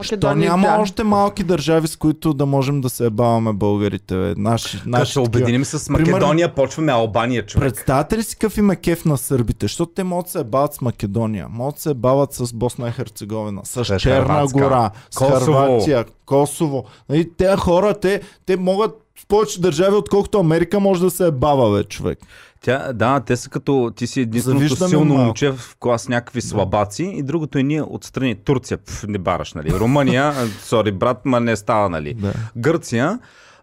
Що 0.02 0.36
няма 0.36 0.64
Джа. 0.64 0.78
още 0.78 1.04
малки 1.04 1.44
държави, 1.44 1.88
с 1.88 1.96
които 1.96 2.34
да 2.34 2.46
можем 2.46 2.82
да 2.82 2.90
се 2.90 3.06
ебаваме 3.06 3.54
българите. 3.54 4.34
Наши, 4.38 4.78
Като 4.78 4.90
наши 4.90 5.06
се 5.06 5.14
такива. 5.14 5.28
обединим 5.30 5.66
с 5.66 5.90
Македония, 5.90 6.56
почваме 6.56 6.92
Албания, 6.92 7.46
човек. 7.46 7.64
Представете 7.66 8.18
ли 8.18 8.24
си 8.24 8.36
какъв 8.36 8.58
им 8.58 8.72
е 8.72 8.76
кеф 8.76 9.06
на 9.06 9.18
сърбите? 9.18 9.64
Защото 9.64 9.92
те 9.92 10.04
могат 10.04 10.26
да 10.26 10.32
се 10.32 10.40
ебават 10.40 10.74
с 10.74 10.82
Македония, 10.82 11.48
могат 11.50 11.76
да 11.76 11.82
се 11.82 11.90
ебават 11.90 12.34
с 12.34 12.54
Босна 12.54 12.90
и 12.90 12.92
Херцеговина, 12.92 13.62
с 13.64 13.86
С 13.86 14.00
Черна 14.00 14.16
Хърватска. 14.18 14.60
гора, 14.60 14.92
с 15.12 15.16
Косово. 15.16 15.54
Харватия, 15.54 16.06
Косово. 16.26 16.84
Нали, 17.10 17.30
те 17.38 17.56
хора, 17.56 17.94
те, 17.94 18.22
те 18.46 18.58
могат 18.58 18.92
в 19.20 19.28
повече 19.28 19.62
държави, 19.62 19.96
отколкото 19.96 20.40
Америка 20.40 20.80
може 20.80 21.02
да 21.02 21.12
се 21.12 21.28
ебава, 21.28 21.78
бе, 21.78 21.84
човек. 21.84 22.20
Тя, 22.68 22.94
да, 22.94 23.20
те 23.20 23.36
са 23.36 23.50
като 23.50 23.92
ти 23.96 24.08
си 24.08 24.22
единственото 24.22 24.60
Завиждаме 24.60 24.90
силно 24.90 25.06
малко. 25.06 25.24
момче 25.24 25.52
в 25.52 25.76
клас 25.80 26.08
някакви 26.08 26.42
слабаци 26.42 27.04
и 27.06 27.24
другото 27.24 27.58
е 27.58 27.64
ние 27.64 27.82
отстрани. 27.82 28.36
Турция, 28.36 28.78
пф, 28.78 29.04
не 29.08 29.18
бараш, 29.18 29.54
нали? 29.54 29.72
Румъния, 29.72 30.34
сори 30.62 30.92
брат, 30.92 31.18
ма 31.26 31.40
не 31.40 31.56
става, 31.56 31.90
нали? 31.90 32.14
Да. 32.14 32.34
Гърция, 32.58 33.20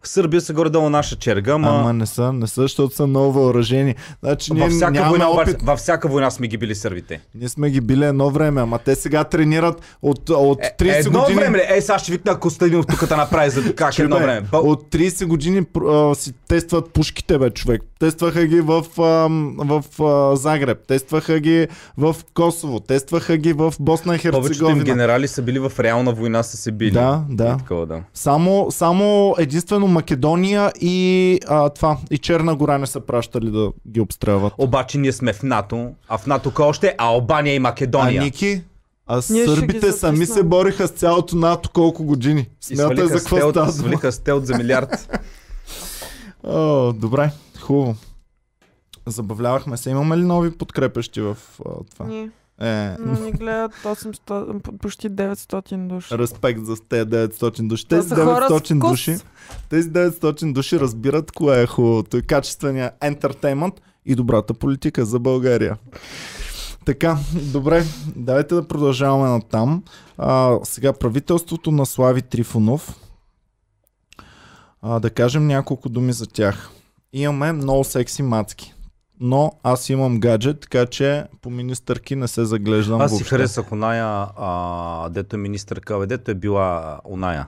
Сърбия 0.07 0.41
са 0.41 0.53
горе-долу 0.53 0.91
наша 0.91 1.17
черга, 1.17 1.59
ма... 1.59 1.69
Ама 1.71 1.93
не 1.93 2.07
са, 2.07 2.33
не 2.33 2.47
са, 2.47 2.63
защото 2.63 2.95
са 2.95 3.07
много 3.07 3.33
въоръжени. 3.33 3.95
Значи 4.23 4.53
ние 4.53 4.63
във, 4.63 4.73
всяка 4.73 5.05
война, 5.05 5.29
опит. 5.31 5.63
във 5.63 5.79
всяка 5.79 6.09
война 6.09 6.31
сме 6.31 6.49
ги 6.49 6.59
били 6.59 6.75
сърбите. 6.75 7.21
Ние 7.35 7.49
сме 7.49 7.71
ги 7.71 7.81
били 7.81 8.05
едно 8.05 8.31
време, 8.31 8.61
ама 8.61 8.79
те 8.79 8.95
сега 8.95 9.25
тренират 9.25 9.81
от, 10.03 10.31
от 10.31 10.59
30 10.59 10.95
Е, 10.95 10.99
едно 10.99 11.21
години. 11.21 11.41
време, 11.41 11.59
ли? 11.59 11.63
е, 11.69 11.81
сега 11.81 11.99
ще 11.99 12.13
викна 12.13 12.41
Костадинов 12.41 12.87
тук 12.87 13.07
да 13.07 13.17
направи 13.17 13.51
за 13.51 13.75
как 13.75 13.99
едно 13.99 14.17
бе, 14.17 14.23
време. 14.23 14.47
От 14.53 14.85
30 14.85 15.27
години 15.27 15.67
а, 15.83 16.15
си 16.15 16.33
тестват 16.49 16.93
пушките, 16.93 17.39
бе, 17.39 17.51
човек. 17.51 17.83
Тестваха 18.05 18.47
ги 18.47 18.61
в, 18.61 18.85
ам, 19.03 19.57
в 19.59 20.03
а, 20.03 20.37
Загреб, 20.37 20.79
тестваха 20.87 21.41
ги 21.41 21.69
в 21.99 22.17
Косово, 22.35 22.81
тестваха 22.81 23.37
ги 23.37 23.53
в 23.53 23.75
Босна 23.81 24.17
и 24.17 24.19
Повечето 24.19 24.41
им 24.41 24.43
Херцеговина. 24.49 24.85
генерали 24.85 25.29
са 25.29 25.43
били 25.43 25.59
в 25.59 25.73
реална 25.79 26.13
война, 26.13 26.43
са 26.43 26.57
се 26.57 26.73
били. 26.73 26.91
Да, 26.91 27.25
да. 27.29 27.57
Такова, 27.57 27.87
да. 27.87 28.03
Само, 28.15 28.67
само 28.71 29.35
единствено 29.39 29.87
Македония 29.87 30.73
и 30.81 31.41
а, 31.49 31.69
това, 31.69 31.99
и 32.11 32.19
Черна 32.19 32.57
гора 32.57 32.79
не 32.79 32.87
са 32.87 33.01
пращали 33.01 33.51
да 33.51 33.73
ги 33.89 34.01
обстрелват. 34.01 34.53
Обаче 34.59 34.99
ние 34.99 35.13
сме 35.13 35.33
в 35.33 35.43
НАТО, 35.43 35.91
а 36.09 36.19
в 36.19 36.27
НАТО 36.27 36.53
още? 36.59 36.87
е? 36.87 36.95
Албания 36.99 37.55
и 37.55 37.59
Македония. 37.59 38.21
А 38.21 38.25
Ники, 38.25 38.63
а 39.07 39.23
Ние 39.31 39.45
сърбите 39.45 39.93
сами 39.93 40.27
се 40.27 40.43
бориха 40.43 40.89
с 40.89 40.91
цялото 40.91 41.37
НАТО 41.37 41.71
колко 41.73 42.05
години. 42.05 42.49
Смятай 42.61 43.07
за 43.07 43.19
какво 43.19 43.51
става 43.51 43.73
свалиха 43.73 44.13
стелт 44.13 44.47
за 44.47 44.57
милиард. 44.57 45.21
О, 46.47 46.93
добре, 46.93 47.31
хубаво. 47.65 47.97
Забавлявахме 49.07 49.77
се. 49.77 49.91
Имаме 49.91 50.17
ли 50.17 50.23
нови 50.23 50.59
подкрепещи 50.59 51.21
в 51.21 51.37
а, 51.61 51.85
това? 51.85 52.07
Ние. 52.07 52.31
Е, 52.61 52.97
Но 52.99 53.21
ни 53.21 53.33
гледат 53.33 53.73
800, 53.75 54.79
почти 54.79 55.11
900 55.11 55.87
души. 55.89 56.19
респект 56.19 56.65
за 56.65 56.77
тези 56.79 57.05
900 57.05 57.67
души. 57.69 57.85
Те 57.85 57.97
Тези 57.97 58.09
са 58.09 58.15
хора 58.17 58.47
с 58.49 58.53
900 58.53 58.77
вкус. 58.77 58.91
души, 58.91 59.17
тези 59.69 59.91
900 59.91 60.53
души 60.53 60.81
разбират 60.81 61.33
кое 61.33 61.63
е 61.63 61.67
хубавото 61.67 62.17
и 62.17 62.23
качествения 62.23 62.93
ентертеймент 63.01 63.75
и 64.07 64.15
добрата 64.15 64.55
политика 64.55 65.05
за 65.05 65.19
България. 65.19 65.77
Така, 66.85 67.19
добре, 67.43 67.85
давайте 68.17 68.55
да 68.55 68.69
продължаваме 68.69 69.29
на 69.29 69.41
там. 69.41 69.83
А, 70.19 70.59
сега 70.63 70.93
правителството 70.93 71.71
на 71.71 71.87
Слави 71.87 72.23
Трифонов. 72.23 73.01
А, 74.83 75.01
да 75.01 75.11
кажем 75.11 75.47
няколко 75.47 75.89
думи 75.89 76.13
за 76.13 76.27
тях. 76.27 76.71
Имаме 77.15 77.53
много 77.53 77.85
секси 77.85 78.23
мацки. 78.23 78.75
Но 79.21 79.53
аз 79.63 79.89
имам 79.89 80.21
гаджет, 80.21 80.61
така 80.61 80.87
че 80.87 81.25
по 81.43 81.51
министърки 81.51 82.17
не 82.17 82.29
се 82.29 82.45
заглеждам 82.45 83.01
Аз 83.01 83.11
си 83.11 83.15
въобще. 83.15 83.29
харесах 83.29 83.73
оная, 83.73 84.07
а, 84.39 85.09
дето 85.09 85.37
е 85.37 85.41
министърка, 85.41 85.99
бе, 85.99 86.07
дето 86.07 86.31
е 86.31 86.35
била 86.35 87.01
оная. 87.07 87.47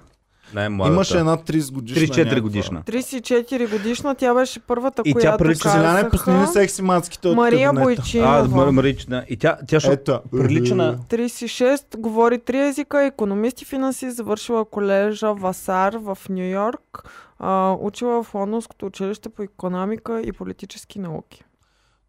Най-младата. 0.54 0.94
Имаше 0.94 1.18
една 1.18 1.36
30 1.36 1.72
годишна. 1.72 2.06
34 2.06 2.18
някаква. 2.18 2.40
годишна. 2.40 2.82
34 2.82 3.66
годишна, 3.68 4.14
тя 4.14 4.34
беше 4.34 4.60
първата, 4.60 5.02
И 5.04 5.12
тя 5.14 5.20
която 5.20 5.38
прилича- 5.38 5.70
Селяне, 5.70 6.10
пусни 6.10 6.32
ли 6.32 6.36
казаха. 6.36 6.52
секси 6.52 6.82
мацките 6.82 7.28
от 7.28 7.36
Мария 7.36 7.68
кабинета? 7.68 7.92
А, 7.92 7.96
Бойчинова. 7.96 8.48
Мар- 8.48 8.70
Марична. 8.70 9.24
И 9.28 9.36
тя, 9.36 9.58
тя 9.68 9.80
ще 9.80 9.92
Ето. 9.92 10.20
прилича 10.32 10.74
на... 10.74 10.98
36, 11.00 11.96
говори 11.96 12.38
три 12.38 12.58
езика, 12.60 13.02
економист 13.04 13.62
и 13.62 13.64
финансист, 13.64 14.16
завършила 14.16 14.64
колежа 14.64 15.32
Васар 15.32 15.94
в 15.94 16.18
Нью 16.30 16.44
Йорк, 16.44 17.08
а, 17.38 17.76
учила 17.80 18.22
в 18.22 18.34
Лондонското 18.34 18.86
училище 18.86 19.28
по 19.28 19.42
економика 19.42 20.20
и 20.20 20.32
политически 20.32 20.98
науки. 20.98 21.44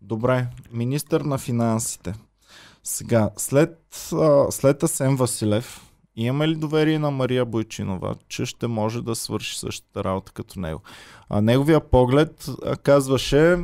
Добре, 0.01 0.47
министър 0.71 1.21
на 1.21 1.38
финансите. 1.38 2.13
Сега, 2.84 3.30
след, 3.38 3.80
а, 4.13 4.51
след 4.51 4.84
Асен 4.84 5.15
Василев, 5.15 5.91
имаме 6.15 6.47
ли 6.47 6.55
доверие 6.55 6.99
на 6.99 7.11
Мария 7.11 7.45
Бойчинова, 7.45 8.15
че 8.28 8.45
ще 8.45 8.67
може 8.67 9.01
да 9.01 9.15
свърши 9.15 9.59
същата 9.59 10.03
работа 10.03 10.32
като 10.32 10.59
него? 10.59 10.82
А 11.30 11.41
неговия 11.41 11.80
поглед 11.80 12.45
а, 12.65 12.75
казваше 12.75 13.57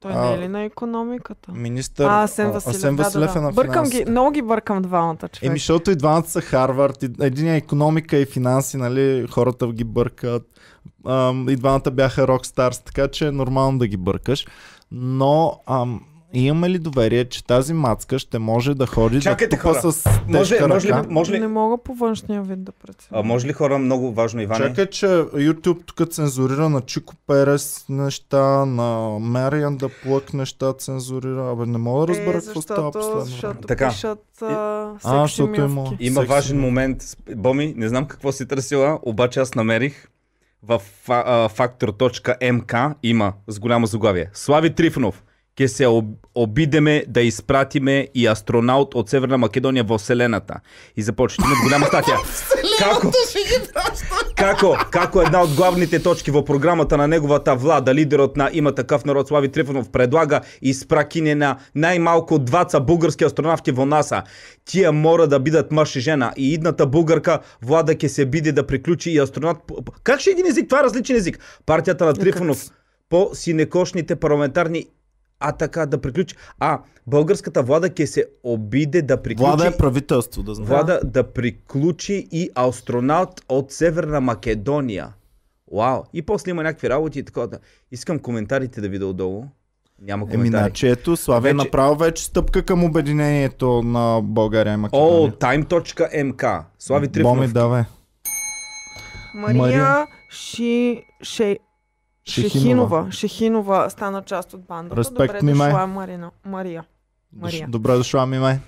Той 0.00 0.12
А, 0.12 0.20
не 0.20 0.34
е 0.34 0.38
ли 0.38 0.48
на 0.48 0.62
економиката? 0.62 1.52
министър 1.52 2.04
А, 2.04 2.22
Асен 2.22 2.50
Василев. 2.50 2.76
Асен 2.76 2.96
Василев 2.96 3.32
да, 3.32 3.38
е 3.38 3.42
да. 3.42 3.46
на 3.46 3.52
Бъркам 3.52 3.88
ги, 3.88 4.04
много 4.08 4.30
ги 4.30 4.42
бъркам 4.42 4.82
двамата 4.82 5.16
човек. 5.16 5.42
Еми, 5.42 5.58
защото 5.58 5.90
и 5.90 5.96
двамата 5.96 6.26
са 6.26 6.40
Харвард, 6.40 7.02
един 7.02 7.48
е 7.48 7.56
економика 7.56 8.16
и 8.16 8.26
финанси, 8.26 8.76
нали, 8.76 9.26
хората 9.30 9.72
ги 9.72 9.84
бъркат. 9.84 10.59
Ам, 11.06 11.48
и 11.48 11.56
двамата 11.56 11.90
бяха 11.92 12.28
рокстарс, 12.28 12.78
така 12.78 13.08
че 13.08 13.26
е 13.26 13.32
нормално 13.32 13.78
да 13.78 13.86
ги 13.86 13.96
бъркаш. 13.96 14.46
Но 14.92 15.60
ам, 15.66 16.00
имаме 16.32 16.70
ли 16.70 16.78
доверие, 16.78 17.24
че 17.24 17.44
тази 17.44 17.72
мацка 17.74 18.18
ще 18.18 18.38
може 18.38 18.74
да 18.74 18.86
ходи 18.86 19.20
Чакайте, 19.20 19.46
да 19.46 19.62
тупа 19.62 19.74
хора. 19.74 19.92
с 19.92 20.02
тежка 20.02 20.20
Може, 20.28 20.66
може, 20.68 20.88
ли, 20.88 20.92
ръка? 20.92 21.06
може, 21.10 21.32
Не 21.32 21.40
ли, 21.40 21.46
мога 21.46 21.78
по 21.78 21.94
външния 21.94 22.42
вид 22.42 22.64
да 22.64 22.72
преценя. 22.72 23.20
а, 23.20 23.22
може 23.22 23.46
ли 23.46 23.52
хора, 23.52 23.78
много 23.78 24.12
важно, 24.12 24.40
Иване? 24.40 24.58
Чакай, 24.60 24.86
че 24.86 25.06
YouTube 25.06 25.78
тук 25.86 26.10
цензурира 26.10 26.68
на 26.68 26.80
Чико 26.80 27.14
Перес 27.26 27.84
неща, 27.88 28.64
на 28.64 28.88
Мариан 29.20 29.76
да 29.76 29.88
плък 30.02 30.34
неща 30.34 30.72
цензурира. 30.72 31.50
Абе, 31.50 31.66
не 31.66 31.78
мога 31.78 32.06
да 32.06 32.12
разбера 32.12 32.30
е, 32.30 32.40
какво 32.40 32.60
става 32.62 32.80
защото, 32.84 32.92
последно. 32.92 33.14
време. 33.16 33.30
защото 33.32 33.66
Така. 33.68 33.88
пишат 33.88 34.24
а, 34.42 34.46
А, 34.46 34.92
секси 34.94 35.42
защото 35.42 35.60
има-. 35.60 35.96
Има 36.00 36.14
Секси. 36.14 36.28
важен 36.28 36.60
момент. 36.60 37.02
Боми, 37.28 37.74
не 37.76 37.88
знам 37.88 38.06
какво 38.06 38.32
си 38.32 38.48
търсила, 38.48 38.98
обаче 39.02 39.40
аз 39.40 39.54
намерих 39.54 40.06
в 40.62 40.80
а, 41.08 41.44
а, 41.44 41.48
factor.mk 41.48 42.94
има 43.02 43.32
с 43.46 43.58
голямо 43.58 43.86
заглавие. 43.86 44.30
Слави 44.32 44.74
Трифонов, 44.74 45.22
ке 45.56 45.68
се 45.68 45.86
об, 45.86 46.04
обидеме 46.34 47.04
да 47.08 47.20
изпратиме 47.20 48.08
и 48.14 48.26
астронаут 48.26 48.94
от 48.94 49.08
Северна 49.08 49.38
Македония 49.38 49.84
в 49.84 49.98
Вселената. 49.98 50.60
И 50.96 51.02
започва 51.02 51.44
има 51.44 51.54
голяма 51.64 51.86
статия. 51.86 52.16
Како? 52.78 53.12
Како? 54.36 54.76
Како 54.90 55.22
една 55.22 55.42
от 55.42 55.50
главните 55.54 56.02
точки 56.02 56.30
в 56.30 56.44
програмата 56.44 56.96
на 56.96 57.08
неговата 57.08 57.56
влада, 57.56 57.94
лидерът 57.94 58.36
на 58.36 58.50
има 58.52 58.74
такъв 58.74 59.04
народ 59.04 59.28
Слави 59.28 59.48
Трифонов 59.48 59.90
предлага 59.90 60.40
изпракине 60.62 61.34
на 61.34 61.58
най-малко 61.74 62.38
дваца 62.38 62.80
български 62.80 63.24
астронавти 63.24 63.72
во 63.72 63.86
НАСА. 63.86 64.22
Тия 64.64 64.92
мора 64.92 65.26
да 65.28 65.40
бидат 65.40 65.72
мъж 65.72 65.96
и 65.96 66.00
жена. 66.00 66.32
И 66.36 66.54
идната 66.54 66.86
българка 66.86 67.38
влада 67.62 67.94
ке 67.94 68.08
се 68.08 68.26
биде 68.26 68.52
да 68.52 68.66
приключи 68.66 69.10
и 69.10 69.18
астронавт. 69.18 69.58
Как 70.04 70.20
ще 70.20 70.30
е 70.30 70.32
един 70.32 70.46
език? 70.46 70.68
Това 70.68 70.80
е 70.80 70.84
различен 70.84 71.16
език. 71.16 71.38
Партията 71.66 72.04
на 72.04 72.14
Трифонов 72.14 72.70
по 73.08 73.30
синекошните 73.34 74.16
парламентарни 74.16 74.86
а 75.40 75.52
така 75.52 75.86
да 75.86 75.98
приключи. 75.98 76.36
А, 76.58 76.78
българската 77.06 77.62
влада 77.62 77.90
ке 77.90 78.06
се 78.06 78.24
обиде 78.42 79.02
да 79.02 79.16
приключи. 79.16 79.46
Влада 79.46 79.66
е 79.66 79.76
правителство, 79.76 80.42
да 80.42 80.54
знаеш. 80.54 80.68
Влада 80.68 81.00
да 81.04 81.24
приключи 81.24 82.28
и 82.32 82.50
астронавт 82.56 83.40
от 83.48 83.72
Северна 83.72 84.20
Македония. 84.20 85.08
Вау! 85.72 86.02
И 86.12 86.22
после 86.22 86.50
има 86.50 86.62
някакви 86.62 86.88
работи 86.90 87.18
и 87.18 87.22
такова. 87.22 87.48
Искам 87.92 88.18
коментарите 88.18 88.80
да 88.80 88.88
видя 88.88 89.06
отдолу. 89.06 89.44
Няма 90.02 90.22
Еми, 90.22 90.30
коментари. 90.30 90.62
значи 90.62 90.88
ето, 90.88 91.16
Слави 91.16 91.48
е 91.48 91.52
Вече- 91.52 91.54
направо 91.56 91.96
вече 91.96 92.24
стъпка 92.24 92.62
към 92.62 92.84
обединението 92.84 93.82
на 93.82 94.20
България 94.22 94.70
и 94.70 94.74
О, 94.74 94.78
Македония. 94.78 95.32
time.mk. 95.32 96.62
Слави 96.78 97.00
Боми, 97.00 97.12
Трифонов. 97.12 97.52
давай. 97.52 97.82
Мария, 99.34 99.58
Мария. 99.58 100.06
Ши... 100.30 101.02
Ше... 101.22 101.58
Шехинова. 102.24 102.50
Шехинова. 102.50 103.12
Шехинова 103.12 103.90
стана 103.90 104.22
част 104.22 104.54
от 104.54 104.60
бандата. 104.60 104.96
Респект, 104.96 105.32
Добре 105.32 105.42
Мимай. 105.42 105.70
дошла, 105.70 105.86
Марина. 105.86 106.30
Мария. 106.44 106.84
Мария. 107.32 107.66
Дош- 107.66 107.70
Добре 107.70 107.94
дошла, 107.94 108.26
Мимай. 108.26 108.58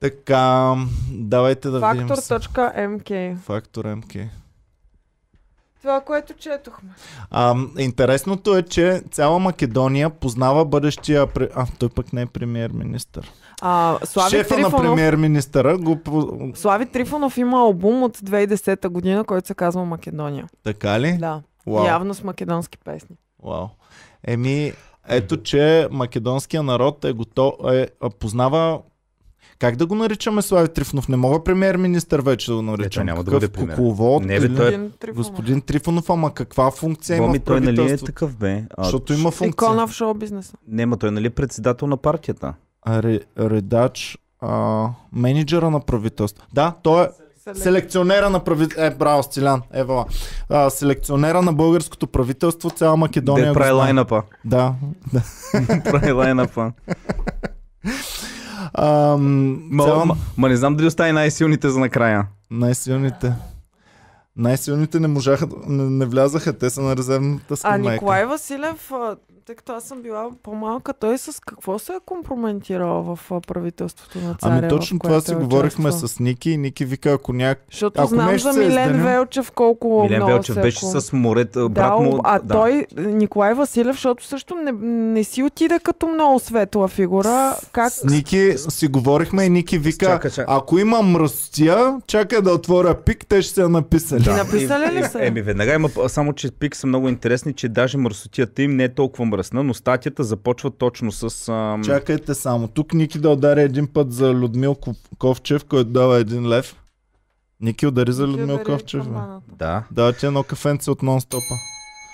Така, 0.00 0.74
давайте 1.10 1.70
да 1.70 1.90
видим. 1.92 2.08
с- 2.08 2.28
Factor.mk 2.28 3.94
МК. 3.96 4.30
Това, 5.80 6.00
което 6.00 6.34
четохме. 6.34 6.90
А, 7.30 7.56
интересното 7.78 8.56
е, 8.56 8.62
че 8.62 9.02
цяла 9.10 9.38
Македония 9.38 10.10
познава 10.10 10.64
бъдещия... 10.64 11.26
А, 11.54 11.66
той 11.78 11.88
пък 11.88 12.12
не 12.12 12.22
е 12.22 12.26
премьер-министър. 12.26 13.30
А, 13.64 13.98
Слави 14.04 14.30
Шефа 14.30 14.54
на 14.54 14.64
Трифонов, 14.64 14.82
премьер-министъра 14.82 15.78
го... 15.78 15.98
Слави 16.54 16.86
Трифонов 16.86 17.36
има 17.38 17.58
албум 17.58 18.02
от 18.02 18.18
2010 18.18 18.88
година, 18.88 19.24
който 19.24 19.46
се 19.46 19.54
казва 19.54 19.84
Македония. 19.84 20.46
Така 20.64 21.00
ли? 21.00 21.16
Да. 21.20 21.42
Вау. 21.66 21.86
Явно 21.86 22.14
с 22.14 22.24
македонски 22.24 22.78
песни. 22.78 23.16
Вау. 23.44 23.66
Еми, 24.26 24.72
ето, 25.08 25.36
че 25.36 25.88
македонския 25.90 26.62
народ 26.62 27.04
е 27.04 27.12
готов, 27.12 27.54
е, 27.72 27.88
познава 28.18 28.80
как 29.58 29.76
да 29.76 29.86
го 29.86 29.94
наричаме 29.94 30.42
Слави 30.42 30.68
Трифонов? 30.68 31.08
Не 31.08 31.16
мога 31.16 31.44
премьер-министър 31.44 32.20
вече 32.20 32.50
да 32.50 32.56
го 32.56 32.62
наричам. 32.62 33.06
няма 33.06 33.24
да 33.24 33.30
Какъв 33.30 33.40
бъде 33.40 33.52
премиер. 33.52 33.76
кукловод 33.76 34.24
Не, 34.24 34.40
бе, 34.40 34.46
или- 34.46 34.56
той 34.56 34.68
е- 34.68 34.70
Господин 34.70 34.90
Трифонов. 34.90 35.16
Господин 35.16 35.60
Трифонов, 35.60 36.10
ама 36.10 36.34
каква 36.34 36.70
функция 36.70 37.16
има 37.16 37.26
Боми, 37.26 37.38
в 37.38 37.42
той 37.42 37.60
нали 37.60 37.92
е 37.92 37.96
такъв 37.96 38.36
бе? 38.36 38.64
А, 38.76 38.82
Защото 38.84 39.12
има 39.12 39.30
функция. 39.30 39.48
Икона 39.48 39.86
в 39.86 39.92
шоу-бизнеса. 39.92 40.56
Не, 40.68 40.86
ма 40.86 40.96
той 40.96 41.10
нали 41.10 41.26
е 41.26 41.30
председател 41.30 41.88
на 41.88 41.96
партията. 41.96 42.54
Ре, 42.88 43.20
редач, 43.38 44.18
а, 44.40 44.88
менеджера 45.12 45.70
на 45.70 45.80
правителство. 45.80 46.46
Да, 46.52 46.74
той 46.82 47.04
е 47.04 47.08
селекционера 47.54 48.30
на 48.30 48.44
правителство. 48.44 48.84
Е, 48.84 48.90
браво, 48.90 49.22
Стилян. 49.22 49.62
Ева. 49.72 50.04
А, 50.48 50.70
селекционера 50.70 51.42
на 51.42 51.52
българското 51.52 52.06
правителство, 52.06 52.70
цяла 52.70 52.96
Македония. 52.96 53.46
Де 53.46 53.52
прави 53.52 53.72
лайнапа. 53.72 54.22
Да. 54.44 54.74
прави 55.84 56.12
лайнапа. 56.12 56.72
Ам, 58.74 59.58
Ма, 59.70 59.84
цяла... 59.84 60.04
ма, 60.06 60.16
ма 60.36 60.48
не 60.48 60.56
знам 60.56 60.76
дали 60.76 60.86
остави 60.86 61.12
най-силните 61.12 61.70
за 61.70 61.80
накрая. 61.80 62.26
Най-силните. 62.50 63.32
Най-силните 64.36 65.00
не 65.00 65.08
можаха, 65.08 65.46
не, 65.66 65.82
не 65.84 66.06
влязаха, 66.06 66.52
те 66.52 66.70
са 66.70 66.82
на 66.82 66.96
резервната 66.96 67.54
А 67.54 67.56
скамейка. 67.56 67.92
Николай 67.92 68.26
Василев, 68.26 68.92
а, 68.92 69.16
тъй 69.46 69.54
като 69.54 69.72
аз 69.72 69.84
съм 69.84 70.02
била 70.02 70.30
по-малка, 70.42 70.92
той 70.92 71.18
с 71.18 71.40
какво 71.40 71.78
се 71.78 71.92
е 71.92 71.96
компрометирал 72.06 73.02
в 73.04 73.30
а, 73.30 73.40
правителството 73.40 74.18
на 74.18 74.34
царя? 74.34 74.52
Ами 74.52 74.68
точно 74.68 74.98
това 74.98 75.20
си 75.20 75.32
е 75.32 75.34
говорихме 75.34 75.84
участвал? 75.84 76.08
с 76.08 76.18
Ники 76.18 76.50
и 76.50 76.56
Ники 76.56 76.84
вика, 76.84 77.10
ако 77.10 77.32
няк... 77.32 77.64
Защото 77.70 78.00
ако 78.00 78.08
знам 78.08 78.38
за 78.38 78.50
е 78.50 78.52
Милен 78.54 78.70
изменил- 78.90 79.04
Велчев 79.04 79.50
колко 79.50 80.02
Милен 80.02 80.16
много 80.16 80.32
Велчев 80.32 80.54
се 80.54 80.60
е 80.60 80.62
беше 80.62 80.78
ком- 80.78 80.98
с 80.98 81.12
морето, 81.12 81.68
брат 81.68 81.92
да, 81.92 82.04
му. 82.04 82.20
а 82.24 82.38
да. 82.38 82.54
той, 82.54 82.86
Николай 82.96 83.54
Василев, 83.54 83.96
защото 83.96 84.26
също 84.26 84.54
не, 84.54 84.72
не 85.12 85.24
си 85.24 85.42
отиде 85.42 85.78
като 85.78 86.06
много 86.06 86.38
светла 86.38 86.88
фигура. 86.88 87.56
Как? 87.72 87.92
С 87.92 88.04
Ники 88.04 88.54
си 88.58 88.88
говорихме 88.88 89.44
и 89.44 89.50
Ники 89.50 89.78
вика, 89.78 90.06
Чакай, 90.06 90.30
чакай. 90.30 90.44
ако 90.48 90.78
има 90.78 91.02
мръстия, 91.02 92.00
чакай 92.06 92.40
да 92.40 92.50
отворя 92.52 92.94
пик, 92.96 93.26
те 93.26 93.42
ще 93.42 93.54
се 93.54 93.60
я 93.60 93.68
написали. 94.30 94.82
И 94.82 94.86
написали 94.86 94.98
ли 94.98 95.04
са? 95.04 95.26
Еми, 95.26 95.42
веднага 95.42 95.74
има, 95.74 95.88
само 96.08 96.32
че 96.32 96.50
пик 96.50 96.76
са 96.76 96.86
много 96.86 97.08
интересни, 97.08 97.52
че 97.52 97.68
даже 97.68 97.98
мръсотията 97.98 98.62
им 98.62 98.76
не 98.76 98.84
е 98.84 98.94
толкова 98.94 99.24
мръсна, 99.24 99.62
но 99.62 99.74
статията 99.74 100.24
започва 100.24 100.70
точно 100.70 101.12
с... 101.12 101.48
Ам... 101.48 101.84
Чакайте 101.84 102.34
само. 102.34 102.68
Тук 102.68 102.94
Ники 102.94 103.18
да 103.18 103.30
удари 103.30 103.62
един 103.62 103.86
път 103.86 104.12
за 104.12 104.34
Людмил 104.34 104.74
Ков- 104.74 105.08
Ковчев, 105.18 105.64
който 105.64 105.90
дава 105.90 106.18
един 106.18 106.48
лев. 106.48 106.76
Ники 107.60 107.86
удари 107.86 108.12
за 108.12 108.26
Людмил 108.26 108.54
удари 108.54 108.64
Ковчев. 108.64 109.04
Да. 109.58 109.84
Дава 109.90 110.12
ти 110.12 110.26
едно 110.26 110.42
кафенце 110.42 110.90
от 110.90 111.02
нон-стопа. 111.02 111.54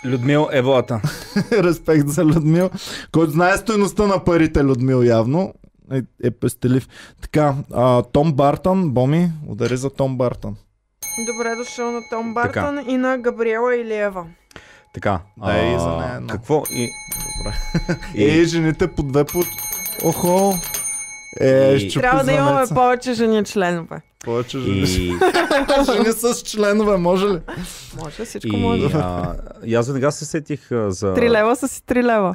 Людмил 0.04 0.48
е 0.52 0.62
волата. 0.62 1.00
Респект 1.52 2.08
за 2.08 2.24
Людмил, 2.24 2.70
който 3.12 3.32
знае 3.32 3.56
стоеността 3.56 4.06
на 4.06 4.24
парите 4.24 4.64
Людмил 4.64 5.02
явно. 5.02 5.54
Е, 5.92 6.02
е 6.22 6.30
пестелив. 6.30 6.88
Така, 7.20 7.54
а, 7.72 8.02
Том 8.02 8.32
Бартън, 8.32 8.90
Боми, 8.90 9.30
удари 9.48 9.76
за 9.76 9.90
Том 9.90 10.18
Бартън. 10.18 10.56
Добре 11.26 11.54
дошъл 11.56 11.90
на 11.90 12.02
Том 12.10 12.34
Така. 12.34 12.60
Бартън 12.62 12.84
и 12.88 12.96
на 12.96 13.18
Габриела 13.18 13.76
Илиева. 13.76 14.24
Така. 14.94 15.20
Да, 15.36 15.52
и 15.58 15.74
а, 15.74 15.78
за 15.78 15.88
нея 15.88 16.14
едно. 16.16 16.28
Какво? 16.28 16.62
И... 16.70 16.90
Добре. 17.38 17.56
И- 18.14 18.40
Е, 18.40 18.44
жените 18.44 18.88
по 18.88 19.02
две 19.02 19.24
по... 19.24 19.42
Охо! 20.04 20.54
Е, 21.40 21.74
И- 21.74 21.90
Трябва 21.90 22.24
да 22.24 22.32
имаме 22.32 22.64
повече 22.74 23.12
жени 23.12 23.44
членове. 23.44 24.00
Повече 24.24 24.58
жени. 24.58 24.78
И, 24.78 24.84
жени 25.86 26.12
с 26.12 26.42
членове, 26.42 26.96
може 26.96 27.26
ли? 27.26 27.38
Може, 28.02 28.24
всичко 28.24 28.56
и, 28.56 28.60
може. 28.60 28.90
а, 28.94 29.34
и 29.64 29.74
аз 29.74 29.86
веднага 29.86 30.12
се 30.12 30.24
сетих 30.24 30.72
а, 30.72 30.90
за... 30.90 31.14
Три 31.14 31.30
лева 31.30 31.56
са 31.56 31.68
си 31.68 31.82
три 31.82 32.02
лева. 32.04 32.34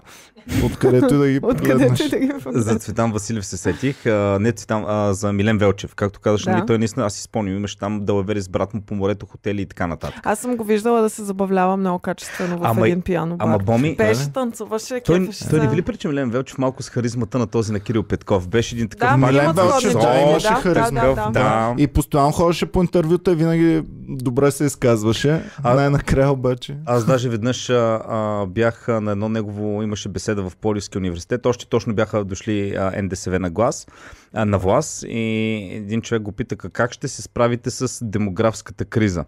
Откъдето 0.64 1.16
и 1.16 1.18
да 1.18 1.28
ги 1.28 1.42
погледнеш. 1.42 2.00
ти 2.00 2.10
да 2.10 2.20
ги 2.20 2.32
За? 2.46 2.76
Цветан 2.76 3.12
Василев 3.12 3.46
се 3.46 3.58
сетих, 3.58 4.06
а, 4.06 4.38
не 4.42 4.52
Цветан, 4.52 4.86
а 4.88 5.14
за 5.14 5.34
Милен 5.34 5.58
Велчев. 5.58 5.96
Както 5.96 6.20
казаш, 6.20 6.44
Да. 6.44 6.52
нали, 6.52 6.64
той 6.68 6.78
наистина, 6.78 7.06
аз 7.06 7.14
си 7.14 7.22
спомням, 7.22 7.58
имаше 7.58 7.78
там 7.78 8.06
далавери 8.06 8.42
с 8.42 8.50
брат 8.50 8.74
му 8.74 8.82
по 8.82 8.96
морето, 8.96 9.26
хотели 9.26 9.62
и 9.62 9.66
така 9.66 9.88
нататък. 9.88 10.20
Аз 10.24 10.40
съм 10.40 10.56
го 10.56 10.64
виждала 10.64 11.02
да 11.02 11.10
се 11.10 11.24
забавлява 11.24 11.78
много 11.78 12.00
качествено 12.00 12.58
в 12.58 12.62
Ама- 12.64 12.88
един 12.88 13.02
пиано 13.02 13.38
бар. 13.38 13.46
Ама 13.46 13.58
Боми, 13.58 13.98
Пеше, 13.98 14.30
танцуваше, 14.30 15.02
той, 15.06 15.20
кефеше 15.20 15.50
той 15.50 15.60
не 15.60 15.68
ви 15.68 15.76
ли 15.76 15.82
прича 15.82 16.08
Милен 16.08 16.30
Велчев 16.30 16.58
малко 16.58 16.84
с 16.84 16.90
харизмата 16.90 17.40
на 17.40 17.48
този 17.48 17.72
на 17.72 17.80
Кирил 17.80 18.04
Петков? 18.04 18.48
Беше 18.48 18.76
един 18.76 18.90
такъв 18.90 19.10
Да, 19.10 19.18
Милен 19.18 19.52
Велчев, 19.52 19.94
да, 19.94 20.22
имаше 20.22 20.48
да, 20.48 20.54
харизма. 20.56 21.02
Да, 21.02 21.16
да, 21.16 21.30
да. 21.30 21.73
Да. 21.78 21.84
И 21.84 21.88
постоянно 21.88 22.32
ходеше 22.32 22.66
по 22.66 22.82
интервюта 22.82 23.32
и 23.32 23.36
винаги 23.36 23.84
добре 24.10 24.52
се 24.52 24.66
изказваше. 24.66 25.44
А- 25.64 25.74
Най-накрая 25.74 26.32
обаче. 26.32 26.78
Аз 26.86 27.06
даже 27.06 27.30
веднъж 27.30 27.70
а, 27.70 28.02
а, 28.08 28.46
бях 28.46 28.88
на 28.88 29.12
едно 29.12 29.30
негово, 29.30 29.84
имаше 29.84 30.10
беседа 30.10 30.50
в 30.50 30.56
Полиския 30.56 31.00
университет, 31.00 31.46
още 31.46 31.68
точно 31.68 31.94
бяха 31.94 32.24
дошли 32.24 32.76
а, 32.76 33.02
НДСВ 33.04 33.40
на 33.40 33.50
глас, 33.50 33.88
а, 34.34 34.46
на 34.46 34.58
власт 34.58 35.04
и 35.08 35.70
един 35.74 36.02
човек 36.02 36.22
го 36.22 36.32
пита 36.32 36.56
как 36.56 36.92
ще 36.94 37.08
се 37.08 37.22
справите 37.22 37.70
с 37.70 38.06
демографската 38.06 38.86
криза. 38.86 39.26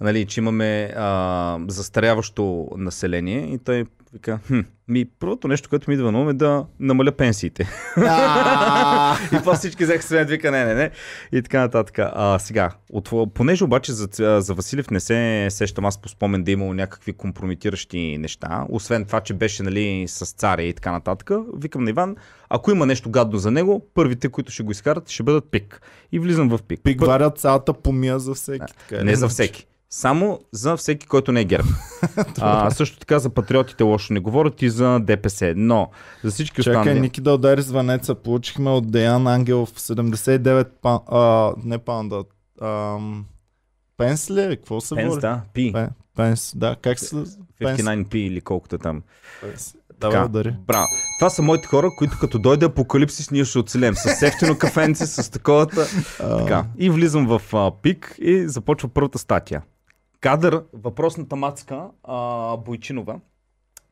Нали, 0.00 0.26
че 0.26 0.40
имаме 0.40 0.92
а, 0.96 1.58
застаряващо 1.68 2.68
население 2.76 3.54
и 3.54 3.58
той 3.58 3.84
вика, 4.12 4.38
хм, 4.46 4.60
ми 4.88 5.04
първото 5.04 5.48
нещо, 5.48 5.68
което 5.68 5.90
ми 5.90 5.94
идва 5.94 6.12
на 6.12 6.20
ум 6.20 6.28
е 6.28 6.32
да 6.32 6.66
намаля 6.80 7.12
пенсиите. 7.12 7.62
и 9.32 9.44
после 9.44 9.58
всички 9.58 9.84
взеха 9.84 10.02
се 10.02 10.24
вика, 10.24 10.50
не, 10.50 10.64
не, 10.64 10.74
не. 10.74 10.90
И 11.32 11.42
така 11.42 11.60
нататък. 11.60 11.98
А, 11.98 12.38
сега, 12.38 12.70
от, 12.92 13.34
понеже 13.34 13.64
обаче 13.64 13.92
за, 13.92 14.08
за 14.40 14.54
Василев 14.54 14.90
не 14.90 15.00
се 15.00 15.46
сещам 15.50 15.84
аз 15.84 15.98
по 15.98 16.08
спомен 16.08 16.44
да 16.44 16.50
е 16.50 16.52
имало 16.52 16.74
някакви 16.74 17.12
компрометиращи 17.12 18.18
неща, 18.18 18.66
освен 18.68 19.04
това, 19.04 19.20
че 19.20 19.34
беше 19.34 19.62
нали, 19.62 20.04
с 20.08 20.32
царя 20.32 20.62
и 20.62 20.72
така 20.72 20.92
нататък, 20.92 21.30
викам 21.56 21.84
на 21.84 21.90
Иван, 21.90 22.16
ако 22.48 22.70
има 22.70 22.86
нещо 22.86 23.10
гадно 23.10 23.38
за 23.38 23.50
него, 23.50 23.86
първите, 23.94 24.28
които 24.28 24.52
ще 24.52 24.62
го 24.62 24.70
изкарат, 24.70 25.10
ще 25.10 25.22
бъдат 25.22 25.50
пик. 25.50 25.80
И 26.12 26.18
влизам 26.18 26.48
в 26.48 26.58
пик. 26.68 26.80
Пик 26.82 26.98
Пър- 27.00 27.06
варят 27.06 27.38
цялата 27.38 27.72
помия 27.72 28.18
за 28.18 28.34
всеки. 28.34 28.74
Така, 28.88 29.04
не 29.04 29.10
или 29.10 29.16
за 29.16 29.28
всеки. 29.28 29.66
Само 29.90 30.40
за 30.52 30.76
всеки, 30.76 31.06
който 31.06 31.32
не 31.32 31.40
е 31.40 31.44
герб. 31.44 31.66
а, 32.40 32.70
също 32.70 32.98
така 32.98 33.18
за 33.18 33.30
патриотите 33.30 33.84
лошо 33.84 34.12
не 34.12 34.20
говорят 34.20 34.62
и 34.62 34.70
за 34.70 35.00
ДПС. 35.00 35.54
Но 35.56 35.90
за 36.24 36.30
всички 36.30 36.62
Чакай, 36.62 36.80
останали... 36.80 37.00
Ники 37.00 37.20
да 37.20 37.34
удари 37.34 37.62
звънеца. 37.62 38.14
Получихме 38.14 38.70
от 38.70 38.90
Деян 38.90 39.26
Ангелов 39.26 39.72
79 39.72 40.68
па, 40.82 41.00
а, 41.06 41.52
не 41.64 41.78
паунда, 41.78 42.24
ам, 42.62 43.24
Пенс 43.96 44.30
ли 44.30 44.40
е? 44.40 44.56
Какво 44.56 44.80
се 44.80 44.94
Пенс, 44.94 45.18
да, 45.18 45.40
Пи. 45.54 45.72
Пе- 45.72 45.88
Пенс, 46.16 46.52
да. 46.56 46.76
Как 46.82 46.98
се... 46.98 47.16
Пенс? 47.58 47.82
59P 47.82 48.14
или 48.14 48.40
колкото 48.40 48.76
е 48.76 48.78
там. 48.78 49.02
Пенс. 49.40 49.74
Давай, 50.00 50.24
удари. 50.24 50.54
Браво. 50.66 50.86
Това 51.18 51.30
са 51.30 51.42
моите 51.42 51.66
хора, 51.66 51.90
които 51.98 52.18
като 52.20 52.38
дойде 52.38 52.66
апокалипсис, 52.66 53.30
ние 53.30 53.44
ще 53.44 53.58
оцелем. 53.58 53.94
С 53.94 54.22
ефтино 54.22 54.58
кафенце, 54.58 55.06
с 55.06 55.30
таковата. 55.30 55.86
А, 56.20 56.38
Така. 56.38 56.64
И 56.78 56.90
влизам 56.90 57.26
в 57.26 57.42
а, 57.52 57.70
пик 57.82 58.14
и 58.18 58.48
започва 58.48 58.88
първата 58.88 59.18
статия. 59.18 59.62
Кадър, 60.20 60.64
въпросната 60.72 61.36
мацка 61.36 61.90
а, 62.04 62.56
Бойчинова. 62.56 63.20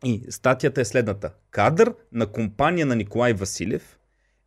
И 0.04 0.22
статията 0.30 0.80
е 0.80 0.84
следната. 0.84 1.32
Кадър 1.50 1.94
на 2.12 2.26
компания 2.26 2.86
на 2.86 2.96
Николай 2.96 3.32
Василев 3.32 3.98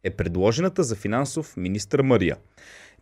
е 0.04 0.10
предложената 0.10 0.84
за 0.84 0.96
финансов 0.96 1.58
министр 1.58 2.04
Мария. 2.04 2.38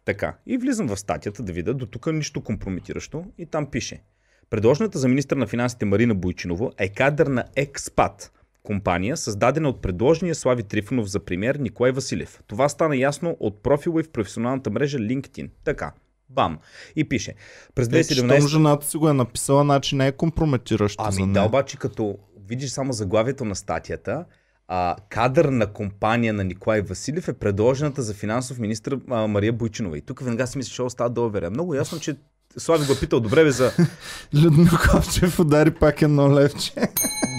Така. 0.05 0.37
И 0.45 0.57
влизам 0.57 0.87
в 0.87 0.97
статията 0.97 1.43
да 1.43 1.53
видя 1.53 1.73
до 1.73 1.85
тук 1.85 2.07
нищо 2.07 2.41
компрометиращо 2.41 3.25
и 3.37 3.45
там 3.45 3.71
пише. 3.71 4.03
Предложената 4.49 4.99
за 4.99 5.07
министър 5.07 5.37
на 5.37 5.47
финансите 5.47 5.85
Марина 5.85 6.15
Бойчинова 6.15 6.71
е 6.77 6.89
кадър 6.89 7.27
на 7.27 7.43
Експат, 7.55 8.31
компания, 8.63 9.17
създадена 9.17 9.69
от 9.69 9.81
предложения 9.81 10.35
Слави 10.35 10.63
Трифонов 10.63 11.07
за 11.07 11.19
премьер 11.19 11.55
Николай 11.55 11.91
Василев. 11.91 12.41
Това 12.47 12.69
стана 12.69 12.97
ясно 12.97 13.37
от 13.39 13.63
профила 13.63 13.99
и 13.99 14.03
в 14.03 14.11
професионалната 14.11 14.69
мрежа 14.69 14.97
LinkedIn. 14.97 15.49
Така. 15.63 15.93
Бам. 16.29 16.57
И 16.95 17.09
пише. 17.09 17.33
През 17.75 17.87
Е, 17.87 18.03
щом 18.03 18.27
2017... 18.29 18.47
жената 18.47 18.87
си 18.87 18.97
го 18.97 19.09
е 19.09 19.13
написала, 19.13 19.63
значи 19.63 19.95
не 19.95 20.07
е 20.07 20.11
компрометиращо 20.11 21.03
за 21.03 21.09
Ами 21.13 21.25
нея. 21.25 21.33
да, 21.33 21.47
обаче 21.47 21.77
като 21.77 22.17
видиш 22.47 22.69
само 22.69 22.93
заглавието 22.93 23.45
на 23.45 23.55
статията, 23.55 24.25
а, 24.67 24.95
кадър 25.09 25.45
на 25.45 25.67
компания 25.67 26.33
на 26.33 26.43
Николай 26.43 26.81
Василев 26.81 27.27
е 27.27 27.33
предложената 27.33 28.01
за 28.01 28.13
финансов 28.13 28.59
министр 28.59 28.99
а, 29.09 29.27
Мария 29.27 29.53
Бойчинова. 29.53 29.97
И 29.97 30.01
тук 30.01 30.19
веднага 30.19 30.47
си 30.47 30.57
мисля, 30.57 30.85
че 30.85 30.89
става 30.89 31.09
доверие. 31.09 31.49
Много 31.49 31.75
ясно, 31.75 31.99
че 31.99 32.15
Слави 32.57 32.85
го 32.85 32.93
е 32.93 32.99
питал, 32.99 33.19
добре 33.19 33.43
бе 33.43 33.51
за... 33.51 33.71
Людмил 34.43 34.69
Ковчев 34.91 35.39
удари 35.39 35.71
пак 35.71 36.01
едно 36.01 36.35
левче. 36.35 36.73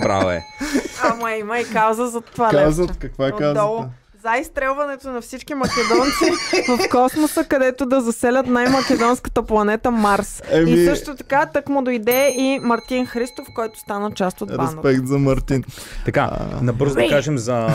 Браво 0.03 0.31
е. 0.31 0.45
Ама 1.03 1.33
има 1.33 1.59
и 1.59 1.65
кауза 1.65 2.07
за 2.07 2.21
това 2.21 2.51
Казват, 2.51 2.89
левче. 2.91 3.01
каква 3.01 3.29
е 3.29 3.33
Отдолу. 3.33 3.85
За 4.27 4.41
изстрелването 4.41 5.11
на 5.11 5.21
всички 5.21 5.55
македонци 5.55 6.31
в 6.69 6.89
космоса, 6.91 7.45
където 7.45 7.87
да 7.87 8.01
заселят 8.01 8.47
най-македонската 8.47 9.43
планета 9.43 9.91
Марс. 9.91 10.43
Еми- 10.51 10.71
И 10.71 10.85
също 10.87 11.15
така, 11.15 11.47
так 11.47 11.69
му 11.69 11.83
дойде 11.83 12.35
и 12.39 12.59
Мартин 12.63 13.07
Христов, 13.07 13.47
който 13.55 13.79
стана 13.79 14.13
част 14.13 14.41
от 14.41 14.49
бандата. 14.49 14.89
Респект 14.89 15.07
за 15.07 15.19
Мартин. 15.19 15.65
Така, 16.05 16.31
набързо 16.63 16.95
да 16.95 17.09
кажем 17.09 17.39
за, 17.39 17.69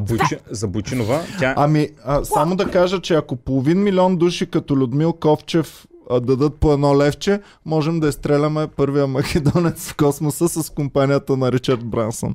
Бойчи... 0.00 0.36
за 0.50 0.68
Бойчинова. 0.68 1.20
Тя... 1.38 1.54
Ами, 1.56 1.88
а, 2.04 2.24
само 2.24 2.56
да 2.56 2.70
кажа, 2.70 3.00
че 3.00 3.14
ако 3.14 3.36
половин 3.36 3.82
милион 3.82 4.16
души 4.16 4.50
като 4.50 4.76
Людмил 4.76 5.12
Ковчев 5.12 5.86
дадат 6.22 6.54
по 6.54 6.72
едно 6.72 6.98
левче, 6.98 7.40
можем 7.64 8.00
да 8.00 8.08
изстреляме 8.08 8.66
първия 8.66 9.06
македонец 9.06 9.88
в 9.88 9.96
космоса 9.96 10.48
с 10.48 10.70
компанията 10.70 11.36
на 11.36 11.52
Ричард 11.52 11.84
Брансон. 11.84 12.34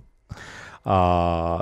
А, 0.86 0.96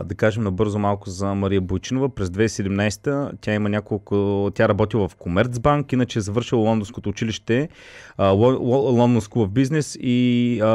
да 0.03 0.15
кажем 0.15 0.43
набързо 0.43 0.79
малко 0.79 1.09
за 1.09 1.25
Мария 1.27 1.61
Бойчинова. 1.61 2.09
През 2.09 2.29
2017 2.29 3.31
тя 3.41 3.53
има 3.53 3.69
няколко... 3.69 4.15
Тя 4.53 4.69
работила 4.69 5.07
в 5.07 5.15
Комерцбанк, 5.15 5.91
иначе 5.91 6.19
е 6.19 6.21
завършила 6.21 6.61
Лондонското 6.61 7.09
училище, 7.09 7.69
а, 8.17 8.27
Ло- 8.27 8.57
Ло- 8.57 8.91
London 8.91 9.19
School 9.19 9.47
of 9.47 9.49
Business 9.49 9.99
и 9.99 10.59
а, 10.61 10.67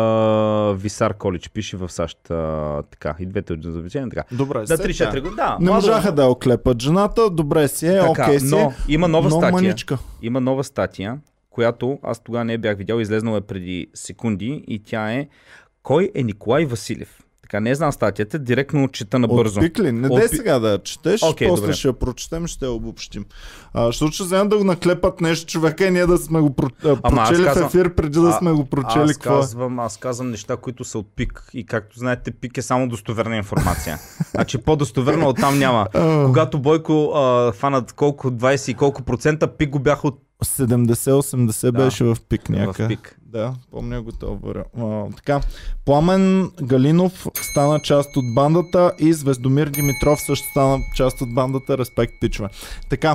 Висар 0.74 1.14
Коледж, 1.14 1.50
пише 1.50 1.76
в 1.76 1.88
САЩ. 1.88 2.30
А, 2.30 2.82
така, 2.82 3.14
и 3.18 3.26
двете 3.26 3.54
заведения. 3.62 4.08
Така. 4.08 4.24
Добре, 4.32 4.58
Да, 4.58 4.78
3-4 4.78 5.10
години. 5.12 5.36
Да, 5.36 5.56
Не 5.60 5.66
младо- 5.66 5.74
можаха 5.76 6.12
да 6.12 6.22
я 6.22 6.28
оклепат 6.28 6.82
жената, 6.82 7.30
добре 7.30 7.68
си 7.68 7.86
е, 7.86 7.98
Така, 8.00 8.10
окей 8.22 8.40
си 8.40 8.46
но 8.46 8.58
е, 8.58 8.68
има 8.88 9.08
нова 9.08 9.28
но 9.28 9.36
статия. 9.36 9.52
маничка. 9.52 9.98
Има 10.22 10.40
нова 10.40 10.64
статия, 10.64 11.18
която 11.50 11.98
аз 12.02 12.20
тогава 12.20 12.44
не 12.44 12.58
бях 12.58 12.76
видял, 12.76 12.96
излезнала 12.96 13.38
е 13.38 13.42
преди 13.42 13.86
секунди 13.94 14.64
и 14.68 14.78
тя 14.80 15.12
е 15.12 15.28
Кой 15.82 16.10
е 16.14 16.22
Николай 16.22 16.64
Василев? 16.64 17.22
Така, 17.46 17.60
не 17.60 17.74
знам 17.74 17.92
статията, 17.92 18.38
директно 18.38 18.88
чета 18.88 19.18
набързо. 19.18 19.60
Отпик 19.60 19.78
ли? 19.78 19.92
Не 19.92 20.08
Отпи- 20.08 20.18
дай 20.18 20.28
сега 20.28 20.58
да 20.58 20.70
я 20.70 20.78
четеш, 20.78 21.22
Окей, 21.22 21.48
после 21.48 21.62
добре. 21.62 21.74
ще 21.74 21.88
я 21.88 21.94
прочетем, 21.94 22.46
ще 22.46 22.64
я 22.64 22.70
обобщим. 22.70 23.24
А, 23.76 23.86
защото 23.86 24.12
ще 24.12 24.22
вземем 24.22 24.48
да 24.48 24.58
го 24.58 24.64
наклепат 24.64 25.20
нещо 25.20 25.46
човека 25.46 25.86
и 25.86 25.90
ние 25.90 26.06
да 26.06 26.18
сме 26.18 26.40
го 26.40 26.54
про... 26.54 26.68
Ама 27.02 27.16
прочели 27.16 27.42
в 27.42 27.46
казвам- 27.46 27.66
ефир, 27.66 27.94
преди 27.94 28.20
да 28.20 28.28
А- 28.28 28.32
сме 28.32 28.52
го 28.52 28.64
прочели. 28.66 29.02
Аз 29.02 29.10
е. 29.10 29.14
казвам, 29.14 29.78
аз 29.78 29.96
казвам 29.96 30.30
неща, 30.30 30.56
които 30.56 30.84
са 30.84 30.98
от 30.98 31.06
ПИК 31.16 31.50
и 31.54 31.66
както 31.66 31.98
знаете, 31.98 32.30
ПИК 32.30 32.58
е 32.58 32.62
само 32.62 32.88
достоверна 32.88 33.36
информация. 33.36 33.98
значи 34.30 34.58
по-достоверна 34.58 35.26
от 35.26 35.36
там 35.36 35.58
няма. 35.58 35.86
Когато 36.24 36.58
Бойко 36.58 36.92
а, 37.06 37.52
фанат 37.52 37.92
колко 37.92 38.30
20 38.30 38.70
и 38.70 38.74
колко 38.74 39.02
процента, 39.02 39.46
ПИК 39.48 39.70
го 39.70 39.78
бяха 39.78 40.08
от 40.08 40.22
70-80 40.44 41.62
Да. 41.64 41.72
беше 41.74 42.04
в 42.04 42.16
пик 42.28 42.42
в 42.42 42.48
някъде. 42.48 42.88
ПИК. 42.88 43.18
Да, 43.22 43.54
помня 43.70 44.02
го 44.02 44.12
това. 44.12 44.36
Така, 45.16 45.40
Пламен 45.84 46.50
Галинов 46.62 47.26
стана 47.34 47.80
част 47.80 48.16
от 48.16 48.34
бандата 48.34 48.92
и 48.98 49.12
Звездомир 49.12 49.68
Димитров 49.68 50.20
също 50.20 50.46
стана 50.48 50.78
част 50.94 51.20
от 51.20 51.34
бандата. 51.34 51.78
Респект, 51.78 52.12
пичове. 52.20 52.48
Така, 52.90 53.14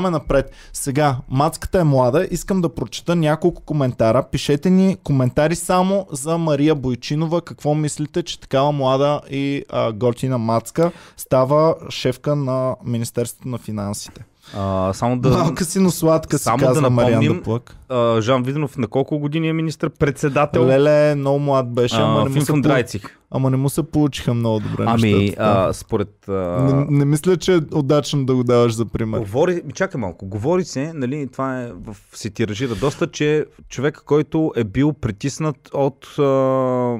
продължаваме 0.00 0.10
напред. 0.10 0.52
Сега, 0.72 1.16
мацката 1.28 1.80
е 1.80 1.84
млада. 1.84 2.28
Искам 2.30 2.60
да 2.60 2.74
прочета 2.74 3.16
няколко 3.16 3.62
коментара. 3.62 4.22
Пишете 4.22 4.70
ни 4.70 4.96
коментари 5.04 5.56
само 5.56 6.06
за 6.12 6.38
Мария 6.38 6.74
Бойчинова. 6.74 7.40
Какво 7.40 7.74
мислите, 7.74 8.22
че 8.22 8.40
такава 8.40 8.72
млада 8.72 9.20
и 9.30 9.64
а, 9.68 9.92
готина 9.92 10.38
мацка 10.38 10.92
става 11.16 11.74
шефка 11.90 12.36
на 12.36 12.76
Министерството 12.84 13.48
на 13.48 13.58
финансите? 13.58 14.24
А, 14.56 14.92
само 14.92 15.18
да... 15.18 15.30
Малка 15.30 15.64
си, 15.64 15.80
но 15.80 15.90
сладка 15.90 16.38
си 16.38 16.44
Само 16.44 16.58
да 16.58 16.66
казва 16.66 16.90
Мариан 16.90 17.12
напомним, 17.12 17.36
да 17.36 17.42
плък. 17.42 17.76
А, 17.88 18.20
Жан 18.20 18.42
Виденов 18.42 18.78
на 18.78 18.86
колко 18.86 19.18
години 19.18 19.48
е 19.48 19.52
министър-председател? 19.52 20.66
Леле, 20.66 21.14
много 21.14 21.38
млад 21.38 21.74
беше, 21.74 21.96
а, 21.96 22.02
ама, 22.02 22.24
не 22.24 22.30
му 22.30 22.40
се, 22.86 23.00
ама 23.30 23.50
не 23.50 23.56
му 23.56 23.68
се 23.68 23.82
получиха 23.82 24.34
много 24.34 24.60
добре 24.60 24.84
Ами, 24.86 25.14
нещата. 25.14 25.66
а, 25.68 25.72
според... 25.72 26.28
А... 26.28 26.32
Не, 26.32 26.98
не 26.98 27.04
мисля, 27.04 27.36
че 27.36 27.54
е 27.54 27.60
удачно 27.72 28.24
да 28.24 28.34
го 28.34 28.44
даваш 28.44 28.72
за 28.72 28.86
пример. 28.86 29.18
Говори, 29.18 29.62
чакай 29.74 30.00
малко, 30.00 30.26
говори 30.26 30.64
се, 30.64 30.92
нали, 30.94 31.28
това 31.32 31.62
е, 31.62 31.72
в, 31.72 31.96
се 32.12 32.30
тиражира 32.30 32.74
доста, 32.74 33.06
че 33.06 33.46
човек, 33.68 34.02
който 34.06 34.52
е 34.56 34.64
бил 34.64 34.92
притиснат 34.92 35.70
от 35.74 36.18
а, 36.18 36.98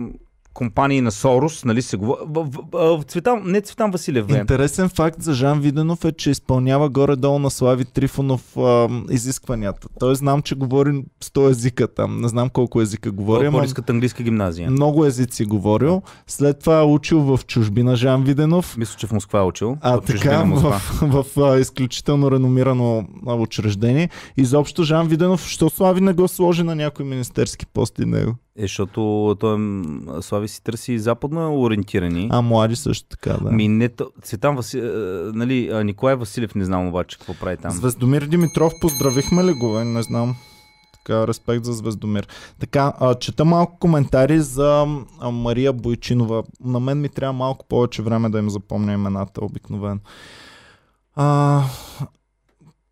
компании 0.54 1.00
на 1.00 1.12
Сорос, 1.12 1.64
нали, 1.64 1.82
се 1.82 1.96
говори, 1.96 2.20
в, 2.26 2.44
в, 2.44 2.98
в, 2.98 3.02
Цветан, 3.02 3.42
не 3.44 3.60
Цветан 3.60 3.90
Василев, 3.90 4.26
бе. 4.26 4.38
Интересен 4.38 4.88
факт 4.88 5.22
за 5.22 5.34
Жан 5.34 5.60
Виденов 5.60 6.04
е, 6.04 6.12
че 6.12 6.30
изпълнява 6.30 6.88
горе-долу 6.88 7.38
на 7.38 7.50
Слави 7.50 7.84
Трифонов 7.84 8.56
а, 8.56 8.88
изискванията. 9.10 9.88
Той 10.00 10.14
знам, 10.14 10.42
че 10.42 10.54
говори 10.54 11.04
100 11.24 11.50
езика 11.50 11.88
там. 11.88 12.20
Не 12.20 12.28
знам 12.28 12.48
колко 12.50 12.80
езика 12.80 13.10
говори, 13.10 13.46
От 13.46 13.52
Българската 13.52 13.92
английска 13.92 14.22
гимназия. 14.22 14.70
много 14.70 15.04
езици 15.04 15.44
говорил. 15.44 16.02
След 16.26 16.58
това 16.58 16.80
е 16.80 16.84
учил 16.84 17.20
в 17.20 17.40
чужбина 17.46 17.96
Жан 17.96 18.24
Виденов. 18.24 18.76
Мисля, 18.76 18.96
че 18.98 19.06
в 19.06 19.12
Москва 19.12 19.40
е 19.40 19.42
учил. 19.42 19.76
А 19.80 19.96
в 19.96 20.04
така, 20.04 20.44
Москва. 20.44 20.80
в, 21.02 21.24
в, 21.36 21.40
а, 21.40 21.58
изключително 21.58 22.30
реномирано 22.30 23.06
учреждение. 23.26 24.10
Изобщо 24.36 24.82
Жан 24.82 25.08
Виденов, 25.08 25.46
що 25.46 25.70
Слави 25.70 26.00
не 26.00 26.12
го 26.12 26.28
сложи 26.28 26.62
на 26.62 26.74
някой 26.74 27.06
министерски 27.06 27.66
пост 27.66 27.98
и 27.98 28.04
него? 28.04 28.34
Е, 28.60 28.62
защото 28.62 29.36
той 29.40 29.58
Слави 30.20 30.48
си 30.48 30.64
търси 30.64 30.98
западно 30.98 31.60
ориентирани. 31.60 32.28
А 32.32 32.40
млади 32.40 32.76
също 32.76 33.08
така, 33.08 33.32
да. 33.32 33.50
Ми 33.50 33.68
не, 33.68 33.88
то- 33.88 34.10
Цветан 34.22 34.56
Васи... 34.56 34.78
е, 34.78 34.82
нали, 35.34 35.70
а, 35.72 35.84
Николай 35.84 36.14
Василев 36.14 36.54
не 36.54 36.64
знам 36.64 36.88
обаче 36.88 37.18
какво 37.18 37.34
прави 37.34 37.56
там. 37.56 37.70
Звездомир 37.70 38.22
Димитров, 38.22 38.72
поздравихме 38.80 39.44
ли 39.44 39.52
го? 39.52 39.78
Е, 39.78 39.84
не 39.84 40.02
знам. 40.02 40.36
Така, 40.92 41.26
респект 41.26 41.64
за 41.64 41.72
Звездомир. 41.72 42.28
Така, 42.58 42.92
а, 43.00 43.14
чета 43.14 43.44
малко 43.44 43.78
коментари 43.78 44.40
за 44.40 44.86
а, 45.20 45.30
Мария 45.30 45.72
Бойчинова. 45.72 46.42
На 46.64 46.80
мен 46.80 47.00
ми 47.00 47.08
трябва 47.08 47.32
малко 47.32 47.66
повече 47.68 48.02
време 48.02 48.28
да 48.28 48.38
им 48.38 48.50
запомня 48.50 48.92
имената, 48.92 49.44
обикновено. 49.44 50.00
А, 51.14 51.62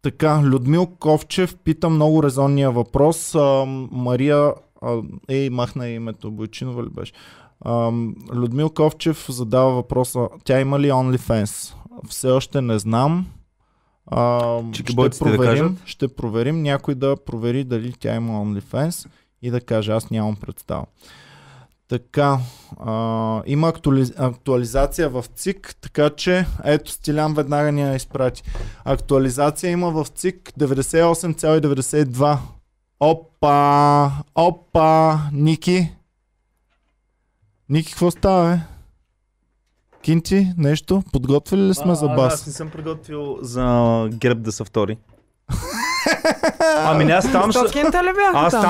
така, 0.03 0.43
Людмил 0.43 0.86
Ковчев 0.86 1.57
пита 1.65 1.89
много 1.89 2.23
резонния 2.23 2.70
въпрос. 2.70 3.35
А, 3.35 3.65
Мария, 3.93 4.53
а, 4.83 5.03
ей, 5.29 5.51
махна 5.51 5.89
името, 5.89 6.31
Бойчинова 6.31 6.83
ли 6.85 6.89
беше? 6.91 7.13
А, 7.61 7.93
Людмил 8.35 8.71
Ковчев 8.71 9.27
задава 9.29 9.73
въпроса, 9.73 10.29
тя 10.45 10.61
има 10.61 10.81
ли 10.81 10.91
OnlyFans? 10.91 11.75
Все 12.09 12.31
още 12.31 12.61
не 12.61 12.79
знам. 12.79 13.27
А, 14.07 14.61
ще 14.73 14.83
да 14.95 15.11
проверим, 15.11 15.41
кажат. 15.41 15.73
ще 15.85 16.09
проверим 16.09 16.63
някой 16.63 16.95
да 16.95 17.17
провери 17.17 17.65
дали 17.65 17.93
тя 17.93 18.15
има 18.15 18.33
OnlyFans 18.33 19.09
и 19.43 19.51
да 19.51 19.61
каже 19.61 19.93
аз 19.93 20.11
нямам 20.11 20.37
представа. 20.37 20.85
Така, 21.89 22.39
а, 22.81 23.43
има 23.47 23.69
актуали... 23.69 24.07
актуализация 24.17 25.09
в 25.09 25.25
ЦИК, 25.35 25.75
така 25.81 26.11
че 26.11 26.47
ето 26.65 26.91
Стилян 26.91 27.35
веднага 27.35 27.73
ни 27.73 27.83
я 27.83 27.95
изпрати. 27.95 28.43
Актуализация 28.85 29.71
има 29.71 29.91
в 29.91 30.07
ЦИК 30.15 30.53
98,92. 30.59 32.39
Опа! 33.01 34.11
Опа! 34.35 35.19
Ники! 35.33 35.93
Ники, 37.69 37.91
какво 37.91 38.11
става, 38.11 38.51
бе? 38.51 38.61
Кинти, 40.03 40.53
нещо? 40.59 41.03
Подготвили 41.12 41.62
ли 41.62 41.75
сме 41.75 41.95
за 41.95 42.07
Аз 42.07 42.16
бас? 42.16 42.47
не 42.47 42.53
съм 42.53 42.70
приготвил 42.70 43.37
за 43.43 44.09
герб 44.12 44.39
да 44.43 44.53
са 44.53 44.65
втори. 44.65 44.99
Ами 46.77 47.05
не, 47.05 47.12
аз 47.12 47.25
ли 48.05 48.12
бяха 48.12 48.39
аз 48.39 48.53
там? 48.53 48.62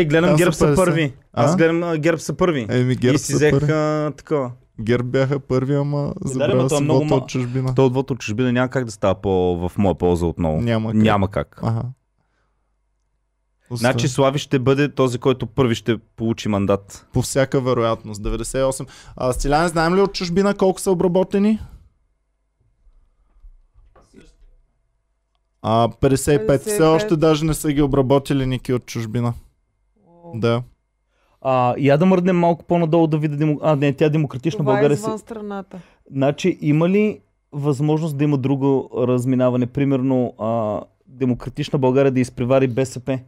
и 0.00 0.04
гледам 0.04 0.30
Аз 0.30 0.38
герб 0.38 0.52
са 0.54 0.58
са 0.58 0.66
50. 0.66 0.76
първи. 0.76 1.12
Аз 1.32 1.52
А? 1.52 1.56
гледам 1.56 1.82
а, 1.82 1.98
герб 1.98 2.20
са 2.20 2.34
първи. 2.34 2.66
Еми, 2.70 2.96
герб 2.96 3.14
и 3.14 3.18
си 3.18 3.34
взех 3.34 3.68
а, 3.68 4.12
такова. 4.16 4.50
Герб 4.80 5.06
бяха 5.06 5.40
първи, 5.40 5.74
ама 5.74 6.12
да, 6.22 6.32
забравя 6.32 6.68
то 6.68 6.74
е 6.74 6.78
си 6.78 6.82
много 6.82 7.14
от 7.14 7.28
чужбина. 7.28 7.74
То 7.74 7.86
отвод 7.86 8.10
от 8.10 8.18
чужбина 8.18 8.52
няма 8.52 8.68
как 8.68 8.84
да 8.84 8.90
става 8.90 9.14
по, 9.14 9.30
в 9.68 9.72
моя 9.78 9.94
полза 9.94 10.26
отново. 10.26 10.60
Няма 10.60 10.92
как. 10.92 10.96
Няма 11.02 11.28
как. 11.28 11.60
Ага. 11.62 11.82
Значи 13.76 14.08
Слави 14.08 14.38
ще 14.38 14.58
бъде 14.58 14.94
този, 14.94 15.18
който 15.18 15.46
първи 15.46 15.74
ще 15.74 15.98
получи 15.98 16.48
мандат. 16.48 17.06
По 17.12 17.22
всяка 17.22 17.60
вероятност. 17.60 18.22
98. 18.22 18.88
А, 19.16 19.32
Стиляне, 19.32 19.68
знаем 19.68 19.96
ли 19.96 20.00
от 20.00 20.12
чужбина 20.12 20.54
колко 20.54 20.80
са 20.80 20.90
обработени? 20.90 21.58
А, 25.62 25.88
55. 25.88 26.58
Все 26.58 26.80
55. 26.80 26.94
още 26.96 27.16
даже 27.16 27.44
не 27.44 27.54
са 27.54 27.72
ги 27.72 27.82
обработили 27.82 28.46
ники 28.46 28.72
от 28.72 28.86
чужбина. 28.86 29.34
Да. 30.34 30.62
А, 31.40 31.74
я 31.78 31.98
да 31.98 32.06
мръднем 32.06 32.38
малко 32.38 32.64
по-надолу 32.64 33.06
да 33.06 33.18
видя... 33.18 33.36
Демо... 33.36 33.58
А, 33.62 33.76
не, 33.76 33.92
тя 33.92 34.08
демократична 34.08 34.58
Това 34.58 34.72
е 34.72 34.74
България. 34.74 34.96
Си... 34.96 35.00
извън 35.00 35.18
страната. 35.18 35.80
Значи, 36.10 36.58
има 36.60 36.88
ли 36.88 37.20
възможност 37.52 38.16
да 38.16 38.24
има 38.24 38.38
друго 38.38 38.90
разминаване? 38.96 39.66
Примерно, 39.66 40.34
а, 40.38 40.80
демократична 41.06 41.78
България 41.78 42.12
да 42.12 42.20
изпревари 42.20 42.68
БСП? 42.68 43.18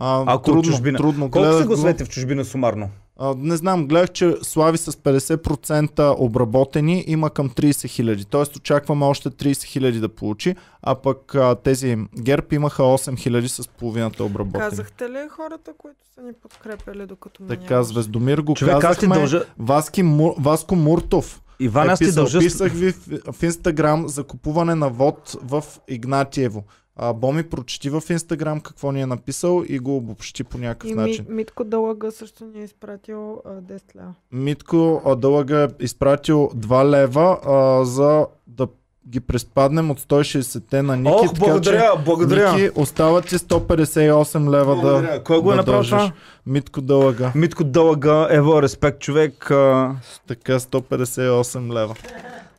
А, 0.00 0.24
Ако 0.26 0.44
трудно, 0.44 0.62
чужбина. 0.62 0.98
трудно. 0.98 1.30
Колко 1.30 1.38
Гледах 1.38 1.56
са 1.56 1.62
го. 1.62 1.68
гласовете 1.68 2.04
в 2.04 2.08
чужбина 2.08 2.44
сумарно? 2.44 2.90
А, 3.18 3.34
не 3.38 3.56
знам, 3.56 3.86
гледах, 3.86 4.10
че 4.10 4.34
Слави 4.42 4.78
с 4.78 4.92
50% 4.92 6.14
обработени 6.18 7.04
има 7.06 7.30
към 7.30 7.50
30 7.50 7.88
хиляди. 7.88 8.24
Тоест 8.24 8.56
очакваме 8.56 9.04
още 9.04 9.30
30 9.30 9.64
хиляди 9.64 10.00
да 10.00 10.08
получи, 10.08 10.54
а 10.82 10.94
пък 10.94 11.34
а, 11.34 11.54
тези 11.54 11.96
ГЕРБ 12.20 12.46
имаха 12.52 12.82
8 12.82 13.18
хиляди 13.18 13.48
с 13.48 13.68
половината 13.68 14.24
обработени. 14.24 14.70
Казахте 14.70 15.04
ли 15.04 15.18
хората, 15.30 15.70
които 15.78 15.98
са 16.14 16.22
ни 16.22 16.32
подкрепили 16.32 17.06
докато 17.06 17.42
ме 17.42 17.48
Така? 17.48 17.82
Звездомир 17.82 18.38
го 18.38 18.54
Човек, 18.54 18.78
казахме. 18.78 19.16
дължа... 19.16 19.44
Васки, 19.58 20.02
Му, 20.02 20.34
Васко 20.38 20.76
Муртов 20.76 21.42
Иван, 21.60 21.88
е 21.88 21.92
аз 21.92 21.98
ти 21.98 22.04
писал, 22.04 22.24
дължа... 22.24 22.38
писах 22.38 22.72
ви 22.72 22.92
в, 22.92 22.98
в 23.32 23.42
Инстаграм 23.42 24.08
за 24.08 24.24
купуване 24.24 24.74
на 24.74 24.88
вод 24.88 25.36
в 25.42 25.64
Игнатиево. 25.88 26.64
А, 27.02 27.12
Боми 27.12 27.42
прочети 27.42 27.90
в 27.90 28.02
Инстаграм 28.10 28.60
какво 28.60 28.92
ни 28.92 29.00
е 29.00 29.06
написал 29.06 29.64
и 29.68 29.78
го 29.78 29.96
обобщи 29.96 30.44
по 30.44 30.58
някакъв 30.58 30.90
И 30.90 30.94
ми, 30.94 31.00
начин. 31.00 31.26
Митко 31.28 31.64
Дълъга 31.64 32.10
също 32.10 32.44
ни 32.44 32.60
е 32.60 32.64
изпратил 32.64 33.42
а, 33.44 33.50
10 33.50 33.96
лева. 33.96 34.14
Митко 34.32 35.02
а, 35.06 35.16
Дълъга 35.16 35.62
е 35.62 35.68
изпратил 35.80 36.50
2 36.56 36.84
лева 36.84 37.38
а, 37.46 37.84
за 37.84 38.26
да 38.46 38.68
ги 39.08 39.20
преспаднем 39.20 39.90
от 39.90 40.00
160-те 40.00 40.82
на 40.82 40.96
Ники. 40.96 41.10
Ох, 41.14 41.38
благодаря, 41.38 41.92
че, 41.96 42.04
благодаря. 42.04 42.52
Ники, 42.52 42.70
остават 42.74 43.26
ти 43.26 43.34
158 43.34 44.50
лева 44.50 44.76
да, 44.76 44.82
благодаря. 44.82 45.24
Кой 45.24 45.40
го 45.40 45.52
е 45.52 45.54
да 45.54 45.56
направил 45.56 45.84
това? 45.84 46.12
Митко 46.46 46.80
Дълъга. 46.80 47.32
Митко 47.34 47.64
Дълъга, 47.64 48.28
ево, 48.30 48.62
респект 48.62 49.00
човек. 49.00 49.50
А... 49.50 49.94
Така 50.26 50.58
158 50.58 51.72
лева. 51.72 51.94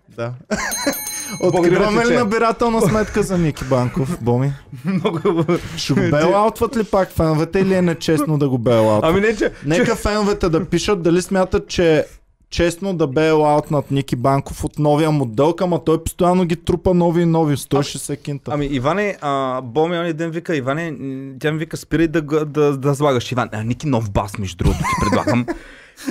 Да. 0.09 0.33
Откриваме 1.39 2.05
ли 2.05 2.15
набирателна 2.15 2.81
сметка 2.81 3.23
за 3.23 3.37
Ники 3.37 3.63
Банков, 3.63 4.17
Боми? 4.21 4.53
Много... 4.85 5.45
Ще 5.77 5.93
го 5.93 5.99
бейлаутват 5.99 6.77
ли 6.77 6.83
пак 6.83 7.11
феновете 7.11 7.59
или 7.59 7.73
е 7.73 7.81
нечестно 7.81 8.37
да 8.37 8.49
го 8.49 8.57
бейлаутват? 8.57 9.11
Ами 9.11 9.21
не, 9.21 9.35
че... 9.35 9.51
Нека 9.65 9.95
феновете 9.95 10.49
да 10.49 10.65
пишат 10.65 11.01
дали 11.01 11.21
смятат, 11.21 11.67
че 11.67 11.97
е 11.97 12.05
честно 12.49 12.93
да 12.93 13.07
бейлаутнат 13.07 13.91
Ники 13.91 14.15
Банков 14.15 14.63
от 14.63 14.79
новия 14.79 15.11
модел, 15.11 15.55
ама 15.61 15.83
той 15.83 16.03
постоянно 16.03 16.45
ги 16.45 16.55
трупа 16.55 16.93
нови 16.93 17.21
и 17.21 17.25
нови, 17.25 17.57
160 17.57 18.21
кинта. 18.21 18.51
Ами 18.53 18.65
Иване, 18.65 19.17
а, 19.21 19.61
Боми 19.61 19.97
онзи 19.97 20.13
ден 20.13 20.31
вика, 20.31 20.55
Иване, 20.55 20.93
тя 21.39 21.51
ми 21.51 21.57
вика, 21.57 21.77
спирай 21.77 22.07
да, 22.07 22.21
го- 22.21 22.45
да, 22.45 22.77
да 22.77 22.95
слагаш 22.95 23.31
Иван. 23.31 23.49
А, 23.51 23.63
Ники 23.63 23.87
нов 23.87 24.11
бас, 24.11 24.37
между 24.37 24.57
другото, 24.57 24.79
ти 24.79 25.05
предлагам. 25.09 25.45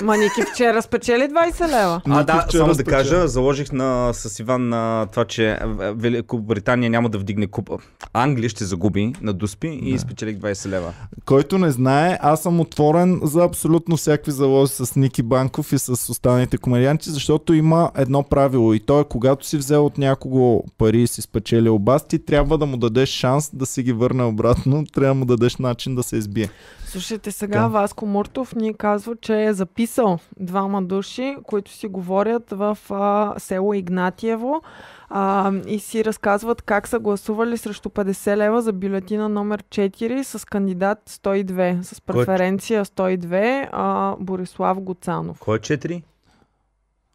Ма 0.03 0.17
Ники 0.17 0.43
вчера 0.53 0.83
спечели 0.83 1.23
20 1.23 1.69
лева. 1.69 2.01
а, 2.09 2.25
да, 2.25 2.47
само 2.51 2.69
да 2.69 2.75
спечели. 2.75 2.95
кажа, 2.95 3.29
заложих 3.29 3.73
на, 3.73 4.13
с 4.13 4.39
Иван 4.39 4.69
на 4.69 5.07
това, 5.11 5.25
че 5.25 5.59
Великобритания 5.95 6.91
няма 6.91 7.09
да 7.09 7.19
вдигне 7.19 7.47
купа. 7.47 7.79
Англия 8.13 8.49
ще 8.49 8.65
загуби 8.65 9.13
на 9.23 9.33
Дуспи 9.33 9.81
и 9.83 9.99
спечелих 9.99 10.37
20 10.37 10.69
лева. 10.69 10.93
Който 11.25 11.59
не 11.59 11.71
знае, 11.71 12.19
аз 12.23 12.43
съм 12.43 12.61
отворен 12.61 13.21
за 13.23 13.45
абсолютно 13.45 13.97
всякакви 13.97 14.33
залози 14.33 14.73
с 14.75 14.97
Ники 14.97 15.23
Банков 15.23 15.73
и 15.73 15.79
с 15.79 15.89
останалите 16.11 16.59
комедианти, 16.59 17.11
защото 17.11 17.55
има 17.55 17.91
едно 17.97 18.23
правило 18.23 18.75
и 18.75 18.81
то 18.81 19.01
е 19.01 19.05
когато 19.05 19.47
си 19.47 19.57
взел 19.57 19.87
от 19.87 19.99
някого 19.99 20.65
пари 20.79 21.03
и 21.03 21.07
си 21.07 21.23
спечелил 21.23 21.79
бас, 21.79 22.09
ти 22.09 22.25
трябва 22.25 22.59
да 22.59 22.67
му 22.67 22.77
дадеш 22.77 23.09
шанс 23.09 23.51
да 23.53 23.67
си 23.67 23.83
ги 23.83 23.93
върне 23.93 24.25
обратно, 24.25 24.85
трябва 24.95 25.15
да 25.15 25.19
му 25.19 25.25
дадеш 25.25 25.57
начин 25.57 25.95
да 25.95 26.03
се 26.03 26.17
избие. 26.17 26.51
Слушайте, 26.91 27.33
сега 27.33 27.61
Да. 27.61 27.69
Васко 27.69 28.07
Муртов 28.07 28.55
ни 28.55 28.75
казва, 28.75 29.17
че 29.17 29.45
е 29.45 29.53
записал 29.53 30.19
двама 30.41 30.83
души, 30.83 31.37
които 31.43 31.71
си 31.71 31.87
говорят 31.89 32.51
в 32.51 32.79
а, 32.91 33.35
село 33.39 33.75
Игнатиево 33.75 34.63
а, 35.11 35.53
и 35.67 35.79
си 35.79 36.05
разказват 36.05 36.63
как 36.63 36.89
са 36.89 36.99
гласували 36.99 37.57
срещу 37.57 37.89
50 37.89 38.37
лева 38.37 38.63
за 38.63 38.73
бюлетина 38.73 39.29
номер 39.29 39.63
4 39.63 40.23
с 40.23 40.45
кандидат 40.45 40.99
102, 41.07 41.83
с 41.83 41.93
е- 41.93 42.01
преференция 42.03 42.85
102, 42.85 43.69
а, 43.73 44.17
Борислав 44.21 44.81
Гоцанов. 44.81 45.39
Кой 45.39 45.57
е 45.57 45.61
4? 45.61 46.03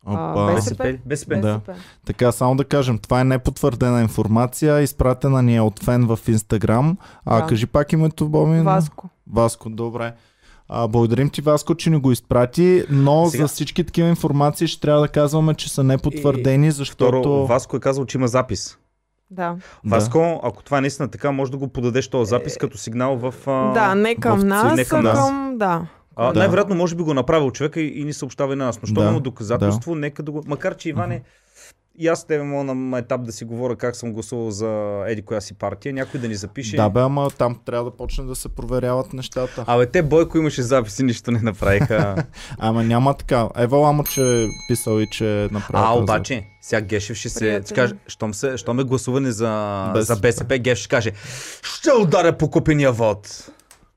Опа. 0.05 0.45
без- 0.45 0.55
БСП. 0.55 0.97
БСП. 1.05 1.35
Да. 1.37 1.59
Така, 2.05 2.31
само 2.31 2.55
да 2.55 2.65
кажем, 2.65 2.97
това 2.97 3.21
е 3.21 3.25
непотвърдена 3.25 4.01
информация, 4.01 4.81
изпратена 4.81 5.41
ни 5.41 5.55
е 5.55 5.61
от 5.61 5.79
фен 5.79 6.05
в 6.05 6.19
Инстаграм. 6.27 6.97
А 7.25 7.41
Да. 7.41 7.47
кажи 7.47 7.65
пак 7.67 7.93
името, 7.93 8.29
Боми. 8.29 8.61
Васко. 8.61 9.09
Васко, 9.33 9.69
добре. 9.69 10.13
А, 10.69 10.87
благодарим 10.87 11.29
ти, 11.29 11.41
Васко, 11.41 11.75
че 11.75 11.89
ни 11.89 11.97
го 11.97 12.11
изпрати, 12.11 12.83
но 12.89 13.25
Сега- 13.25 13.43
за 13.43 13.47
всички 13.47 13.83
такива 13.83 14.09
информации 14.09 14.67
ще 14.67 14.81
трябва 14.81 15.01
да 15.01 15.07
казваме, 15.07 15.53
че 15.53 15.69
са 15.69 15.83
непотвърдени, 15.83 16.71
защото... 16.71 17.19
Второ, 17.19 17.45
Васко 17.45 17.77
е 17.77 17.79
казал, 17.79 18.05
че 18.05 18.17
има 18.17 18.27
запис. 18.27 18.77
Да. 19.31 19.55
Да. 19.85 19.95
Васко, 19.95 20.41
ако 20.43 20.63
това 20.63 20.77
е 20.77 20.81
наистина 20.81 21.07
така, 21.07 21.31
може 21.31 21.51
да 21.51 21.57
го 21.57 21.67
подадеш 21.67 22.07
този 22.07 22.29
запис 22.29 22.57
като 22.57 22.77
сигнал 22.77 23.17
в... 23.17 23.33
А... 23.47 23.71
да, 23.73 23.95
не 23.95 24.15
към 24.15 24.39
в 24.39 24.43
нас, 24.43 24.75
не 24.75 24.85
към 24.85 25.03
нас. 25.03 25.17
към... 25.19 25.57
Да. 25.57 25.87
А, 26.15 26.33
Да. 26.33 26.39
Най-вероятно, 26.39 26.75
може 26.75 26.95
би 26.95 27.03
го 27.03 27.13
направил 27.13 27.51
човека 27.51 27.81
и, 27.81 28.01
и 28.01 28.03
ни 28.03 28.13
съобщава 28.13 28.53
и 28.53 28.55
на 28.55 28.65
нас. 28.65 28.81
Но 28.81 28.87
що 28.87 29.01
Да, 29.01 29.09
има 29.09 29.19
доказателство, 29.19 29.95
нека 29.95 30.23
да 30.23 30.31
го... 30.31 30.43
Макар, 30.47 30.77
че 30.77 30.89
Иване, 30.89 31.21
и 31.97 32.07
аз 32.07 32.19
с 32.19 32.25
тебе 32.25 32.43
мога 32.43 32.73
на 32.73 32.97
етап 32.97 33.23
да 33.23 33.31
си 33.31 33.45
говоря 33.45 33.75
как 33.75 33.95
съм 33.95 34.13
гласувал 34.13 34.51
за 34.51 35.03
еди 35.07 35.21
коя 35.21 35.41
си 35.41 35.53
партия, 35.53 35.93
някой 35.93 36.19
да 36.19 36.27
ни 36.27 36.35
запише. 36.35 36.75
Да 36.75 36.89
бе, 36.89 36.99
ама 36.99 37.29
там 37.37 37.59
трябва 37.65 37.91
да 37.91 37.97
почне 37.97 38.23
да 38.23 38.35
се 38.35 38.49
проверяват 38.49 39.13
нещата. 39.13 39.63
Абе, 39.67 39.85
те 39.85 40.03
Бойко 40.03 40.37
имаше 40.37 40.61
записи, 40.61 41.03
нищо 41.03 41.31
не 41.31 41.39
направиха. 41.39 42.15
Ама 42.57 42.83
няма 42.83 43.13
така. 43.13 43.49
Ева 43.57 43.77
Ламо, 43.77 44.03
че 44.03 44.43
е 44.43 44.47
писал 44.67 44.99
и 44.99 45.07
че 45.11 45.43
е 45.43 45.47
направил. 45.51 45.87
а, 45.87 46.03
обаче, 46.03 46.45
сега 46.61 46.81
Гешев 46.81 47.17
ще 47.17 47.29
се 47.29 47.61
ще 47.65 47.73
каже, 47.73 47.93
щом, 48.07 48.33
се, 48.33 48.57
щом 48.57 48.79
е 48.79 48.83
гласуване 48.83 49.31
за, 49.31 49.91
БСП. 49.93 50.15
за 50.15 50.21
БСП, 50.21 50.57
Гешев 50.57 50.79
ще 50.79 50.89
каже, 50.89 51.11
ще 51.63 51.91
ударя 52.01 52.37
по 52.37 52.49
купения 52.49 52.91
вод. 52.91 53.49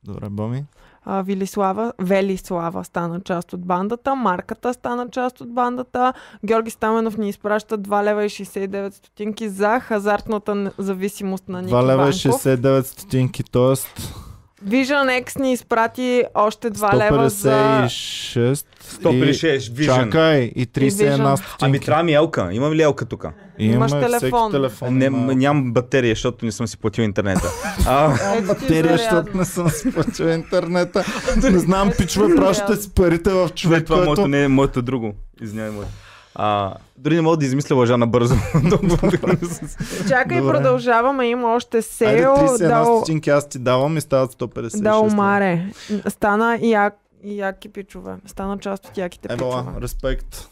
Добре, 0.05 0.29
Боми. 0.31 0.65
А, 1.10 1.22
Вилислава, 1.22 1.93
Велислава 1.98 2.85
стана 2.85 3.20
част 3.20 3.52
от 3.52 3.66
бандата, 3.66 4.14
Марката 4.14 4.74
стана 4.74 5.09
част 5.10 5.40
от 5.40 5.55
бандата, 5.55 6.12
Георги 6.44 6.70
Стаменов 6.70 7.18
ни 7.18 7.28
изпраща 7.28 7.78
2 7.78 8.05
лева 8.05 8.24
и 8.24 8.28
69 8.28 8.90
стотинки 8.90 9.48
за 9.48 9.80
хазартната 9.80 10.72
зависимост 10.78 11.48
на 11.48 11.62
Ники 11.62 11.74
2 11.74 11.82
лева 11.82 11.93
и 11.93 11.97
Банков. 11.97 12.12
69 12.12 12.82
стотинки, 12.82 13.44
т.е. 13.44 14.02
Vision 14.66 15.24
X 15.24 15.40
ни 15.40 15.52
изпрати 15.52 16.24
още 16.35 16.70
2 16.70 16.97
лева 16.97 17.30
за... 17.30 17.51
156 17.51 18.64
156, 19.02 19.56
и... 19.56 19.60
Vision. 19.60 20.05
Чакай, 20.05 20.52
и 20.56 20.66
31 20.66 20.90
Vision. 20.90 21.36
стотинки. 21.36 21.64
Ами 21.64 21.80
трябва 21.80 22.02
ми 22.02 22.12
елка. 22.12 22.48
Имам 22.52 22.72
ли 22.72 22.82
елка 22.82 23.05
тук? 23.05 23.26
Имаш 23.59 23.93
телефон. 23.93 24.52
телефон. 24.52 24.98
Не, 24.98 25.10
нямам 25.10 25.72
батерия, 25.72 26.14
защото 26.14 26.44
не 26.44 26.52
съм 26.52 26.66
си 26.66 26.76
платил 26.76 27.02
интернета. 27.02 27.48
А, 27.86 28.36
ти 28.36 28.47
Батерия, 28.47 28.98
защото 28.98 29.36
не 29.36 29.44
съм 29.44 29.70
си 29.70 29.93
платил 29.93 30.24
интернета. 30.24 31.05
Не 31.51 31.59
знам, 31.59 31.90
пичове, 31.98 32.36
пращате 32.36 32.76
си 32.76 32.94
парите 32.94 33.30
в 33.30 33.51
човек, 33.55 33.85
това 33.85 33.97
който... 33.97 34.09
моето 34.09 34.28
не 34.28 34.43
е 34.43 34.48
моето 34.48 34.82
друго. 34.82 35.14
Извинявай, 35.43 35.72
моето. 35.72 35.93
Дори 36.99 37.15
не 37.15 37.23
мога 37.23 37.37
да 37.37 37.45
измисля 37.45 37.77
лъжа 37.77 37.97
набързо. 37.97 38.35
Чакай, 40.09 40.41
Добре. 40.41 40.53
продължаваме. 40.53 41.27
Има 41.27 41.49
още 41.49 41.77
Айде, 41.77 41.83
сейл. 41.83 42.31
31 42.31 42.69
Дал, 42.69 42.97
стотинки 42.97 43.31
аз 43.31 43.49
ти 43.49 43.59
давам 43.59 43.97
и 43.97 44.01
стават 44.01 44.33
156. 44.33 44.83
Дал 44.83 45.05
Маре. 45.07 45.66
Стана 46.09 46.59
як, 46.62 46.95
яки 47.25 47.69
пичове. 47.69 48.16
Стана 48.27 48.59
част 48.59 48.87
от 48.87 48.99
яките 48.99 49.29
Евала, 49.33 49.62
пичове. 49.62 49.81
респект. 49.81 50.49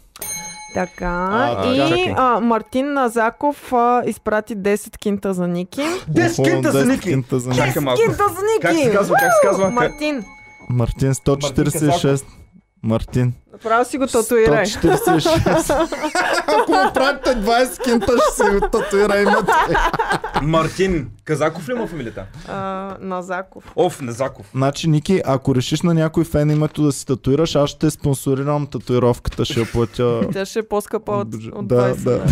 Така. 0.74 1.28
А, 1.32 1.66
и 1.66 1.76
чакай. 1.78 2.14
а, 2.16 2.40
Мартин 2.40 2.92
Назаков 2.92 3.72
а, 3.72 4.02
изпрати 4.06 4.56
10 4.56 4.96
кинта 4.98 5.34
за 5.34 5.48
Ники. 5.48 5.82
Десет 6.08 6.38
Охо, 6.38 6.48
кинта 6.50 6.72
за 6.72 6.78
10 6.78 6.88
Ники! 6.88 7.00
кинта 7.02 7.38
за 7.38 7.48
Ники. 7.50 7.60
Чакай 7.60 7.82
малко. 7.82 8.02
Кинта 8.02 8.24
за 8.28 8.40
Ники! 8.42 8.60
Как 8.62 8.76
се 8.76 8.92
казва, 8.92 9.14
как 9.14 9.32
се 9.32 9.48
казва? 9.48 9.70
Мартин. 9.70 10.24
Мартин 10.70 11.14
146. 11.14 12.24
Мартин. 12.82 13.32
Направо 13.52 13.84
си 13.84 13.98
го 13.98 14.06
татуирай. 14.06 14.64
146. 14.66 15.88
Ако 16.46 16.72
му 16.72 16.92
правите 16.94 17.30
20 17.30 17.82
кинта, 17.84 18.06
ще 18.06 18.44
си 18.44 18.50
го 18.50 18.68
татуира. 18.68 19.44
Мартин 20.42 21.10
Казаков 21.24 21.68
ли 21.68 21.72
има 21.72 21.86
фамилията? 21.86 22.26
А, 22.48 22.96
Назаков. 23.00 23.72
Оф, 23.76 24.00
Незаков. 24.00 24.50
Значи, 24.54 24.88
Ники, 24.88 25.22
ако 25.24 25.54
решиш 25.54 25.82
на 25.82 25.94
някой 25.94 26.24
фен 26.24 26.50
името 26.50 26.82
да 26.82 26.92
си 26.92 27.06
татуираш, 27.06 27.54
аз 27.56 27.70
ще 27.70 27.90
спонсорирам 27.90 28.66
татуировката, 28.66 29.44
ще 29.44 29.60
я 29.60 29.66
платя. 29.72 30.20
Тя 30.32 30.44
ще 30.44 30.58
е 30.58 30.62
по-скъпа 30.62 31.12
от, 31.12 31.34
от 31.52 31.68
Да, 31.68 31.94
20 31.94 32.04
да. 32.04 32.24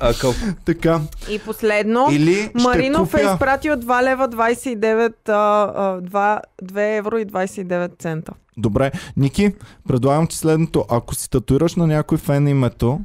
А, 0.00 0.14
колко? 0.20 0.38
така. 0.64 1.00
И 1.30 1.38
последно, 1.38 2.08
Или 2.10 2.50
Маринов 2.54 3.14
е 3.14 3.18
купя... 3.22 3.32
изпратил 3.32 3.74
2 3.74 4.02
лева 4.02 4.28
29, 4.28 5.12
а, 5.28 5.32
а, 5.32 6.00
2, 6.00 6.40
2 6.64 6.98
евро 6.98 7.18
и 7.18 7.26
29 7.26 7.98
цента. 7.98 8.32
Добре, 8.58 8.92
Ники, 9.16 9.54
предлагам 9.88 10.26
ти 10.26 10.36
следното. 10.36 10.84
Ако 10.90 11.14
си 11.14 11.30
татуираш 11.30 11.74
на 11.74 11.86
някой 11.86 12.18
фен 12.18 12.48
името, 12.48 13.00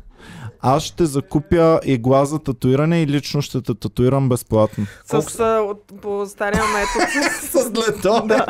аз 0.61 0.83
ще 0.83 1.05
закупя 1.05 1.79
игла 1.83 2.25
за 2.25 2.39
татуиране 2.39 3.01
и 3.01 3.07
лично 3.07 3.41
ще 3.41 3.61
те 3.61 3.73
татуирам 3.75 4.29
безплатно. 4.29 4.85
Колко 5.09 5.29
С, 5.29 5.39
а, 5.39 5.59
от, 5.59 6.01
по 6.01 6.25
стария 6.25 6.63
метод. 6.63 7.29
С 7.41 7.55
лето. 7.89 8.27
Да, 8.27 8.45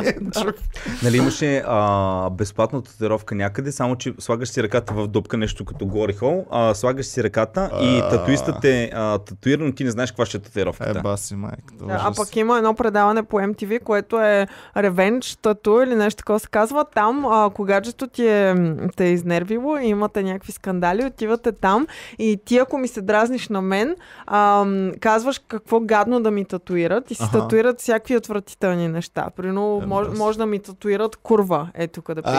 Нали 1.02 1.16
имаше 1.16 1.62
а, 1.66 2.30
безплатна 2.30 2.82
татуировка 2.82 3.34
някъде, 3.34 3.72
само 3.72 3.96
че 3.96 4.14
слагаш 4.18 4.48
си 4.48 4.62
ръката 4.62 4.94
в 4.94 5.08
дупка, 5.08 5.36
нещо 5.36 5.64
като 5.64 5.86
гори 5.86 6.12
хол, 6.12 6.46
а, 6.50 6.74
слагаш 6.74 7.06
си 7.06 7.24
ръката 7.24 7.70
и 7.82 8.02
татуистът 8.10 8.64
е 8.64 8.90
а, 8.94 9.18
татуиран, 9.18 9.72
ти 9.72 9.84
не 9.84 9.90
знаеш 9.90 10.10
каква 10.10 10.26
ще 10.26 10.36
е 10.36 10.40
татуировката. 10.40 10.98
Е, 10.98 11.02
баси 11.02 11.34
майката. 11.34 11.84
Да, 11.84 12.00
а 12.04 12.12
пък 12.16 12.36
има 12.36 12.58
едно 12.58 12.74
предаване 12.74 13.22
по 13.22 13.36
MTV, 13.36 13.82
което 13.82 14.20
е 14.20 14.46
Revenge 14.76 15.24
Tattoo 15.24 15.84
или 15.84 15.94
нещо 15.94 16.18
такова 16.18 16.40
се 16.40 16.48
казва. 16.48 16.84
Там, 16.94 17.26
а, 17.26 17.50
когато 17.54 18.06
ти 18.08 18.28
е, 18.28 18.54
те 18.96 19.04
е 19.04 19.12
изнервило 19.12 19.78
и 19.78 19.86
имате 19.86 20.22
някакви 20.22 20.52
скандали, 20.52 21.04
отивате 21.04 21.52
там 21.52 21.86
и 22.18 22.40
ти 22.44 22.58
ако 22.58 22.78
ми 22.78 22.88
се 22.88 23.02
дразниш 23.02 23.48
на 23.48 23.60
мен, 23.62 23.96
а, 24.26 24.38
м, 24.64 24.90
казваш 25.00 25.40
какво 25.40 25.80
гадно 25.80 26.20
да 26.20 26.30
ми 26.30 26.44
татуират 26.44 27.10
и 27.10 27.14
си 27.14 27.22
Аха. 27.22 27.32
татуират 27.32 27.80
всякакви 27.80 28.16
отвратителни 28.16 28.88
неща. 28.88 29.26
Примерно, 29.36 29.80
Е, 29.82 29.86
мож, 29.86 30.08
бас. 30.08 30.18
може 30.18 30.38
да 30.38 30.46
ми 30.46 30.58
татуират 30.58 31.16
курва. 31.16 31.68
Е, 31.74 31.86
тук 31.86 32.06
да 32.06 32.22
пишеш. 32.22 32.38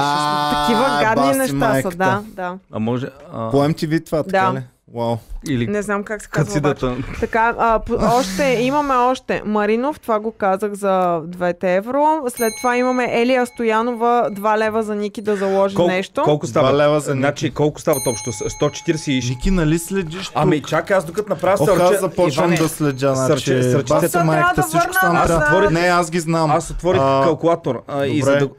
Такива 0.51 0.99
гадни 1.01 1.37
неща 1.37 1.81
са, 1.81 1.89
да, 1.89 2.23
да. 2.27 2.57
А 2.71 2.79
може... 2.79 3.09
По 3.31 3.57
MTV 3.57 4.05
това, 4.05 4.23
така 4.23 4.45
Да. 4.45 4.53
ли? 4.53 4.63
Вау. 4.95 5.15
или 5.45 5.67
Не 5.67 5.81
знам 5.81 6.03
как 6.03 6.21
се 6.21 6.27
казва 6.27 6.45
кацидата. 6.45 6.95
Така, 7.19 7.55
а, 7.59 7.79
по- 7.79 7.97
още, 8.11 8.57
имаме 8.61 8.93
още 8.93 9.41
Маринов, 9.45 9.99
това 9.99 10.19
го 10.19 10.31
казах 10.31 10.73
за 10.73 10.87
2 11.21 11.43
евро. 11.67 12.03
След 12.29 12.53
това 12.57 12.77
имаме 12.77 13.07
Елия 13.11 13.45
Стоянова, 13.45 14.29
2 14.31 14.57
лева 14.57 14.83
за 14.83 14.95
Ники 14.95 15.21
да 15.21 15.35
заложи 15.35 15.75
Колко, 15.75 15.91
нещо. 15.91 16.21
колко 16.23 16.47
става? 16.47 16.73
лева 16.73 16.99
за 16.99 17.11
значи, 17.11 17.51
колко 17.51 17.81
стават 17.81 18.07
общо? 18.07 18.31
146. 18.31 19.29
Ники, 19.29 19.51
нали 19.51 19.79
следиш 19.79 20.25
тук? 20.25 20.33
Ами, 20.35 20.61
чакай, 20.61 20.97
аз 20.97 21.05
докато 21.05 21.29
направя 21.29 21.57
Ох, 21.59 21.69
аз 21.69 21.77
сърче... 21.77 21.97
започвам 21.97 22.45
Иване, 22.45 22.57
да 22.57 22.69
следя, 22.69 22.93
сърче- 23.07 23.15
значи, 23.15 23.43
сърчете- 23.63 23.83
баси 23.89 24.01
Просто 24.01 24.25
майката, 24.25 24.55
да 24.55 24.63
всичко 24.63 24.91
трябва. 24.93 25.17
Аз 25.19 25.31
отворих- 25.31 25.69
Не, 25.71 25.79
аз 25.81 26.11
ги 26.11 26.19
знам. 26.19 26.51
Аз 26.51 26.69
отворих 26.71 27.01
А, 27.01 27.21
калкулатор 27.23 27.83
а, 27.87 28.05
и 28.05 28.21
за 28.21 28.31
добре. 28.31 28.39
да... 28.39 28.49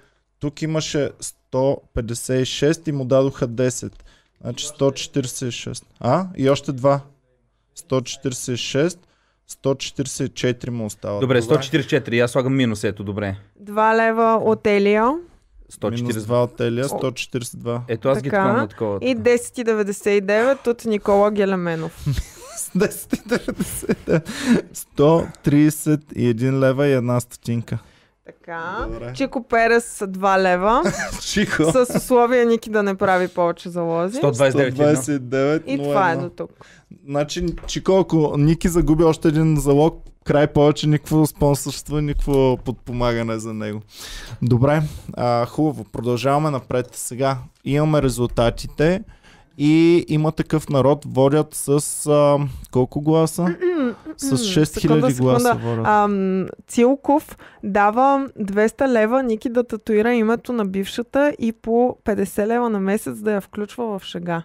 Тук 0.40 0.62
имаше 0.62 1.10
156 1.54 2.88
и 2.88 2.92
му 2.92 3.04
дадоха 3.04 3.48
10. 3.48 3.92
Значи 4.44 4.66
146. 4.66 5.84
А? 6.00 6.26
И 6.36 6.48
още 6.48 6.72
два. 6.72 7.00
146. 7.88 8.98
144 9.50 10.68
му 10.70 10.84
остава. 10.86 11.20
Добре, 11.20 11.42
144. 11.42 12.12
И 12.12 12.20
аз 12.20 12.30
слагам 12.30 12.56
минус, 12.56 12.84
ето, 12.84 13.04
добре. 13.04 13.36
2 13.62 13.96
лева 13.96 14.40
от 14.44 14.66
Минус 14.66 15.20
140. 15.72 16.18
2 16.18 16.30
от 16.44 16.60
Елия, 16.60 16.84
142. 16.84 17.80
Ето 17.88 18.08
аз 18.08 18.22
ги 18.22 18.30
Така. 18.30 18.42
такова 18.42 18.60
на 18.60 18.68
такова. 18.68 18.98
и 19.02 19.16
10,99 19.16 20.66
от 20.66 20.84
Никола 20.84 21.30
Гелеменов. 21.30 22.06
10,99. 22.76 24.28
131 24.98 26.58
лева 26.58 26.86
и 26.86 26.92
една 26.92 27.20
стотинка. 27.20 27.78
Така. 28.26 28.86
Добре. 28.92 29.12
Чико 29.14 29.42
Перес 29.42 29.98
2 29.98 30.42
лева. 30.42 30.82
Чихо. 31.20 31.64
с 31.72 31.96
условие 31.96 32.44
Ники 32.44 32.70
да 32.70 32.82
не 32.82 32.94
прави 32.94 33.28
повече 33.28 33.68
залози. 33.68 34.20
129. 34.20 34.66
едно. 34.66 34.84
129. 34.84 35.62
И 35.66 35.78
това 35.78 36.12
е 36.12 36.16
до 36.16 36.28
тук. 36.28 36.50
Значи, 37.08 37.46
Чико, 37.66 37.98
ако 37.98 38.34
Ники 38.36 38.68
загуби 38.68 39.04
още 39.04 39.28
един 39.28 39.56
залог, 39.56 40.02
край 40.24 40.46
повече 40.46 40.86
никакво 40.86 41.26
спонсорство, 41.26 42.00
никакво 42.00 42.56
подпомагане 42.56 43.38
за 43.38 43.54
него. 43.54 43.80
Добре, 44.42 44.82
а, 45.16 45.46
хубаво. 45.46 45.84
Продължаваме 45.84 46.50
напред. 46.50 46.90
Сега 46.92 47.38
имаме 47.64 48.02
резултатите 48.02 49.02
и 49.58 50.04
има 50.08 50.32
такъв 50.32 50.68
народ, 50.68 51.04
водят 51.08 51.48
с 51.54 52.06
а, 52.06 52.38
колко 52.70 53.00
гласа? 53.00 53.56
С 54.16 54.38
Секунда, 54.66 55.10
6000 55.10 55.20
гласа. 55.20 55.60
Ам, 55.84 56.46
Цилков 56.66 57.36
дава 57.64 58.28
200 58.40 58.88
лева 58.88 59.22
Ники 59.22 59.48
да 59.48 59.64
татуира 59.64 60.14
името 60.14 60.52
на 60.52 60.64
бившата 60.66 61.34
и 61.38 61.52
по 61.52 61.96
50 62.04 62.46
лева 62.46 62.70
на 62.70 62.80
месец 62.80 63.18
да 63.18 63.32
я 63.32 63.40
включва 63.40 63.98
в 63.98 64.04
шега. 64.04 64.42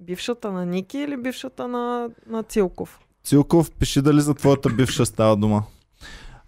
Бившата 0.00 0.52
на 0.52 0.66
Ники 0.66 0.98
или 0.98 1.16
бившата 1.16 1.68
на, 1.68 2.08
на 2.30 2.42
Цилков? 2.42 2.98
Цилков, 3.24 3.70
пиши 3.70 4.02
дали 4.02 4.20
за 4.20 4.34
твоята 4.34 4.68
бивша 4.68 5.06
става 5.06 5.36
дума. 5.36 5.62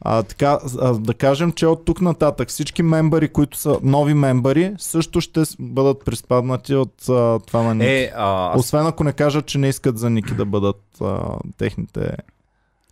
А, 0.00 0.22
така, 0.22 0.58
а, 0.80 0.92
да 0.92 1.14
кажем, 1.14 1.52
че 1.52 1.66
от 1.66 1.84
тук 1.84 2.00
нататък 2.00 2.48
всички 2.48 2.82
мембари, 2.82 3.28
които 3.28 3.58
са 3.58 3.78
нови 3.82 4.14
мембари, 4.14 4.74
също 4.78 5.20
ще 5.20 5.42
бъдат 5.58 6.04
приспаднати 6.04 6.74
от 6.74 7.08
а, 7.08 7.38
това 7.46 7.62
на 7.62 7.74
Ники. 7.74 7.90
Е, 7.90 8.12
а, 8.16 8.58
Освен 8.58 8.86
ако 8.86 9.04
не 9.04 9.12
кажат, 9.12 9.46
че 9.46 9.58
не 9.58 9.68
искат 9.68 9.98
за 9.98 10.10
Ники 10.10 10.34
да 10.34 10.44
бъдат 10.44 10.82
а, 11.00 11.18
техните 11.58 12.16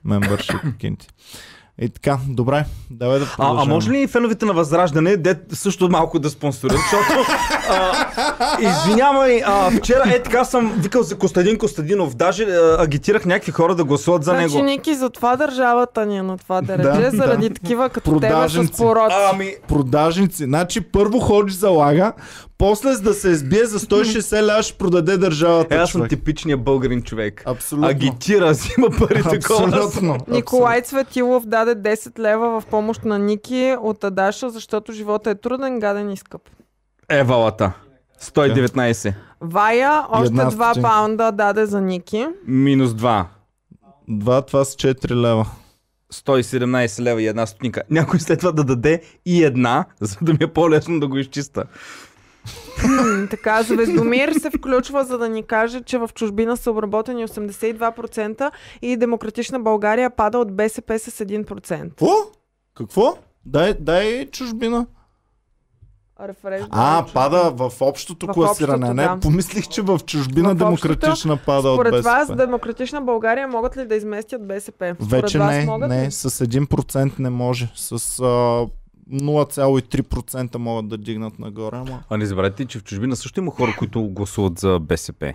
мембършип 0.04 0.56
кинти. 0.78 1.08
И 1.80 1.88
така, 1.88 2.18
добре, 2.28 2.64
давай 2.90 3.18
да 3.18 3.24
А, 3.24 3.36
продължим. 3.36 3.60
а 3.62 3.74
може 3.74 3.90
ли 3.90 4.06
феновете 4.06 4.44
на 4.46 4.52
Възраждане 4.52 5.16
де 5.16 5.40
също 5.52 5.88
малко 5.88 6.18
да 6.18 6.30
спонсорират, 6.30 6.80
защото 6.82 7.20
а, 7.70 8.06
извинявай, 8.60 9.42
а, 9.42 9.70
вчера 9.70 10.02
е 10.06 10.22
така 10.22 10.44
съм 10.44 10.72
викал 10.72 11.02
за 11.02 11.18
Костадин 11.18 11.58
Костадинов, 11.58 12.14
даже 12.14 12.44
а, 12.44 12.76
агитирах 12.78 13.24
някакви 13.24 13.52
хора 13.52 13.74
да 13.74 13.84
гласуват 13.84 14.24
за 14.24 14.30
значи 14.30 14.54
него. 14.54 14.66
Ники, 14.66 14.94
затова 14.94 15.36
държавата 15.36 16.06
ни 16.06 16.18
е 16.18 16.22
на 16.22 16.38
това 16.38 16.60
дередже, 16.60 17.00
Да, 17.00 17.10
заради 17.10 17.48
да. 17.48 17.54
такива 17.54 17.88
като 17.88 18.10
тебе 18.10 18.18
с 18.18 18.30
Продажници. 18.30 18.72
пороци. 18.76 19.16
Ами, 19.32 19.54
Продажници. 19.68 20.44
Значи 20.44 20.80
първо 20.82 21.18
ходиш 21.18 21.54
за 21.54 21.68
лага, 21.68 22.12
после 22.62 22.92
за 22.92 23.02
да 23.02 23.14
се 23.14 23.28
избие 23.28 23.64
за 23.64 23.78
160 23.78 24.58
ля 24.58 24.62
ще 24.62 24.78
продаде 24.78 25.18
държавата. 25.18 25.74
е, 25.74 25.78
аз 25.78 25.90
съм 25.90 25.98
човек. 25.98 26.10
типичния 26.10 26.56
българин 26.56 27.02
човек. 27.02 27.42
Абсолютно. 27.46 27.88
Агитира, 27.88 28.50
взима 28.50 28.88
пари 28.98 29.22
такова. 29.22 29.68
Абсолютно. 29.68 30.18
Николай 30.28 30.82
Цветилов 30.82 31.46
даде 31.46 31.96
10 31.96 32.18
лева 32.18 32.60
в 32.60 32.66
помощ 32.66 33.04
на 33.04 33.18
Ники 33.18 33.76
от 33.80 34.04
Адаша, 34.04 34.50
защото 34.50 34.92
живота 34.92 35.30
е 35.30 35.34
труден, 35.34 35.80
гаден 35.80 36.10
и 36.10 36.16
скъп. 36.16 36.42
Е, 37.08 37.22
валата. 37.22 37.72
119. 38.22 39.14
Вая 39.40 40.04
още 40.10 40.26
една 40.26 40.50
2 40.50 40.50
стотинка. 40.50 40.88
паунда 40.88 41.32
даде 41.32 41.66
за 41.66 41.80
Ники. 41.80 42.26
Минус 42.46 42.90
2. 42.90 43.24
Два, 44.08 44.42
това 44.42 44.64
са 44.64 44.76
4 44.76 45.14
лева. 45.14 45.46
117 46.12 47.02
лева 47.02 47.22
и 47.22 47.26
една 47.26 47.46
стотинка. 47.46 47.82
Някой 47.90 48.20
след 48.20 48.38
това 48.38 48.52
да 48.52 48.64
даде 48.64 49.02
и 49.26 49.44
една, 49.44 49.84
за 50.00 50.16
да 50.22 50.32
ми 50.32 50.38
е 50.40 50.46
по-лесно 50.46 51.00
да 51.00 51.08
го 51.08 51.18
изчиста. 51.18 51.64
Така, 53.30 53.62
Звездомир 53.62 54.32
се 54.32 54.50
включва, 54.50 55.04
за 55.04 55.18
да 55.18 55.28
ни 55.28 55.42
каже, 55.42 55.80
че 55.80 55.98
в 55.98 56.10
чужбина 56.14 56.56
са 56.56 56.70
обработени 56.70 57.26
82% 57.26 58.50
и 58.82 58.96
Демократична 58.96 59.60
България 59.60 60.10
пада 60.10 60.38
от 60.38 60.56
БСП 60.56 60.98
с 60.98 61.10
1%. 61.10 61.88
Какво? 61.88 62.06
Какво? 62.74 63.16
Дай, 63.46 63.74
дай 63.80 64.26
чужбина. 64.26 64.86
Рефреш, 66.20 66.62
А, 66.70 67.02
да, 67.02 67.12
пада 67.12 67.50
в 67.50 67.72
общото 67.80 68.26
В 68.26 68.32
класиране. 68.32 68.76
общото, 68.76 68.94
не, 68.94 69.02
да. 69.02 69.18
помислих, 69.20 69.68
че 69.68 69.82
в 69.82 70.00
чужбина 70.06 70.48
В 70.48 70.52
общото, 70.52 70.64
демократична 70.64 71.36
пада 71.36 71.68
от 71.68 71.76
Според 71.76 71.92
БСП. 71.92 72.10
вас, 72.10 72.36
Демократична 72.36 73.00
България 73.00 73.48
могат 73.48 73.76
ли 73.76 73.86
да 73.86 73.94
изместят 73.94 74.46
БСП? 74.48 74.94
Според 74.94 75.10
Вече 75.10 75.38
вас 75.38 75.50
не, 75.50 75.64
могат 75.64 75.88
не, 75.88 76.06
ли? 76.06 76.10
с 76.10 76.30
1% 76.30 77.18
не 77.18 77.30
може. 77.30 77.72
С 77.74 78.20
а, 78.20 78.66
0,3% 79.10 80.56
могат 80.56 80.88
да 80.88 80.98
дигнат 80.98 81.38
нагоре, 81.38 81.76
ама... 81.76 82.02
А 82.10 82.16
не 82.16 82.26
забравяйте, 82.26 82.66
че 82.66 82.78
в 82.78 82.84
чужбина 82.84 83.16
също 83.16 83.40
има 83.40 83.50
хора, 83.50 83.74
които 83.78 84.08
гласуват 84.08 84.58
за 84.58 84.78
БСП. 84.80 85.34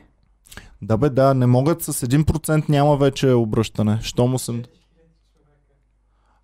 Да 0.81 0.97
бе, 0.97 1.09
да, 1.09 1.33
не 1.33 1.45
могат 1.45 1.83
с 1.83 1.93
1% 1.93 2.69
няма 2.69 2.97
вече 2.97 3.31
обръщане. 3.31 3.99
Що 4.01 4.27
му 4.27 4.39
съм... 4.39 4.63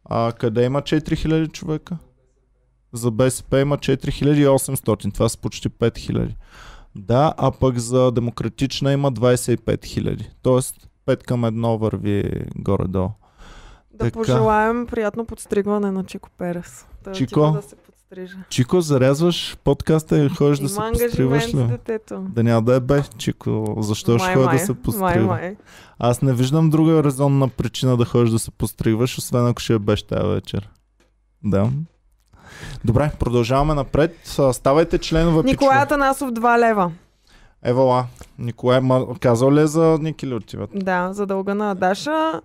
А 0.05 0.31
къде 0.31 0.63
има 0.63 0.81
4000 0.81 1.51
човека? 1.51 1.97
За 2.93 3.11
БСП 3.11 3.59
има 3.59 3.77
4800, 3.77 5.13
това 5.13 5.29
са 5.29 5.37
почти 5.37 5.69
5000. 5.69 6.35
Да, 6.95 7.33
а 7.37 7.51
пък 7.51 7.77
за 7.77 8.11
демократична 8.11 8.91
има 8.91 9.11
25 9.11 9.57
000. 9.61 10.27
Тоест 10.41 10.89
5 11.07 11.23
към 11.23 11.41
1 11.41 11.77
върви 11.77 12.45
горе-долу. 12.55 13.09
Да 13.93 14.05
Така. 14.05 14.11
пожелаем 14.11 14.87
приятно 14.87 15.25
подстригване 15.25 15.91
на 15.91 16.03
Чико 16.03 16.29
Перес. 16.37 16.85
Чико? 17.11 17.51
Да 17.51 17.61
се 17.61 17.75
подстрига. 17.75 17.93
пострижа. 18.13 18.38
Чико, 18.49 18.81
зарязваш 18.81 19.57
подкаста 19.63 20.25
и 20.25 20.30
ходиш 20.30 20.59
да 20.59 20.69
се 20.69 20.75
с 20.75 21.53
ли? 21.53 21.63
детето. 21.63 22.25
Да 22.30 22.43
няма 22.43 22.61
да 22.61 22.75
е 22.75 22.80
бе, 22.80 23.01
Чико. 23.17 23.77
Защо 23.80 24.19
ще 24.19 24.34
ходя 24.34 24.49
да 24.49 24.59
се 24.59 24.73
май. 25.19 25.55
Аз 25.99 26.21
не 26.21 26.34
виждам 26.34 26.69
друга 26.69 27.03
резонна 27.03 27.47
причина 27.47 27.97
да 27.97 28.05
ходиш 28.05 28.30
да 28.30 28.39
се 28.39 28.51
постригваш, 28.51 29.17
освен 29.17 29.47
ако 29.47 29.61
ще 29.61 29.73
е 29.73 29.80
беш 29.80 30.03
тази 30.03 30.27
вечер. 30.27 30.69
Да. 31.43 31.69
Добре, 32.85 33.11
продължаваме 33.19 33.73
напред. 33.73 34.17
Ставайте 34.51 34.97
членове, 34.97 35.43
Николай. 35.43 35.77
Атанасов 35.77 36.31
2 36.31 36.59
лева. 36.59 36.91
Евала. 37.63 38.05
Николай, 38.39 38.81
казал 39.19 39.51
ли 39.51 39.61
е 39.61 39.67
за 39.67 39.97
Ники 40.01 40.27
ли 40.27 40.34
отиват? 40.34 40.69
Да, 40.75 41.13
за 41.13 41.25
дълга 41.25 41.53
на 41.53 41.75
Даша. 41.75 42.41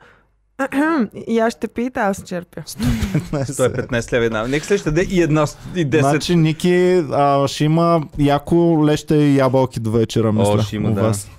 И 1.27 1.39
аз 1.39 1.53
ще 1.53 1.69
пита, 1.69 2.01
аз 2.01 2.23
черпя. 2.23 2.61
115 2.63 4.13
лева 4.13 4.25
една. 4.25 4.47
Нека 4.47 4.67
следващата 4.67 4.93
да 4.93 5.01
е 5.01 5.05
и 5.05 5.23
една 5.23 5.47
и 5.77 5.87
10. 5.87 6.01
Значи 6.01 6.37
Ники 6.37 7.05
а, 7.13 7.49
ще 7.49 7.65
има 7.65 8.03
яко 8.19 8.85
леща 8.85 9.17
и 9.17 9.37
ябълки 9.37 9.81
до 9.81 9.91
вечера, 9.91 10.33
мисля. 10.33 10.63
ще 10.63 10.77
има, 10.77 10.91
у 10.91 10.95
да. 10.95 11.03
вас. 11.03 11.31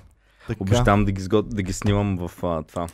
Така. 0.47 0.57
Обещавам 0.59 1.05
да 1.05 1.11
ги, 1.11 1.21
сгод... 1.21 1.55
да 1.55 1.61
ги 1.61 1.73
снимам 1.73 2.17
в 2.17 2.43
а, 2.43 2.63
това. 2.63 2.87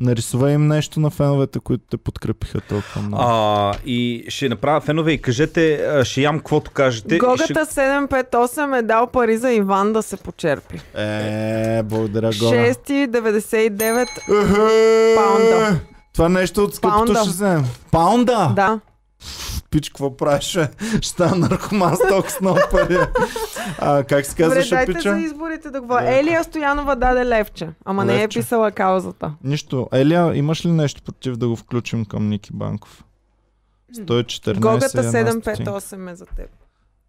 Нарисувай 0.00 0.52
им 0.52 0.66
нещо 0.66 1.00
на 1.00 1.10
феновете, 1.10 1.60
които 1.60 1.84
те 1.90 1.96
подкрепиха 1.96 2.60
толкова 2.60 3.02
много. 3.02 3.22
А, 3.22 3.74
и 3.86 4.24
ще 4.28 4.48
направя 4.48 4.80
фенове 4.80 5.12
и 5.12 5.22
кажете, 5.22 5.90
ще 6.04 6.20
ям 6.20 6.38
каквото 6.38 6.70
кажете. 6.70 7.18
Гогата 7.18 7.44
ще... 7.44 7.54
758 7.54 8.78
е 8.78 8.82
дал 8.82 9.06
пари 9.06 9.36
за 9.36 9.52
Иван 9.52 9.92
да 9.92 10.02
се 10.02 10.16
почерпи. 10.16 10.80
Е, 10.94 11.82
благодаря, 11.82 12.30
Гора. 12.40 12.56
6,99 12.56 14.02
Ехе! 14.02 15.14
Паунда. 15.16 15.80
Това 16.14 16.28
нещо 16.28 16.64
от 16.64 16.74
скъпото 16.74 17.14
ще 17.14 17.28
вземем. 17.28 17.64
Паунда? 17.90 18.52
Да. 18.56 18.80
Пич, 19.70 19.88
какво 19.88 20.16
правиш? 20.16 20.44
Ще 20.92 21.02
стана 21.02 21.36
наркоман 21.38 21.96
с 21.96 22.08
толкова 22.08 22.30
с 22.30 22.40
много 22.40 22.60
пари. 22.70 22.96
А, 23.78 24.04
как 24.04 24.26
се 24.26 24.32
Добре, 24.34 24.44
казваше 24.44 24.70
дайте 24.70 24.92
пича? 24.94 25.10
за 25.10 25.18
изборите 25.18 25.70
да 25.70 25.80
говоря. 25.80 26.10
Елия 26.10 26.44
Стоянова 26.44 26.94
даде 26.94 27.26
левче, 27.26 27.68
ама 27.84 28.04
не 28.04 28.14
е 28.14 28.18
Левче. 28.18 28.38
писала 28.38 28.70
каузата. 28.70 29.32
Нищо. 29.44 29.88
Елия, 29.92 30.34
имаш 30.34 30.64
ли 30.64 30.70
нещо 30.70 31.02
против 31.02 31.36
да 31.36 31.48
го 31.48 31.56
включим 31.56 32.04
към 32.04 32.28
Ники 32.28 32.50
Банков? 32.52 33.04
114 33.94 34.54
Гогата 34.54 34.86
и 34.94 35.06
една 35.08 35.30
стотинка. 35.32 35.50
758 35.72 36.12
е 36.12 36.14
за 36.14 36.26
теб. 36.26 36.50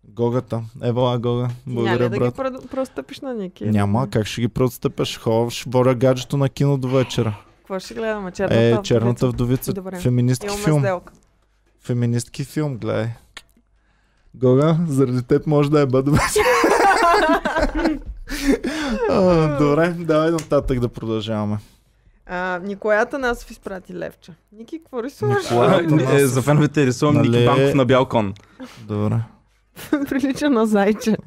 Гогата. 0.05 0.61
Ева, 0.83 1.19
Гога. 1.19 1.41
Няма 1.41 1.51
Благодаря, 1.67 1.95
ли 1.95 1.99
да 1.99 2.09
ги 2.09 2.19
брат. 2.19 2.35
пред- 2.35 2.69
простъпиш 2.71 3.19
на 3.19 3.33
Ники? 3.33 3.65
Няма, 3.65 4.09
как 4.09 4.25
ще 4.25 4.41
ги 4.41 4.47
преотстъпеш? 4.47 5.17
Хо, 5.17 5.49
ще 5.49 5.69
боря 5.69 5.95
гаджето 5.95 6.37
на 6.37 6.49
кино 6.49 6.77
до 6.77 6.87
вечера. 6.87 7.37
Какво 7.57 7.79
ще 7.79 7.93
гледаме? 7.93 8.31
Черната 8.31 8.55
Е, 8.55 8.81
черната 8.83 9.27
вдовица. 9.27 9.73
Добре. 9.73 9.99
Феминистки 9.99 10.47
Имаме 10.47 10.63
филм. 10.63 10.79
сделка. 10.79 11.13
Феминистки 11.87 12.43
филм, 12.43 12.77
гледай. 12.77 13.07
Гога, 14.35 14.77
заради 14.87 15.23
теб 15.23 15.47
може 15.47 15.71
да 15.71 15.81
е 15.81 15.85
бъде 15.85 16.11
вече. 16.11 16.39
А, 19.09 19.57
Добре, 19.57 19.89
давай 19.89 20.31
нататък 20.31 20.79
да 20.79 20.87
продължаваме. 20.89 21.57
А, 22.25 22.59
Николай 22.59 22.97
Атанасов 22.97 23.51
изпрати 23.51 23.93
левче. 23.93 24.31
Ники, 24.51 24.79
какво 24.79 25.03
рисуваш? 25.03 25.43
Николай. 25.43 25.85
А, 26.07 26.15
е, 26.15 26.25
за 26.25 26.41
феновете 26.41 26.85
рисувам 26.85 27.15
Нали- 27.15 27.29
Ники 27.29 27.45
Банков 27.45 27.73
на 27.73 27.85
бял 27.85 28.05
кон. 28.05 28.33
Добре. 28.81 29.15
Прилича 30.09 30.49
на 30.49 30.65
зайче. 30.65 31.17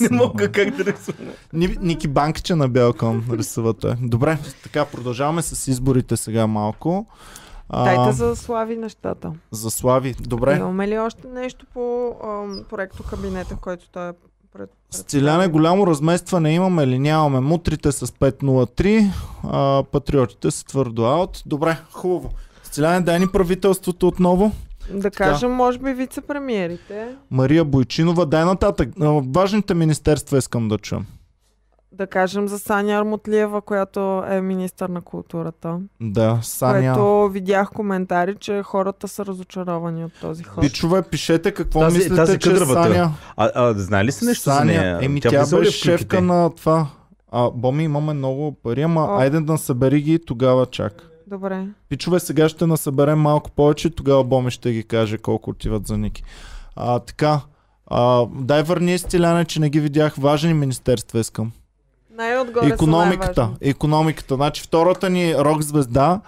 Не 0.00 0.08
мога 0.10 0.52
как 0.52 0.70
да 0.70 0.84
рисувам. 0.84 1.26
Ни- 1.52 1.78
Ники 1.80 2.08
Банкче 2.08 2.54
на 2.54 2.68
Белкон 2.68 3.24
рисувате. 3.30 3.96
Добре, 4.00 4.38
така 4.62 4.84
продължаваме 4.84 5.42
с 5.42 5.68
изборите 5.68 6.16
сега 6.16 6.46
малко. 6.46 7.06
А, 7.72 7.84
Дайте 7.84 8.12
за 8.12 8.36
слави 8.36 8.76
нещата. 8.76 9.32
за 9.50 9.70
Слави. 9.70 10.14
Добре. 10.20 10.56
Имаме 10.56 10.88
ли 10.88 10.98
още 10.98 11.28
нещо 11.28 11.66
по 11.74 12.14
ам, 12.24 12.64
проекто 12.70 13.02
кабинета, 13.02 13.56
който 13.60 13.88
той 13.90 14.08
е 14.08 14.12
пред... 14.54 14.70
Стиляне 14.90 15.48
голямо 15.48 15.86
разместване 15.86 16.54
имаме 16.54 16.82
или 16.82 16.98
нямаме? 16.98 17.40
Мутрите 17.40 17.92
с 17.92 18.06
503, 18.06 19.10
а, 19.44 19.82
патриотите 19.92 20.50
с 20.50 20.64
твърдо 20.64 21.04
аут. 21.04 21.42
Добре, 21.46 21.76
хубаво. 21.92 22.30
Стиляне, 22.62 23.00
дай 23.00 23.18
ни 23.18 23.28
правителството 23.28 24.08
отново. 24.08 24.52
Да 24.94 25.10
кажем, 25.10 25.50
може 25.50 25.78
би 25.78 25.94
вице-премиерите. 25.94 27.06
Мария 27.30 27.64
Бойчинова, 27.64 28.26
дай 28.26 28.44
нататък. 28.44 28.88
А, 29.00 29.20
Важните 29.34 29.74
министерства 29.74 30.38
искам 30.38 30.68
да 30.68 30.78
чуем. 30.78 31.06
Да 31.92 32.06
кажем 32.06 32.48
за 32.48 32.58
Саня 32.58 32.98
Армутлиева, 32.98 33.60
която 33.62 34.24
е 34.30 34.40
министър 34.40 34.88
на 34.88 35.00
културата. 35.00 35.78
Да, 36.00 36.38
Саня. 36.42 36.94
Което 36.94 37.28
видях 37.28 37.70
коментари, 37.70 38.34
че 38.34 38.62
хората 38.62 39.08
са 39.08 39.26
разочаровани 39.26 40.04
от 40.04 40.12
този 40.20 40.42
ход. 40.44 40.60
Пичове, 40.60 41.02
пишете 41.02 41.52
какво 41.52 41.80
Тази- 41.80 41.96
мислите, 41.98 42.16
тази 42.16 42.38
че. 42.38 42.56
Саня... 42.56 43.12
А, 43.36 43.50
а 43.54 43.74
знае 43.74 44.04
ли 44.04 44.12
си 44.12 44.24
нещо 44.24 44.44
за 44.44 44.56
Саня, 44.56 44.64
нея? 44.64 44.98
еми 45.02 45.20
тя, 45.20 45.46
ли 45.46 45.58
беше 45.58 45.78
шефка 45.78 46.20
на 46.20 46.50
това. 46.50 46.86
А, 47.32 47.50
Боми, 47.50 47.84
имаме 47.84 48.12
много 48.12 48.52
пари, 48.62 48.82
ама 48.82 49.04
О. 49.04 49.16
айде 49.18 49.40
да 49.40 49.52
насъбери 49.52 50.00
ги 50.02 50.18
тогава 50.26 50.66
чак. 50.66 51.08
Добре. 51.26 51.66
Пичове, 51.88 52.20
сега 52.20 52.48
ще 52.48 52.66
насъберем 52.66 53.18
малко 53.18 53.50
повече, 53.50 53.90
тогава 53.90 54.24
Боми 54.24 54.50
ще 54.50 54.72
ги 54.72 54.82
каже 54.82 55.18
колко 55.18 55.50
отиват 55.50 55.86
за 55.86 55.98
Ники. 55.98 56.24
А, 56.76 56.98
така, 56.98 57.40
а, 57.86 58.26
дай 58.34 58.62
върни 58.62 58.98
стиляне, 58.98 59.44
че 59.44 59.60
не 59.60 59.70
ги 59.70 59.80
видях. 59.80 60.14
Важни 60.16 60.54
министерства 60.54 61.20
искам. 61.20 61.52
Най-отгоре 62.16 62.66
Економиката. 62.66 63.50
Економиката. 63.60 64.34
Значи 64.34 64.62
втората 64.62 65.10
ни 65.10 65.34
рок 65.36 65.62
звезда 65.62 66.20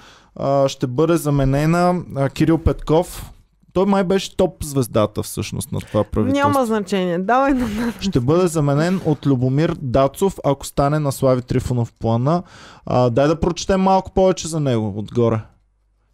ще 0.67 0.87
бъде 0.87 1.17
заменена 1.17 2.03
а, 2.17 2.29
Кирил 2.29 2.59
Петков. 2.59 3.31
Той 3.73 3.87
май 3.87 4.05
беше 4.05 4.37
топ 4.37 4.65
звездата 4.65 5.23
всъщност 5.23 5.73
на 5.73 5.81
това 5.81 6.05
правителство. 6.05 6.49
Няма 6.49 6.67
значение. 6.67 7.19
Давай 7.19 7.53
на 7.53 7.93
Ще 8.01 8.21
бъде 8.21 8.47
заменен 8.47 9.01
от 9.05 9.27
Любомир 9.27 9.77
Дацов, 9.83 10.37
ако 10.45 10.67
стане 10.67 10.99
на 10.99 11.13
Слави 11.13 11.43
Трифонов 11.43 11.93
плана. 11.93 12.43
А, 12.87 13.11
дай 13.11 13.29
да 13.29 13.41
прочетем 13.41 13.81
малко 13.81 14.11
повече 14.11 14.49
за 14.49 14.61
него 14.61 14.95
отгоре. 14.97 15.41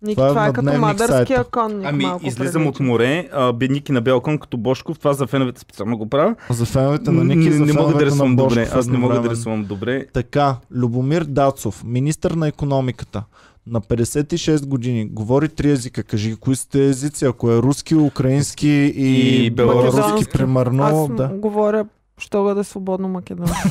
Ники, 0.02 0.14
Това 0.14 0.26
е 0.26 0.30
това 0.30 0.44
е 0.44 0.46
на 0.46 0.52
като 0.52 0.78
мадърския 0.78 1.26
сайта. 1.26 1.44
конник. 1.44 1.86
Ами, 1.86 2.04
малко 2.04 2.26
излизам 2.26 2.62
прилича. 2.62 2.68
от 2.68 2.80
море, 2.80 3.28
а, 3.32 3.52
бедники 3.52 3.92
на 3.92 4.00
бял 4.00 4.20
кон 4.20 4.38
като 4.38 4.56
Бошков, 4.56 4.98
това 4.98 5.12
за 5.12 5.26
феновете 5.26 5.60
специално 5.60 5.98
го 5.98 6.08
правя. 6.08 6.34
За 6.50 6.64
феновете 6.66 7.10
на 7.10 7.24
Ники, 7.24 7.38
не, 7.40 7.52
за 7.52 7.64
не 7.64 7.72
мога 7.72 7.94
да 7.94 8.06
рисувам 8.06 8.36
добре. 8.36 8.68
Аз 8.74 8.86
не 8.86 8.98
мога 8.98 9.20
да 9.20 9.30
рисувам 9.30 9.64
добре. 9.64 10.06
Така, 10.06 10.56
Любомир 10.72 11.24
Дацов, 11.24 11.84
министър 11.84 12.30
на 12.30 12.48
економиката, 12.48 13.22
на 13.66 13.80
56 13.80 14.66
години, 14.66 15.08
говори 15.08 15.48
три 15.48 15.70
езика. 15.70 16.02
Кажи, 16.02 16.36
кои 16.36 16.56
сте 16.56 16.86
езици, 16.86 17.24
ако 17.24 17.50
е 17.50 17.58
руски, 17.58 17.94
украински 17.94 18.68
и, 18.96 19.44
И 19.44 19.50
беларуски. 19.50 20.30
примерно. 20.32 20.82
Аз 20.82 21.08
да. 21.08 21.28
говоря, 21.28 21.84
що 22.18 22.54
да 22.54 22.60
е 22.60 22.64
свободно 22.64 23.08
македонски. 23.08 23.68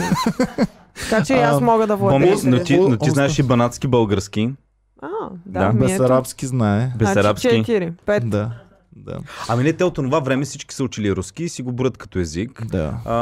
така 1.02 1.24
че 1.24 1.34
и 1.34 1.38
аз 1.38 1.62
мога 1.62 1.88
да 1.88 1.96
владея. 1.96 2.38
но 2.44 2.60
ти, 2.60 2.78
но 2.80 2.98
ти 2.98 3.10
знаеш 3.10 3.40
и 3.40 3.44
банатски 3.44 3.88
български. 3.88 4.50
А, 5.02 5.08
Да. 5.46 5.60
да, 5.60 5.66
ето. 5.68 5.78
Бесарабски 5.78 6.48
знае. 6.48 6.92
Бесарабски. 6.98 7.50
Значи 7.50 7.72
4, 7.72 7.92
5. 8.06 8.20
Да, 8.20 8.52
да, 8.96 9.20
Ами 9.48 9.64
не, 9.64 9.74
те 9.74 9.84
от 9.84 9.94
това 9.96 10.20
време 10.20 10.46
всички 10.46 10.76
са 10.76 10.84
учили 10.84 11.16
руски 11.16 11.44
и 11.44 11.50
си 11.50 11.62
го 11.62 11.72
броят 11.72 11.98
като 11.98 12.20
език. 12.20 12.66
да. 12.66 12.94
А, 13.06 13.16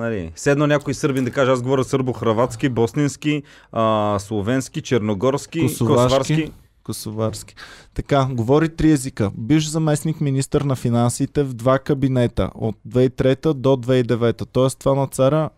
нали, 0.00 0.32
седно 0.36 0.66
някой 0.66 0.94
сърбин 0.94 1.24
да 1.24 1.30
каже, 1.30 1.50
аз 1.50 1.62
говоря 1.62 1.84
сърбо-хрватски, 1.84 2.68
боснински, 2.68 3.42
а, 3.72 4.16
словенски, 4.18 4.80
черногорски, 4.82 5.60
Косоварски. 5.60 5.96
косоварски. 6.06 6.52
Косоварски. 6.84 7.54
Така, 7.94 8.28
говори 8.30 8.68
три 8.68 8.90
езика. 8.90 9.30
Биш 9.34 9.68
заместник 9.68 10.20
министър 10.20 10.60
на 10.60 10.76
финансите 10.76 11.42
в 11.42 11.54
два 11.54 11.78
кабинета 11.78 12.50
от 12.54 12.76
2003 12.88 13.52
до 13.52 13.68
2009. 13.68 14.42
Тоест 14.52 14.78
това 14.78 14.94
на 14.94 15.06
царя, 15.06 15.50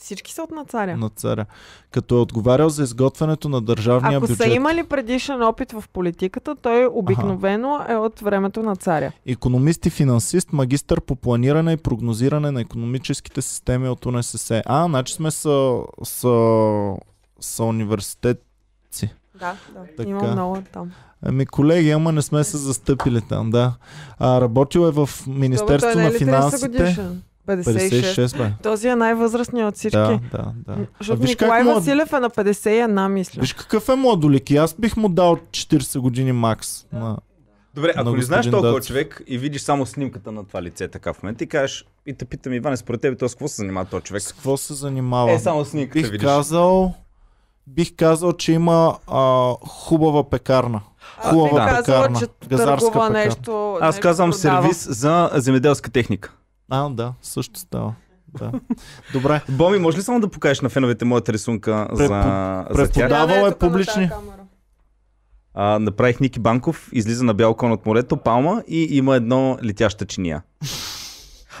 Всички 0.00 0.32
са 0.32 0.42
от 0.42 0.50
на 0.50 0.64
царя. 0.64 0.96
на 0.96 1.08
царя. 1.08 1.46
Като 1.90 2.16
е 2.16 2.20
отговарял 2.20 2.68
за 2.68 2.82
изготвянето 2.82 3.48
на 3.48 3.60
държавния 3.60 4.16
Ако 4.16 4.26
бюджет. 4.26 4.36
са 4.36 4.48
имали 4.48 4.84
предишен 4.84 5.42
опит 5.42 5.72
в 5.72 5.84
политиката, 5.92 6.56
той 6.62 6.86
обикновено 6.92 7.80
е 7.88 7.96
от 7.96 8.20
времето 8.20 8.62
на 8.62 8.76
царя. 8.76 9.12
Економист 9.26 9.86
и 9.86 9.90
финансист, 9.90 10.52
магистър 10.52 11.00
по 11.00 11.16
планиране 11.16 11.72
и 11.72 11.76
прогнозиране 11.76 12.50
на 12.50 12.60
економическите 12.60 13.42
системи 13.42 13.88
от 13.88 14.06
УНСС. 14.06 14.62
А, 14.66 14.84
значи 14.84 15.14
сме 15.14 15.30
са, 15.30 15.80
са, 16.02 16.94
са 17.40 17.64
университет. 17.64 18.42
Да, 19.40 19.56
да. 19.74 19.80
Така. 19.96 20.10
Има 20.10 20.22
много 20.22 20.62
там. 20.72 20.92
Ами 21.22 21.46
колеги, 21.46 21.90
ама 21.90 22.12
не 22.12 22.22
сме 22.22 22.44
се 22.44 22.56
застъпили 22.56 23.20
там, 23.20 23.50
да. 23.50 23.74
А, 24.18 24.40
работил 24.40 24.80
е 24.80 24.90
в 24.90 25.10
Министерство 25.26 25.98
не 25.98 26.02
на 26.02 26.08
е 26.08 26.10
ли 26.10 26.14
30 26.14 26.18
финансите. 26.18 26.96
Годишен? 27.46 27.74
56. 27.74 28.26
56, 28.26 28.38
бе. 28.38 28.52
Този 28.62 28.88
е 28.88 28.96
най-възрастният 28.96 29.68
от 29.68 29.76
всички. 29.76 29.96
Да, 29.98 30.20
да, 30.32 30.52
да. 30.66 30.72
А 30.72 30.86
Защото 30.98 31.20
виж 31.20 31.30
Николай 31.30 31.58
как 31.58 31.64
млад... 31.64 31.76
Василев 31.76 32.12
е 32.12 32.20
на 32.20 32.30
51, 32.30 33.08
мисля. 33.08 33.40
Виж 33.40 33.52
какъв 33.52 33.88
е 33.88 33.94
младолик 33.94 34.50
и 34.50 34.56
аз 34.56 34.74
бих 34.74 34.96
му 34.96 35.08
дал 35.08 35.36
40 35.36 35.98
години 35.98 36.32
макс. 36.32 36.86
На... 36.92 37.16
Добре, 37.74 37.92
ако 37.96 38.16
не 38.16 38.22
знаеш 38.22 38.50
толкова 38.50 38.72
Дацов. 38.72 38.86
човек 38.86 39.22
и 39.26 39.38
видиш 39.38 39.62
само 39.62 39.86
снимката 39.86 40.32
на 40.32 40.44
това 40.44 40.62
лице 40.62 40.88
така 40.88 41.12
в 41.12 41.22
момента 41.22 41.44
и 41.44 41.46
кажеш, 41.46 41.84
и 42.06 42.14
те 42.14 42.24
питам 42.24 42.52
Иване, 42.52 42.76
според 42.76 43.00
тебе, 43.00 43.16
то 43.16 43.28
с 43.28 43.34
какво 43.34 43.48
се 43.48 43.56
занимава 43.56 43.86
този 43.86 44.02
човек? 44.02 44.22
С 44.22 44.32
какво 44.32 44.56
се 44.56 44.74
занимава? 44.74 45.32
Е, 45.32 45.38
само 45.38 45.64
снимката 45.64 46.00
бих 46.00 46.10
видиш. 46.10 46.26
казал, 46.26 46.94
бих 47.66 47.96
казал, 47.96 48.32
че 48.32 48.52
има 48.52 48.96
а, 49.06 49.52
хубава 49.68 50.30
пекарна. 50.30 50.80
Хубава 51.18 51.64
бих 51.66 51.76
казала, 51.76 51.98
пекарна. 51.98 52.18
че 52.18 52.48
Газарска 52.48 52.86
търгува 52.86 53.08
пекарна. 53.08 53.24
нещо. 53.24 53.78
Аз 53.80 53.94
нещо 53.94 54.02
казвам 54.02 54.30
продава. 54.30 54.62
сервис 54.62 54.88
за 54.90 55.30
земеделска 55.34 55.90
техника. 55.90 56.32
А, 56.70 56.88
да, 56.88 57.12
също 57.22 57.60
става. 57.60 57.94
Да. 58.28 58.52
Добре. 59.12 59.40
Боми, 59.48 59.78
може 59.78 59.98
ли 59.98 60.02
само 60.02 60.20
да 60.20 60.28
покажеш 60.28 60.60
на 60.60 60.68
феновете 60.68 61.04
моята 61.04 61.32
рисунка 61.32 61.88
за, 61.92 62.02
Препо- 62.02 62.66
за 62.70 62.82
тях? 62.82 62.94
преподавал 62.94 63.26
Да, 63.26 63.34
не, 63.34 63.38
е 63.38 63.42
на 63.42 63.54
публични. 63.54 64.10
А, 65.54 65.78
направих 65.78 66.20
Ники 66.20 66.40
Банков, 66.40 66.88
излиза 66.92 67.24
на 67.24 67.34
бял 67.34 67.54
кон 67.54 67.72
от 67.72 67.86
морето, 67.86 68.16
палма 68.16 68.62
и 68.68 68.88
има 68.90 69.16
едно 69.16 69.58
летяща 69.64 70.06
чиния. 70.06 70.42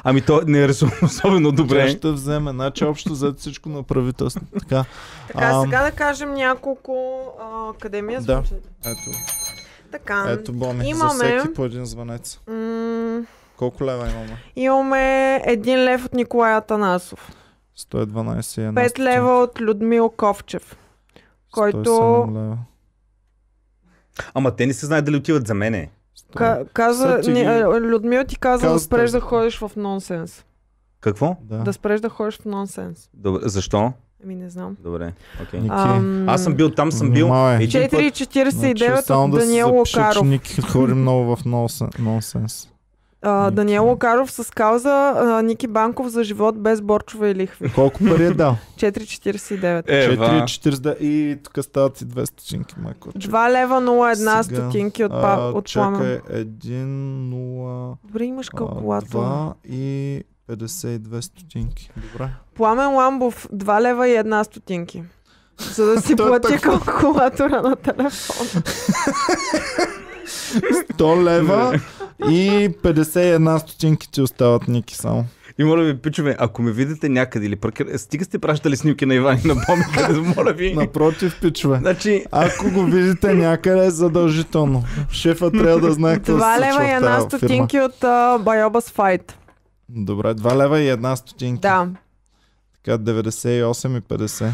Ами 0.04 0.20
то 0.20 0.42
не 0.46 0.62
е 0.62 0.68
рисувано 0.68 0.96
особено 1.02 1.50
Тя 1.50 1.56
добре. 1.56 1.88
ще 1.88 2.10
вземе. 2.10 2.50
Значи 2.50 2.84
общо 2.84 3.14
за 3.14 3.34
всичко 3.34 3.68
на 3.68 3.82
правителство. 3.82 4.40
Така. 4.52 4.84
Така, 5.26 5.44
Ам, 5.46 5.62
сега 5.62 5.82
да 5.82 5.90
кажем 5.90 6.34
няколко 6.34 7.20
а, 7.42 7.70
академия 7.70 8.20
Да. 8.20 8.36
слушайте. 8.38 8.68
Ето, 8.80 9.18
Така, 9.92 10.24
ето 10.28 10.52
Боми. 10.52 10.88
имаме- 10.88 11.10
За 11.10 11.24
всеки 11.38 11.54
по 11.54 11.64
един 11.64 11.84
звънец. 11.84 12.40
м- 12.48 13.22
Колко 13.60 13.84
лева 13.84 14.10
имаме? 14.10 14.36
имаме 14.56 15.34
един 15.36 15.78
лев 15.78 16.04
от 16.04 16.14
Николай 16.14 16.54
Атанасов. 16.54 17.32
112 17.78 18.58
и 18.58 18.64
една 18.64 18.80
5 18.80 18.98
лева 18.98 19.30
от 19.32 19.60
Людмил 19.60 20.10
Ковчев. 20.10 20.76
който- 21.52 21.78
107 21.80 22.34
лева. 22.34 22.58
Ама 24.34 24.50
те 24.50 24.66
не 24.66 24.72
се 24.72 24.86
знаят 24.86 25.04
дали 25.04 25.16
отиват 25.16 25.46
за 25.46 25.54
мене. 25.54 25.90
Ка- 26.36 26.64
каза, 26.72 27.20
ти 27.20 27.42
а, 27.42 27.68
Людмил 27.70 28.24
ти 28.24 28.36
каза 28.36 28.60
да 28.60 28.66
Каза 28.66 28.80
спреш 28.80 29.02
този. 29.02 29.12
да 29.12 29.20
ходиш 29.20 29.58
в 29.58 29.70
нонсенс. 29.76 30.44
Какво? 31.00 31.36
Да. 31.42 31.58
Да 31.58 31.72
спреш 31.72 32.00
да 32.00 32.08
ходиш 32.08 32.38
в 32.38 32.44
нонсенс. 32.44 33.08
Добре, 33.14 33.40
защо? 33.42 33.92
Ами 34.24 34.34
не 34.34 34.50
знам. 34.50 34.76
Добре, 34.80 35.12
окей. 35.42 35.60
Ники. 35.60 35.74
Ам, 35.76 36.28
Аз 36.28 36.44
съм 36.44 36.54
бил 36.54 36.70
там, 36.70 36.92
съм 36.92 37.10
бил 37.10 37.26
Внимавай. 37.26 37.54
един 37.56 37.82
път. 37.82 38.00
4,49 38.00 38.50
Значи, 38.86 39.02
само 39.02 39.24
от 39.24 39.30
да 39.30 39.40
си 39.40 39.46
Даниел 39.46 39.66
запиша, 39.68 39.92
че 39.92 39.98
Локаров. 40.00 40.26
Ники 40.26 40.60
ходи 40.62 40.94
много 40.94 41.36
в 41.36 41.44
нонсен- 41.44 41.98
нонсенс. 42.00 42.69
А. 43.22 43.50
Даниел 43.50 43.86
Локаров 43.86 44.30
с 44.30 44.50
кауза 44.54 45.12
а, 45.16 45.42
Ники 45.42 45.66
Банков 45.66 46.08
за 46.08 46.24
живот 46.24 46.58
без 46.58 46.80
борчове 46.80 47.30
и 47.30 47.34
лихви. 47.34 47.72
Колко 47.74 47.98
пари 47.98 48.24
е 48.24 48.30
дал? 48.30 48.56
4,49. 48.76 49.84
Ева. 49.86 50.24
4,40 50.24 50.98
и 51.00 51.36
тук 51.42 51.64
стават 51.64 52.00
и 52.00 52.04
2 52.04 52.24
стотинки, 52.24 52.74
майко. 52.78 53.08
2 53.08 53.50
лева 53.52 53.80
01 53.80 54.14
Сега, 54.14 54.42
стотинки 54.42 55.04
от, 55.04 55.12
А, 55.12 55.50
от 55.54 55.66
чакай, 55.66 56.20
пламен. 56.20 56.44
1, 56.44 56.86
0, 57.30 57.96
Добре, 58.04 58.24
имаш 58.24 58.50
калкулатор. 58.50 59.08
2 59.18 59.54
и 59.64 60.24
52 60.48 61.20
стотинки. 61.20 61.90
Добре. 62.12 62.28
Пламен 62.54 62.94
Ламбов 62.94 63.48
2 63.52 63.80
лева 63.80 64.08
и 64.08 64.12
1 64.12 64.42
стотинки. 64.42 65.02
За 65.74 65.86
да 65.86 66.00
си 66.02 66.12
е 66.12 66.16
плати 66.16 66.58
калкулатора 66.58 67.62
на 67.62 67.76
телефона. 67.76 68.62
100 70.50 71.24
лева 71.24 71.80
и 72.28 72.68
51 72.82 73.58
стотинки 73.58 74.10
ти 74.10 74.20
остават, 74.22 74.68
Ники, 74.68 74.96
само. 74.96 75.24
И 75.58 75.64
моля 75.64 75.82
ви, 75.82 75.98
пичове, 75.98 76.36
ако 76.38 76.62
ме 76.62 76.72
видите 76.72 77.08
някъде 77.08 77.46
или 77.46 77.56
паркир... 77.56 77.86
Стига 77.96 78.24
сте 78.24 78.38
пращали 78.38 78.76
снимки 78.76 79.06
на 79.06 79.14
Иван 79.14 79.38
и 79.44 79.48
на 79.48 79.54
Боми, 79.54 79.84
къде 79.96 80.20
моля 80.20 80.52
ви. 80.52 80.74
Напротив, 80.74 81.38
пичове. 81.40 81.78
Значи, 81.78 82.24
Ако 82.32 82.70
го 82.70 82.82
видите 82.82 83.34
някъде, 83.34 83.90
задължително. 83.90 84.84
Шефа 85.12 85.50
трябва 85.50 85.80
да 85.80 85.92
знае 85.92 86.14
какво 86.16 86.32
се 86.32 86.38
2 86.38 86.54
случва 86.54 86.60
лева 86.66 86.84
и 86.84 86.94
в 86.94 87.00
1 87.00 87.00
тази 87.00 87.26
фирма. 87.26 87.38
стотинки 87.38 87.80
от 87.80 88.04
а, 88.04 88.38
Байобас 88.38 88.90
Файт. 88.90 89.38
Добре, 89.88 90.34
2 90.34 90.56
лева 90.56 90.80
и 90.80 90.88
1 90.92 91.14
стотинки. 91.14 91.60
Да. 91.60 91.88
Така, 92.84 92.98
98 92.98 93.98
и 93.98 94.00
50. 94.00 94.50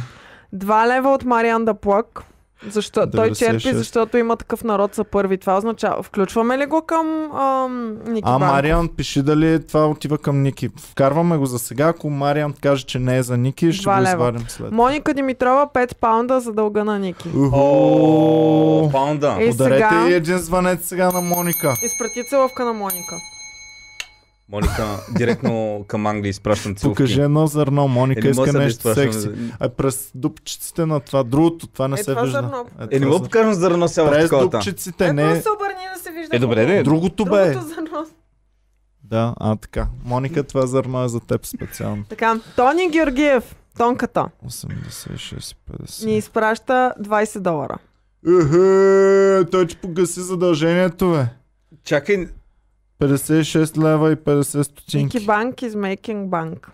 2 0.55 0.97
лева 0.97 1.11
от 1.11 1.25
Мариан 1.25 1.65
Даплък. 1.65 2.23
Защо? 2.63 3.07
Той 3.07 3.31
96. 3.31 3.35
черпи, 3.37 3.75
защото 3.75 4.19
има 4.19 4.37
такъв 4.37 4.65
народ 4.65 4.95
за 4.95 5.05
първи. 5.05 5.39
Това 5.39 5.57
означава. 5.57 6.03
Включваме 6.03 6.59
ли 6.59 6.67
го 6.67 6.83
към 6.83 7.07
ам, 7.33 7.97
Ники 8.05 8.23
А, 8.25 8.31
Банков? 8.31 8.49
Мариан, 8.49 8.89
пиши 8.89 9.23
дали 9.23 9.67
това 9.67 9.87
отива 9.87 10.19
към 10.19 10.43
Ники. 10.43 10.69
Вкарваме 10.81 11.37
го 11.37 11.47
за 11.47 11.59
сега. 11.59 11.87
Ако 11.87 12.11
Мариан 12.11 12.55
каже, 12.55 12.85
че 12.85 12.99
не 12.99 13.19
е 13.19 13.23
за 13.23 13.37
Ники, 13.37 13.73
ще 13.73 13.85
го 13.87 14.03
извадим 14.03 14.45
след. 14.49 14.73
Моника 14.73 15.15
Димитрова 15.15 15.67
5 15.67 15.97
паунда 15.97 16.41
за 16.41 16.53
дълга 16.53 16.85
на 16.85 16.99
Ники. 16.99 17.29
О, 17.53 18.89
паунда. 18.93 19.39
Ударете 19.45 19.55
сега- 19.55 20.07
и 20.09 20.15
един 20.15 20.39
звънец 20.39 20.89
сега 20.89 21.11
на 21.11 21.21
Моника. 21.21 21.75
Изпрати 21.83 22.29
целувка 22.31 22.65
на 22.65 22.73
Моника. 22.73 23.17
Моника, 24.49 24.87
директно 25.11 25.85
към 25.89 26.07
Англия 26.07 26.31
изпращам 26.31 26.75
целувки. 26.75 26.97
Покажи 26.97 27.21
едно 27.21 27.47
зърно. 27.47 27.89
Моника 27.89 28.21
Е, 28.21 28.25
не 28.25 28.31
иска 28.31 28.53
да 28.53 28.59
нещо 28.59 28.95
секси. 28.95 29.29
А 29.61 29.69
през 29.69 30.11
дупчиците 30.15 30.87
на 30.87 31.01
това. 31.01 31.23
Другото, 31.23 31.67
това 31.67 31.89
не 31.89 31.95
Е, 31.95 31.97
се 31.97 32.05
това 32.05 32.23
вижда. 32.23 32.39
зърно. 32.39 32.67
Е, 32.81 32.85
не 32.85 32.89
това 32.89 32.99
мога 32.99 32.99
зърно. 33.01 33.19
да 33.19 33.25
покажем 33.25 33.55
за 33.55 33.71
рано 33.71 33.89
сега 33.89 34.11
През 34.11 34.31
дупчиците, 34.31 35.07
Е, 35.07 35.13
не. 35.13 35.23
просто 35.23 35.43
се 35.43 35.49
обърни 35.51 35.75
да 35.95 36.01
се 36.01 36.11
вижда. 36.11 36.37
Е, 36.37 36.39
добре, 36.39 36.67
де. 36.67 36.83
Другото 36.83 37.25
бе. 37.25 37.51
Другото 37.51 37.69
зърно. 37.69 38.07
Да, 39.05 39.35
а 39.37 39.57
така. 39.57 39.87
Моника, 40.05 40.43
това 40.43 40.67
зърно 40.67 41.05
е 41.05 41.09
за 41.09 41.21
теб 41.21 41.47
специално. 41.47 42.05
Така, 42.09 42.41
Тони 42.57 42.91
Георгиев, 42.91 43.57
тонката, 43.79 44.27
86 44.47 45.53
и 45.53 45.73
50. 45.73 46.05
ни 46.07 46.17
изпраща 46.17 46.93
20 47.01 47.39
долара. 47.41 47.79
Ехе, 48.41 49.51
той 49.51 49.67
че 49.67 49.77
погаси 49.77 50.21
задължението, 50.21 51.11
бе. 51.11 51.25
Чакай, 51.85 52.29
56 52.99 53.77
лева 53.77 54.13
и 54.13 54.17
50 54.17 54.65
стотинки. 54.65 55.17
Ники 55.17 55.27
Банк 55.27 55.63
is 55.63 55.75
making 55.75 56.29
bank. 56.29 56.69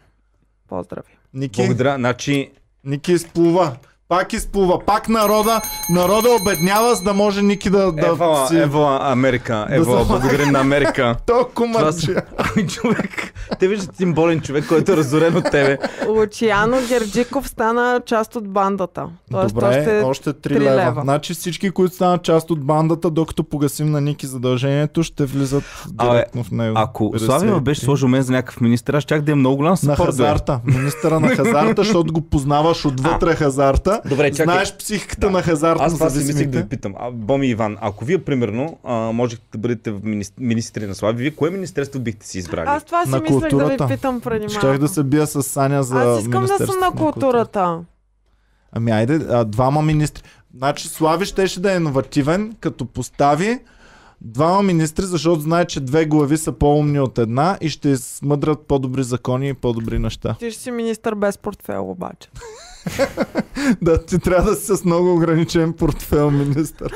Поздрави. 0.69 1.19
Ники, 1.33 1.57
благодаря. 1.57 1.97
Значи, 1.97 2.53
Ники 2.85 3.13
изплува. 3.15 3.77
Пак 4.13 4.33
изплува. 4.33 4.79
Пак 4.81 5.09
народа, 5.09 5.61
народа 5.91 6.29
обеднява, 6.33 6.95
за 6.95 7.03
да 7.03 7.15
може 7.15 7.43
Ники 7.43 7.71
да, 7.71 7.93
да 7.93 8.07
Евала, 8.09 8.49
си... 8.49 8.57
Евала 8.57 8.99
Америка. 9.03 9.67
Да 9.69 9.77
Евала, 9.77 10.01
се- 10.01 10.07
благодарим 10.07 10.49
на 10.49 10.61
Америка. 10.61 11.17
То 11.27 11.33
Това 11.35 11.45
кумарче. 11.47 12.01
са- 12.03 12.23
Ами 12.39 12.69
човек, 12.69 13.35
те 13.59 13.69
виждат 13.69 13.91
един 13.93 14.15
болен 14.15 14.41
човек, 14.41 14.65
който 14.69 14.93
е 14.93 14.97
разорен 14.97 15.37
от 15.37 15.45
тебе. 15.45 15.79
Лучияно 16.09 16.77
Герджиков 16.89 17.49
стана 17.49 18.01
част 18.07 18.37
от 18.37 18.49
бандата. 18.49 19.05
Тоест, 19.31 19.55
Добре, 19.55 19.67
още... 19.69 20.03
още 20.03 20.31
3 20.31 20.43
три 20.43 20.55
лева. 20.57 20.77
лева. 20.77 21.01
Значи 21.03 21.35
всички, 21.35 21.71
които 21.71 21.95
станат 21.95 22.23
част 22.23 22.51
от 22.51 22.61
бандата, 22.61 23.11
докато 23.11 23.45
погасим 23.45 23.91
на 23.91 24.01
Ники 24.01 24.27
задължението, 24.27 25.03
ще 25.03 25.25
влизат 25.25 25.65
директно 25.89 26.45
в 26.45 26.51
него. 26.51 26.75
Ако 26.77 27.05
53. 27.07 27.19
Славия 27.19 27.61
беше 27.61 27.81
сложил 27.81 28.09
мен 28.09 28.23
за 28.23 28.33
някакъв 28.33 28.61
министър, 28.61 28.95
аз 28.95 29.05
чак 29.05 29.23
да 29.23 29.33
е 29.33 29.37
много 29.37 29.57
голям 29.57 29.73
На 29.73 29.77
съпорт. 29.77 29.99
бе. 29.99 30.05
хазарта. 30.07 30.61
Министъра 30.67 31.21
на 31.21 31.29
хазарта, 31.37 31.75
защото 31.77 32.13
го 32.13 32.21
познаваш 32.23 32.87
отвътре 32.87 33.35
хазарта. 33.35 34.01
Добре, 34.09 34.31
чакай. 34.31 34.45
Знаеш 34.45 34.77
психиката 34.77 35.27
Да. 35.27 35.31
на 35.31 35.43
хазарта 35.43 35.85
Аз 35.85 35.95
това 35.95 36.11
си 36.11 36.19
мислех 36.19 36.49
да 36.49 36.59
ви 36.63 36.69
питам. 36.69 36.95
А, 36.99 37.11
Боми 37.11 37.47
Иван, 37.47 37.77
ако 37.81 38.05
вие 38.05 38.19
примерно 38.19 38.79
а, 38.85 38.95
можехте 38.95 39.47
да 39.53 39.59
бъдете 39.59 39.91
в 39.91 40.01
министр... 40.05 40.35
министри 40.41 40.87
на 40.87 40.95
Слави, 40.95 41.23
вие 41.23 41.31
кое 41.31 41.51
министерство 41.51 42.01
бихте 42.01 42.27
си 42.27 42.39
избрали? 42.39 42.67
Аз 42.69 42.85
това 42.85 43.05
си 43.05 43.11
На 43.11 43.21
мислех 43.21 43.39
да 43.41 43.47
ви 43.47 43.51
културата. 43.51 43.89
питам 43.89 44.21
преди 44.21 44.47
малко. 44.47 44.59
Щях 44.59 44.79
да 44.79 44.89
се 44.89 45.03
бия 45.03 45.27
с 45.27 45.43
Саня 45.43 45.83
за 45.83 45.97
Аз 45.97 46.21
искам 46.21 46.47
да 46.47 46.67
съм 46.67 46.81
на 46.81 46.91
културата. 46.93 47.81
Ами 48.73 48.91
айде, 48.91 49.21
а, 49.31 49.45
двама 49.45 49.83
министри. 49.83 50.23
Значи 50.57 50.89
Слави 50.89 51.25
щеше 51.25 51.61
да 51.61 51.73
е 51.73 51.77
иновативен, 51.77 52.57
като 52.61 52.85
постави 52.87 53.59
двама 54.21 54.63
министри, 54.63 55.05
защото 55.05 55.41
знае, 55.41 55.65
че 55.65 55.81
две 55.81 56.05
глави 56.05 56.37
са 56.39 56.53
по-умни 56.53 57.01
от 57.01 57.19
една 57.19 57.59
и 57.61 57.69
ще 57.69 57.97
смъдрят 57.97 58.61
по-добри 58.61 59.03
закони 59.03 59.49
и 59.49 59.55
по-добри 59.55 59.99
неща. 59.99 60.37
Ти 60.39 60.51
ще 60.51 60.63
си 60.63 60.71
министър 60.71 61.15
без 61.15 61.39
портфел 61.39 61.91
обаче. 61.91 62.29
Да, 63.83 64.05
ти 64.05 64.19
трябва 64.19 64.51
да 64.51 64.57
си 64.57 64.77
с 64.77 64.85
много 64.85 65.15
ограничен 65.15 65.73
портфел 65.73 66.31
министър. 66.31 66.95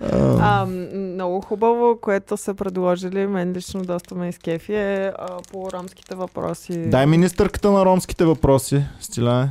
А, 0.00 0.66
много 0.94 1.40
хубаво, 1.40 1.98
което 2.00 2.36
са 2.36 2.54
предложили, 2.54 3.26
мен 3.26 3.52
лично 3.52 3.82
доста 3.82 4.14
ме 4.14 4.28
изкефи, 4.28 4.74
е 4.74 5.12
а, 5.18 5.38
по 5.52 5.72
ромските 5.72 6.14
въпроси. 6.14 6.90
Дай 6.90 7.06
министърката 7.06 7.70
на 7.70 7.84
ромските 7.84 8.24
въпроси, 8.24 8.84
Стиляне. 9.00 9.50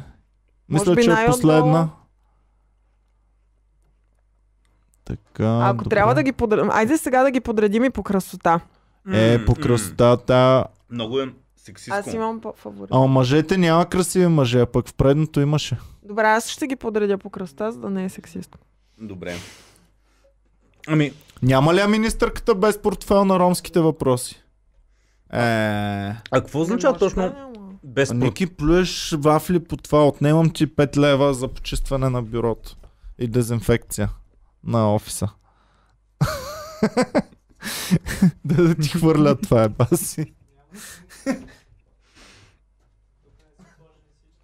Може 0.70 0.90
Мисля, 0.90 1.04
че 1.04 1.12
е 1.12 1.26
последна. 1.26 1.90
Така, 5.06 5.60
Ако 5.64 5.84
добре. 5.84 5.96
трябва 5.96 6.16
да 6.16 6.24
ги 6.24 6.32
подредим, 6.32 6.70
айде 6.72 6.98
сега 6.98 7.24
да 7.24 7.32
ги 7.32 7.40
подредим 7.40 7.84
и 7.84 7.90
по 7.90 8.04
красота. 8.04 8.60
Е, 9.14 9.46
по 9.46 9.56
красотата. 9.56 10.66
Много 10.90 11.20
е 11.20 11.34
сексистко. 11.66 11.96
Аз 11.96 12.14
имам 12.14 12.42
фаворит. 12.56 12.92
Ама 12.92 13.08
мъжете 13.08 13.58
няма 13.58 13.86
красиви 13.86 14.28
мъже, 14.28 14.60
а 14.60 14.66
пък 14.66 14.88
в 14.88 14.94
предното 14.94 15.42
имаше. 15.42 15.78
Добре, 16.04 16.24
аз 16.24 16.50
ще 16.50 16.68
ги 16.68 16.76
подредя 16.76 17.18
по 17.18 17.30
красота, 17.30 17.72
за 17.72 17.80
да 17.80 17.90
не 17.90 18.06
е 18.06 18.10
сексистко. 18.10 18.58
Добре. 19.02 19.36
Ами, 20.88 21.14
Няма 21.42 21.74
ли 21.74 21.80
я 21.80 21.88
министърката 21.88 22.56
без 22.56 22.82
портфел 22.82 23.26
на 23.26 23.40
ромските 23.40 23.80
въпроси? 23.80 24.44
Е, 25.34 25.40
а 25.40 26.20
какво 26.32 26.62
означава 26.62 26.98
точно 26.98 27.22
да 27.22 27.54
без 27.84 28.12
а 28.12 28.14
Ники 28.14 28.46
плюеш 28.48 29.16
вафли 29.20 29.60
по 29.60 29.78
това. 29.78 30.08
Отнемам 30.08 30.50
ти 30.50 30.68
5 30.68 30.98
лева 30.98 31.34
за 31.34 31.48
почистване 31.48 32.10
на 32.10 32.22
бюрото 32.22 32.76
и 33.20 33.28
дезинфекция 33.28 34.10
на 34.64 34.96
офиса. 34.96 35.30
да, 38.46 38.64
да 38.68 38.76
ти 38.76 38.90
хвърлят 38.90 39.42
това 39.42 39.64
е 39.64 39.70
баси. 39.70 40.34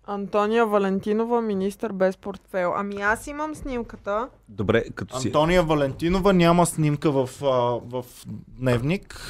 Антония 0.06 0.66
Валентинова, 0.66 1.42
министър 1.42 1.92
без 1.92 2.18
портфел. 2.18 2.74
Ами 2.76 2.96
аз 2.96 3.28
имам 3.28 3.56
снимката. 3.56 4.30
Добре, 4.50 4.84
като 4.86 5.20
си... 5.20 5.28
Антония 5.28 5.64
Валентинова 5.64 6.34
няма 6.34 6.66
снимка 6.66 7.12
в, 7.12 7.30
а, 7.42 7.46
в 7.92 8.06
дневник. 8.50 9.22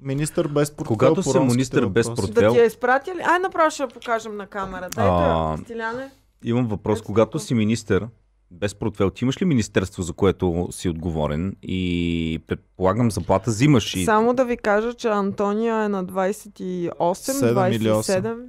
Министър 0.00 0.48
без 0.48 0.70
портфел. 0.70 0.88
Когато 0.88 1.14
по 1.14 1.22
си 1.22 1.38
министър 1.38 1.86
без 1.86 2.06
портфел- 2.08 2.32
Да 2.42 2.52
ти 2.52 2.58
я 2.58 2.64
изпратя 2.64 3.14
ли? 3.14 3.20
Ай, 3.22 3.38
направо 3.38 3.70
ще 3.70 3.82
я 3.82 3.88
покажем 3.88 4.36
на 4.36 4.46
камерата. 4.46 5.02
Ето 5.02 5.10
А. 5.10 5.56
Стиляне. 5.58 6.10
Имам 6.44 6.66
въпрос. 6.66 7.02
Когато 7.02 7.38
си 7.38 7.54
министър 7.54 8.06
без 8.50 8.74
портфел, 8.74 9.10
ти 9.10 9.24
имаш 9.24 9.42
ли 9.42 9.44
министерство, 9.44 10.02
за 10.02 10.12
което 10.12 10.68
си 10.70 10.88
отговорен 10.88 11.56
и 11.62 12.42
предполагам 12.46 13.10
заплата 13.10 13.50
взимаш 13.50 13.94
и... 13.94 14.04
Само 14.04 14.34
да 14.34 14.44
ви 14.44 14.56
кажа, 14.56 14.94
че 14.94 15.08
Антония 15.08 15.84
е 15.84 15.88
на 15.88 16.04
28, 16.04 17.14
Седем 17.14 17.72
или 17.72 17.88
27. 17.88 18.46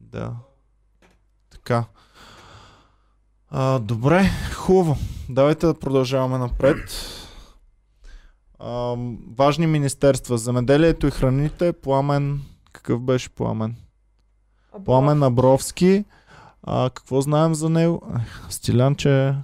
Да. 0.00 0.32
Така. 1.50 1.84
А, 3.50 3.78
добре, 3.78 4.30
хубаво. 4.54 4.96
Давайте 5.28 5.66
да 5.66 5.74
продължаваме 5.74 6.38
напред. 6.38 6.76
А, 8.58 8.96
важни 9.36 9.66
министерства. 9.66 10.38
Земеделието 10.38 11.06
и 11.06 11.10
храните. 11.10 11.72
Пламен. 11.72 12.40
Какъв 12.72 13.00
беше 13.00 13.30
Пламен? 13.30 13.76
Пламен 14.84 15.22
Абровски. 15.22 16.04
А, 16.62 16.90
какво 16.90 17.20
знаем 17.20 17.54
за 17.54 17.68
него? 17.68 18.02
Стилянче 18.48 19.26
е 19.28 19.34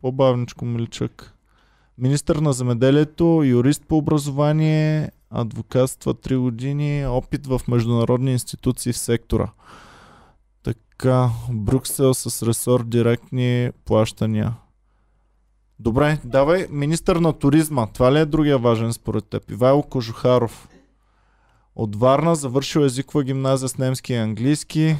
по-бавничко 0.00 0.64
миличък. 0.64 1.34
Министър 1.98 2.36
на 2.36 2.52
земеделието, 2.52 3.42
юрист 3.44 3.82
по 3.88 3.96
образование, 3.96 5.10
адвокатства 5.30 6.14
3 6.14 6.38
години, 6.38 7.06
опит 7.06 7.46
в 7.46 7.60
международни 7.68 8.32
институции 8.32 8.92
в 8.92 8.98
сектора. 8.98 9.50
Така, 10.62 11.30
Брюксел 11.50 12.14
с 12.14 12.46
ресор 12.46 12.84
директни 12.84 13.70
плащания. 13.84 14.54
Добре, 15.78 16.18
давай, 16.24 16.66
министър 16.70 17.16
на 17.16 17.32
туризма. 17.32 17.86
Това 17.86 18.12
ли 18.12 18.18
е 18.18 18.26
другия 18.26 18.58
важен 18.58 18.92
според 18.92 19.24
теб? 19.24 19.50
Ивайло 19.50 19.82
Кожухаров. 19.82 20.68
От 21.76 21.96
Варна 21.96 22.34
завършил 22.34 22.80
езикова 22.80 23.24
гимназия 23.24 23.68
с 23.68 23.78
немски 23.78 24.12
и 24.12 24.16
английски. 24.16 24.96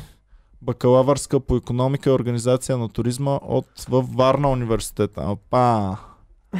Бакалавърска 0.62 1.40
по 1.40 1.56
економика 1.56 2.10
и 2.10 2.12
организация 2.12 2.78
на 2.78 2.88
туризма 2.88 3.38
от 3.42 3.66
в 3.88 4.04
Варна 4.14 4.50
университета. 4.50 5.20
Опа! 5.22 5.96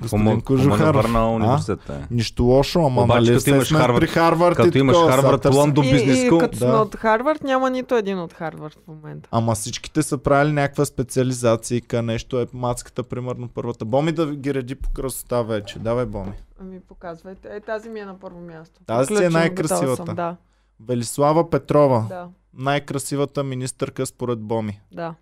Господин 0.00 0.40
Кожухаров. 0.40 0.96
Варна 0.96 1.30
университета 1.30 1.94
е. 1.94 2.06
Нищо 2.10 2.44
лошо, 2.44 2.78
ама 2.80 3.02
Обаче, 3.02 3.20
нали 3.20 3.34
като 3.34 3.50
имаш 3.50 3.68
сме 3.68 3.78
Харвард- 3.78 4.00
при 4.00 4.06
Харвард 4.06 4.56
Като 4.56 4.78
и 4.78 4.80
имаш 4.80 4.96
такова, 4.96 5.12
Харвард, 5.12 5.32
И, 5.80 5.92
бизнес 5.92 6.18
и 6.18 6.26
скул. 6.26 6.38
като 6.38 6.58
сме 6.58 6.66
Да. 6.66 6.76
от 6.76 6.96
Харвард, 6.96 7.42
няма 7.42 7.70
нито 7.70 7.94
един 7.94 8.18
от 8.18 8.32
Харвард 8.32 8.74
в 8.74 8.88
момента. 8.88 9.28
Ама 9.32 9.54
всичките 9.54 10.02
са 10.02 10.18
правили 10.18 10.52
някаква 10.52 10.84
специализация, 10.84 11.76
нещо 12.02 12.40
е 12.40 12.46
мацката, 12.52 13.02
примерно 13.02 13.48
първата. 13.48 13.84
Боми 13.84 14.12
да 14.12 14.26
ги 14.28 14.54
реди 14.54 14.74
по 14.74 14.90
красота 14.90 15.42
вече. 15.42 15.78
Давай, 15.78 16.06
Боми. 16.06 16.32
Ами 16.60 16.80
показвайте. 16.80 17.48
Е, 17.48 17.60
тази 17.60 17.88
ми 17.88 18.00
е 18.00 18.04
на 18.04 18.18
първо 18.18 18.40
място. 18.40 18.80
Тази 18.86 19.16
си 19.16 19.24
е 19.24 19.28
най-красивата. 19.30 19.96
съм, 19.96 20.14
Да, 20.14 20.36
Велислава 20.80 21.50
Петрова. 21.50 22.06
да, 22.08 22.28
Най-красивата 22.58 23.44
министърка 23.44 24.06
според 24.06 24.40
Боми. 24.40 24.80
да. 24.92 25.14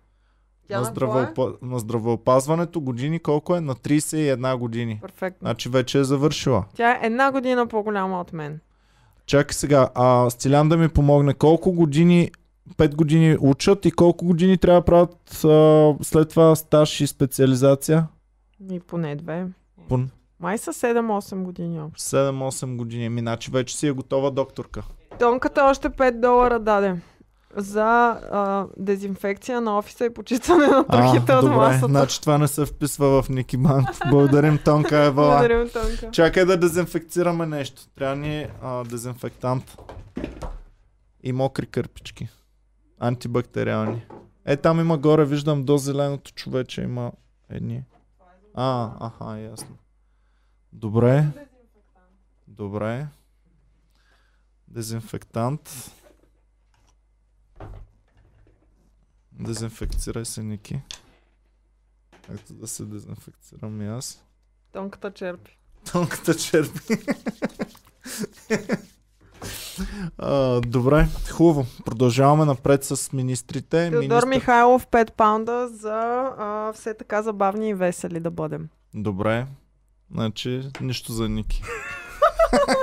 Тя 0.67 0.81
На, 0.81 0.87
е? 0.87 0.91
здравеопа... 0.91 1.53
на 1.61 1.79
здравеопазването 1.79 2.81
години 2.81 3.19
колко 3.19 3.55
е? 3.55 3.61
На 3.61 3.75
31 3.75 4.57
години. 4.57 4.99
Перфектно. 5.01 5.45
Значи 5.45 5.69
вече 5.69 5.99
е 5.99 6.03
завършила. 6.03 6.65
Тя 6.75 6.91
е 6.91 6.99
една 7.03 7.31
година 7.31 7.67
по-голяма 7.67 8.21
от 8.21 8.33
мен. 8.33 8.59
Чакай 9.25 9.53
сега, 9.53 9.89
а 9.95 10.29
Стилян 10.29 10.69
да 10.69 10.77
ми 10.77 10.89
помогне. 10.89 11.33
Колко 11.33 11.71
години, 11.71 12.31
5 12.77 12.95
години 12.95 13.37
учат 13.39 13.85
и 13.85 13.91
колко 13.91 14.25
години 14.25 14.57
трябва 14.57 14.81
да 14.81 14.85
правят 14.85 15.43
а, 15.45 16.03
след 16.03 16.29
това 16.29 16.55
стаж 16.55 17.01
и 17.01 17.07
специализация? 17.07 18.07
И 18.71 18.79
поне 18.79 19.15
две. 19.15 19.47
По 19.89 19.99
Май 20.39 20.57
са 20.57 20.73
7-8 20.73 21.43
години 21.43 21.81
общо. 21.81 22.15
7-8 22.15 22.75
години. 22.75 23.19
Значи 23.19 23.51
вече 23.51 23.77
си 23.77 23.87
е 23.87 23.91
готова 23.91 24.31
докторка. 24.31 24.83
Тонката 25.19 25.63
още 25.63 25.89
5 25.89 26.19
долара 26.19 26.59
даде. 26.59 26.95
За 27.55 28.19
а, 28.31 28.65
дезинфекция 28.77 29.61
на 29.61 29.77
офиса 29.77 30.05
и 30.05 30.13
почистване 30.13 30.67
на 30.67 30.87
трохите 30.87 31.33
от 31.33 31.41
добре, 31.41 31.55
масата. 31.55 31.87
значи 31.87 32.21
това 32.21 32.37
не 32.37 32.47
се 32.47 32.65
вписва 32.65 33.21
в 33.23 33.29
Ники 33.29 33.57
Банков. 33.57 33.99
Благодарим, 34.09 34.59
Тонка 34.65 34.97
Евала. 34.97 35.27
Благодарим, 35.29 35.69
Тонка. 35.69 36.11
Чакай 36.11 36.45
да 36.45 36.57
дезинфекцираме 36.57 37.45
нещо. 37.45 37.81
Трябва 37.95 38.15
ни 38.15 38.47
а, 38.61 38.83
дезинфектант. 38.83 39.77
И 41.23 41.33
мокри 41.33 41.65
кърпички. 41.65 42.27
Антибактериални. 42.99 44.05
Е, 44.45 44.57
там 44.57 44.79
има 44.79 44.97
горе, 44.97 45.25
виждам 45.25 45.63
до 45.63 45.77
зеленото 45.77 46.31
човече 46.31 46.81
има 46.81 47.11
едни. 47.49 47.83
А, 48.53 48.91
аха, 48.99 49.39
ясно. 49.39 49.77
Добре. 50.73 51.25
Добре. 52.47 53.07
Дезинфектант. 54.67 55.91
Дезинфекцирай 59.39 60.25
се, 60.25 60.43
Ники. 60.43 60.81
Ето 62.33 62.53
да 62.53 62.67
се 62.67 62.85
дезинфекцирам 62.85 63.81
и 63.81 63.87
аз. 63.87 64.23
Тонката 64.71 65.11
черпи. 65.11 65.57
Тонката 65.91 66.35
черпи. 66.35 66.97
А, 70.17 70.61
добре, 70.61 71.07
хубаво. 71.31 71.65
Продължаваме 71.85 72.45
напред 72.45 72.83
с 72.83 73.13
министрите. 73.13 73.89
Теодор 73.89 73.99
Министър... 73.99 74.25
Михайлов 74.25 74.87
5 74.87 75.11
паунда 75.11 75.67
за 75.67 76.31
а, 76.37 76.73
все 76.73 76.93
така 76.93 77.21
забавни 77.21 77.69
и 77.69 77.73
весели 77.73 78.19
да 78.19 78.31
бъдем. 78.31 78.69
Добре. 78.93 79.47
Значи, 80.11 80.69
нищо 80.81 81.13
за 81.13 81.29
Ники. 81.29 81.63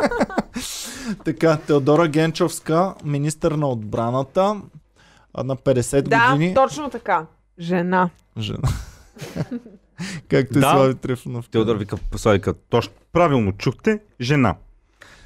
така, 1.24 1.56
Теодора 1.56 2.08
Генчовска, 2.08 2.94
министър 3.04 3.52
на 3.52 3.68
отбраната, 3.68 4.60
на 5.36 5.56
50 5.56 6.02
Да, 6.02 6.32
години. 6.32 6.54
точно 6.54 6.90
така. 6.90 7.26
Жена. 7.58 8.10
Жена. 8.38 8.68
Както 10.28 10.58
и 10.58 10.60
Да. 10.60 10.70
Слави 10.70 10.94
Трифонов. 10.94 11.48
Теодор 11.48 11.76
вика, 11.76 11.96
Славика, 12.16 12.54
точно 12.54 12.92
правилно 13.12 13.52
чухте, 13.52 14.00
жена. 14.20 14.54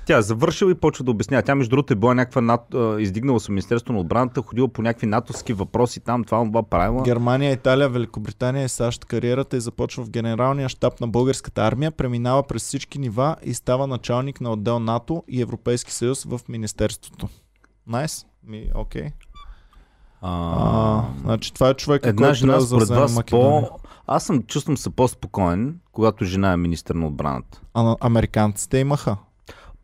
Тя 0.06 0.18
е 0.18 0.22
завършила 0.22 0.70
и 0.70 0.74
почва 0.74 1.04
да 1.04 1.10
обяснява. 1.10 1.42
Тя, 1.42 1.54
между 1.54 1.70
другото, 1.70 1.92
е 1.92 1.96
била 1.96 2.14
някаква 2.14 2.40
над, 2.40 2.60
издигнала 2.98 3.40
се 3.40 3.44
от 3.44 3.48
Министерството 3.48 3.92
на 3.92 3.98
отбраната, 3.98 4.42
ходила 4.42 4.68
по 4.68 4.82
някакви 4.82 5.06
натовски 5.06 5.52
въпроси 5.52 6.00
там, 6.00 6.24
това, 6.24 6.44
това 6.44 6.62
правила. 6.62 7.02
Германия, 7.02 7.52
Италия, 7.52 7.88
Великобритания 7.88 8.64
и 8.64 8.68
САЩ 8.68 9.04
кариерата 9.04 9.56
и 9.56 9.60
започва 9.60 10.04
в 10.04 10.10
генералния 10.10 10.68
щаб 10.68 11.00
на 11.00 11.08
българската 11.08 11.62
армия, 11.66 11.90
преминава 11.90 12.42
през 12.42 12.62
всички 12.62 12.98
нива 12.98 13.36
и 13.42 13.54
става 13.54 13.86
началник 13.86 14.40
на 14.40 14.52
отдел 14.52 14.78
НАТО 14.78 15.24
и 15.28 15.42
Европейски 15.42 15.92
съюз 15.92 16.24
в 16.24 16.40
Министерството. 16.48 17.28
Найс? 17.86 18.26
Ми, 18.46 18.70
окей. 18.74 19.10
А, 20.26 20.98
А, 20.98 21.02
значи 21.24 21.54
това 21.54 21.68
е 21.68 21.74
човек, 21.74 22.02
Една 22.06 22.22
който 22.22 22.34
жена 22.34 22.52
трябва 22.52 22.66
според 22.66 22.88
вас 22.88 23.14
Македония. 23.14 23.68
по... 23.68 23.78
Аз 24.06 24.24
съм, 24.24 24.42
чувствам 24.42 24.76
се 24.76 24.90
по-спокоен, 24.90 25.78
когато 25.92 26.24
жена 26.24 26.52
е 26.52 26.56
министър 26.56 26.94
на 26.94 27.06
отбраната. 27.06 27.60
А 27.74 27.96
американците 28.00 28.78
имаха. 28.78 29.16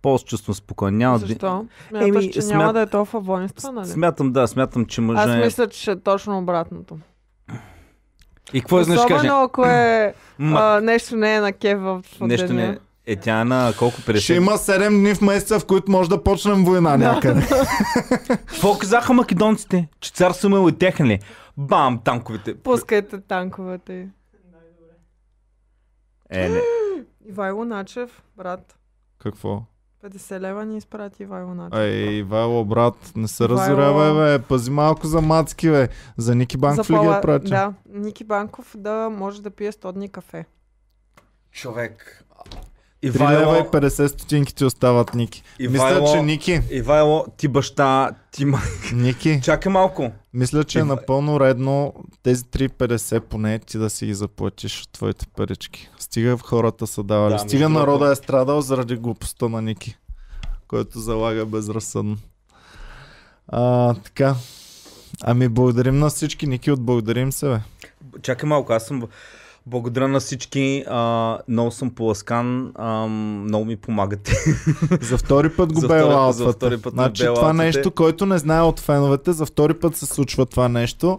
По-чувствам 0.03 0.55
спокоен. 0.55 0.97
Няма 0.97 1.19
да... 1.19 1.27
Защо? 1.27 1.67
Смяташ, 1.89 2.09
Еми, 2.09 2.33
че 2.33 2.43
смят- 2.43 2.59
няма 2.59 2.73
да 2.73 2.81
е 2.81 2.87
толкова 2.87 3.21
воинства, 3.21 3.73
нали? 3.73 3.87
Смятам, 3.87 4.33
да, 4.33 4.47
смятам, 4.47 4.87
че 4.87 5.01
мъже... 5.01 5.21
Аз 5.21 5.45
мисля, 5.45 5.69
че 5.69 5.91
е 5.91 6.01
точно 6.01 6.39
обратното. 6.39 6.99
И 8.53 8.61
какво 8.61 8.83
знаеш 8.83 9.01
каже? 9.01 9.15
Особено 9.15 9.43
ако 9.43 9.65
е 9.65 10.15
а, 10.41 10.81
нещо 10.81 11.17
не 11.17 11.35
е 11.35 11.41
на 11.41 11.53
кев 11.53 11.81
в 11.81 12.03
в 12.19 12.21
нещо 12.21 12.47
деня. 12.47 12.61
не... 12.61 12.69
Е, 12.69 12.79
тя 13.17 13.41
е 13.41 13.45
на 13.45 13.73
колко 13.79 13.97
50? 13.97 14.17
Ще 14.17 14.35
има 14.35 14.53
7 14.53 14.89
дни 14.91 15.15
в 15.15 15.21
месеца, 15.21 15.61
в 15.61 15.67
които 15.67 15.91
може 15.91 16.11
да 16.11 16.23
почнем 16.23 16.65
война 16.65 16.97
някъде. 16.97 17.47
Какво 18.29 18.79
казаха 18.79 19.13
македонците? 19.13 19.89
Че 20.01 20.13
цар 20.13 20.33
Самуил 20.33 20.69
е 20.69 20.73
техен 20.73 21.07
ли? 21.07 21.21
Бам, 21.57 22.01
танковете. 22.05 22.55
Пускайте 22.55 23.21
танковете. 23.21 24.09
Е, 26.31 26.49
не. 26.49 26.61
Ивайло 27.29 27.65
Начев, 27.65 28.23
брат. 28.37 28.79
Какво? 29.19 29.63
50 30.05 30.41
лева 30.41 30.65
ни 30.67 30.77
изпрати 30.77 31.23
Ивайло 31.23 31.55
Начев. 31.55 31.81
Ей, 31.81 32.09
Ивайло, 32.09 32.65
брат, 32.65 33.13
не 33.17 33.29
се 33.29 33.43
Ивайло- 33.43 33.49
разорявай, 33.49 34.39
бе. 34.39 34.45
Пази 34.45 34.71
малко 34.71 35.07
за 35.07 35.21
мацки, 35.21 35.71
бе. 35.71 35.89
За 36.17 36.35
Ники 36.35 36.57
Банков 36.57 36.91
ли 36.91 36.99
ги 36.99 37.07
е 37.07 37.21
пратил? 37.23 37.51
Да, 37.51 37.73
Ники 37.89 38.25
Банков 38.25 38.75
да 38.77 39.11
може 39.11 39.43
да 39.43 39.51
пие 39.51 39.73
100 39.73 39.93
дни 39.93 40.09
кафе. 40.09 40.45
Човек. 41.53 42.25
3 43.03 43.31
лева 43.31 43.59
и 43.59 43.63
50 43.63 44.07
стотинки 44.07 44.55
ти 44.55 44.65
остават, 44.65 45.15
Ники. 45.15 45.43
Ивайло- 45.61 45.71
Мисля, 46.01 46.13
че 46.13 46.23
Ники, 46.23 46.61
Ивайло, 46.71 47.27
ти 47.37 47.49
баща, 47.49 48.11
ти. 48.33 48.47
Ники, 48.93 49.41
Чакай 49.45 49.73
малко. 49.73 50.11
мисля, 50.35 50.65
че 50.65 50.79
е 50.79 50.83
Ива- 50.83 50.87
напълно 50.87 51.41
редно 51.41 51.95
тези 52.23 52.45
3,50 52.45 53.21
поне 53.21 53.59
ти 53.59 53.79
да 53.79 53.91
си 53.91 54.07
ги 54.07 54.15
заплатиш 54.15 54.83
от 54.83 54.91
твоите 54.91 55.27
парички. 55.27 55.89
Стига 55.99 56.37
в 56.37 56.43
хората 56.43 56.87
са 56.87 57.03
давали. 57.03 57.33
Да, 57.33 57.39
Стига 57.39 57.69
народа 57.69 58.13
е 58.13 58.17
страдал 58.17 58.61
заради 58.61 58.97
глупостта 58.97 59.49
на 59.49 59.63
Ники, 59.63 59.97
който 60.69 60.99
залага 60.99 61.47
безразсъдно. 61.47 62.17
А, 63.49 63.95
така. 63.95 64.35
Ами 65.23 65.49
благодарим 65.49 65.99
на 65.99 66.09
всички, 66.09 66.47
Ники, 66.47 66.71
отблагодарим 66.71 67.33
се, 67.33 67.49
бе. 67.49 67.59
Чакай 68.23 68.49
малко, 68.49 68.73
аз 68.73 68.87
съм... 68.87 69.03
Благодаря 69.67 70.09
на 70.09 70.21
всички, 70.21 70.85
а, 70.89 71.39
много 71.49 71.71
съм 71.71 71.91
поласкан, 71.91 72.73
а, 72.75 73.07
много 73.07 73.65
ми 73.65 73.77
помагате. 73.77 74.33
За 75.01 75.19
втори 75.19 75.49
път 75.49 75.73
го 75.73 75.89
бейлаутвате. 75.89 76.45
за 76.45 76.53
втори 76.53 76.79
път 76.79 76.93
значи 76.93 77.25
това 77.35 77.53
нещо, 77.53 77.91
който 77.91 78.27
не 78.27 78.39
знае 78.39 78.63
от 78.63 78.81
феновете, 78.81 79.33
за 79.33 79.47
втори 79.47 79.75
път 79.75 79.97
се 79.97 80.07
случва 80.07 80.47
това 80.47 80.69
нещо. 80.69 81.19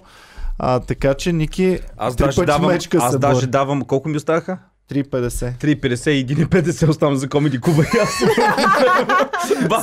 А, 0.59 0.79
така 0.79 1.13
че 1.13 1.33
Ники 1.33 1.79
Аз 1.97 2.15
три 2.15 2.25
даже 2.25 2.45
давам, 2.45 2.71
мечка 2.71 2.97
аз 3.01 3.11
се 3.11 3.17
даже 3.17 3.47
давам, 3.47 3.81
колко 3.81 4.09
ми 4.09 4.17
оставаха? 4.17 4.57
3,50. 4.91 5.63
3,50 5.63 6.09
и 6.09 6.27
1,50 6.27 6.89
оставам 6.89 7.15
за 7.15 7.29
комеди 7.29 7.61
клуба 7.61 7.83
и 7.83 7.97
аз. 7.97 8.23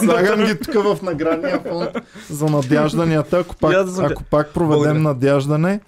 Слагам 0.04 0.44
ги 0.44 0.58
тук 0.58 0.74
в 0.74 1.02
наградния 1.02 1.60
фонд 1.68 1.90
за 2.30 2.46
надяжданията. 2.46 3.38
Ако 3.38 3.56
пак, 3.56 3.74
ако 3.98 4.22
пак 4.22 4.54
проведем 4.54 5.02
надяждане, 5.02 5.80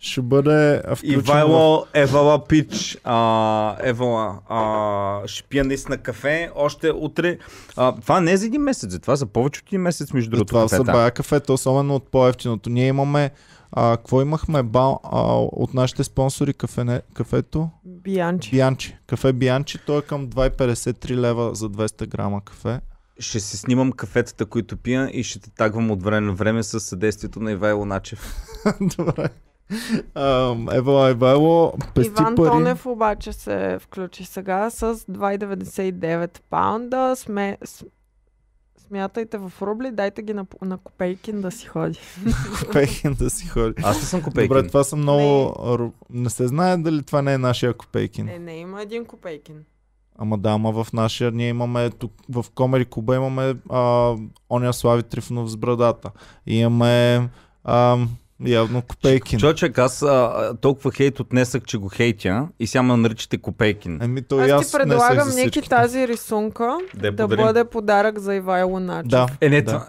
ще 0.00 0.22
бъде 0.22 0.82
включено. 0.94 1.18
Ивайло, 1.18 1.86
Евала 1.94 2.44
Пич, 2.44 2.98
а, 3.04 3.76
Евала, 3.80 4.38
а, 4.48 5.28
ще 5.28 5.42
пия 5.42 5.64
наистина 5.64 5.98
кафе, 5.98 6.50
още 6.54 6.90
утре. 6.90 7.38
А, 7.76 7.94
това 8.00 8.20
не 8.20 8.32
е 8.32 8.36
за 8.36 8.46
един 8.46 8.62
месец, 8.62 8.98
това 9.00 9.16
за 9.16 9.26
повече 9.26 9.60
от 9.60 9.68
един 9.68 9.80
месец, 9.80 10.12
между 10.12 10.30
другото. 10.30 10.48
Това 10.48 10.68
са 10.68 10.84
бая 10.84 11.10
кафета, 11.10 11.52
особено 11.52 11.94
от 11.94 12.10
по-ефтиното. 12.10 12.70
Ние 12.70 12.86
имаме 12.86 13.30
а, 13.72 13.96
какво 13.96 14.22
имахме 14.22 14.62
бал, 14.62 15.00
а, 15.04 15.20
от 15.36 15.74
нашите 15.74 16.04
спонсори 16.04 16.54
кафене, 16.54 17.02
кафето? 17.14 17.70
Бианчи. 17.84 18.50
Бианчи. 18.50 18.96
Кафе 19.06 19.32
Бианчи, 19.32 19.78
той 19.86 19.98
е 19.98 20.02
към 20.02 20.28
2,53 20.28 21.16
лева 21.16 21.54
за 21.54 21.70
200 21.70 22.06
грама 22.06 22.40
кафе. 22.44 22.80
Ще 23.18 23.40
си 23.40 23.56
снимам 23.56 23.92
кафетата, 23.92 24.46
които 24.46 24.76
пия 24.76 25.10
и 25.12 25.22
ще 25.22 25.40
те 25.40 25.50
тагвам 25.50 25.90
от 25.90 26.02
време 26.02 26.26
на 26.26 26.32
време 26.32 26.62
с 26.62 26.80
съдействието 26.80 27.40
на 27.40 27.52
Ивайло 27.52 27.84
Начев. 27.84 28.36
Добре. 28.96 29.28
А, 30.14 30.56
Евала 30.72 31.10
Ивайло, 31.10 31.72
пести 31.94 32.22
Иван 32.22 32.34
пари. 32.34 32.50
Тонев 32.50 32.86
обаче 32.86 33.32
се 33.32 33.78
включи 33.80 34.24
сега 34.24 34.70
с 34.70 34.94
2,99 34.94 36.40
паунда. 36.50 37.16
Сме, 37.16 37.58
смятайте 38.90 39.38
в 39.38 39.52
рубли, 39.62 39.90
дайте 39.90 40.22
ги 40.22 40.34
на, 40.34 40.46
на 40.62 40.78
Копейкин 40.78 41.40
да 41.40 41.50
си 41.50 41.66
ходи. 41.66 41.98
Копейкин 42.60 43.14
да 43.14 43.30
си 43.30 43.46
ходи. 43.46 43.82
Аз 43.82 44.00
не 44.00 44.06
съм 44.06 44.22
копейкин. 44.22 44.56
Добре, 44.56 44.68
това 44.68 44.84
са 44.84 44.96
много... 44.96 45.54
Не. 46.10 46.22
не 46.22 46.30
се 46.30 46.48
знае 46.48 46.76
дали 46.76 47.02
това 47.02 47.22
не 47.22 47.32
е 47.32 47.38
нашия 47.38 47.74
Копейкин. 47.74 48.26
Не, 48.26 48.38
не, 48.38 48.56
има 48.56 48.82
един 48.82 49.04
Копейкин. 49.04 49.64
Ама 50.18 50.38
да, 50.38 50.50
ама 50.50 50.84
в 50.84 50.92
нашия 50.92 51.30
ние 51.30 51.48
имаме 51.48 51.90
тук 51.90 52.12
в 52.28 52.44
Комери 52.54 52.84
Куба 52.84 53.16
имаме 53.16 53.54
а, 53.70 54.14
оня 54.50 54.72
Слави 54.72 55.02
Трифонов 55.02 55.50
с 55.50 55.56
брадата. 55.56 56.10
И 56.46 56.58
имаме 56.58 57.28
а, 57.64 57.98
явно 58.42 58.82
Копейкин. 58.82 59.38
Човечек, 59.38 59.78
аз 59.78 60.02
а, 60.02 60.52
толкова 60.60 60.92
хейт 60.92 61.20
отнесах, 61.20 61.62
че 61.62 61.78
го 61.78 61.88
хейтя 61.88 62.48
и 62.60 62.66
сега 62.66 62.82
ме 62.82 62.96
наричате 62.96 63.38
Копейкин. 63.38 63.98
Еми 64.02 64.22
то 64.22 64.38
Аз 64.38 64.50
аз 64.50 64.66
ти 64.66 64.72
предлагам 64.72 65.28
Ники 65.36 65.62
тази 65.62 66.08
рисунка 66.08 66.78
Да 66.94 67.06
я 67.06 67.12
да 67.12 67.22
подарим. 67.24 67.44
бъде 67.44 67.64
подарък 67.64 68.18
за 68.18 68.34
Ивайло 68.34 68.80
Начев. 68.80 69.08
Да, 69.08 69.26
Е, 69.40 69.48
не, 69.48 69.62
да. 69.62 69.72
това... 69.72 69.88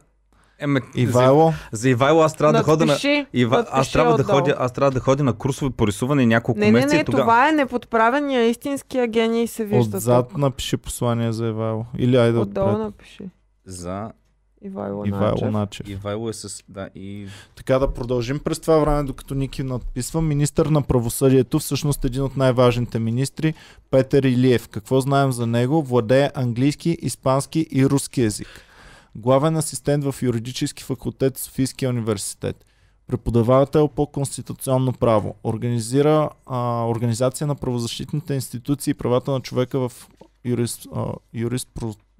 Еме, 0.59 0.79
Ивайло, 0.95 1.53
За, 1.71 1.77
за 1.77 1.89
Ивайло 1.89 2.21
аз 2.21 2.35
трябва 2.35 2.53
да 2.53 2.63
ходя 2.63 2.85
на... 2.85 2.91
Надпиши, 2.91 3.25
Ива... 3.33 3.57
Аз, 3.57 3.65
надпиши 3.65 3.93
трябва 3.93 4.13
да 4.13 4.21
отдолу. 4.23 4.39
ходя, 4.39 4.55
аз 4.59 4.71
трябва 4.71 4.91
да 4.91 4.99
ходя 4.99 5.23
на 5.23 5.33
курсове 5.33 5.71
по 5.71 5.87
рисуване 5.87 6.25
няколко 6.25 6.59
Не, 6.59 6.65
не, 6.65 6.71
месеца 6.71 6.95
не, 6.95 7.01
и 7.01 7.05
тогава... 7.05 7.23
това 7.23 7.49
е 7.49 7.53
неподправения 7.53 8.43
истинския 8.43 9.07
гений 9.07 9.47
се 9.47 9.65
вижда 9.65 9.97
отзад 9.97 10.29
тук. 10.29 10.37
напиши 10.37 10.77
послание 10.77 11.31
за 11.31 11.47
Ивайло. 11.47 11.85
Или 11.97 12.17
айде 12.17 12.37
Отдолу 12.37 12.67
отпред. 12.67 12.79
напиши. 12.79 13.23
За 13.65 14.11
Ивайло, 14.63 15.05
Ивайло 15.05 15.31
Начев. 15.31 15.51
Начев. 15.51 15.89
Ивайло 15.89 16.29
е 16.29 16.33
с... 16.33 16.63
Да, 16.69 16.89
и... 16.95 17.27
Така 17.55 17.79
да 17.79 17.93
продължим 17.93 18.39
през 18.39 18.59
това 18.59 18.77
време, 18.79 19.03
докато 19.03 19.35
Ники 19.35 19.63
надписва. 19.63 20.21
Министър 20.21 20.65
на 20.65 20.81
правосъдието, 20.81 21.59
всъщност 21.59 22.05
един 22.05 22.21
от 22.21 22.37
най-важните 22.37 22.99
министри, 22.99 23.53
Петър 23.91 24.23
Илиев. 24.23 24.67
Какво 24.67 25.01
знаем 25.01 25.31
за 25.31 25.47
него? 25.47 25.83
Владее 25.83 26.29
английски, 26.35 26.97
испански 27.01 27.67
и 27.71 27.85
руски 27.85 28.21
язик. 28.21 28.47
Главен 29.15 29.55
асистент 29.55 30.03
в 30.03 30.15
юридически 30.21 30.83
факултет 30.83 31.37
в 31.37 31.41
Софийския 31.41 31.89
университет. 31.89 32.65
Преподавател 33.07 33.87
по 33.87 34.07
конституционно 34.07 34.93
право. 34.93 35.35
Организира 35.43 36.29
а, 36.45 36.85
Организация 36.87 37.47
на 37.47 37.55
правозащитните 37.55 38.33
институции 38.33 38.91
и 38.91 38.93
правата 38.93 39.31
на 39.31 39.39
човека 39.39 39.89
в 39.89 40.09
юрис, 40.45 40.87
а, 40.95 41.13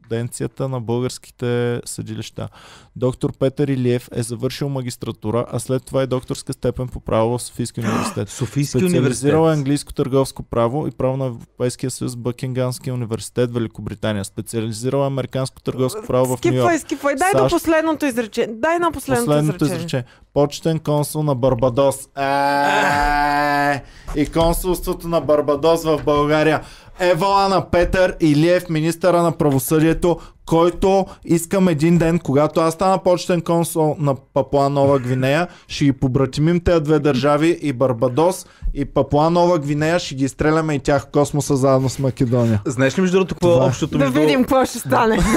юриспруденцията 0.01 0.69
на 0.69 0.81
българските 0.81 1.81
съдилища. 1.85 2.49
Доктор 2.95 3.31
Петър 3.33 3.67
Илиев 3.67 4.09
е 4.13 4.23
завършил 4.23 4.69
магистратура, 4.69 5.45
а 5.51 5.59
след 5.59 5.85
това 5.85 6.03
и 6.03 6.07
докторска 6.07 6.53
степен 6.53 6.87
по 6.87 6.99
право 6.99 7.37
в 7.37 7.41
Софийския 7.41 7.83
университет. 7.83 8.29
Софийски 8.29 8.77
университет. 8.77 9.01
Специализирал 9.03 9.49
е 9.49 9.53
английско 9.53 9.93
търговско 9.93 10.43
право 10.43 10.87
и 10.87 10.91
право 10.91 11.17
на 11.17 11.25
Европейския 11.25 11.91
съюз 11.91 12.15
Бъкингамския 12.15 12.93
университет, 12.93 13.53
Великобритания. 13.53 14.25
Специализирал 14.25 15.03
е 15.03 15.07
американско 15.07 15.61
търговско 15.61 16.01
право 16.07 16.25
в 16.25 16.29
Нью 16.29 16.37
Скипвай, 16.37 16.73
Йорк. 16.73 16.81
скипвай. 16.81 17.15
Дай 17.15 17.31
до 17.33 17.39
САЩ. 17.39 17.51
последното 17.53 18.05
изречение. 18.05 18.55
Дай 18.55 18.79
на 18.79 18.91
последното, 18.91 19.25
Последното 19.25 19.55
изречение. 19.55 19.77
изречение. 19.77 20.05
Почетен 20.33 20.79
консул 20.79 21.23
на 21.23 21.35
Барбадос. 21.35 21.95
Е, 22.17 23.83
И 24.15 24.25
консулството 24.27 25.07
на 25.07 25.21
Барбадос 25.21 25.83
в 25.83 26.01
България. 26.05 26.61
Евала 27.01 27.49
на 27.49 27.69
Петър 27.71 28.15
Илиев, 28.19 28.69
министъра 28.69 29.21
на 29.21 29.31
правосъдието, 29.31 30.19
който 30.45 31.05
искам 31.25 31.67
един 31.67 31.97
ден, 31.97 32.19
когато 32.19 32.59
аз 32.59 32.73
стана 32.73 32.97
почетен 32.97 33.41
консул 33.41 33.95
на 33.99 34.15
Папуа 34.33 34.69
Нова 34.69 34.99
Гвинея, 34.99 35.47
ще 35.67 35.85
ги 35.85 35.93
побратимим 35.93 36.59
тези 36.59 36.81
две 36.81 36.99
държави 36.99 37.59
и 37.61 37.73
Барбадос 37.73 38.45
и 38.73 38.85
Папуа 38.85 39.29
Нова 39.29 39.59
Гвинея, 39.59 39.99
ще 39.99 40.15
ги 40.15 40.25
изстреляме 40.25 40.73
и 40.73 40.79
тях 40.79 41.01
в 41.01 41.07
космоса 41.11 41.55
заедно 41.55 41.89
с 41.89 41.99
Македония. 41.99 42.61
Знаеш 42.65 42.97
ли 42.97 43.01
между 43.01 43.17
другото 43.17 43.35
какво 43.35 43.51
Това 43.53 43.63
е 43.63 43.67
е. 43.67 43.69
общото 43.69 43.97
Да 43.97 44.05
между... 44.05 44.19
видим 44.19 44.43
какво 44.43 44.65
ще 44.65 44.79
стане. 44.79 45.17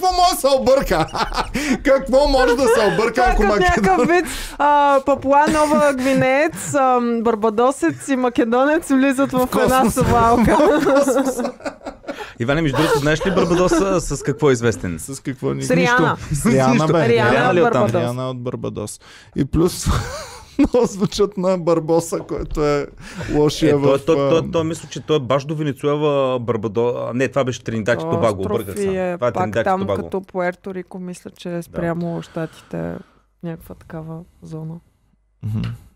Какво 0.00 0.06
може 0.12 0.34
да 0.34 0.40
се 0.40 0.48
обърка? 0.60 1.06
Какво 1.82 2.28
може 2.28 2.56
да 2.56 2.62
се 2.62 2.94
обърка, 2.94 3.20
е 3.20 3.30
ако 3.30 3.42
като 3.42 3.48
Македония... 3.48 3.72
някакъв 3.76 4.08
вид 4.08 4.24
а, 4.58 5.00
Папуа 5.06 5.46
Нова 5.48 5.92
Гвинеец, 5.94 6.74
а, 6.74 7.00
Барбадосец 7.22 8.08
и 8.08 8.16
Македонец 8.16 8.88
влизат 8.88 9.32
в 9.32 9.48
една 9.62 9.90
совалка. 9.90 10.58
Иване, 12.40 12.62
между 12.62 12.76
другото, 12.76 12.98
знаеш 12.98 13.26
ли 13.26 13.30
Барбадос 13.30 13.69
а, 13.72 14.00
с 14.00 14.22
какво 14.22 14.50
е 14.50 14.52
известен? 14.52 14.98
С 14.98 15.22
какво 15.22 15.54
ни... 15.54 15.62
С 15.62 15.70
Риана. 15.70 16.16
С 16.32 16.46
Риана, 16.46 16.86
бе. 16.86 17.08
Риана 17.08 17.54
ли 17.54 17.62
от 17.62 17.68
оттам? 17.68 17.82
Барбадос. 17.82 18.02
Риана 18.02 18.30
от 18.30 18.42
Барбадос. 18.42 19.00
И 19.36 19.44
плюс 19.44 19.86
много 20.58 20.86
звучат 20.86 21.36
на 21.36 21.58
Барбоса, 21.58 22.18
който 22.18 22.64
е 22.66 22.86
лошия 23.34 23.68
Е, 23.68 23.82
той, 23.82 23.98
в... 23.98 24.04
той, 24.04 24.16
той, 24.16 24.38
а, 24.38 24.50
той, 24.50 24.64
мисля, 24.64 24.88
че 24.88 25.00
той 25.00 25.16
е 25.16 25.20
баш 25.20 25.44
до 25.44 25.54
Венецуела, 25.54 26.38
Барбадо... 26.38 27.10
Не, 27.14 27.28
това 27.28 27.44
беше 27.44 27.64
Тринидад 27.64 28.00
и 28.00 28.04
Тобаго, 28.10 28.42
обърках 28.42 28.76
се. 28.76 29.12
е 29.12 29.16
Това 29.16 29.28
е 29.28 29.32
пак 29.32 29.34
Тринидад 29.34 29.60
и 29.60 29.64
там 29.64 29.80
Тобаго. 29.80 30.02
като 30.02 30.20
Пуерто 30.20 30.74
Рико, 30.74 30.98
мисля, 30.98 31.30
че 31.30 31.56
е 31.56 31.62
спрямо 31.62 32.22
щатите 32.22 32.94
някаква 33.42 33.74
такава 33.74 34.20
зона. 34.42 34.74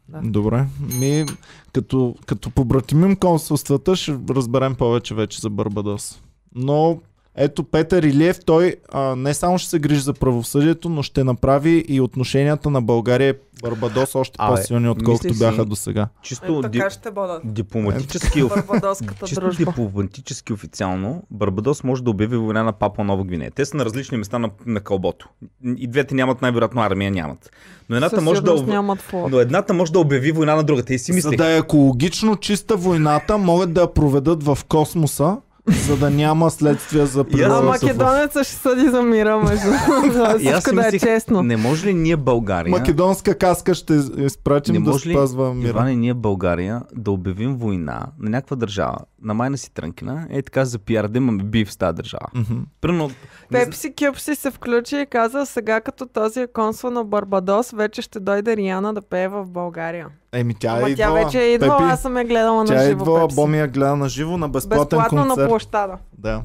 Да. 0.09 0.21
Добре. 0.23 0.67
Ми, 0.99 1.27
като, 1.73 2.15
като 2.27 2.51
побратимим 2.51 3.17
консулствата, 3.17 3.97
ще 3.97 4.19
разберем 4.31 4.75
повече 4.75 5.15
вече 5.15 5.41
за 5.41 5.51
Барбадос. 5.51 6.23
Но 6.55 7.01
ето 7.37 7.65
Петър 7.65 8.03
Илиев, 8.03 8.39
той 8.47 8.77
а, 8.93 9.17
не 9.17 9.35
само 9.35 9.59
ще 9.59 9.71
се 9.71 9.79
грижи 9.79 10.01
за 10.01 10.13
правосъдието, 10.13 10.89
но 10.89 11.03
ще 11.03 11.25
направи 11.25 11.85
и 11.89 12.01
отношенията 12.01 12.71
на 12.71 12.83
България 12.83 13.31
и 13.31 13.35
Барбадос 13.63 14.15
още 14.15 14.37
по-силни, 14.39 14.89
отколкото 14.89 15.35
си- 15.35 15.39
бяха 15.39 15.65
до 15.65 15.77
сега. 15.77 16.09
Чисто 16.23 16.59
Е, 16.59 16.71
така 16.71 16.91
ще 16.91 17.11
бъдат. 17.11 17.43
дипломатически, 17.45 18.43
Барбадоската 18.45 19.27
чисто 19.27 19.51
дипломатически 19.51 20.53
официално, 20.53 21.23
Барбадос 21.31 21.85
може 21.85 22.03
да 22.03 22.11
обяви 22.11 22.37
война 22.37 22.63
на 22.63 22.73
Папа 22.73 23.05
Нова 23.05 23.25
Гвинея. 23.25 23.51
Те 23.51 23.65
са 23.65 23.77
на 23.77 23.85
различни 23.85 24.19
места 24.19 24.39
на, 24.39 24.51
на 24.67 24.81
кълбото. 24.81 25.29
И 25.77 25.87
двете 25.87 26.15
нямат 26.15 26.43
най-вероятно 26.43 26.83
армия, 26.83 27.11
нямат. 27.11 27.51
Но 27.89 27.97
едната, 27.97 28.17
Със 28.17 28.25
може 28.25 28.41
да, 28.41 28.63
нямат 28.63 29.13
но 29.31 29.41
едната 29.41 29.75
може 29.75 29.93
да 29.93 29.99
обяви 29.99 30.33
война 30.33 30.57
на 30.57 30.63
другата. 30.63 30.95
И 30.95 30.99
си 30.99 31.13
За 31.13 31.17
мислих, 31.17 31.39
да 31.39 31.51
е 31.51 31.59
екологично 31.59 32.37
чиста 32.37 32.77
войната, 32.77 33.39
могат 33.39 33.73
да 33.73 33.81
я 33.81 33.95
проведат 33.95 34.43
в 34.43 34.59
космоса, 34.69 35.37
за 35.69 35.97
да 35.97 36.11
няма 36.11 36.51
следствия 36.51 37.07
за 37.07 37.25
А 37.45 37.63
македонеца 37.63 38.45
ще 38.45 38.55
съди 38.55 38.89
за 38.89 39.03
мира, 39.03 39.39
между 39.39 39.67
Всичко 40.39 40.69
си 40.69 40.75
да 40.75 40.89
е 40.89 40.99
честно. 40.99 41.43
не 41.43 41.57
може 41.57 41.87
ли 41.87 41.95
ние 41.95 42.17
България... 42.17 42.71
Македонска 42.71 43.39
каска 43.39 43.75
ще 43.75 43.95
изпратим 44.17 44.75
Не 44.75 44.81
да 44.81 44.91
може 44.91 45.09
ли, 45.09 45.13
спазва 45.13 45.55
мира. 45.55 45.69
Иване, 45.69 45.97
ние 45.97 46.15
България 46.15 46.83
да 46.97 47.11
обявим 47.11 47.57
война 47.57 48.07
на 48.19 48.31
някаква 48.31 48.57
държава, 48.57 48.97
на 49.23 49.35
майна 49.35 49.59
си 49.59 49.75
трънкина, 49.75 50.27
е 50.31 50.43
така 50.43 50.65
за 50.65 50.79
пиар 50.79 51.09
да 51.09 51.19
имаме 51.19 51.43
бив 51.43 51.69
в 51.69 51.79
тази 51.79 51.97
държава. 51.97 52.27
Мгм. 52.35 52.59
Примерно, 52.81 53.11
Пепси 53.51 53.95
Кюпси 53.95 54.35
се 54.35 54.51
включи 54.51 54.97
и 54.97 55.07
каза, 55.07 55.47
сега 55.47 55.81
като 55.81 56.07
този 56.07 56.41
е 56.41 56.47
консул 56.47 56.91
на 56.91 57.05
Барбадос, 57.05 57.71
вече 57.71 58.03
ще 58.03 58.21
дойде 58.21 58.57
Риана 58.57 58.95
да 58.95 59.03
пее 59.03 59.29
в 59.29 59.47
България. 59.47 60.09
Еми 60.35 60.55
тя 60.55 60.69
Ама 60.69 60.79
е 60.81 60.85
тя 60.87 60.91
идвала. 61.03 61.15
вече 61.17 61.41
е 61.41 61.47
идвала, 61.47 61.79
Пепи, 61.79 61.91
аз 61.91 62.03
съм 62.03 62.17
я 62.17 62.25
гледала 62.25 62.65
Тя 62.65 62.75
на 62.75 62.81
е 62.81 62.85
живо. 62.85 62.93
идвала, 62.95 63.21
Пепси. 63.21 63.35
Боми 63.37 63.59
я 63.59 63.67
гледа 63.67 63.97
на 63.97 64.09
живо 64.09 64.37
на 64.37 64.49
безплатен 64.49 64.81
Безплатно 64.99 65.19
на 65.19 65.27
концерт. 65.27 65.49
площада. 65.49 65.99
Да. 66.15 66.43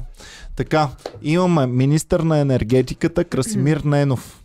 Така, 0.56 0.88
имаме 1.22 1.66
министър 1.66 2.20
на 2.20 2.38
енергетиката 2.38 3.24
Красимир 3.24 3.76
Ненов. 3.84 4.36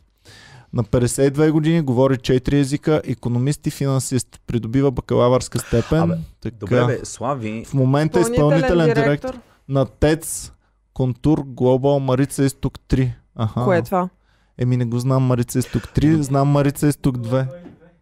На 0.74 0.84
52 0.84 1.52
години 1.52 1.82
говори 1.82 2.16
4 2.16 2.54
езика, 2.54 3.02
економист 3.06 3.68
и 3.68 3.72
финансист. 3.72 4.40
Придобива 4.48 4.92
бакалавърска 4.92 5.60
степен. 5.60 6.02
Абе, 6.02 6.16
така. 6.42 6.56
Добре, 6.58 6.86
бе, 6.88 7.00
Слави, 7.04 7.66
В 7.66 7.74
момента 7.74 8.20
е 8.20 8.24
изпълнителен 8.24 8.94
директор 8.94 9.40
на 9.70 9.86
ТЕЦ 9.86 10.52
Контур 10.94 11.44
Глобал 11.46 12.00
Марица 12.00 12.44
Изток 12.44 12.80
3. 12.80 13.12
Аха. 13.36 13.64
Кое 13.64 13.78
е 13.78 13.82
това? 13.82 14.10
Еми 14.58 14.78
не 14.78 14.86
го 14.86 15.00
знам 15.00 15.24
Марица 15.24 15.60
Изток 15.60 15.84
3, 15.86 16.20
знам 16.20 16.48
Марица 16.48 16.88
Изток 16.88 17.18
2. 17.18 17.46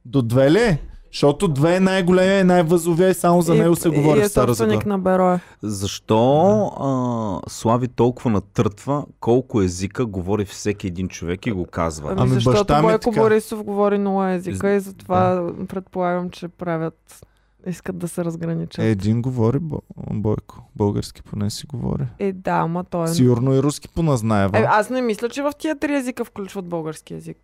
До 0.05 0.21
2 0.21 0.49
ли? 0.51 0.77
Е? 1.13 1.15
Защото 1.15 1.49
2 1.49 1.77
е 1.77 1.79
най-големия 1.79 2.39
и 2.39 2.43
най-възовия 2.43 3.09
и 3.09 3.13
само 3.13 3.41
за 3.41 3.55
него 3.55 3.75
се 3.75 3.89
говори 3.89 4.19
и 4.19 4.21
в 4.21 4.25
е 4.25 4.29
Стара 4.29 4.47
собственик 4.47 4.71
Загора. 4.71 4.89
на 4.89 4.99
Бероя. 4.99 5.41
защо 5.61 6.51
а, 6.79 7.49
Слави 7.49 7.87
толкова 7.87 8.31
натъртва 8.31 9.05
колко 9.19 9.61
езика 9.61 10.05
говори 10.05 10.45
всеки 10.45 10.87
един 10.87 11.07
човек 11.07 11.45
и 11.45 11.51
го 11.51 11.65
казва? 11.65 12.11
Ами, 12.11 12.21
Ами, 12.21 12.29
защото 12.29 12.57
баща 12.57 12.81
ми 12.81 12.87
е 12.87 12.91
Бойко 12.91 13.09
така. 13.11 13.21
Борисов 13.21 13.63
говори 13.63 13.97
нула 13.97 14.31
езика 14.31 14.71
и 14.71 14.79
затова 14.79 15.51
предполагам, 15.67 16.29
че 16.29 16.47
правят 16.47 17.25
искат 17.67 17.97
да 17.97 18.07
се 18.07 18.25
разграничат. 18.25 18.79
Е, 18.85 18.89
един 18.89 19.21
говори 19.21 19.59
Бо- 19.59 19.81
Бойко. 20.11 20.63
Български 20.75 21.21
поне 21.23 21.49
си 21.49 21.65
говори. 21.67 22.03
Е, 22.19 22.33
да, 22.33 22.51
ама 22.51 22.83
той 22.83 23.03
е... 23.05 23.07
Сигурно 23.07 23.53
и 23.53 23.63
руски 23.63 23.89
поназнае. 23.89 24.45
Е, 24.53 24.65
аз 24.67 24.89
не 24.89 25.01
мисля, 25.01 25.29
че 25.29 25.41
в 25.41 25.51
тия 25.59 25.79
три 25.79 25.95
езика 25.95 26.25
включват 26.25 26.65
български 26.65 27.13
език. 27.13 27.37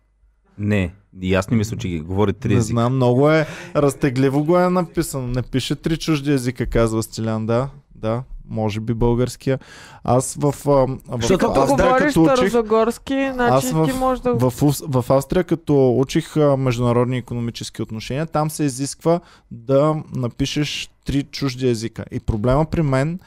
Не, 0.60 0.92
и 1.20 1.34
аз 1.34 1.50
не 1.50 1.56
мисля, 1.56 1.76
че 1.76 1.88
ги 1.88 2.00
говори 2.00 2.32
три 2.32 2.48
Не 2.48 2.54
езика. 2.54 2.72
знам, 2.72 2.94
много 2.96 3.30
е 3.30 3.46
разтегливо 3.76 4.44
го 4.44 4.58
е 4.58 4.70
написано. 4.70 5.26
Не 5.26 5.42
пише 5.42 5.74
три 5.74 5.96
чужди 5.96 6.32
езика, 6.32 6.66
казва 6.66 7.02
Стилян. 7.02 7.46
Да, 7.46 7.68
да, 7.94 8.22
може 8.48 8.80
би 8.80 8.94
българския. 8.94 9.58
Аз 10.04 10.34
в, 10.34 10.54
в 10.58 10.88
Защото 11.20 11.46
аз 11.46 11.58
Австрия, 11.60 11.86
говориш 11.86 12.06
като 12.06 12.22
учих, 12.22 12.34
старозагорски, 12.36 13.30
значи 13.34 13.66
аз 13.66 13.72
в- 13.72 13.86
ти 13.86 13.92
можеш 13.92 14.22
да... 14.22 14.34
в, 14.34 14.52
Ус- 14.52 14.82
в 14.82 15.10
Австрия, 15.10 15.44
като 15.44 15.90
учих 15.90 16.36
международни 16.58 17.18
економически 17.18 17.82
отношения, 17.82 18.26
там 18.26 18.50
се 18.50 18.64
изисква 18.64 19.20
да 19.50 19.96
напишеш 20.14 20.90
три 21.04 21.22
чужди 21.22 21.68
езика. 21.68 22.04
И 22.10 22.20
проблема 22.20 22.64
при 22.64 22.82
мен 22.82 23.18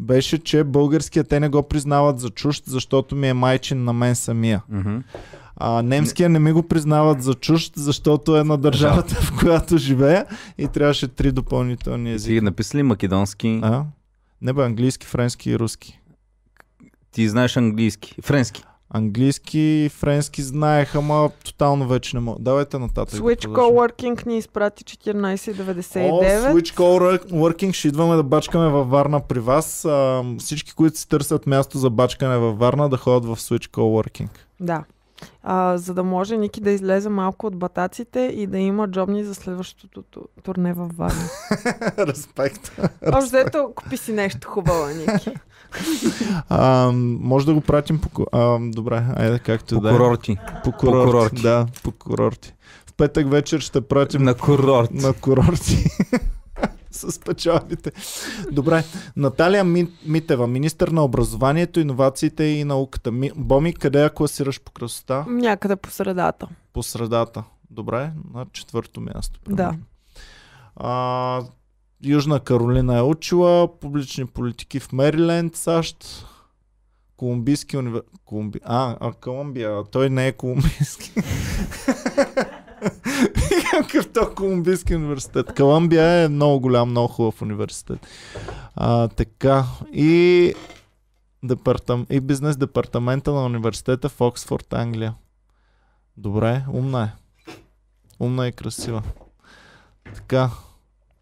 беше, 0.00 0.38
че 0.38 0.64
българския 0.64 1.24
те 1.24 1.40
не 1.40 1.48
го 1.48 1.62
признават 1.62 2.20
за 2.20 2.30
чужд, 2.30 2.64
защото 2.66 3.16
ми 3.16 3.28
е 3.28 3.34
майчин 3.34 3.84
на 3.84 3.92
мен 3.92 4.14
самия. 4.14 4.62
Мгм. 4.70 4.96
А 5.56 5.82
немския 5.82 6.28
не 6.28 6.38
ми 6.38 6.52
го 6.52 6.62
признават 6.62 7.22
за 7.22 7.34
чужд, 7.34 7.72
защото 7.76 8.36
е 8.36 8.44
на 8.44 8.58
държавата, 8.58 9.14
в 9.14 9.38
която 9.40 9.78
живея 9.78 10.26
и 10.58 10.68
трябваше 10.68 11.08
три 11.08 11.32
допълнителни 11.32 12.10
Ти 12.10 12.14
езика. 12.14 12.42
написали 12.44 12.82
македонски, 12.82 13.60
А? 13.62 13.84
Не 14.42 14.52
бе, 14.52 14.62
английски, 14.64 15.06
френски 15.06 15.50
и 15.50 15.58
руски. 15.58 16.00
ти 17.12 17.28
знаеш 17.28 17.56
английски, 17.56 18.14
френски. 18.22 18.62
Английски 18.94 19.58
и 19.58 19.88
френски 19.88 20.42
знаех, 20.42 20.94
ама 20.94 21.30
тотално 21.44 21.88
вече 21.88 22.16
не 22.16 22.20
мога. 22.20 22.38
Давайте 22.40 22.78
нататък. 22.78 23.14
да 23.14 23.20
Switch 23.22 23.42
продължим. 23.42 23.76
Coworking 23.76 24.26
ни 24.26 24.38
изпрати 24.38 24.84
О, 24.86 25.10
1499. 25.10 26.52
Switch 26.52 26.76
Call 26.76 27.24
Working 27.32 27.72
ще 27.72 27.88
идваме 27.88 28.16
да 28.16 28.22
бачкаме 28.22 28.68
във 28.68 28.90
Варна 28.90 29.20
при 29.20 29.40
вас. 29.40 29.84
А, 29.84 30.24
всички, 30.38 30.72
които 30.72 30.98
си 30.98 31.08
търсят 31.08 31.46
място 31.46 31.78
за 31.78 31.90
бачкане 31.90 32.36
във 32.38 32.58
Варна, 32.58 32.88
да 32.88 32.96
ходят 32.96 33.24
в 33.24 33.36
Switch 33.36 33.70
Call 33.70 34.02
Working. 34.08 34.28
Да. 34.60 34.84
А, 35.42 35.78
за 35.78 35.94
да 35.94 36.04
може 36.04 36.36
Ники 36.36 36.60
да 36.60 36.70
излезе 36.70 37.08
малко 37.08 37.46
от 37.46 37.56
батаците 37.56 38.32
и 38.34 38.46
да 38.46 38.58
има 38.58 38.88
джобни 38.88 39.24
за 39.24 39.34
следващото 39.34 40.02
ту- 40.02 40.20
турне 40.42 40.72
във 40.72 40.96
Варна. 40.96 41.22
Респект. 41.98 42.80
Общо 43.04 43.20
взето, 43.20 43.72
купи 43.74 43.96
си 43.96 44.12
нещо 44.12 44.48
хубаво, 44.48 44.86
Ники. 44.88 45.30
А, 46.48 46.90
може 47.20 47.46
да 47.46 47.54
го 47.54 47.60
пратим 47.60 48.00
по... 48.00 48.26
А, 48.32 48.58
добре, 48.62 49.04
айде 49.16 49.38
както 49.38 49.74
По 49.74 49.80
да 49.80 49.88
е. 49.88 49.92
курорти. 49.92 50.36
По 50.64 50.72
курорти. 50.72 51.06
курорти. 51.06 51.42
Да, 51.42 51.66
по 51.82 51.92
курорти. 51.92 52.54
В 52.86 52.92
петък 52.92 53.30
вечер 53.30 53.60
ще 53.60 53.80
пратим 53.80 54.22
На 54.22 54.34
курорт. 54.34 54.90
на 54.92 55.12
курорти. 55.12 55.84
с 56.96 57.20
печалбите. 57.20 57.92
Добре. 58.50 58.84
Наталия 59.16 59.64
Ми, 59.64 59.88
Митева, 60.06 60.46
министър 60.46 60.88
на 60.88 61.04
образованието, 61.04 61.80
иновациите 61.80 62.44
и 62.44 62.64
науката. 62.64 63.12
Ми, 63.12 63.30
Боми, 63.36 63.74
къде 63.74 64.02
я 64.02 64.10
класираш 64.10 64.60
по 64.60 64.72
красота? 64.72 65.24
Някъде 65.28 65.76
по 65.76 65.90
средата. 65.90 66.48
По 66.72 66.82
средата. 66.82 67.44
Добре, 67.70 68.10
на 68.34 68.46
четвърто 68.52 69.00
място. 69.00 69.40
Да. 69.48 69.56
примерно. 69.56 69.78
А, 70.76 71.42
Южна 72.04 72.40
Каролина 72.40 72.98
е 72.98 73.02
учила 73.02 73.78
публични 73.80 74.26
политики 74.26 74.80
в 74.80 74.92
Мериленд, 74.92 75.56
САЩ. 75.56 76.26
Колумбийски 77.16 77.76
университет. 77.76 78.12
Колумби... 78.24 78.60
А, 78.64 78.96
а, 79.00 79.12
Колумбия. 79.12 79.84
Той 79.84 80.10
не 80.10 80.26
е 80.26 80.32
колумбийски. 80.32 81.12
Какъв 83.72 84.12
то 84.12 84.34
колумбийски 84.34 84.94
университет? 84.94 85.54
Колумбия 85.56 86.04
е 86.04 86.28
много 86.28 86.60
голям, 86.60 86.90
много 86.90 87.08
хубав 87.08 87.42
университет. 87.42 88.06
А, 88.74 89.08
така. 89.08 89.64
И, 89.92 90.54
департам... 91.42 92.06
и 92.10 92.20
бизнес 92.20 92.56
департамента 92.56 93.32
на 93.32 93.46
университета 93.46 94.08
в 94.08 94.20
Оксфорд, 94.20 94.72
Англия. 94.72 95.14
Добре, 96.16 96.64
умна 96.72 97.02
е. 97.02 97.12
Умна 98.20 98.48
и 98.48 98.52
красива. 98.52 99.02
Така. 100.14 100.50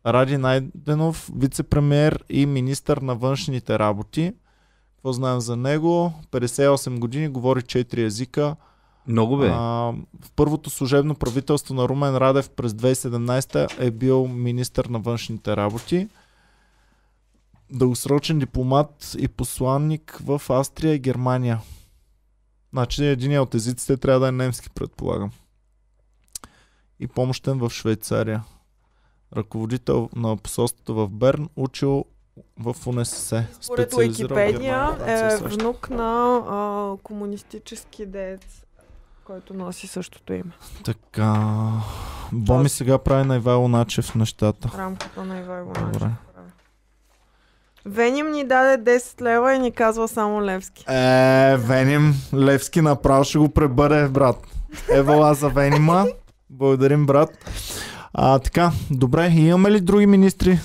Ради 0.07 0.39
Найденов, 0.39 1.31
вице-премьер 1.37 2.25
и 2.29 2.47
министър 2.47 2.97
на 2.97 3.15
външните 3.15 3.79
работи. 3.79 4.33
Какво 4.97 5.13
знаем 5.13 5.41
за 5.41 5.57
него? 5.57 6.13
58 6.31 6.99
години, 6.99 7.29
говори 7.29 7.61
4 7.61 7.99
езика. 7.99 8.57
Много 9.07 9.37
бе. 9.37 9.49
А, 9.49 9.55
в 10.21 10.31
първото 10.37 10.71
служебно 10.71 11.15
правителство 11.15 11.75
на 11.75 11.89
Румен 11.89 12.17
Радев 12.17 12.51
през 12.51 12.73
2017 12.73 13.79
е 13.79 13.91
бил 13.91 14.29
министър 14.29 14.85
на 14.85 14.99
външните 14.99 15.57
работи. 15.57 16.09
Дългосрочен 17.73 18.39
дипломат 18.39 19.17
и 19.19 19.29
посланник 19.29 20.21
в 20.25 20.43
Австрия 20.49 20.95
и 20.95 20.99
Германия. 20.99 21.61
Значи 22.73 23.05
един 23.05 23.41
от 23.41 23.55
езиците 23.55 23.97
трябва 23.97 24.21
да 24.21 24.29
е 24.29 24.33
немски, 24.33 24.71
предполагам. 24.71 25.31
И 27.01 27.07
помощен 27.07 27.59
в 27.59 27.71
Швейцария. 27.71 28.45
Ръководител 29.37 30.11
на 30.17 30.37
посолството 30.37 30.95
в 30.95 31.09
Берн, 31.09 31.49
учил 31.57 32.05
в 32.59 32.77
УНСС. 32.87 33.47
Според 33.61 33.93
Уикипедия 33.93 34.97
е 35.07 35.37
внук 35.37 35.91
на 35.91 36.43
а, 36.49 36.97
комунистически 37.03 38.07
деец, 38.07 38.65
който 39.31 39.55
носи 39.55 39.87
същото 39.87 40.33
име. 40.33 40.51
Така. 40.85 41.35
Боми 42.33 42.69
сега 42.69 42.99
прави 42.99 43.25
на 43.25 43.37
Ивайло 43.37 43.69
Начев 43.69 44.15
нещата. 44.15 44.71
Рамката 44.79 45.25
на 45.25 45.39
Ивайло 45.39 45.67
Добре. 45.67 45.85
Начев 45.85 46.01
прави. 46.01 46.15
Веним 47.85 48.31
ни 48.31 48.45
даде 48.45 48.99
10 48.99 49.21
лева 49.23 49.55
и 49.55 49.59
ни 49.59 49.73
казва 49.73 50.09
само 50.09 50.43
Левски. 50.43 50.85
Е, 50.89 51.57
Веним, 51.57 52.15
Левски 52.35 52.81
направо 52.81 53.25
ще 53.25 53.39
го 53.39 53.49
пребъде, 53.49 54.09
брат. 54.09 54.37
Евала 54.91 55.35
за 55.35 55.49
Венима. 55.49 56.07
Благодарим, 56.51 57.07
брат. 57.07 57.31
А, 58.15 58.39
така, 58.39 58.73
добре, 58.91 59.27
имаме 59.27 59.71
ли 59.71 59.81
други 59.81 60.07
министри? 60.07 60.59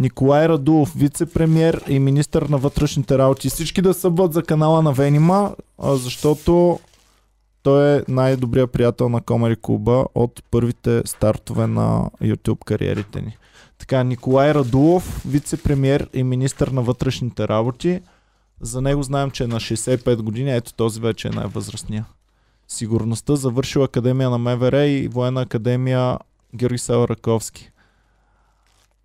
Николай 0.00 0.48
Радулов, 0.48 0.94
вице-премьер 0.96 1.88
и 1.88 1.98
министър 1.98 2.42
на 2.42 2.58
вътрешните 2.58 3.18
работи. 3.18 3.48
Всички 3.48 3.82
да 3.82 3.94
събват 3.94 4.32
за 4.32 4.42
канала 4.42 4.82
на 4.82 4.92
Венима, 4.92 5.54
защото 5.78 6.80
той 7.62 7.96
е 7.96 8.02
най-добрият 8.08 8.72
приятел 8.72 9.08
на 9.08 9.20
Комари 9.20 9.56
Клуба 9.62 10.04
от 10.14 10.42
първите 10.50 11.02
стартове 11.04 11.66
на 11.66 12.10
YouTube 12.22 12.64
кариерите 12.64 13.20
ни. 13.20 13.36
Така, 13.78 14.02
Николай 14.02 14.54
Радулов, 14.54 15.22
вице-премьер 15.28 16.08
и 16.12 16.22
министър 16.22 16.68
на 16.68 16.82
вътрешните 16.82 17.48
работи. 17.48 18.00
За 18.60 18.80
него 18.80 19.02
знаем, 19.02 19.30
че 19.30 19.44
е 19.44 19.46
на 19.46 19.56
65 19.56 20.22
години. 20.22 20.56
Ето 20.56 20.74
този 20.74 21.00
вече 21.00 21.28
е 21.28 21.30
най-възрастния. 21.30 22.06
Сигурността 22.68 23.36
завършил 23.36 23.82
Академия 23.82 24.30
на 24.30 24.38
МВР 24.38 24.86
и 24.86 25.08
Военна 25.08 25.42
академия 25.42 26.18
Георги 26.54 26.78
Сава 26.78 27.08
Раковски. 27.08 27.70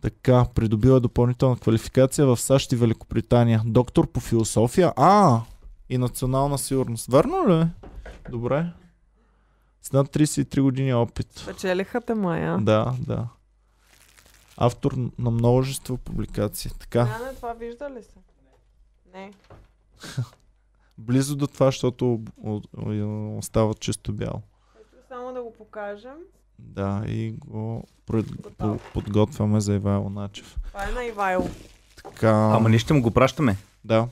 Така, 0.06 0.46
придобила 0.56 1.00
допълнителна 1.00 1.58
квалификация 1.58 2.28
в 2.28 2.38
САЩ 2.38 2.72
и 2.72 2.76
Великобритания. 2.76 3.62
Доктор 3.66 4.12
по 4.12 4.20
философия. 4.20 4.94
А, 4.96 5.42
и 5.90 5.98
национална 5.98 6.58
сигурност. 6.58 7.08
Верно 7.08 7.48
ли? 7.50 7.68
Добре. 8.30 8.74
С 9.82 9.92
над 9.92 10.08
33 10.08 10.62
години 10.62 10.94
опит. 10.94 11.44
Печелиха 11.46 12.02
те 12.02 12.14
Мая. 12.14 12.58
Да, 12.58 12.94
да. 13.08 13.28
Автор 14.58 14.92
на 15.20 15.32
множество 15.32 15.98
публикации. 15.98 16.72
Така, 16.80 17.04
Не, 17.04 17.26
не, 17.26 17.36
това 17.36 17.54
вижда 17.54 17.90
ли 17.90 18.04
се? 18.04 18.20
Не. 19.14 19.32
близо 20.98 21.36
до 21.36 21.48
това, 21.48 21.66
защото 21.66 22.22
остава 23.38 23.74
чисто 23.74 24.14
бяло. 24.14 24.42
Ето 24.80 25.08
само 25.08 25.34
да 25.34 25.44
го 25.44 25.54
покажем. 25.54 26.18
Да, 26.60 27.04
и 27.08 27.32
го 27.32 27.84
по, 28.58 28.78
подготвяме 28.94 29.62
за 29.62 29.74
Ивайло 29.74 30.10
Начев. 30.10 30.56
Това 30.68 30.90
е 30.90 30.92
на 30.92 31.06
Ивайло. 31.06 31.50
Така, 32.04 32.30
Ама 32.32 32.70
ние 32.70 32.80
ще 32.80 32.94
му 32.94 33.02
го 33.02 33.12
пращаме. 33.12 33.58
да. 33.84 34.08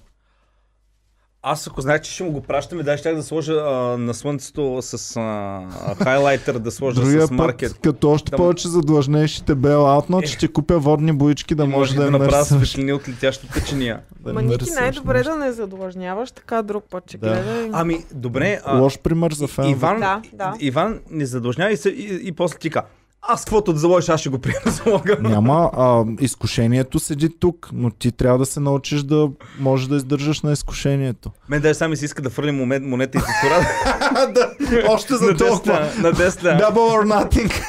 Аз 1.45 1.67
ако 1.67 1.81
знаех, 1.81 2.01
че 2.01 2.11
ще 2.11 2.23
му 2.23 2.31
го 2.31 2.41
пращаме, 2.41 2.83
дай 2.83 2.97
щях 2.97 3.15
да 3.15 3.23
сложа 3.23 3.53
а, 3.55 3.71
на 3.97 4.13
слънцето 4.13 4.79
с 4.81 5.17
а, 5.17 5.61
хайлайтер, 5.95 6.53
да 6.53 6.71
сложа 6.71 7.01
Другия 7.01 7.27
с 7.27 7.31
маркер. 7.31 7.69
път, 7.69 7.79
като 7.79 8.11
още 8.11 8.31
Да- 8.31 8.37
повече 8.37 8.67
задлъжнеш 8.67 9.37
и 9.37 9.43
те 9.43 9.55
бел 9.55 9.87
аутнот, 9.87 10.27
ще 10.27 10.47
купя 10.47 10.79
водни 10.79 11.13
боички 11.13 11.55
да 11.55 11.65
може 11.65 11.95
да 11.95 12.03
да 12.03 12.11
направя 12.11 12.45
светлини 12.45 12.93
от 12.93 13.09
летящата 13.09 13.61
чиния. 13.61 13.99
Да 14.19 14.33
Ма 14.33 14.41
Ники 14.41 14.65
най-добре 14.71 15.13
нещо. 15.13 15.31
да 15.31 15.37
не 15.37 15.51
задлъжняваш, 15.51 16.31
така 16.31 16.61
друг 16.61 16.83
път, 16.83 17.05
че 17.05 17.17
Да. 17.17 17.27
гледай. 17.27 17.69
Ами, 17.73 18.05
добре. 18.13 18.61
А, 18.65 18.77
Лош 18.77 18.99
пример 18.99 19.31
за 19.31 19.47
фен. 19.47 19.69
Иван, 19.69 19.99
Да, 19.99 20.21
да. 20.33 20.53
Иван 20.59 20.99
не 21.11 21.25
задължнява 21.25 21.71
и, 21.71 21.77
и, 21.87 22.19
и 22.23 22.31
после 22.31 22.57
ти 22.57 22.69
ка. 22.69 22.81
Аз 23.27 23.45
каквото 23.45 23.73
да 23.73 23.79
заложиш, 23.79 24.09
аз 24.09 24.19
ще 24.19 24.29
го 24.29 24.39
приема 24.39 24.61
залога. 24.71 25.17
Няма, 25.19 25.71
а, 25.73 26.05
изкушението 26.19 26.99
седи 26.99 27.39
тук, 27.39 27.69
но 27.73 27.89
ти 27.89 28.11
трябва 28.11 28.37
да 28.37 28.45
се 28.45 28.59
научиш 28.59 29.03
да 29.03 29.29
можеш 29.59 29.87
да 29.87 29.95
издържаш 29.95 30.41
на 30.41 30.51
изкушението. 30.51 31.31
Мен 31.49 31.61
даже 31.61 31.73
сами 31.73 31.97
се 31.97 32.05
иска 32.05 32.21
да 32.21 32.29
фърлим 32.29 32.55
момент, 32.55 32.85
монета 32.85 33.17
и 33.17 33.21
да, 34.33 34.53
още 34.87 35.13
на 35.13 35.19
10 35.19 36.01
на 36.01 36.13
10 36.13 36.59
Double 36.59 36.73
or 36.73 37.29
nothing. 37.29 37.63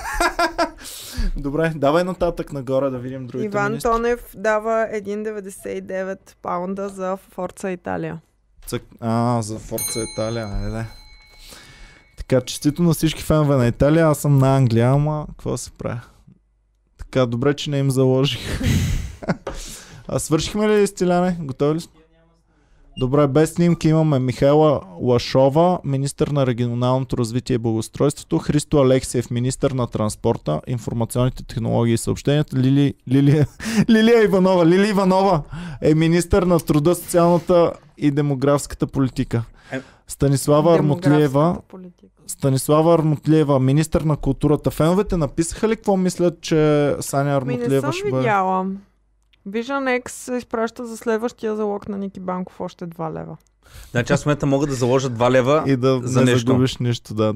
Добре, 1.36 1.72
давай 1.76 2.04
нататък 2.04 2.52
нагоре 2.52 2.90
да 2.90 2.98
видим 2.98 3.26
другите 3.26 3.46
Иван 3.46 3.70
министри. 3.70 3.90
Тонев 3.90 4.20
дава 4.36 4.88
1,99 4.94 6.18
паунда 6.42 6.88
за 6.88 7.16
Форца 7.16 7.70
Италия. 7.70 8.20
Цък... 8.66 8.82
А, 9.00 9.42
за 9.42 9.58
Форца 9.58 10.00
Италия, 10.12 10.46
айде. 10.46 10.86
Така, 12.28 12.40
честито 12.40 12.82
на 12.82 12.94
всички 12.94 13.22
фенове 13.22 13.56
на 13.56 13.66
Италия, 13.66 14.06
аз 14.06 14.18
съм 14.18 14.38
на 14.38 14.56
Англия, 14.56 14.90
ама 14.90 15.26
какво 15.28 15.56
се 15.56 15.70
прави? 15.70 16.00
Така, 16.98 17.26
добре, 17.26 17.54
че 17.54 17.70
не 17.70 17.78
им 17.78 17.90
заложих. 17.90 18.60
а 20.08 20.18
свършихме 20.18 20.68
ли 20.68 20.86
стиляне? 20.86 21.36
Готови 21.40 21.74
ли 21.74 21.80
сте? 21.80 22.04
Добре, 22.98 23.26
без 23.26 23.52
снимки 23.52 23.88
имаме 23.88 24.18
Михайла 24.18 24.80
Лашова, 25.00 25.78
министър 25.84 26.28
на 26.28 26.46
регионалното 26.46 27.16
развитие 27.16 27.54
и 27.54 27.58
благоустройството, 27.58 28.38
Христо 28.38 28.78
Алексиев, 28.78 29.30
министър 29.30 29.70
на 29.70 29.86
транспорта, 29.86 30.60
информационните 30.66 31.44
технологии 31.44 31.94
и 31.94 31.98
съобщенията, 31.98 32.56
Лили, 32.56 32.94
Лилия, 33.08 33.46
Лилия 33.90 34.24
Иванова. 34.24 34.66
Лили 34.66 34.88
Иванова 34.88 35.42
е 35.82 35.94
министър 35.94 36.42
на 36.42 36.60
труда, 36.60 36.94
социалната 36.94 37.72
и 37.98 38.10
демографската 38.10 38.86
политика. 38.86 39.44
Е, 39.72 39.80
Станислава 40.08 40.74
Армутлиева, 40.74 41.56
политика. 41.68 42.13
Станислава 42.26 42.94
Армутлиева, 42.94 43.60
министър 43.60 44.00
на 44.00 44.16
културата. 44.16 44.70
Феновете 44.70 45.16
написаха 45.16 45.68
ли 45.68 45.76
какво 45.76 45.96
мислят, 45.96 46.40
че 46.40 46.94
Саня 47.00 47.24
Ми 47.24 47.30
не 47.30 47.36
Армутлиева 47.36 47.80
съм 47.80 47.92
ще 47.92 48.10
бъде? 48.10 48.16
видяла. 48.16 48.66
Vision 49.48 50.02
X 50.02 50.08
се 50.08 50.34
изпраща 50.34 50.86
за 50.86 50.96
следващия 50.96 51.56
залог 51.56 51.88
на 51.88 51.98
Ники 51.98 52.20
Банков 52.20 52.60
още 52.60 52.86
2 52.86 53.20
лева. 53.20 53.36
Значи 53.90 54.12
аз 54.12 54.22
в 54.22 54.26
момента 54.26 54.46
мога 54.46 54.66
да 54.66 54.74
заложа 54.74 55.10
2 55.10 55.30
лева. 55.30 55.64
И 55.66 55.76
да 55.76 56.00
за 56.04 56.20
не 56.20 56.32
нещо. 56.32 56.46
загубиш 56.46 56.76
нищо, 56.76 57.14
да. 57.14 57.34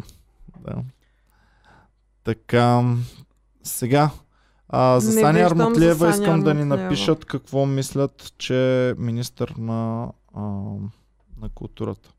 да. 0.61 0.75
Така, 2.25 2.85
сега, 3.63 4.11
а, 4.69 5.01
за 5.01 5.15
Не 5.15 5.21
Саня 5.21 5.49
за 5.49 5.95
Саня 5.95 6.11
искам 6.11 6.43
да 6.43 6.55
ни 6.55 6.65
напишат 6.65 7.25
какво 7.25 7.67
мислят, 7.67 8.33
че 8.39 8.89
е 8.89 8.95
министър 8.99 9.55
на, 9.59 10.09
а, 10.35 10.41
на 11.41 11.49
културата. 11.55 12.11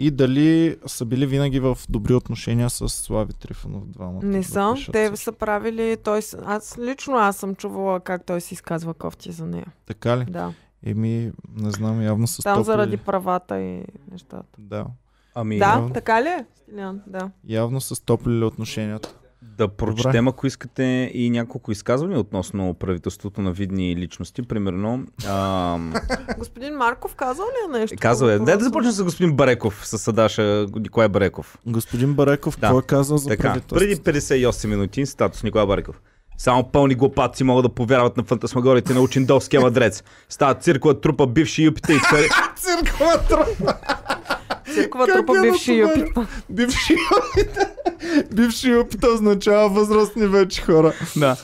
И 0.00 0.10
дали 0.10 0.76
са 0.86 1.04
били 1.04 1.26
винаги 1.26 1.60
в 1.60 1.78
добри 1.88 2.14
отношения 2.14 2.70
с 2.70 2.88
Слави 2.88 3.32
Трифонов 3.32 3.86
двамата. 3.86 4.20
Не 4.22 4.38
да 4.38 4.44
са. 4.44 4.74
Те 4.92 5.06
също. 5.06 5.16
са 5.16 5.32
правили... 5.32 5.96
Той, 5.96 6.22
с- 6.22 6.38
аз 6.44 6.78
лично 6.78 7.14
аз 7.14 7.36
съм 7.36 7.54
чувала 7.54 8.00
как 8.00 8.26
той 8.26 8.40
си 8.40 8.54
изказва 8.54 8.94
кофти 8.94 9.32
за 9.32 9.46
нея. 9.46 9.66
Така 9.86 10.16
ли? 10.16 10.24
Да. 10.24 10.52
Еми, 10.82 11.32
не 11.54 11.70
знам, 11.70 12.02
явно 12.02 12.26
са 12.26 12.42
Там 12.42 12.54
стопли. 12.54 12.64
заради 12.66 12.96
правата 12.96 13.60
и 13.60 13.82
нещата. 14.10 14.44
Да. 14.58 14.86
Ами, 15.34 15.58
Да, 15.58 15.64
явно. 15.66 15.90
така 15.90 16.22
ли 16.22 16.28
е? 16.28 16.44
Стилян? 16.56 17.00
Да. 17.06 17.30
Явно 17.44 17.80
са 17.80 17.94
стоплили 17.94 18.44
отношенията. 18.44 19.14
Да 19.60 19.68
прочетем, 19.68 20.28
ако 20.28 20.46
искате, 20.46 20.82
и 21.14 21.30
няколко 21.30 21.72
изказвания 21.72 22.20
относно 22.20 22.74
правителството 22.74 23.40
на 23.40 23.52
видни 23.52 23.96
личности. 23.96 24.42
Примерно, 24.42 25.04
ам, 25.26 25.94
Господин 26.38 26.74
Марков 26.74 27.14
казал 27.14 27.44
ли 27.46 27.76
е 27.76 27.78
нещо? 27.78 27.96
казал 28.00 28.26
е, 28.26 28.38
дай 28.38 28.56
да 28.56 28.64
започнем 28.64 28.92
с 28.92 29.02
господин 29.02 29.32
Бареков, 29.32 29.86
с 29.86 29.98
Садаша 29.98 30.66
Николай 30.76 31.08
Бареков. 31.08 31.58
Господин 31.66 32.14
Бареков, 32.14 32.54
Да. 32.54 32.60
какво 32.60 32.78
е 32.78 32.82
казал 32.82 33.18
за 33.18 33.28
Така, 33.28 33.42
правителството? 33.42 33.74
преди 33.74 33.96
58 33.96 34.66
минути, 34.66 35.06
статус 35.06 35.42
Николай 35.42 35.66
Бареков. 35.66 36.00
Само 36.38 36.64
пълни 36.64 36.94
глупаци 36.94 37.44
могат 37.44 37.62
да 37.62 37.68
повярват 37.68 38.16
на 38.16 38.22
фантасмагорите 38.22 38.94
на 38.94 39.00
Учиндовския 39.00 39.60
мадрец. 39.60 40.02
Става 40.28 40.54
циркова 40.54 41.00
трупа, 41.00 41.26
бивши 41.26 41.62
юпите 41.62 41.92
и 41.92 41.98
цари... 42.00 42.28
Циркова 42.56 43.18
трупа! 43.18 43.74
Циркова 44.82 45.06
Как 45.06 45.14
трупа 45.16 45.38
е 45.38 45.40
бивши 45.42 45.76
натоварен? 45.76 46.00
юпита. 46.00 46.26
Бивши 46.48 46.96
опита. 47.18 47.68
Бивши 48.32 48.74
опита 48.74 49.08
означава 49.08 49.68
възрастни 49.68 50.26
вече 50.26 50.62
хора. 50.62 50.92
Да. 51.16 51.36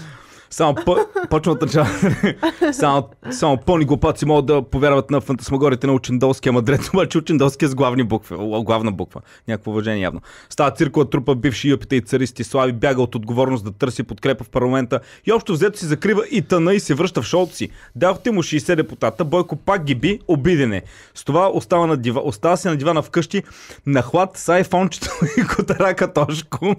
Само 0.57 0.75
по... 0.75 0.97
почва 1.31 1.53
от 1.53 1.71
само, 2.73 3.09
само 3.31 3.57
пълни 3.57 3.85
глупаци 3.85 4.27
могат 4.27 4.47
да 4.47 4.63
повярват 4.63 5.11
на 5.11 5.21
фантасмагорите 5.21 5.87
на 5.87 5.93
Учендолския 5.93 6.53
мадрец, 6.53 6.89
обаче 6.95 7.19
Учендолския 7.19 7.69
с 7.69 7.75
главни 7.75 8.03
букви, 8.03 8.37
главна 8.65 8.93
буква. 8.93 9.21
Някакво 9.49 9.71
уважение 9.71 10.03
явно. 10.03 10.21
Става 10.51 10.71
циркова 10.71 11.11
трупа, 11.11 11.35
бивши 11.35 11.69
юпите 11.69 11.97
и 11.97 12.01
царисти 12.01 12.45
слави, 12.45 12.73
бяга 12.73 13.03
от 13.03 13.15
отговорност 13.15 13.65
да 13.65 13.73
търси 13.73 14.03
подкрепа 14.03 14.45
в 14.45 14.49
парламента 14.49 15.01
и 15.27 15.33
общо 15.33 15.53
взето 15.53 15.79
си 15.79 15.87
закрива 15.87 16.23
и 16.31 16.43
тъна 16.43 16.75
и 16.75 16.81
се 16.81 16.95
връща 16.95 17.23
в 17.23 17.27
шоуто 17.27 17.55
си. 17.55 17.71
Дадохте 17.97 18.31
му 18.31 18.43
60 18.43 18.77
депутата, 18.77 19.25
Бойко 19.25 19.57
пак 19.57 19.85
ги 19.85 19.95
би, 19.95 20.21
обидене. 20.29 20.83
С 21.15 21.25
това 21.25 21.51
остава, 21.55 21.87
на 21.87 21.97
дива, 21.97 22.21
остава 22.25 22.57
се 22.57 22.69
на 22.69 22.77
дивана 22.77 23.03
вкъщи 23.03 23.43
на 23.87 24.03
хлад 24.03 24.31
с 24.35 24.49
айфончето 24.49 25.11
и 25.39 25.45
котарака 25.45 26.13
Тошко. 26.13 26.77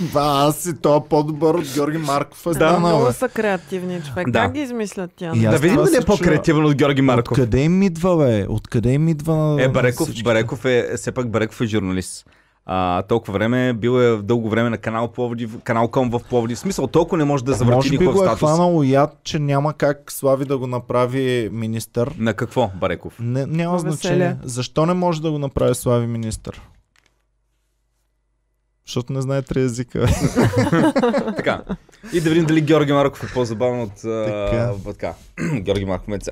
Ба, 0.00 0.52
си 0.58 0.80
то 0.82 1.04
по-добър 1.10 1.54
от 1.54 1.64
Георги 1.74 1.98
Марков 1.98 2.43
е 2.43 2.43
Да, 2.52 2.78
много 2.78 3.12
са 3.12 3.28
креативни 3.28 4.00
човек. 4.02 4.30
Да. 4.30 4.40
Как 4.40 4.52
ги 4.52 4.60
измислят 4.60 5.10
тя? 5.16 5.32
Да 5.34 5.58
видим 5.58 5.76
дали 5.76 5.96
е 5.96 6.00
по-креативен 6.00 6.64
от 6.64 6.74
Георги 6.74 7.02
Марков. 7.02 7.38
Откъде 7.38 7.60
им 7.60 7.82
идва, 7.82 8.16
бе? 8.16 8.46
Откъде 8.48 8.92
им 8.92 9.08
идва 9.08 9.36
на 9.36 9.62
Е, 9.62 9.68
Бареков? 9.68 10.08
Бареков 10.24 10.64
е, 10.64 10.96
все 10.96 11.12
пак 11.12 11.30
Бареков 11.30 11.60
е 11.60 11.66
журналист. 11.66 12.26
А, 12.66 13.02
толкова 13.02 13.32
време, 13.32 13.72
бил 13.72 14.00
е 14.00 14.16
дълго 14.16 14.48
време 14.48 14.70
на 14.70 14.78
канал 14.78 15.08
Пловдив, 15.08 15.58
канал 15.64 15.88
Ком 15.88 16.10
в 16.10 16.20
Пловдив. 16.30 16.56
В 16.56 16.60
смисъл, 16.60 16.86
толкова 16.86 17.18
не 17.18 17.24
може 17.24 17.44
да 17.44 17.52
завърти 17.52 17.76
Може 17.76 17.90
би 17.90 18.06
го 18.06 18.24
е 18.24 18.28
хванало 18.28 18.82
яд, 18.82 19.16
че 19.24 19.38
няма 19.38 19.72
как 19.72 20.12
Слави 20.12 20.44
да 20.44 20.58
го 20.58 20.66
направи 20.66 21.48
министър. 21.52 22.14
На 22.18 22.34
какво, 22.34 22.70
Бареков? 22.80 23.16
Не, 23.20 23.46
няма 23.46 23.72
На 23.72 23.78
значение. 23.78 24.36
Защо 24.44 24.86
не 24.86 24.94
може 24.94 25.22
да 25.22 25.30
го 25.30 25.38
направи 25.38 25.74
Слави 25.74 26.06
министър? 26.06 26.60
Защото 28.86 29.12
не 29.12 29.22
знае 29.22 29.42
три 29.42 29.60
езика. 29.60 30.06
така. 31.36 31.62
И 32.12 32.20
да 32.20 32.30
видим 32.30 32.46
дали 32.46 32.60
Георги 32.60 32.92
Марков 32.92 33.24
е 33.24 33.34
по-забавен 33.34 33.80
от... 33.80 33.94
Така. 34.02 34.56
А, 34.56 34.74
така. 34.92 35.14
Георги 35.60 35.84
Марков 35.84 36.08
Меца. 36.08 36.30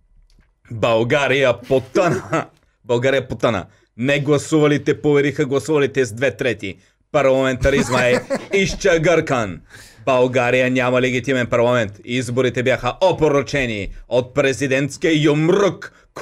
България 0.70 1.60
потъна. 1.60 2.46
България 2.84 3.28
потъна. 3.28 3.66
Не 3.96 4.20
гласувалите 4.20 5.02
повериха 5.02 5.46
гласувалите 5.46 6.04
с 6.04 6.12
две 6.12 6.36
трети. 6.36 6.76
Парламентаризма 7.12 8.02
е 8.02 8.20
изчагъркан. 8.52 9.60
България 10.04 10.70
няма 10.70 11.00
легитимен 11.00 11.46
парламент. 11.46 11.92
Изборите 12.04 12.62
бяха 12.62 12.94
опорочени 13.00 13.88
от 14.08 14.34
президентския 14.34 15.22
юмрук. 15.22 15.92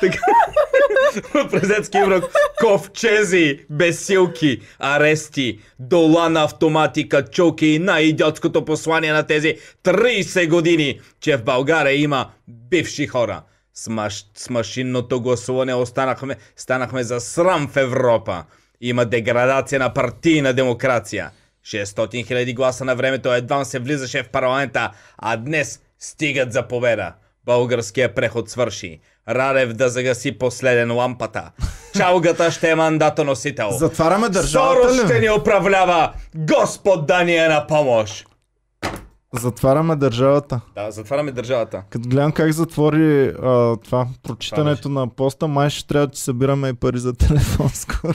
Така. 0.00 0.18
От 1.34 1.50
президентския 1.50 2.00
юмрук. 2.00 2.24
Ковчези, 2.60 3.58
бесилки, 3.70 4.60
арести, 4.78 5.58
дола 5.78 6.28
на 6.28 6.44
автомати, 6.44 7.08
качулки 7.08 7.66
и 7.66 7.78
най-идиотското 7.78 8.64
послание 8.64 9.12
на 9.12 9.26
тези 9.26 9.56
30 9.84 10.48
години, 10.48 11.00
че 11.20 11.36
в 11.36 11.44
България 11.44 11.94
има 12.02 12.30
бивши 12.48 13.06
хора. 13.06 13.42
С, 13.74 13.88
маш... 13.88 14.24
с 14.34 14.50
машинното 14.50 15.20
гласуване 15.20 15.74
останахме, 15.74 16.36
станахме 16.56 17.02
за 17.02 17.20
срам 17.20 17.68
в 17.68 17.76
Европа. 17.76 18.44
Има 18.80 19.04
деградация 19.04 19.78
на 19.78 19.94
партийна 19.94 20.54
демокрация. 20.54 21.30
600 21.66 21.84
000 21.84 22.54
гласа 22.54 22.84
на 22.84 22.96
времето 22.96 23.34
едва 23.34 23.64
се 23.64 23.78
влизаше 23.78 24.22
в 24.22 24.28
парламента, 24.28 24.90
а 25.18 25.36
днес 25.36 25.80
стигат 25.98 26.52
за 26.52 26.68
победа. 26.68 27.12
Българския 27.44 28.14
преход 28.14 28.50
свърши. 28.50 29.00
Радев 29.28 29.72
да 29.72 29.88
загаси 29.88 30.38
последен 30.38 30.92
лампата. 30.92 31.50
Чалгата 31.96 32.50
ще 32.50 32.70
е 32.70 32.74
мандатоносител. 32.74 33.70
Затваряме 33.70 34.28
държавата 34.28 34.88
Сорос 34.88 35.04
ще 35.04 35.14
ли? 35.14 35.20
ни 35.20 35.30
управлява. 35.30 36.12
Господ 36.36 37.06
да 37.06 37.24
ни 37.24 37.36
е 37.36 37.48
на 37.48 37.66
помощ. 37.66 38.26
Затваряме 39.34 39.96
държавата. 39.96 40.60
Да, 40.74 40.90
затваряме 40.90 41.32
държавата. 41.32 41.82
Като 41.90 42.08
гледам 42.08 42.32
как 42.32 42.52
затвори 42.52 43.28
а, 43.42 43.76
това, 43.76 44.06
прочитането 44.22 44.88
на 44.88 45.08
поста, 45.08 45.48
май 45.48 45.70
ще 45.70 45.86
трябва 45.88 46.06
да 46.06 46.16
събираме 46.16 46.68
и 46.68 46.72
пари 46.72 46.98
за 46.98 47.12
телефон 47.12 47.68
скоро. 47.74 48.14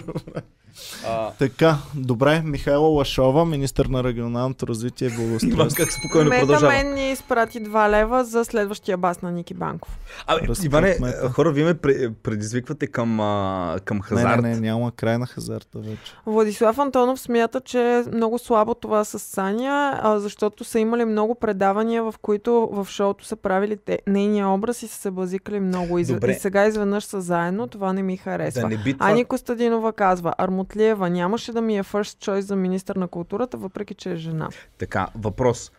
А, 1.08 1.32
Така, 1.32 1.76
добре, 1.96 2.42
Михайла 2.42 2.88
Лашова, 2.88 3.46
министър 3.46 3.86
на 3.86 4.04
регионалното 4.04 4.68
развитие 4.68 5.08
и 5.08 5.12
благоустройство. 5.12 5.78
как 5.78 5.94
спокойно 5.94 6.30
Мета 6.30 6.40
продължава. 6.42 6.74
мен 6.74 6.94
ни 6.94 7.12
изпрати 7.12 7.62
2 7.62 7.68
лева 7.92 8.26
за 8.26 8.46
следващия 8.46 8.98
бас 8.98 9.22
на 9.22 9.32
Ники 9.32 9.54
Банков. 9.54 10.00
Абе, 10.28 10.42
Иване, 10.64 10.98
хора, 11.32 11.52
вие 11.52 11.64
ме 11.64 11.74
пре- 11.74 12.14
предизвиквате 12.14 12.88
към, 12.88 13.20
а, 13.20 13.80
към 13.86 13.98
Не, 13.98 14.04
хазарт. 14.04 14.42
не, 14.42 14.50
не, 14.50 14.60
няма 14.60 14.92
край 14.92 15.18
на 15.18 15.26
хазарта 15.28 15.80
вече. 15.80 16.14
Владислав 16.26 16.78
Антонов 16.78 17.20
смята, 17.20 17.62
че 17.62 17.80
е 17.82 18.14
много 18.14 18.40
слабо 18.40 18.74
това 18.74 19.04
с 19.04 19.20
Саня, 19.20 19.68
а, 20.04 20.20
защото 20.20 20.64
са 20.64 20.80
имали 20.80 21.06
много 21.06 21.36
предавания, 21.36 22.04
в 22.04 22.16
които 22.22 22.70
в 22.72 22.88
шоуто 22.88 23.26
са 23.26 23.36
правили 23.36 23.78
те, 23.78 24.00
нейния 24.08 24.48
образ 24.48 24.84
и 24.84 24.88
са 24.88 24.98
се 24.98 25.12
базикали 25.12 25.60
много. 25.60 26.00
Добре. 26.00 26.32
и 26.32 26.36
сега 26.36 26.66
изведнъж 26.66 27.04
са 27.04 27.22
заедно, 27.22 27.68
това 27.68 27.94
не 27.94 28.04
ми 28.04 28.18
харесва. 28.18 28.62
Да 28.62 28.68
не 28.68 28.78
би 28.78 28.94
това... 28.94 29.10
Ани 29.10 29.26
Костадинова 29.26 29.94
казва, 29.94 30.34
Армутлиева 30.68 31.10
нямаше 31.10 31.52
да 31.52 31.62
ми 31.62 31.78
е 31.78 31.84
first 31.84 32.26
choice 32.26 32.40
за 32.40 32.56
министър 32.56 32.96
на 32.96 33.08
културата, 33.08 33.58
въпреки 33.58 33.94
че 33.94 34.12
е 34.12 34.16
жена. 34.16 34.50
Така, 34.78 35.08
въпрос. 35.16 35.72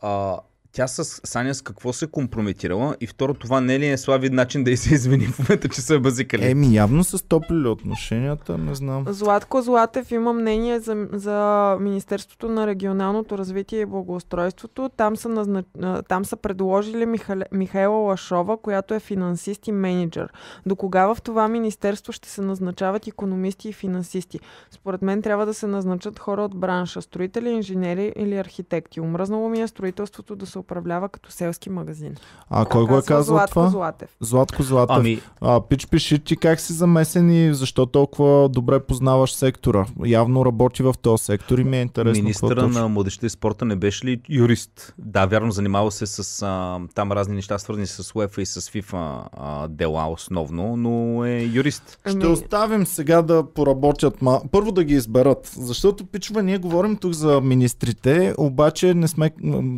А, 0.00 0.38
тя 0.78 0.88
с 0.88 1.04
Саня 1.04 1.54
с 1.54 1.62
какво 1.62 1.92
се 1.92 2.04
е 2.04 2.08
компрометирала? 2.08 2.96
И 3.00 3.06
второ, 3.06 3.34
това 3.34 3.60
не 3.60 3.78
ли 3.78 3.88
е 3.88 3.96
слави 3.96 4.30
начин 4.30 4.64
да 4.64 4.70
й 4.70 4.76
се 4.76 4.94
извини 4.94 5.26
в 5.26 5.38
момента, 5.38 5.68
че 5.68 5.80
са 5.80 5.94
я 5.94 6.00
базикали? 6.00 6.50
Еми, 6.50 6.74
явно 6.74 7.04
са 7.04 7.18
стоплили 7.18 7.68
отношенията, 7.68 8.58
не 8.58 8.74
знам. 8.74 9.04
Златко 9.08 9.62
Златев 9.62 10.10
има 10.10 10.32
мнение 10.32 10.80
за, 10.80 11.08
за 11.12 11.76
Министерството 11.80 12.48
на 12.48 12.66
регионалното 12.66 13.38
развитие 13.38 13.80
и 13.80 13.86
благоустройството. 13.86 14.90
Там 14.96 15.16
са, 15.16 15.28
назнач... 15.28 15.66
а, 15.82 16.02
там 16.02 16.24
са 16.24 16.36
предложили 16.36 17.06
Михале... 17.06 17.44
Михайла 17.52 17.96
Лашова, 17.96 18.56
която 18.56 18.94
е 18.94 19.00
финансист 19.00 19.66
и 19.66 19.72
менеджер. 19.72 20.32
До 20.66 20.76
кога 20.76 21.14
в 21.14 21.22
това 21.22 21.48
министерство 21.48 22.12
ще 22.12 22.28
се 22.28 22.42
назначават 22.42 23.06
економисти 23.06 23.68
и 23.68 23.72
финансисти? 23.72 24.40
Според 24.70 25.02
мен 25.02 25.22
трябва 25.22 25.46
да 25.46 25.54
се 25.54 25.66
назначат 25.66 26.18
хора 26.18 26.42
от 26.42 26.56
бранша, 26.56 27.02
строители, 27.02 27.50
инженери 27.50 28.12
или 28.16 28.36
архитекти. 28.36 29.00
Умръзнало 29.00 29.48
ми 29.48 29.60
е 29.60 29.68
строителството 29.68 30.36
да 30.36 30.46
се 30.46 30.58
управлява 30.68 31.08
като 31.08 31.30
селски 31.32 31.70
магазин. 31.70 32.14
А 32.50 32.64
кой 32.64 32.84
го 32.84 32.98
е 32.98 33.02
казал 33.02 33.36
Златко 33.36 33.54
това? 33.54 33.68
Златев. 33.68 34.10
Златко 34.20 34.62
Златев. 34.62 34.96
Ами, 34.96 35.20
А, 35.40 35.60
пич, 35.60 35.86
пиши 35.86 36.18
ти 36.18 36.36
как 36.36 36.60
си 36.60 36.72
замесен 36.72 37.30
и 37.30 37.54
защо 37.54 37.86
толкова 37.86 38.48
добре 38.48 38.80
познаваш 38.80 39.32
сектора. 39.32 39.86
Явно 40.04 40.46
работи 40.46 40.82
в 40.82 40.94
този 41.02 41.24
сектор 41.24 41.58
и 41.58 41.64
ми 41.64 41.78
е 41.78 41.82
интересно. 41.82 42.22
министъра 42.22 42.68
на 42.68 42.88
младеща 42.88 43.26
и 43.26 43.30
спорта 43.30 43.64
не 43.64 43.76
беше 43.76 44.06
ли 44.06 44.20
юрист? 44.28 44.94
Да, 44.98 45.26
вярно, 45.26 45.50
занимава 45.52 45.90
се 45.90 46.06
с 46.06 46.42
а, 46.42 46.80
там 46.94 47.12
разни 47.12 47.34
неща, 47.34 47.58
свързани 47.58 47.86
с 47.86 48.14
УЕФА 48.14 48.42
и 48.42 48.46
с 48.46 48.60
FIFA 48.60 49.22
а, 49.32 49.68
дела 49.68 50.10
основно, 50.10 50.76
но 50.76 51.24
е 51.24 51.42
юрист. 51.52 51.98
Ще 52.06 52.26
оставим 52.26 52.86
сега 52.86 53.22
да 53.22 53.44
поработят. 53.54 54.22
Ма... 54.22 54.40
Първо 54.50 54.72
да 54.72 54.84
ги 54.84 54.94
изберат. 54.94 55.52
Защото, 55.56 56.06
пичва, 56.06 56.42
ние 56.42 56.58
говорим 56.58 56.96
тук 56.96 57.12
за 57.12 57.40
министрите, 57.40 58.34
обаче 58.38 58.94
не, 58.94 59.08
сме, 59.08 59.30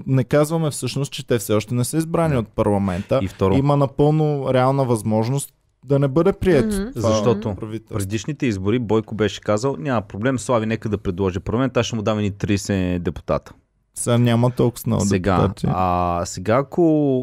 не 0.07 0.25
казваме 0.25 0.70
всъщност, 0.71 1.13
че 1.13 1.27
те 1.27 1.39
все 1.39 1.53
още 1.53 1.75
не 1.75 1.85
са 1.85 1.97
избрани 1.97 2.33
Не. 2.33 2.39
от 2.39 2.49
парламента. 2.49 3.21
И 3.23 3.29
второ, 3.29 3.55
Има 3.55 3.77
напълно 3.77 4.55
реална 4.55 4.85
възможност 4.85 5.53
да 5.85 5.99
не 5.99 6.09
бъде 6.09 6.33
прият. 6.33 6.67
Мгм. 6.67 6.91
това 6.91 7.11
Защото 7.11 7.55
правителство. 7.55 7.95
предишните 7.95 8.47
избори 8.47 8.79
Бойко 8.79 9.15
беше 9.15 9.41
казал, 9.41 9.77
няма 9.79 10.03
проблем, 10.03 10.39
Слави, 10.39 10.67
нека 10.67 10.89
да 10.89 10.99
предложи 10.99 11.41
парламент, 11.41 11.77
аз 11.77 11.87
ще 11.87 11.97
му 11.97 12.03
дам 12.03 12.21
и 12.21 12.31
30 12.31 12.99
депутата. 12.99 13.53
Сега 13.95 14.19
няма 14.19 14.51
толкова 14.51 14.83
много 14.87 15.05
Сега, 15.05 15.35
депутати. 15.35 15.67
а, 15.71 16.23
сега 16.25 16.57
ако 16.57 16.83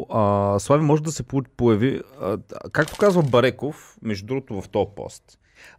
а, 0.10 0.60
Слави 0.60 0.84
може 0.84 1.04
да 1.04 1.12
се 1.12 1.24
по- 1.24 1.44
появи, 1.58 2.02
а, 2.22 2.38
както 2.72 2.98
казва 2.98 3.24
Бареков, 3.24 3.98
между 4.02 4.26
другото 4.26 4.62
в 4.62 4.70
този 4.70 4.86
пост, 4.96 5.24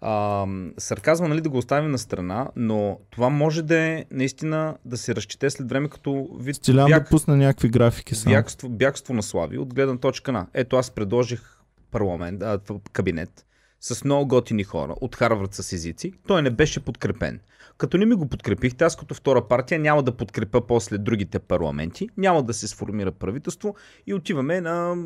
а, 0.01 0.47
сарказма 0.79 1.29
нали, 1.29 1.41
да 1.41 1.49
го 1.49 1.59
оставим 1.59 1.91
на 1.91 1.99
страна, 1.99 2.49
но 2.57 2.99
това 3.11 3.29
може 3.29 3.63
да 3.63 3.79
е 3.79 4.05
наистина 4.11 4.77
да 4.85 4.97
се 4.97 5.15
разчете 5.15 5.51
след 5.51 5.69
време 5.69 5.89
като 5.89 6.29
вид 6.41 6.57
Стилян 6.57 6.89
бяг, 6.89 7.03
да 7.03 7.09
пусне 7.09 7.37
някакви 7.37 7.69
графики 7.69 8.15
само. 8.15 8.35
бягство, 8.35 8.69
бягство 8.69 9.15
на 9.15 9.23
Слави 9.23 9.59
от 9.59 9.75
гледна 9.75 9.97
точка 9.97 10.33
на. 10.33 10.47
Ето 10.55 10.77
аз 10.77 10.91
предложих 10.91 11.59
парламент, 11.91 12.43
а, 12.43 12.59
кабинет 12.93 13.45
с 13.81 14.05
много 14.05 14.29
готини 14.29 14.65
хора 14.65 14.95
от 15.01 15.17
Харвард 15.17 15.55
с 15.55 15.73
езици. 15.73 16.13
Той 16.27 16.43
не 16.43 16.51
беше 16.51 16.85
подкрепен. 16.85 17.41
Като 17.79 17.99
не 17.99 18.07
ми 18.07 18.15
го 18.15 18.29
подкрепихте, 18.29 18.85
аз 18.85 18.97
като 18.97 19.15
втора 19.15 19.49
партия 19.49 19.79
няма 19.79 20.03
да 20.03 20.17
подкрепя 20.17 20.67
после 20.67 20.99
другите 20.99 21.39
парламенти, 21.39 22.09
няма 22.17 22.43
да 22.43 22.55
се 22.55 22.69
сформира 22.69 23.13
правителство 23.13 23.75
и 24.07 24.15
отиваме 24.15 24.61
на 24.61 24.97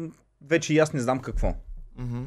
вече 0.48 0.74
и 0.74 0.78
аз 0.78 0.92
не 0.92 1.00
знам 1.00 1.18
какво. 1.18 1.54
Мгм. 1.98 2.22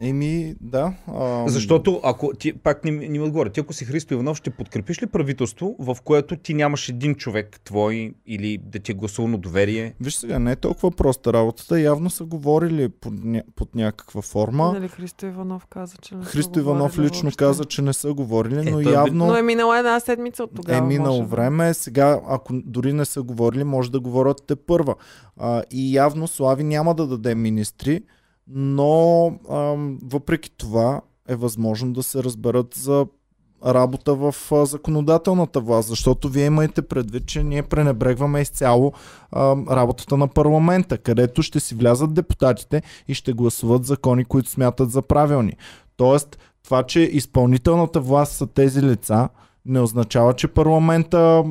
Еми, 0.00 0.54
да. 0.60 0.92
А, 1.08 1.48
Защото 1.48 2.00
ако 2.04 2.32
ти 2.34 2.52
пак 2.52 2.84
не, 2.84 2.90
не 2.90 3.08
ми 3.08 3.20
отговоря, 3.20 3.50
ти 3.50 3.60
ако 3.60 3.72
си 3.72 3.84
Христо 3.84 4.14
Иванов, 4.14 4.36
ще 4.36 4.50
подкрепиш 4.50 5.02
ли 5.02 5.06
правителство, 5.06 5.76
в 5.78 5.96
което 6.04 6.36
ти 6.36 6.54
нямаш 6.54 6.88
един 6.88 7.14
човек 7.14 7.60
твой 7.60 8.14
или 8.26 8.58
да 8.58 8.78
ти 8.78 8.92
е 8.92 8.94
гласувано 8.94 9.38
доверие? 9.38 9.94
Виж 10.00 10.14
сега, 10.14 10.38
не 10.38 10.52
е 10.52 10.56
толкова 10.56 10.90
проста 10.90 11.32
работата. 11.32 11.80
Явно 11.80 12.10
са 12.10 12.24
говорили 12.24 12.88
под, 12.90 13.14
ня... 13.16 13.42
под 13.56 13.74
някаква 13.74 14.22
форма. 14.22 14.72
Нали 14.72 14.88
Христо 14.88 15.26
Иванов 15.26 15.66
каза, 15.66 15.96
че 15.96 16.14
не 16.14 16.24
са 16.24 16.30
Христо 16.30 16.58
Иванов 16.58 16.98
лично 16.98 17.22
въобще. 17.22 17.36
каза, 17.36 17.64
че 17.64 17.82
не 17.82 17.92
са 17.92 18.14
говорили, 18.14 18.58
Е, 18.58 18.62
но 18.62 18.80
явно 18.82 19.26
Но 19.26 19.36
е 19.36 19.42
минала 19.42 19.78
една 19.78 20.00
седмица 20.00 20.44
от 20.44 20.50
тогава. 20.54 20.78
е 20.78 20.82
минало 20.82 21.16
може. 21.16 21.28
време. 21.28 21.74
Сега, 21.74 22.20
ако 22.28 22.52
дори 22.54 22.92
не 22.92 23.04
са 23.04 23.22
говорили, 23.22 23.64
може 23.64 23.90
да 23.90 24.00
говорят 24.00 24.42
те 24.46 24.56
първа. 24.56 24.94
А, 25.36 25.62
и 25.70 25.94
явно 25.94 26.28
Слави 26.28 26.64
няма 26.64 26.94
да 26.94 27.06
даде 27.06 27.34
министри, 27.34 28.00
но 28.50 29.26
ам, 29.50 29.98
въпреки 30.02 30.50
това 30.56 31.00
е 31.28 31.36
възможно 31.36 31.92
да 31.92 32.02
се 32.02 32.24
разберат 32.24 32.74
за 32.74 33.06
работа 33.66 34.14
в 34.14 34.34
а, 34.52 34.66
законодателната 34.66 35.60
власт, 35.60 35.88
защото 35.88 36.28
вие 36.28 36.46
имайте 36.46 36.82
предвид, 36.82 37.26
че 37.26 37.42
ние 37.42 37.62
пренебрегваме 37.62 38.40
изцяло 38.40 38.92
а, 39.32 39.56
работата 39.70 40.16
на 40.16 40.28
парламента, 40.28 40.98
където 40.98 41.42
ще 41.42 41.60
си 41.60 41.74
влязат 41.74 42.14
депутатите 42.14 42.82
и 43.08 43.14
ще 43.14 43.32
гласуват 43.32 43.84
закони, 43.84 44.24
които 44.24 44.50
смятат 44.50 44.90
за 44.90 45.02
правилни. 45.02 45.52
Тоест, 45.96 46.38
това, 46.64 46.82
че 46.82 47.00
изпълнителната 47.00 48.00
власт 48.00 48.32
са 48.32 48.46
тези 48.46 48.82
лица, 48.82 49.28
не 49.68 49.80
означава, 49.80 50.32
че 50.32 50.48
парламента 50.48 51.44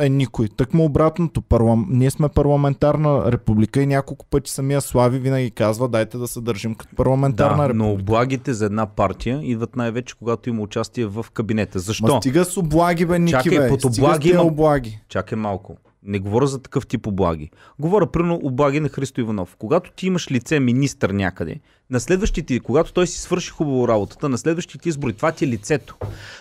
е 0.00 0.08
никой. 0.08 0.48
Тъкмо 0.48 0.84
обратното. 0.84 1.42
Парлам... 1.42 1.86
Ние 1.90 2.10
сме 2.10 2.28
парламентарна 2.28 3.32
република 3.32 3.82
и 3.82 3.86
няколко 3.86 4.26
пъти 4.26 4.50
самия 4.50 4.80
Слави 4.80 5.18
винаги 5.18 5.50
казва, 5.50 5.88
дайте 5.88 6.18
да 6.18 6.26
се 6.26 6.40
държим 6.40 6.74
като 6.74 6.96
парламентарна 6.96 7.56
Да, 7.56 7.62
република. 7.64 7.84
но 7.86 7.92
облагите 7.92 8.52
за 8.52 8.66
една 8.66 8.86
партия 8.86 9.40
идват 9.42 9.76
най-вече, 9.76 10.14
когато 10.14 10.48
има 10.48 10.62
участие 10.62 11.06
в 11.06 11.26
кабинета. 11.34 11.78
Защо? 11.78 12.06
Ма 12.06 12.20
стига 12.20 12.44
с 12.44 12.56
облаги, 12.56 13.06
бе, 13.06 13.18
Ники, 13.18 13.30
Чакай, 13.32 13.58
бе. 13.58 13.68
под 13.68 13.80
Стига 13.82 13.88
облаги 13.98 14.22
тия 14.22 14.34
има- 14.34 14.42
облаги. 14.42 15.00
Чакай 15.08 15.38
малко. 15.38 15.76
Не 16.02 16.18
говоря 16.18 16.46
за 16.46 16.62
такъв 16.62 16.86
тип 16.86 17.06
облаги. 17.06 17.50
Говоря 17.78 18.06
примерно 18.06 18.40
облаги 18.42 18.80
на 18.80 18.88
Христо 18.88 19.20
Иванов. 19.20 19.56
Когато 19.56 19.90
ти 19.90 20.06
имаш 20.06 20.30
лице 20.30 20.60
министър 20.60 21.10
някъде, 21.10 21.60
на 21.90 22.00
следващите, 22.00 22.60
когато 22.60 22.92
той 22.92 23.06
си 23.06 23.20
свърши 23.20 23.50
хубаво 23.50 23.88
работата, 23.88 24.28
на 24.28 24.38
следващите 24.38 24.88
избори, 24.88 25.12
това 25.12 25.32
ти 25.32 25.44
е 25.44 25.48
лицето. 25.48 25.96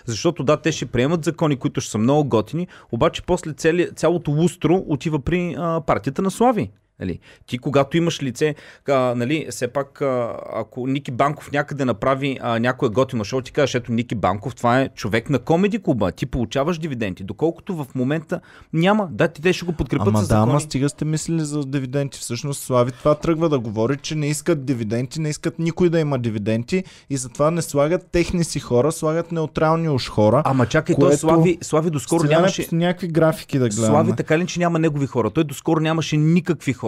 Защото 0.05 0.43
да, 0.43 0.57
те 0.57 0.71
ще 0.71 0.85
приемат 0.85 1.23
закони, 1.23 1.55
които 1.55 1.81
ще 1.81 1.91
са 1.91 1.97
много 1.97 2.29
готини, 2.29 2.67
обаче 2.91 3.21
после 3.21 3.53
цели, 3.53 3.89
цялото 3.95 4.31
лустро 4.31 4.83
отива 4.87 5.19
при 5.19 5.55
а, 5.57 5.81
партията 5.81 6.21
на 6.21 6.31
Слави. 6.31 6.71
Нали? 6.99 7.19
Ти 7.45 7.57
когато 7.57 7.97
имаш 7.97 8.23
лице, 8.23 8.55
а, 8.89 9.15
нали, 9.15 9.47
все 9.49 9.67
пак, 9.67 10.01
а, 10.01 10.39
ако 10.53 10.87
Ники 10.87 11.11
Банков 11.11 11.51
някъде 11.51 11.85
направи 11.85 12.39
а, 12.41 12.59
някое 12.59 12.89
готино 12.89 13.23
шоу, 13.23 13.41
ти 13.41 13.51
кажеш, 13.51 13.75
ето 13.75 13.91
Ники 13.91 14.15
Банков, 14.15 14.55
това 14.55 14.81
е 14.81 14.89
човек 14.89 15.29
на 15.29 15.39
комеди 15.39 15.79
клуба, 15.83 16.11
ти 16.11 16.25
получаваш 16.25 16.77
дивиденти. 16.77 17.23
Доколкото 17.23 17.75
в 17.75 17.87
момента 17.95 18.39
няма, 18.73 19.07
да, 19.11 19.27
ти 19.27 19.41
те 19.41 19.53
ще 19.53 19.65
го 19.65 19.73
подкрепят 19.73 20.07
Ама 20.07 20.21
с 20.23 20.27
да, 20.27 20.35
ама 20.35 20.45
закони. 20.45 20.61
стига 20.61 20.89
сте 20.89 21.05
мислили 21.05 21.41
за 21.41 21.63
дивиденти. 21.65 22.19
Всъщност 22.19 22.63
Слави 22.63 22.91
това 22.91 23.15
тръгва 23.15 23.49
да 23.49 23.59
говори, 23.59 23.97
че 23.97 24.15
не 24.15 24.27
искат 24.27 24.65
дивиденти, 24.65 25.21
не 25.21 25.29
искат 25.29 25.59
никой 25.59 25.89
да 25.89 25.99
има 25.99 26.19
дивиденти 26.19 26.83
и 27.09 27.17
затова 27.17 27.51
не 27.51 27.61
слагат 27.61 28.07
техни 28.11 28.43
си 28.43 28.59
хора, 28.59 28.91
слагат 28.91 29.31
неутрални 29.31 29.89
уж 29.89 30.09
хора. 30.09 30.41
Ама 30.45 30.65
чакай, 30.65 30.95
Което- 30.95 31.09
той 31.09 31.17
Слави, 31.17 31.57
Слави 31.61 31.89
доскоро 31.89 32.23
нямаше... 32.23 32.67
някакви 32.71 33.07
графики 33.07 33.59
да 33.59 33.69
гледаме. 33.69 33.87
Слави 33.87 34.13
така 34.17 34.39
ли, 34.39 34.47
че 34.47 34.59
няма 34.59 34.79
негови 34.79 35.07
хора. 35.07 35.29
Той 35.29 35.43
доскоро 35.43 35.79
нямаше 35.79 36.17
никакви 36.17 36.73
хора. 36.73 36.86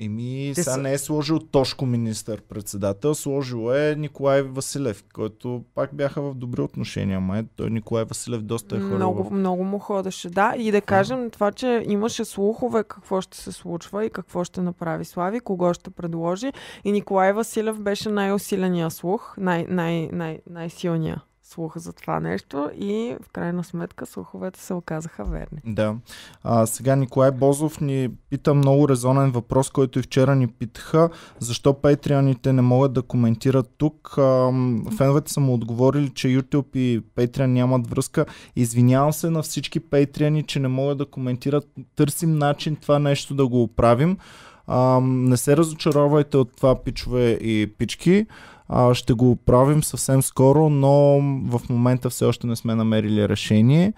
Еми, 0.00 0.52
Те 0.54 0.62
сега 0.62 0.72
са- 0.72 0.80
не 0.80 0.92
е 0.92 0.98
сложил 0.98 1.38
Тошко 1.38 1.86
министър-председател, 1.86 3.14
сложил 3.14 3.72
е 3.72 3.94
Николай 3.94 4.42
Василев, 4.42 5.04
който 5.14 5.64
пак 5.74 5.94
бяха 5.94 6.22
в 6.22 6.34
добри 6.34 6.60
отношения. 6.60 7.20
Ма 7.20 7.38
е, 7.38 7.44
той 7.56 7.70
Николай 7.70 8.04
Василев 8.04 8.42
доста 8.42 8.76
е 8.76 8.80
хорил. 8.80 8.96
Много, 8.96 9.24
в- 9.24 9.30
много 9.30 9.64
му 9.64 9.78
ходеше, 9.78 10.30
да. 10.30 10.54
И 10.58 10.70
да 10.70 10.80
кажем 10.80 11.30
това, 11.30 11.52
че 11.52 11.84
имаше 11.86 12.24
слухове 12.24 12.84
какво 12.84 13.20
ще 13.20 13.36
се 13.36 13.52
случва 13.52 14.04
и 14.04 14.10
какво 14.10 14.44
ще 14.44 14.60
направи 14.60 15.04
Слави, 15.04 15.40
кого 15.40 15.74
ще 15.74 15.90
предложи. 15.90 16.52
И 16.84 16.92
Николай 16.92 17.32
Василев 17.32 17.80
беше 17.80 18.08
най-усиления 18.08 18.90
слух, 18.90 19.34
най- 19.38 19.66
най- 19.68 20.08
най- 20.12 20.38
най-силния 20.50 21.22
слух 21.48 21.78
за 21.78 21.92
това 21.92 22.20
нещо 22.20 22.70
и 22.78 23.16
в 23.22 23.28
крайна 23.28 23.64
сметка 23.64 24.06
слуховете 24.06 24.60
се 24.60 24.74
оказаха 24.74 25.24
верни. 25.24 25.58
Да. 25.64 25.96
А, 26.42 26.66
сега 26.66 26.96
Николай 26.96 27.30
Бозов 27.30 27.80
ни 27.80 28.08
пита 28.30 28.54
много 28.54 28.88
резонен 28.88 29.30
въпрос, 29.30 29.70
който 29.70 29.98
и 29.98 30.02
вчера 30.02 30.34
ни 30.34 30.46
питаха. 30.46 31.10
Защо 31.38 31.74
патреоните 31.74 32.52
не 32.52 32.62
могат 32.62 32.92
да 32.92 33.02
коментират 33.02 33.70
тук? 33.78 34.18
А, 34.18 34.52
феновете 34.96 35.32
са 35.32 35.40
му 35.40 35.54
отговорили, 35.54 36.10
че 36.10 36.28
YouTube 36.28 36.76
и 36.76 37.02
Patreon 37.16 37.46
нямат 37.46 37.90
връзка. 37.90 38.26
Извинявам 38.56 39.12
се 39.12 39.30
на 39.30 39.42
всички 39.42 39.80
патреони, 39.80 40.42
че 40.42 40.60
не 40.60 40.68
могат 40.68 40.98
да 40.98 41.06
коментират. 41.06 41.68
Търсим 41.96 42.38
начин 42.38 42.76
това 42.76 42.98
нещо 42.98 43.34
да 43.34 43.48
го 43.48 43.62
оправим. 43.62 44.18
А, 44.66 45.00
не 45.02 45.36
се 45.36 45.56
разочаровайте 45.56 46.36
от 46.36 46.56
това, 46.56 46.82
пичове 46.82 47.30
и 47.30 47.74
пички. 47.78 48.26
А, 48.68 48.94
ще 48.94 49.12
го 49.12 49.36
правим 49.36 49.82
съвсем 49.82 50.22
скоро, 50.22 50.68
но 50.70 51.20
в 51.48 51.60
момента 51.68 52.10
все 52.10 52.24
още 52.24 52.46
не 52.46 52.56
сме 52.56 52.74
намерили 52.74 53.28
решение. 53.28 53.92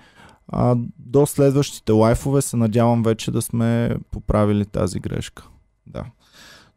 А, 0.49 0.77
до 0.99 1.27
следващите 1.27 1.93
лайфове 1.93 2.43
се 2.43 2.57
надявам 2.57 3.03
вече 3.03 3.31
да 3.31 3.43
сме 3.43 3.97
поправили 4.11 4.67
тази 4.67 5.01
грешка. 5.01 5.49
Да. 5.87 6.05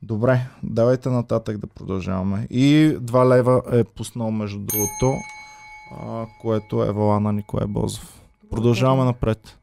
Добре, 0.02 0.48
давайте 0.64 1.10
нататък 1.10 1.58
да 1.58 1.68
продължаваме. 1.68 2.48
И 2.50 2.98
2 3.00 3.38
лева 3.38 3.62
е 3.72 3.84
пуснал 3.84 4.32
между 4.32 4.60
другото, 4.60 5.14
а, 6.02 6.26
което 6.42 6.84
е 6.84 6.92
вала 6.92 7.20
на 7.20 7.34
Николай 7.34 7.66
Бозов. 7.68 8.22
Продължаваме 8.52 9.04
напред. 9.04 9.60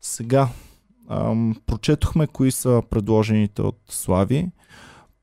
Сега, 0.00 0.48
ам, 1.08 1.56
прочетохме 1.66 2.26
кои 2.26 2.50
са 2.50 2.82
предложените 2.90 3.62
от 3.62 3.78
Слави. 3.88 4.50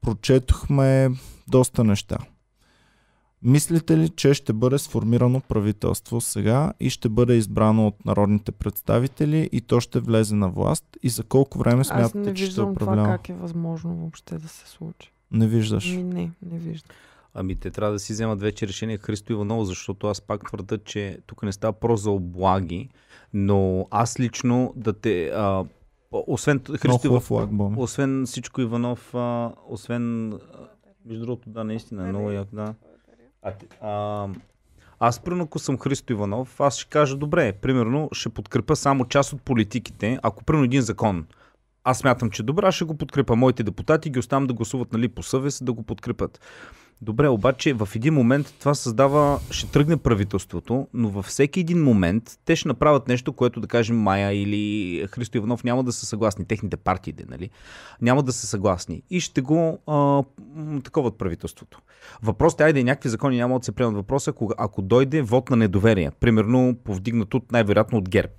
Прочетохме 0.02 1.10
доста 1.48 1.84
неща. 1.84 2.18
Мислите 3.41 3.98
ли, 3.98 4.10
че 4.10 4.34
ще 4.34 4.53
бъде 4.53 4.78
сформирано 4.78 5.41
правителство 5.41 6.22
сега 6.22 6.74
и 6.80 6.90
ще 6.90 7.10
бъде 7.10 7.36
избрано 7.36 7.88
от 7.88 8.06
народните 8.06 8.52
представители 8.52 9.49
и 9.52 9.62
то 9.62 9.80
ще 9.80 9.99
влезе 9.99 10.36
на 10.36 10.49
власт? 10.49 10.86
И 11.03 11.10
за 11.10 11.24
колко 11.24 11.57
време 11.57 11.82
Аз 11.82 11.88
смятате, 11.88 12.18
не 12.18 12.34
че 12.34 12.36
ще 12.36 12.45
виждам 12.45 12.76
това 12.76 12.86
управлява? 12.86 13.18
как 13.18 13.30
е 13.30 13.34
възможно 13.34 13.95
въобще 13.95 14.38
да 14.38 14.48
се 14.48 14.68
случи. 14.68 15.12
Не 15.32 15.48
виждаш. 15.48 15.95
Ми, 15.95 16.03
не, 16.03 16.32
не 16.52 16.60
виждам. 16.60 16.95
Ами 17.34 17.56
те 17.56 17.72
трябва 17.72 17.94
да 17.94 17.99
си 17.99 18.14
вземат 18.14 18.41
вече 18.41 18.68
решение 18.68 18.98
Христо 18.98 19.34
Иванов, 19.34 19.68
защото 19.68 20.07
аз 20.07 20.22
пак 20.22 20.45
твърда, 20.45 20.78
че 20.78 21.20
тук 21.26 21.44
не 21.44 21.52
става 21.52 21.74
про 21.74 21.98
за 21.98 22.12
облаги, 22.12 22.90
но 23.34 23.88
аз 23.91 24.20
лично 24.20 24.74
да 24.76 24.94
те... 24.94 25.28
А, 25.28 25.66
освен 26.12 26.62
Христо 26.80 27.07
Иванов, 27.07 27.24
флаг, 27.24 27.49
освен 27.78 28.24
всичко 28.26 28.62
Иванов, 28.62 29.16
а, 29.16 29.52
освен... 29.70 30.34
а, 30.34 30.38
Между 31.06 31.26
другото, 31.26 31.49
да, 31.49 31.64
наистина 31.64 32.07
е 32.07 32.10
много 32.10 32.32
як, 32.32 32.48
да. 32.53 32.74
А, 33.46 33.54
а, 33.82 34.28
аз, 35.00 35.20
примерно, 35.20 35.44
ако 35.44 35.60
съм 35.60 35.80
Христо 35.80 36.14
Иванов, 36.14 36.60
аз 36.62 36.78
ще 36.78 36.90
кажа, 36.90 37.18
добре, 37.18 37.54
примерно, 37.54 38.10
ще 38.12 38.30
подкрепя 38.30 38.76
само 38.76 39.06
част 39.06 39.34
от 39.34 39.42
политиките, 39.42 40.20
ако 40.24 40.44
примерно 40.44 40.66
един 40.66 40.82
закон, 40.82 41.26
аз 41.84 41.98
смятам, 41.98 42.30
че 42.30 42.44
добре, 42.44 42.68
аз 42.68 42.76
ще 42.76 42.86
го 42.86 42.98
подкрепя. 42.98 43.36
Моите 43.36 43.64
депутати 43.64 44.10
ги 44.10 44.20
оставам 44.20 44.48
да 44.48 44.54
гласуват 44.54 44.94
нали, 44.94 45.08
по 45.08 45.24
съвест, 45.24 45.66
да 45.66 45.74
го 45.74 45.84
подкрепят. 45.84 46.40
Добре, 47.02 47.28
обаче 47.28 47.74
в 47.74 47.90
един 47.96 48.14
момент 48.14 48.56
това 48.60 48.74
създава, 48.74 49.40
ще 49.52 49.72
тръгне 49.72 49.98
правителството, 49.98 50.88
но 50.94 51.10
във 51.10 51.26
всеки 51.26 51.60
един 51.60 51.84
момент 51.84 52.40
те 52.46 52.56
ще 52.56 52.68
направят 52.68 53.08
нещо, 53.08 53.34
което 53.34 53.62
да 53.62 53.68
кажем 53.68 53.98
Майя 53.98 54.34
или 54.34 55.08
Христо 55.08 55.38
Иванов 55.38 55.64
няма 55.64 55.84
да 55.84 55.92
са 55.92 56.06
съгласни, 56.06 56.46
техните 56.46 56.78
партии, 56.78 57.14
нали? 57.30 57.50
Няма 58.02 58.24
да 58.24 58.32
са 58.34 58.48
съгласни 58.48 59.04
и 59.10 59.20
ще 59.20 59.42
го 59.42 59.80
а, 59.88 59.94
м, 60.56 60.82
таковат 60.82 61.18
правителството. 61.18 61.82
Въпросът 62.24 62.60
е, 62.60 62.64
айде, 62.64 62.84
някакви 62.84 63.10
закони 63.10 63.38
няма 63.38 63.60
да 63.60 63.66
се 63.66 63.72
приемат 63.72 63.96
въпроса, 63.96 64.30
ако, 64.30 64.52
ако 64.58 64.82
дойде 64.82 65.22
вод 65.22 65.50
на 65.50 65.56
недоверие, 65.56 66.12
примерно 66.20 66.76
повдигнат 66.84 67.34
от 67.34 67.52
най-вероятно 67.52 67.98
от 67.98 68.10
ГЕРБ. 68.10 68.34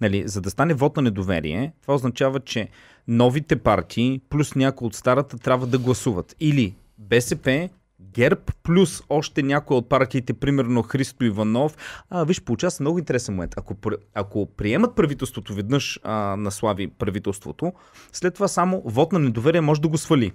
Нали, 0.00 0.28
за 0.28 0.40
да 0.40 0.50
стане 0.50 0.74
вод 0.74 0.96
на 0.96 1.02
недоверие, 1.02 1.72
това 1.82 1.94
означава, 1.94 2.40
че 2.40 2.68
новите 3.08 3.56
партии 3.56 4.20
плюс 4.30 4.54
някои 4.54 4.86
от 4.86 4.94
старата 4.94 5.38
трябва 5.38 5.66
да 5.66 5.78
гласуват. 5.78 6.36
Или 6.40 6.74
БСП, 6.98 7.68
ГЕРБ 8.00 8.40
плюс 8.62 9.02
още 9.08 9.42
някои 9.42 9.76
от 9.76 9.88
партиите, 9.88 10.32
примерно 10.32 10.82
Христо 10.82 11.24
Иванов. 11.24 11.76
А, 12.10 12.24
виж, 12.24 12.42
получава 12.42 12.70
се 12.70 12.82
много 12.82 12.98
интересен 12.98 13.34
момент. 13.34 13.54
Ако, 13.56 13.74
ако 14.14 14.46
приемат 14.56 14.94
правителството 14.94 15.54
веднъж 15.54 16.00
а, 16.02 16.36
на 16.36 16.50
Слави 16.50 16.88
правителството, 16.88 17.72
след 18.12 18.34
това 18.34 18.48
само 18.48 18.82
вод 18.84 19.12
на 19.12 19.18
недоверие 19.18 19.60
може 19.60 19.80
да 19.80 19.88
го 19.88 19.98
свали. 19.98 20.32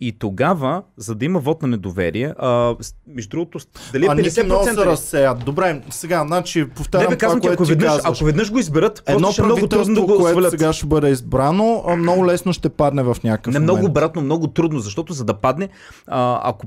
И 0.00 0.12
тогава, 0.12 0.82
за 0.96 1.14
да 1.14 1.24
има 1.24 1.38
вод 1.38 1.62
на 1.62 1.68
недоверие, 1.68 2.34
а, 2.38 2.74
между 3.06 3.30
другото, 3.30 3.58
дали 3.92 4.04
е 4.04 4.08
А 4.10 4.14
Ники 4.14 4.42
много 4.42 4.64
50% 4.64 4.74
се 4.74 4.86
разсеят. 4.86 5.44
Добре, 5.44 5.82
сега, 5.90 6.24
значи, 6.26 6.60
Не 6.60 6.68
повтарям 6.68 7.08
бе, 7.08 7.16
това, 7.16 7.18
казвам 7.18 7.40
ти, 7.40 7.46
което 7.46 7.54
ако 7.54 7.64
ти 7.64 7.70
веднъж, 7.70 7.88
казваш. 7.88 8.16
ако 8.18 8.24
веднъж 8.24 8.52
го 8.52 8.58
изберат, 8.58 9.02
Едно 9.06 9.32
ще 9.32 9.42
е 9.42 9.44
много 9.44 9.68
трудно 9.68 9.94
да 9.94 10.00
го 10.02 10.28
свалят. 10.28 10.50
сега 10.50 10.72
ще 10.72 10.86
бъде 10.86 11.08
избрано, 11.10 11.84
много 11.98 12.26
лесно 12.26 12.52
ще 12.52 12.68
падне 12.68 13.02
в 13.02 13.16
някакъв 13.24 13.54
Не 13.54 13.58
момент. 13.58 13.72
много 13.72 13.90
обратно, 13.90 14.22
много 14.22 14.46
трудно, 14.46 14.78
защото 14.80 15.12
за 15.12 15.24
да 15.24 15.34
падне, 15.34 15.68
а, 16.06 16.40
ако 16.44 16.66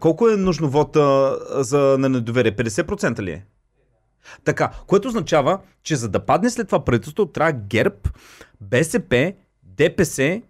колко 0.00 0.28
е 0.28 0.36
нужно 0.36 0.68
вода 0.68 1.36
за 1.50 1.96
на 1.98 2.08
недоверие? 2.08 2.52
50% 2.52 3.20
ли 3.20 3.30
е? 3.30 3.44
Така, 4.44 4.70
което 4.86 5.08
означава, 5.08 5.58
че 5.82 5.96
за 5.96 6.08
да 6.08 6.20
падне 6.20 6.50
след 6.50 6.66
това 6.66 6.84
правителство, 6.84 7.26
трябва 7.26 7.52
ГЕРБ, 7.52 7.96
БСП, 8.60 9.32
ДПС, 9.62 10.42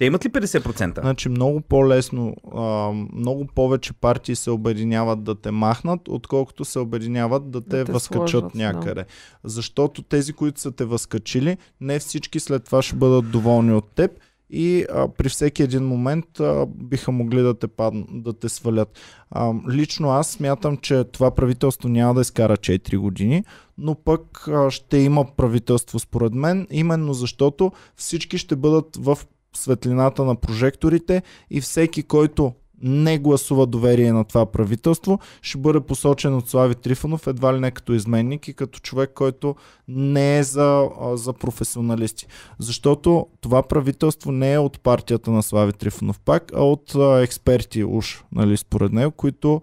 те 0.00 0.06
имат 0.06 0.26
ли 0.26 0.30
50%? 0.30 1.00
Значи 1.00 1.28
много 1.28 1.60
по-лесно, 1.60 2.36
а, 2.54 2.92
много 3.12 3.46
повече 3.54 3.92
партии 3.92 4.36
се 4.36 4.50
обединяват 4.50 5.24
да 5.24 5.34
те 5.34 5.50
махнат, 5.50 6.00
отколкото 6.08 6.64
се 6.64 6.78
обединяват 6.78 7.50
да 7.50 7.60
те, 7.60 7.76
Да 7.76 7.84
те 7.84 7.92
възкачат 7.92 8.30
сложат, 8.30 8.54
някъде. 8.54 9.04
Защото 9.44 10.02
тези, 10.02 10.32
които 10.32 10.60
са 10.60 10.72
те 10.72 10.84
възкачили, 10.84 11.56
не 11.80 11.98
всички 11.98 12.40
след 12.40 12.64
това 12.64 12.82
ще 12.82 12.96
бъдат 12.96 13.30
доволни 13.30 13.72
от 13.72 13.90
теб 13.94 14.10
и 14.50 14.86
а, 14.92 15.08
при 15.08 15.28
всеки 15.28 15.62
един 15.62 15.84
момент 15.84 16.40
а, 16.40 16.66
биха 16.66 17.12
могли 17.12 17.42
да 17.42 17.58
те, 17.58 17.68
пад... 17.68 17.94
да 18.10 18.32
те 18.32 18.48
свалят. 18.48 18.98
А, 19.30 19.52
лично 19.70 20.10
аз 20.10 20.30
смятам, 20.30 20.76
че 20.76 21.04
това 21.04 21.30
правителство 21.30 21.88
няма 21.88 22.14
да 22.14 22.20
изкара 22.20 22.56
4 22.56 22.96
години, 22.96 23.44
но 23.78 23.94
пък 23.94 24.48
а, 24.48 24.70
ще 24.70 24.98
има 24.98 25.26
правителство 25.36 25.98
според 25.98 26.34
мен, 26.34 26.66
именно 26.70 27.14
защото 27.14 27.72
всички 27.96 28.38
ще 28.38 28.56
бъдат 28.56 28.96
в 28.96 29.18
светлината 29.54 30.24
на 30.24 30.34
прожекторите 30.34 31.22
и 31.50 31.60
всеки, 31.60 32.02
който 32.02 32.52
не 32.82 33.18
гласува 33.18 33.66
доверие 33.66 34.12
на 34.12 34.24
това 34.24 34.46
правителство, 34.46 35.18
ще 35.42 35.58
бъде 35.58 35.80
посочен 35.80 36.34
от 36.34 36.48
Слави 36.48 36.74
Трифонов 36.74 37.26
едва 37.26 37.54
ли 37.54 37.60
не 37.60 37.70
като 37.70 37.92
изменник 37.92 38.48
и 38.48 38.54
като 38.54 38.80
човек, 38.80 39.10
който 39.14 39.54
не 39.88 40.38
е 40.38 40.42
за, 40.42 40.88
за 41.14 41.32
професионалисти. 41.32 42.26
Защото 42.58 43.26
това 43.40 43.62
правителство 43.62 44.32
не 44.32 44.52
е 44.52 44.58
от 44.58 44.80
партията 44.80 45.30
на 45.30 45.42
Слави 45.42 45.72
Трифонов 45.72 46.20
пак, 46.20 46.52
а 46.54 46.64
от 46.64 46.94
експерти 47.22 47.84
уж, 47.84 48.24
нали, 48.32 48.56
според 48.56 48.92
него, 48.92 49.10
които 49.10 49.62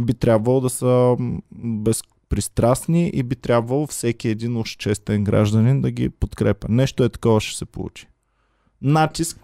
би 0.00 0.14
трябвало 0.14 0.60
да 0.60 0.70
са 0.70 1.16
безпристрастни 1.52 3.10
и 3.14 3.22
би 3.22 3.36
трябвало 3.36 3.86
всеки 3.86 4.28
един 4.28 4.56
уж 4.56 4.76
честен 4.76 5.24
гражданин 5.24 5.80
да 5.80 5.90
ги 5.90 6.08
подкрепя. 6.08 6.66
Нещо 6.70 7.04
е 7.04 7.08
такова 7.08 7.40
ще 7.40 7.58
се 7.58 7.64
получи 7.64 8.08
натиск, 8.82 9.38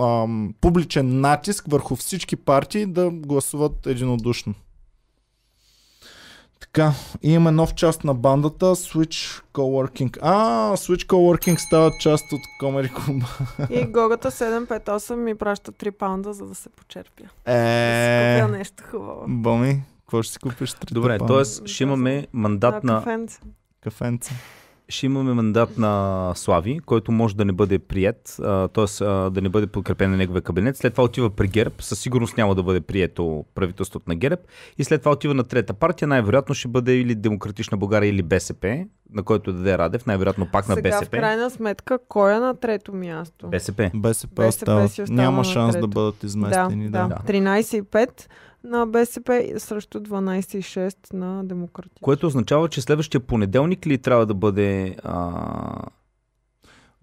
ам, 0.00 0.54
публичен 0.60 1.20
натиск 1.20 1.64
върху 1.68 1.96
всички 1.96 2.36
партии 2.36 2.86
да 2.86 3.10
гласуват 3.10 3.86
единодушно. 3.86 4.54
Така, 6.60 6.92
имаме 7.22 7.50
нов 7.50 7.74
част 7.74 8.04
на 8.04 8.14
бандата 8.14 8.66
Switch 8.66 9.42
Coworking. 9.54 10.18
А, 10.22 10.36
Switch 10.76 11.06
Coworking 11.06 11.56
става 11.56 11.90
част 12.00 12.24
от 12.32 12.40
Comedy 12.62 12.92
Club. 12.92 13.24
И 13.70 13.86
Гогата 13.86 14.30
758 14.30 15.14
ми 15.14 15.34
праща 15.34 15.72
3 15.72 15.90
паунда, 15.90 16.32
за 16.32 16.46
да 16.46 16.54
се 16.54 16.68
почерпя. 16.68 17.22
Да 17.22 17.28
си 17.28 17.32
Е, 17.46 18.40
купя 18.40 18.58
нещо 18.58 18.82
хубаво. 18.90 19.24
Боми, 19.28 19.82
какво 19.98 20.22
ще 20.22 20.32
си 20.32 20.38
купиш? 20.38 20.72
Трите 20.72 20.94
Добре, 20.94 21.18
паунда? 21.18 21.44
т.е. 21.44 21.66
ще 21.66 21.82
имаме 21.82 22.26
мандат 22.32 22.84
На 22.84 22.92
на, 22.92 22.98
кафенце. 22.98 23.40
Кафенце. 23.80 24.34
Ще 24.88 25.06
имаме 25.06 25.34
мандат 25.34 25.78
на 25.78 26.32
Слави, 26.34 26.78
който 26.78 27.12
може 27.12 27.36
да 27.36 27.44
не 27.44 27.52
бъде 27.52 27.78
прият, 27.78 28.40
т.е. 28.74 29.04
да 29.04 29.40
не 29.42 29.48
бъде 29.48 29.66
подкрепен 29.66 30.10
на 30.10 30.16
неговия 30.16 30.42
кабинет. 30.42 30.76
След 30.76 30.92
това 30.92 31.04
отива 31.04 31.30
при 31.30 31.48
ГЕРБ, 31.48 31.74
със 31.78 32.00
сигурност 32.00 32.36
няма 32.36 32.54
да 32.54 32.62
бъде 32.62 32.80
прието 32.80 33.44
правителството 33.54 34.04
на 34.08 34.16
ГЕРБ. 34.16 34.42
И 34.78 34.84
след 34.84 35.00
това 35.00 35.12
отива 35.12 35.34
на 35.34 35.44
трета 35.44 35.74
партия, 35.74 36.08
най-вероятно 36.08 36.54
ще 36.54 36.68
бъде 36.68 36.94
или 36.94 37.14
Демократична 37.14 37.76
България 37.76 38.08
или 38.08 38.22
БСП, 38.22 38.84
на 39.12 39.22
който 39.22 39.52
даде 39.52 39.78
Радев, 39.78 40.06
най-вероятно 40.06 40.48
пак 40.52 40.68
на 40.68 40.74
Сега 40.74 40.88
в 40.88 41.00
БСП. 41.00 41.16
крайна 41.16 41.50
сметка, 41.50 41.98
кой 42.08 42.36
е 42.36 42.38
на 42.38 42.54
трето 42.54 42.94
място? 42.94 43.48
БСП. 43.48 43.90
БСП, 43.94 44.42
БСП 44.42 44.48
остава. 44.48 44.88
Няма 45.08 45.44
шанс 45.44 45.76
да 45.76 45.86
бъдат 45.86 46.22
изместени. 46.22 46.90
Да, 46.90 47.02
да, 47.02 47.08
да. 47.08 47.32
13,5 47.32 48.28
на 48.64 48.86
БСП 48.86 49.54
срещу 49.58 50.00
12,6 50.00 51.14
на 51.14 51.44
Демократична. 51.44 52.04
Което 52.04 52.26
означава, 52.26 52.68
че 52.68 52.80
следващия 52.80 53.20
понеделник 53.20 53.86
ли 53.86 53.98
трябва 53.98 54.26
да 54.26 54.34
бъде 54.34 54.96
а, 55.04 55.82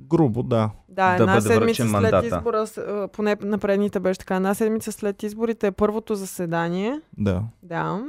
Грубо, 0.02 0.44
да. 0.44 0.70
Да, 0.90 1.08
да 1.08 1.14
една 1.14 1.34
бъде 1.36 1.48
седмица 1.48 1.82
след 1.82 1.92
мандата. 1.92 2.26
избора, 2.28 2.66
а, 2.78 3.08
поне 3.08 3.38
на 3.42 3.58
предните 3.58 4.00
беше 4.00 4.20
така, 4.20 4.36
една 4.36 4.54
седмица 4.54 4.92
след 4.92 5.24
изборите 5.24 5.68
е 5.68 5.72
първото 5.72 6.16
заседание. 6.16 7.02
Да. 7.18 7.44
Да. 7.64 8.04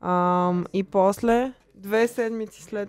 Ам, 0.00 0.64
и 0.72 0.82
после, 0.82 1.52
две 1.74 2.08
седмици 2.08 2.62
след 2.62 2.88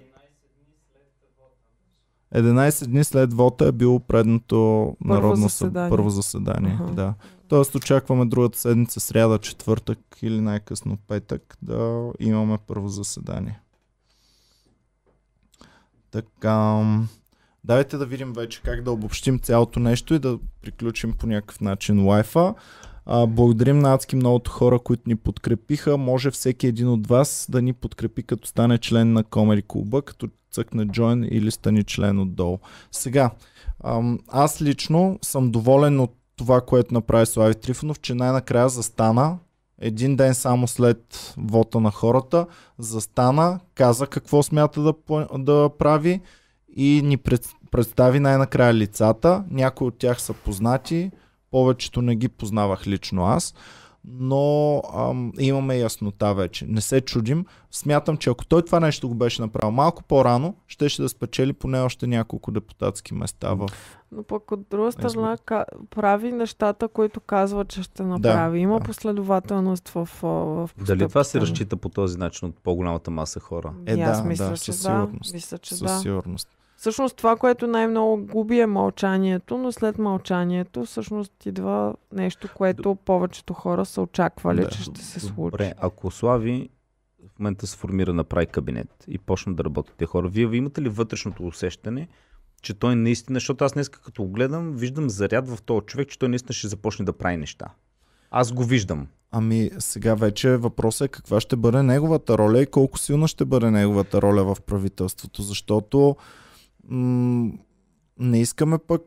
11 2.36 2.86
дни 2.88 3.04
след 3.04 3.34
вота 3.34 3.66
е 3.66 3.72
било 3.72 4.00
предното 4.00 4.56
Първо 5.00 5.14
народно 5.14 5.36
заседание. 5.36 5.50
заседание. 5.50 5.90
първо 5.90 6.10
заседание. 6.10 6.80
Аха. 6.84 6.94
Да. 6.94 7.14
Тоест 7.54 7.76
очакваме 7.76 8.26
другата 8.26 8.60
седмица, 8.60 9.00
сряда, 9.00 9.40
четвъртък 9.40 10.00
или 10.22 10.42
най-късно 10.42 10.98
петък 11.08 11.58
да 11.62 12.12
имаме 12.20 12.58
първо 12.68 12.88
заседание. 12.88 13.60
Така, 16.12 16.84
давайте 17.64 17.98
да 17.98 18.06
видим 18.06 18.34
вече 18.34 18.62
как 18.62 18.84
да 18.84 18.92
обобщим 18.92 19.40
цялото 19.40 19.80
нещо 19.80 20.14
и 20.14 20.20
да 20.20 20.40
приключим 20.62 21.14
по 21.14 21.28
някакъв 21.28 21.62
начин 21.62 22.06
лайфа. 22.06 22.54
А, 23.06 23.28
благодарим 23.28 23.80
на 23.80 23.94
адски 23.94 24.16
многото 24.16 24.52
хора, 24.52 24.80
които 24.80 25.04
ни 25.08 25.16
подкрепиха. 25.16 25.98
Може 25.98 26.32
всеки 26.32 26.68
един 26.68 26.88
от 26.88 27.08
вас 27.08 27.48
да 27.50 27.62
ни 27.62 27.74
подкрепи 27.74 28.24
като 28.24 28.48
стане 28.48 28.78
член 28.78 29.14
на 29.14 29.24
Comedy 29.24 29.64
клуба, 29.68 30.02
като 30.02 30.30
цъкне 30.52 30.88
join 30.88 31.28
или 31.28 31.52
стани 31.52 31.84
член 31.84 32.20
отдолу. 32.20 32.60
Сега, 32.92 33.32
аз 34.28 34.62
лично 34.62 35.20
съм 35.22 35.52
доволен 35.52 36.00
от 36.00 36.23
това, 36.36 36.62
което 36.62 36.94
направи 36.94 37.26
Слави 37.26 37.56
Трифонов, 37.56 38.00
че 38.00 38.14
най-накрая 38.16 38.70
застана 38.70 39.38
един 39.82 40.16
ден 40.16 40.36
само 40.36 40.68
след 40.68 41.34
вота 41.38 41.80
на 41.80 41.92
хората, 41.92 42.46
застана, 42.80 43.60
каза 43.76 44.08
какво 44.08 44.44
смята 44.44 44.82
да, 44.82 44.94
да 45.38 45.70
прави 45.80 46.22
и 46.76 47.02
ни 47.04 47.18
пред, 47.18 47.50
представи 47.72 48.20
най-накрая 48.20 48.74
лицата. 48.74 49.44
Някои 49.50 49.88
от 49.88 49.98
тях 49.98 50.22
са 50.22 50.34
познати, 50.34 51.12
повечето 51.52 52.02
не 52.02 52.16
ги 52.16 52.30
познавах 52.30 52.88
лично 52.88 53.26
аз, 53.26 53.54
но 54.08 54.82
ам, 54.96 55.32
имаме 55.40 55.78
яснота 55.78 56.34
вече. 56.34 56.66
Не 56.66 56.82
се 56.82 57.02
чудим. 57.02 57.46
Смятам, 57.72 58.18
че 58.18 58.30
ако 58.30 58.46
той 58.46 58.66
това 58.66 58.80
нещо 58.80 59.08
го 59.08 59.16
беше 59.16 59.42
направил 59.42 59.72
малко 59.72 60.04
по-рано, 60.04 60.56
щеше 60.68 61.02
да 61.02 61.10
спечели 61.10 61.54
поне 61.54 61.80
още 61.80 62.08
няколко 62.08 62.52
депутатски 62.52 63.14
места 63.14 63.54
в 63.54 63.68
Но 64.12 64.24
пък 64.24 64.52
от 64.52 64.66
друга 64.72 64.92
страна 64.92 65.38
ка- 65.38 65.66
прави 65.90 66.32
нещата, 66.32 66.88
които 66.88 67.20
казва, 67.20 67.66
че 67.66 67.84
ще 67.84 68.04
направи. 68.04 68.60
Има 68.60 68.80
да. 68.80 68.86
последователност 68.86 69.90
в, 69.90 70.10
в, 70.22 70.70
Дали 70.86 71.08
това 71.08 71.24
се 71.24 71.42
разчита 71.42 71.78
по 71.78 71.90
този 71.90 72.18
начин 72.18 72.48
от 72.48 72.56
по-голямата 72.64 73.12
маса 73.12 73.40
хора? 73.40 73.74
Е, 73.86 74.00
аз 74.00 74.22
да, 74.22 74.28
мисля, 74.28 74.50
да, 74.50 74.58
че 74.58 74.64
със 74.64 74.82
да. 74.82 74.82
сигурност. 74.82 75.34
Мисля, 75.34 75.58
че 75.58 75.76
със 75.76 75.88
да. 75.88 76.00
сигурност. 76.00 76.50
Всъщност 76.84 77.16
това, 77.16 77.36
което 77.36 77.68
най-много 77.68 78.26
губи 78.26 78.60
е 78.60 78.66
мълчанието, 78.66 79.58
но 79.58 79.72
след 79.72 79.98
мълчанието 79.98 80.86
всъщност 80.86 81.46
идва 81.46 81.96
нещо, 82.12 82.50
което 82.56 82.96
повечето 82.96 83.54
хора 83.54 83.86
са 83.86 84.02
очаквали, 84.02 84.62
Да. 84.62 84.70
че 84.70 84.82
ще 84.82 85.02
се 85.02 85.20
случи. 85.20 85.52
Добре, 85.52 85.74
ако 85.78 86.12
Слави 86.12 86.70
в 87.36 87.40
момента 87.40 87.68
се 87.68 87.78
формира, 87.78 88.14
направи 88.14 88.46
кабинет 88.46 89.06
и 89.08 89.18
почнат 89.18 89.56
да 89.56 89.64
работят 89.64 89.96
те 89.98 90.06
хора, 90.06 90.28
вие 90.28 90.56
имате 90.56 90.82
ли 90.82 90.90
вътрешното 90.90 91.48
усещане, 91.48 92.08
че 92.62 92.74
той 92.74 92.96
наистина, 92.96 93.38
защото 93.38 93.66
аз 93.66 93.74
днес 93.74 93.90
като 93.90 94.24
го 94.24 94.30
гледам, 94.30 94.72
виждам 94.72 95.10
заряд 95.10 95.50
в 95.50 95.62
този 95.62 95.86
човек, 95.86 96.10
че 96.10 96.20
той 96.20 96.30
наистина 96.30 96.54
ще 96.54 96.68
започне 96.68 97.06
да 97.06 97.14
прави 97.14 97.38
неща. 97.38 97.66
Аз 98.32 98.52
го 98.52 98.64
виждам. 98.64 99.08
Ами 99.32 99.70
сега 99.80 100.16
вече 100.16 100.58
въпросът 100.58 101.06
е 101.06 101.12
каква 101.12 101.40
ще 101.40 101.56
бъде 101.56 101.84
неговата 101.84 102.38
роля 102.38 102.62
и 102.62 102.66
колко 102.66 102.98
силна 102.98 103.28
ще 103.28 103.46
бъде 103.46 103.72
неговата 103.72 104.22
роля 104.22 104.56
в 104.56 104.62
правителството, 104.62 105.42
защото 105.42 106.16
не 108.20 108.42
искаме 108.42 108.78
пък 108.88 109.02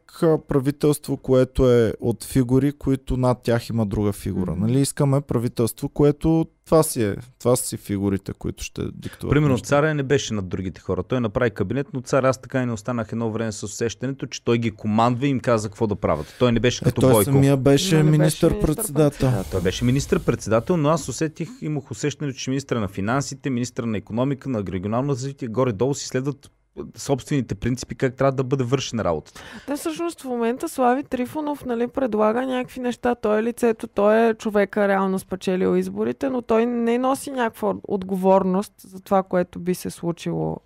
правителство, 0.48 1.16
което 1.16 1.72
е 1.72 1.92
от 2.00 2.24
фигури, 2.24 2.72
които 2.72 3.16
над 3.16 3.42
тях 3.42 3.68
има 3.68 3.86
друга 3.86 4.12
фигура. 4.12 4.50
Мгм. 4.50 4.60
Нали? 4.60 4.80
Искаме 4.80 5.20
правителство, 5.20 5.88
което 5.88 6.46
това 6.64 6.82
си 6.82 7.02
е. 7.02 7.16
Това 7.38 7.56
си 7.56 7.76
фигурите, 7.76 8.32
които 8.32 8.64
ще 8.64 8.82
диктуват. 8.94 9.30
Примерно 9.30 9.52
нещата. 9.52 9.68
царя 9.68 9.94
не 9.94 10.02
беше 10.02 10.34
над 10.34 10.48
другите 10.48 10.80
хора. 10.80 11.02
Той 11.02 11.20
направи 11.20 11.50
кабинет, 11.50 11.86
но 11.94 12.00
царя 12.00 12.28
аз 12.28 12.40
така 12.40 12.62
и 12.62 12.66
не 12.66 12.72
останах 12.72 13.12
едно 13.12 13.30
време 13.30 13.52
с 13.52 13.62
усещането, 13.62 14.26
че 14.26 14.44
той 14.44 14.58
ги 14.58 14.70
командва 14.70 15.26
и 15.26 15.30
им 15.30 15.40
каза 15.40 15.68
какво 15.68 15.86
да 15.86 15.96
правят. 15.96 16.36
Той 16.38 16.52
не 16.52 16.60
беше 16.60 16.84
Е, 16.84 16.88
като 16.88 17.00
той 17.00 17.12
Бойко. 17.12 17.30
самия 17.30 17.56
беше 17.56 18.02
министър-председател. 18.02 19.30
Той 19.50 19.60
беше 19.60 19.84
министър-председател, 19.84 20.76
но 20.76 20.88
аз 20.88 21.08
усетих, 21.08 21.48
имах 21.62 21.90
усещането, 21.90 22.38
че 22.38 22.50
министър 22.50 22.76
на 22.76 22.88
финансите, 22.88 23.50
министър 23.50 23.84
на 23.84 23.98
економика, 23.98 24.48
на 24.48 24.64
регионално 24.72 25.08
развитие, 25.08 25.48
горе-долу 25.48 25.94
си 25.94 26.06
следват 26.06 26.50
собствените 26.96 27.54
принципи 27.54 27.94
как 27.94 28.14
трябва 28.14 28.32
да 28.32 28.44
бъде 28.44 28.64
вършена 28.64 29.04
работата. 29.04 29.40
Те 29.66 29.76
всъщност 29.76 30.20
в 30.20 30.26
момента 30.26 30.68
Слави 30.68 31.02
Трифонов 31.02 31.64
нали, 31.64 31.86
предлага 31.86 32.42
някакви 32.42 32.80
неща. 32.80 33.14
Той 33.14 33.38
е 33.38 33.42
лицето, 33.42 33.86
той 33.86 34.18
е 34.20 34.34
човека 34.34 34.88
реално 34.88 35.18
спечелил 35.18 35.76
изборите, 35.76 36.28
но 36.28 36.42
той 36.42 36.66
не 36.66 36.98
носи 36.98 37.30
някаква 37.30 37.74
отговорност 37.84 38.72
за 38.78 39.00
това, 39.00 39.22
което 39.22 39.58
би 39.58 39.74
се 39.74 39.90
случило 39.90 40.56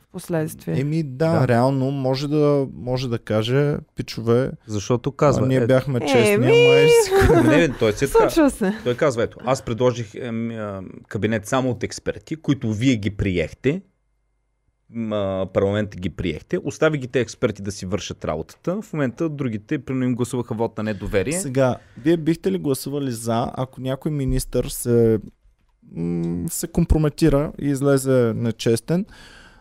в 0.00 0.12
последствие. 0.12 0.80
Еми 0.80 1.02
да, 1.02 1.08
Да. 1.26 1.40
да, 1.40 1.48
реално 1.48 1.90
може 1.90 2.28
да, 2.28 2.66
може 2.74 3.08
да 3.08 3.18
каже, 3.18 3.76
пичове, 3.96 4.50
Защото 4.66 5.12
казва, 5.12 5.38
казва, 5.38 5.48
ние 5.48 5.58
е, 5.58 5.66
бяхме 5.66 5.98
Е, 5.98 6.06
честни, 6.06 6.36
ми- 6.36 6.46
ама 6.46 6.54
е 6.74 6.88
си- 6.88 7.12
не, 7.48 7.56
не, 7.58 7.68
той, 7.70 7.92
така, 7.92 8.06
Случва 8.12 8.50
се. 8.50 8.74
той 8.84 8.94
казва, 8.94 9.22
ето, 9.22 9.38
аз 9.44 9.62
предложих 9.62 10.14
ем, 10.14 10.50
а, 10.50 10.82
кабинет 11.08 11.46
само 11.46 11.70
от 11.70 11.82
експерти, 11.82 12.36
които 12.36 12.72
вие 12.72 12.96
ги 12.96 13.10
приехте, 13.10 13.82
парламента 15.52 15.96
ги 15.96 16.10
приехте, 16.10 16.58
остави 16.64 16.98
ги 16.98 17.08
те 17.08 17.20
експерти 17.20 17.62
да 17.62 17.72
си 17.72 17.86
вършат 17.86 18.24
работата. 18.24 18.82
В 18.82 18.92
момента 18.92 19.28
другите, 19.28 19.78
примерно 19.78 20.04
им 20.04 20.14
гласуваха 20.14 20.54
вод 20.54 20.78
на 20.78 20.84
недоверие. 20.84 21.32
Сега, 21.32 21.76
вие 22.02 22.16
бихте 22.16 22.52
ли 22.52 22.58
гласували 22.58 23.10
за, 23.10 23.50
ако 23.54 23.80
някой 23.80 24.12
министър 24.12 24.64
се, 24.64 25.18
м- 25.96 26.48
се 26.50 26.68
компрометира 26.68 27.52
и 27.60 27.68
излезе 27.68 28.32
нечестен, 28.36 29.06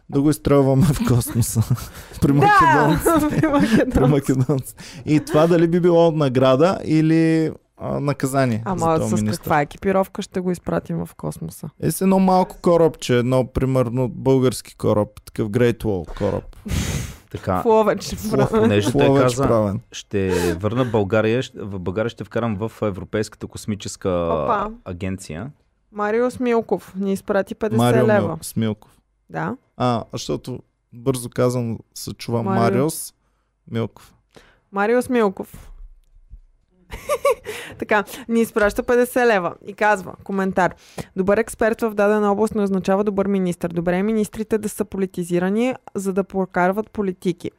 да 0.10 0.22
го 0.22 0.30
изстрелваме 0.30 0.86
в 0.86 1.08
космоса 1.08 1.62
при 2.22 2.32
македонците. 2.32 3.42
Да, 3.42 3.90
при 3.94 4.06
македонците. 4.06 4.84
И 5.06 5.20
това 5.20 5.48
дали 5.48 5.68
би 5.68 5.80
било 5.80 6.12
награда 6.12 6.80
или 6.86 7.52
а, 7.80 8.00
наказание 8.00 8.64
за 8.66 8.72
Ама 8.72 8.98
с 9.00 9.12
министър. 9.12 9.38
каква 9.38 9.62
екипировка 9.62 10.22
ще 10.22 10.40
го 10.40 10.52
изпратим 10.52 11.06
в 11.06 11.16
космоса? 11.16 11.70
Е 11.80 11.92
с 11.92 12.02
едно 12.02 12.20
малко 12.20 12.58
корабче, 12.62 13.18
едно 13.18 13.48
примерно 13.48 14.10
български 14.10 14.76
кораб, 14.76 15.08
такъв 15.26 15.50
Great 15.50 15.84
Wall 15.84 16.18
кораб. 16.18 16.56
Така, 17.32 17.62
В 17.62 17.66
Ловеч. 17.66 18.16
понеже 18.50 18.92
той 18.92 19.06
Пловеч 19.06 19.24
каза, 19.24 19.44
правен. 19.44 19.82
ще 19.92 20.30
върна 20.54 20.86
България, 20.86 21.42
в 21.56 21.80
България 21.80 22.10
ще 22.10 22.24
вкарам 22.24 22.56
в 22.58 22.72
Европейската 22.82 23.48
космическа 23.48 24.10
Опа. 24.10 24.70
агенция. 24.86 25.52
Мариус 25.92 26.40
Милков 26.40 26.94
ни 26.96 27.14
изпрати 27.14 27.56
50 27.56 27.78
Марио 27.78 28.08
лева. 28.08 28.28
Мил, 28.28 28.38
Смилков. 28.42 28.92
Да. 29.30 29.56
А, 29.78 30.04
защото 30.14 30.60
бързо 30.94 31.30
казано 31.30 31.78
се 31.96 32.14
чува 32.14 32.44
Марио. 32.44 32.62
Мариус 32.64 33.14
Милков. 33.72 34.14
Мариус 34.72 35.10
Милков. 35.10 35.72
така, 37.80 38.04
ни 38.30 38.42
изпраща 38.42 38.84
50 38.84 39.26
лева 39.26 39.54
и 39.68 39.74
казва, 39.74 40.14
коментар. 40.24 40.76
Добър 41.16 41.38
експерт 41.38 41.82
в 41.82 41.94
дадена 41.94 42.32
област 42.32 42.56
не 42.56 42.64
означава 42.64 43.04
добър 43.04 43.28
министр. 43.28 43.70
Добре 43.70 43.98
е 43.98 44.04
министрите 44.04 44.58
да 44.58 44.70
са 44.70 44.86
политизирани, 44.86 45.76
за 45.96 46.14
да 46.14 46.24
прокарват 46.24 46.92
политики 46.92 47.52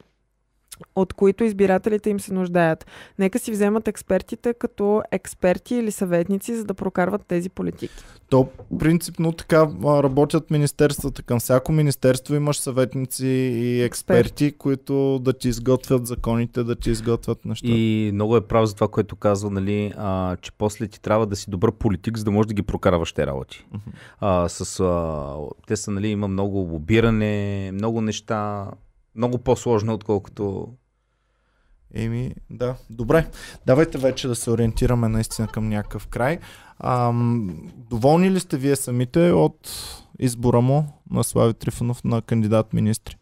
от 0.95 1.13
които 1.13 1.45
избирателите 1.45 2.11
им 2.11 2.21
се 2.21 2.33
нуждаят. 2.33 2.87
Нека 3.19 3.39
си 3.39 3.51
вземат 3.51 3.89
експертите 3.89 4.55
като 4.55 5.03
експерти 5.11 5.75
или 5.75 5.91
съветници, 5.91 6.57
за 6.57 6.65
да 6.65 6.75
прокарват 6.75 7.27
тези 7.27 7.49
политики. 7.49 8.05
То 8.29 8.49
принципно 8.79 9.33
така 9.33 9.69
работят 9.85 10.51
министерствата. 10.51 11.23
Към 11.23 11.41
всяко 11.41 11.73
министерство 11.73 12.35
имаш 12.35 12.59
съветници 12.59 13.27
и 13.27 13.83
експерти, 13.83 14.53
които 14.53 15.19
да 15.19 15.33
ти 15.33 15.49
изготвят 15.49 16.07
законите, 16.07 16.65
да 16.65 16.77
ти 16.77 16.91
изготвят 16.91 17.45
нещата. 17.45 17.73
И 17.73 18.11
много 18.15 18.37
е 18.37 18.41
прав 18.41 18.67
за 18.67 18.75
това, 18.75 18.89
което 18.89 19.17
казва, 19.17 19.51
нали, 19.51 19.93
а, 19.97 20.37
че 20.37 20.53
после 20.53 20.87
ти 20.87 21.01
трябва 21.01 21.27
да 21.27 21.37
си 21.37 21.51
добър 21.51 21.73
политик, 21.73 22.19
за 22.19 22.25
да 22.25 22.31
можеш 22.31 22.47
да 22.47 22.55
ги 22.55 22.63
прокарваш 22.63 23.13
те 23.13 23.27
работи. 23.27 23.67
Мгм. 23.69 23.91
А, 24.21 24.49
с, 24.49 24.81
а, 24.81 25.37
те 25.67 25.77
са, 25.77 25.91
нали, 25.91 26.09
има 26.09 26.29
много 26.29 26.59
лобиране, 26.59 27.71
много 27.73 28.01
неща, 28.01 28.67
много 29.15 29.39
по-сложно, 29.39 29.95
отколкото 29.95 30.69
Еми, 31.95 32.35
да. 32.51 32.75
Добре. 32.91 33.27
Давайте 33.67 33.99
вече 33.99 34.29
да 34.29 34.35
се 34.35 34.51
ориентираме 34.51 35.09
наистина 35.09 35.49
към 35.49 35.69
някакъв 35.69 36.07
край. 36.07 36.39
Ам, 36.79 37.51
доволни 37.91 38.31
ли 38.31 38.41
сте 38.41 38.57
вие 38.57 38.77
самите 38.77 39.31
от 39.33 39.71
избора 40.19 40.61
му 40.61 41.03
на 41.11 41.25
Слави 41.25 41.55
Трифонов 41.55 42.05
на 42.05 42.23
кандидат 42.23 42.73
министри? 42.73 43.17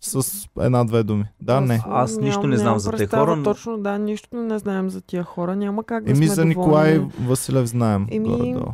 С 0.00 0.46
една-две 0.60 1.02
думи. 1.02 1.24
Да, 1.40 1.60
не. 1.60 1.82
Аз 1.86 2.16
нищо 2.16 2.46
не 2.46 2.56
знам 2.56 2.78
за 2.78 2.90
те 2.90 2.96
представа 2.96 3.26
хора, 3.26 3.36
но- 3.36 3.44
Точно, 3.44 3.78
да, 3.78 3.98
нищо 3.98 4.36
не 4.36 4.58
знаем 4.58 4.90
за 4.90 5.00
тия 5.00 5.24
хора. 5.24 5.56
Няма 5.56 5.84
как 5.84 6.04
да 6.04 6.10
Еми 6.10 6.26
сме 6.26 6.34
за 6.34 6.44
Николай 6.44 6.94
доволни. 6.94 7.28
Василев 7.28 7.66
знаем. 7.66 8.06
Еми, 8.10 8.28
горе-долу. 8.28 8.72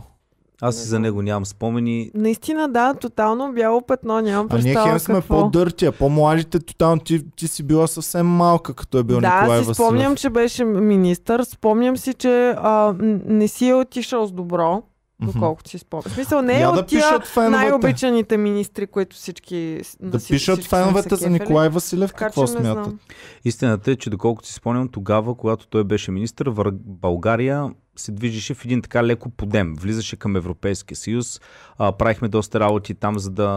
Аз 0.62 0.76
и 0.76 0.78
Не 0.78 0.84
за 0.84 0.98
него 0.98 1.22
нямам 1.22 1.46
спомени. 1.46 2.10
Наистина, 2.14 2.68
да, 2.68 2.94
тотално 2.94 3.52
бяло 3.52 3.82
петно, 3.82 4.20
нямам 4.20 4.46
А 4.50 4.54
ние 4.54 4.62
представа 4.64 4.88
хем 4.88 4.98
сме 4.98 5.14
какво. 5.14 5.40
по-дърти, 5.40 5.86
а 5.86 5.92
по-младите 5.92 6.58
тотално. 6.58 7.00
Ти, 7.00 7.30
ти 7.30 7.48
си 7.48 7.62
била 7.62 7.86
съвсем 7.86 8.26
малка, 8.26 8.74
като 8.74 8.98
е 8.98 9.02
бил 9.02 9.20
да, 9.20 9.34
Николай 9.34 9.58
си 9.58 9.58
Василев. 9.60 9.76
спомням, 9.76 10.16
че 10.16 10.30
беше 10.30 10.64
министър. 10.64 11.42
Спомням 11.42 11.96
си, 11.96 12.14
че 12.14 12.54
а, 12.56 12.94
не 13.24 13.48
си 13.48 13.68
е 13.68 13.74
отишъл 13.74 14.26
с 14.26 14.32
добро. 14.32 14.82
Доколкото 15.24 15.70
си 15.70 15.78
спомням. 15.78 16.02
В 16.02 16.14
смисъл 16.14 16.42
не 16.42 16.56
е 16.56 16.60
Я 16.60 16.70
да 16.70 16.78
от 16.78 16.86
тия 16.86 16.98
пишат 17.00 17.26
феновете. 17.26 17.56
най-обичаните 17.56 18.36
министри, 18.36 18.86
които 18.86 19.16
всички... 19.16 19.80
на 20.00 20.10
Да 20.10 20.20
си- 20.20 20.28
пишат 20.28 20.54
всички 20.54 20.68
феновете 20.68 21.16
за. 21.16 21.30
Николай 21.30 21.68
Василев 21.68 22.10
Така 22.10 22.24
какво 22.24 22.46
смятат. 22.46 22.84
знам. 22.84 22.98
Истината 23.44 23.90
е, 23.90 23.96
че 23.96 24.10
доколкото 24.10 24.48
си 24.48 24.54
спомням, 24.54 24.88
тогава, 24.88 25.34
когато 25.34 25.66
той 25.66 25.84
беше 25.84 26.10
министр. 26.10 26.52
България 26.74 27.70
се 28.00 28.12
движеше 28.12 28.54
в 28.54 28.64
един 28.64 28.82
така 28.82 29.04
леко 29.04 29.30
подем. 29.30 29.74
Влизаше 29.74 30.16
към 30.16 30.36
Европейския 30.36 30.96
съюз. 30.96 31.40
А, 31.78 31.92
правихме 31.92 32.28
доста 32.28 32.60
работи 32.60 32.94
там, 32.94 33.18
за 33.18 33.30
да 33.30 33.48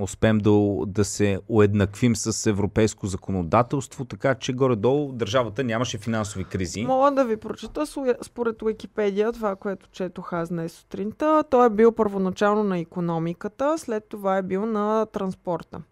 успеем 0.00 0.38
да, 0.38 0.76
да 0.86 1.04
се 1.04 1.38
уеднаквим 1.48 2.16
с 2.16 2.50
европейско 2.50 3.06
законодателство, 3.06 4.04
така 4.04 4.34
че 4.34 4.52
горе-долу 4.52 5.12
държавата 5.12 5.64
нямаше 5.64 5.98
финансови 5.98 6.44
кризи. 6.44 6.84
Мога 6.84 7.10
да 7.10 7.24
ви 7.24 7.36
прочета 7.36 7.86
според 8.22 8.62
Уикипедия, 8.62 9.32
това, 9.32 9.56
което 9.56 9.88
четох 9.88 10.32
аз 10.32 10.48
днес 10.48 10.72
сутринта. 10.72 11.44
Той 11.50 11.66
е 11.66 11.70
бил 11.70 11.92
първоначално 11.92 12.64
на 12.64 12.78
економиката, 12.78 13.78
след 13.78 14.08
това 14.08 14.36
е 14.36 14.42
бил 14.42 14.66
на 14.66 15.06
транспорта. 15.06 15.82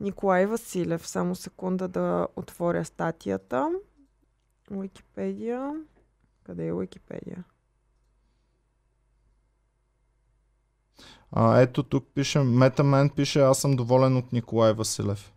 Николай 0.00 0.46
Василев. 0.46 1.08
Само 1.08 1.34
секунда 1.34 1.88
да 1.88 2.26
отворя 2.36 2.84
статията. 2.84 3.70
Уикипедия. 4.70 5.72
Къде 6.46 6.66
е 6.66 6.72
Уикипедия? 6.72 7.44
А, 11.32 11.60
ето 11.60 11.82
тук 11.82 12.06
пише, 12.14 12.38
Метамен 12.38 13.10
пише, 13.10 13.40
аз 13.40 13.58
съм 13.58 13.76
доволен 13.76 14.16
от 14.16 14.32
Николай 14.32 14.72
Василев. 14.72 15.32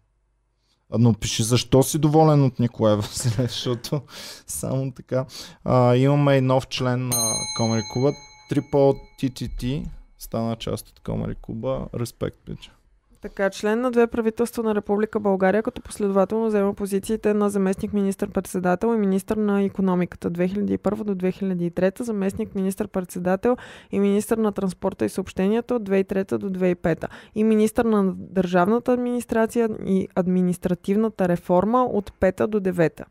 Но 0.99 1.13
пише, 1.13 1.43
защо 1.43 1.83
си 1.83 1.99
доволен 1.99 2.43
от 2.43 2.59
Николай 2.59 2.95
Василев, 2.97 3.51
защото 3.51 4.01
само 4.47 4.91
така. 4.91 5.25
А, 5.63 5.95
имаме 5.95 6.35
и 6.35 6.41
нов 6.41 6.67
член 6.67 7.07
на 7.07 7.33
Комери 7.57 7.83
Куба. 7.93 8.11
Triple 8.51 8.99
TTT 9.19 9.87
стана 10.17 10.55
част 10.55 10.89
от 10.89 10.99
Комери 10.99 11.35
Куба. 11.35 11.87
Респект, 11.93 12.37
пича. 12.45 12.71
Така, 13.21 13.49
член 13.49 13.81
на 13.81 13.91
две 13.91 14.07
правителства 14.07 14.63
на 14.63 14.75
Република 14.75 15.19
България, 15.19 15.63
като 15.63 15.81
последователно 15.81 16.47
взема 16.47 16.73
позициите 16.73 17.33
на 17.33 17.49
заместник 17.49 17.93
министър-председател 17.93 18.87
и 18.87 18.97
министър 18.97 19.37
на 19.37 19.63
економиката 19.63 20.31
2001 20.31 21.03
до 21.03 21.15
2003, 21.15 22.01
заместник 22.01 22.55
министър-председател 22.55 23.57
и 23.91 23.99
министър 23.99 24.37
на 24.37 24.51
транспорта 24.51 25.05
и 25.05 25.09
съобщенията 25.09 25.75
от 25.75 25.89
2003 25.89 26.37
до 26.37 26.49
2005 26.49 27.05
и 27.35 27.43
министър 27.43 27.85
на 27.85 28.13
държавната 28.15 28.93
администрация 28.93 29.69
и 29.85 30.07
административната 30.15 31.27
реформа 31.27 31.83
от 31.83 32.11
5 32.11 32.47
до 32.47 32.59
9. 32.59 33.03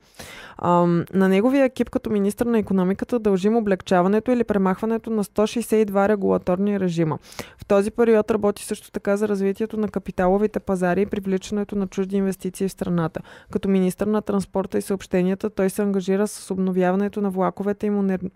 Ам, 0.62 1.04
на 1.14 1.28
неговия 1.28 1.64
екип 1.64 1.90
като 1.90 2.10
министър 2.10 2.46
на 2.46 2.58
економиката 2.58 3.18
дължим 3.18 3.56
облегчаването 3.56 4.30
или 4.30 4.44
премахването 4.44 5.10
на 5.10 5.24
162 5.24 6.08
регулаторни 6.08 6.80
режима. 6.80 7.18
В 7.58 7.66
този 7.66 7.90
период 7.90 8.30
работи 8.30 8.64
също 8.64 8.90
така 8.90 9.16
за 9.16 9.28
развитието 9.28 9.76
на 9.76 9.88
капиталовите 10.00 10.60
пазари 10.60 11.02
и 11.02 11.06
привличането 11.06 11.76
на 11.76 11.86
чужди 11.86 12.16
инвестиции 12.16 12.68
в 12.68 12.72
страната. 12.72 13.20
Като 13.50 13.68
министър 13.68 14.06
на 14.06 14.22
транспорта 14.22 14.78
и 14.78 14.82
съобщенията 14.82 15.50
той 15.50 15.70
се 15.70 15.82
ангажира 15.82 16.28
с 16.28 16.50
обновяването 16.50 17.20
на 17.20 17.30
влаковете 17.30 17.86
и 17.86 17.90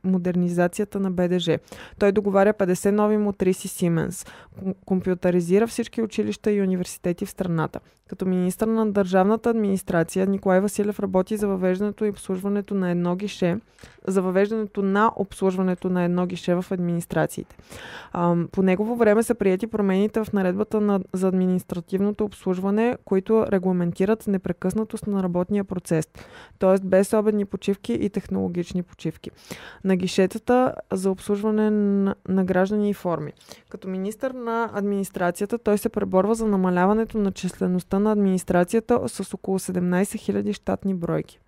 модернизацията 0.05 1.01
на 1.01 1.11
БДЖ. 1.11 1.59
Той 1.99 2.13
договаря 2.13 2.55
50 2.55 2.91
нови 2.91 3.17
мотриси 3.17 3.69
Siemens. 3.69 4.29
Ком- 4.87 5.03
Компютъризира 5.03 5.67
всички 5.67 6.03
училища 6.03 6.53
и 6.53 6.63
университети 6.63 7.27
в 7.27 7.31
страната. 7.31 7.81
Като 8.09 8.27
министър 8.27 8.67
на 8.67 8.93
държавната 8.93 9.51
администрация 9.51 10.27
Николай 10.27 10.61
Василев 10.61 11.01
работи 11.01 11.37
за 11.37 11.49
въвеждането 11.49 12.05
и 12.05 12.11
обслужването 12.11 12.75
на 12.75 12.91
едно 12.91 13.17
гише, 13.17 13.59
за 14.07 14.23
въвеждането 14.23 14.83
на 14.83 15.13
обслужването 15.17 15.91
на 15.91 16.03
едно 16.03 16.27
гише 16.27 16.55
в 16.55 16.65
администрациите. 16.71 17.57
По 18.53 18.63
негово 18.63 18.97
време 18.97 19.23
са 19.23 19.35
прияти 19.35 19.67
промените 19.67 20.25
в 20.25 20.33
наредбата 20.33 20.81
на, 20.81 21.01
за 21.13 21.29
административното 21.53 22.25
обслужване, 22.25 22.97
които 23.05 23.47
регламентират 23.47 24.27
непрекъснатост 24.27 25.07
на 25.07 25.23
работния 25.23 25.65
процес, 25.65 26.09
т.е. 26.59 26.87
без 26.87 27.13
обедни 27.13 27.45
почивки 27.45 27.93
и 27.93 28.11
технологични 28.11 28.83
почивки. 28.83 29.31
На 29.85 29.97
гишетата 29.97 30.75
за 30.93 31.11
обслужване 31.11 31.71
на, 31.71 32.45
граждани 32.45 32.91
и 32.91 32.95
форми. 32.95 33.33
Като 33.69 33.89
министър 33.89 34.31
на 34.31 34.71
администрацията 34.73 35.59
той 35.59 35.79
се 35.79 35.89
преборва 35.89 36.35
за 36.35 36.47
намаляването 36.47 37.19
на 37.19 37.33
числеността 37.33 37.99
на 37.99 38.13
администрацията 38.13 39.01
с 39.09 39.35
около 39.35 39.59
17 39.59 40.03
000 40.03 40.53
щатни 40.53 40.95
бройки. 40.95 41.39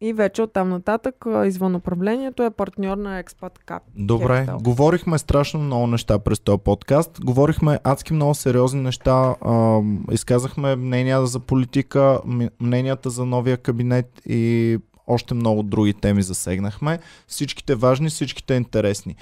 И 0.00 0.12
вече 0.12 0.42
оттам 0.42 0.68
нататък, 0.68 1.24
извън 1.46 1.74
управлението, 1.74 2.42
е 2.42 2.50
партньор 2.50 2.96
на 2.96 3.22
Expat 3.22 3.52
Cap. 3.66 3.80
Добре, 3.96 4.46
Capital. 4.46 4.62
говорихме 4.62 5.18
страшно 5.18 5.60
много 5.60 5.86
неща 5.86 6.18
през 6.18 6.40
този 6.40 6.58
подкаст. 6.58 7.20
Говорихме 7.24 7.78
адски 7.84 8.12
много 8.12 8.34
сериозни 8.34 8.80
неща. 8.80 9.34
А, 9.40 9.80
изказахме 10.10 10.76
мнения 10.76 11.26
за 11.26 11.40
политика, 11.40 12.20
мненията 12.60 13.10
за 13.10 13.26
новия 13.26 13.56
кабинет 13.56 14.22
и 14.26 14.78
още 15.06 15.34
много 15.34 15.62
други 15.62 15.94
теми 15.94 16.22
засегнахме. 16.22 16.98
Всичките 17.26 17.74
важни, 17.74 18.08
всичките 18.08 18.54
интересни. 18.54 19.16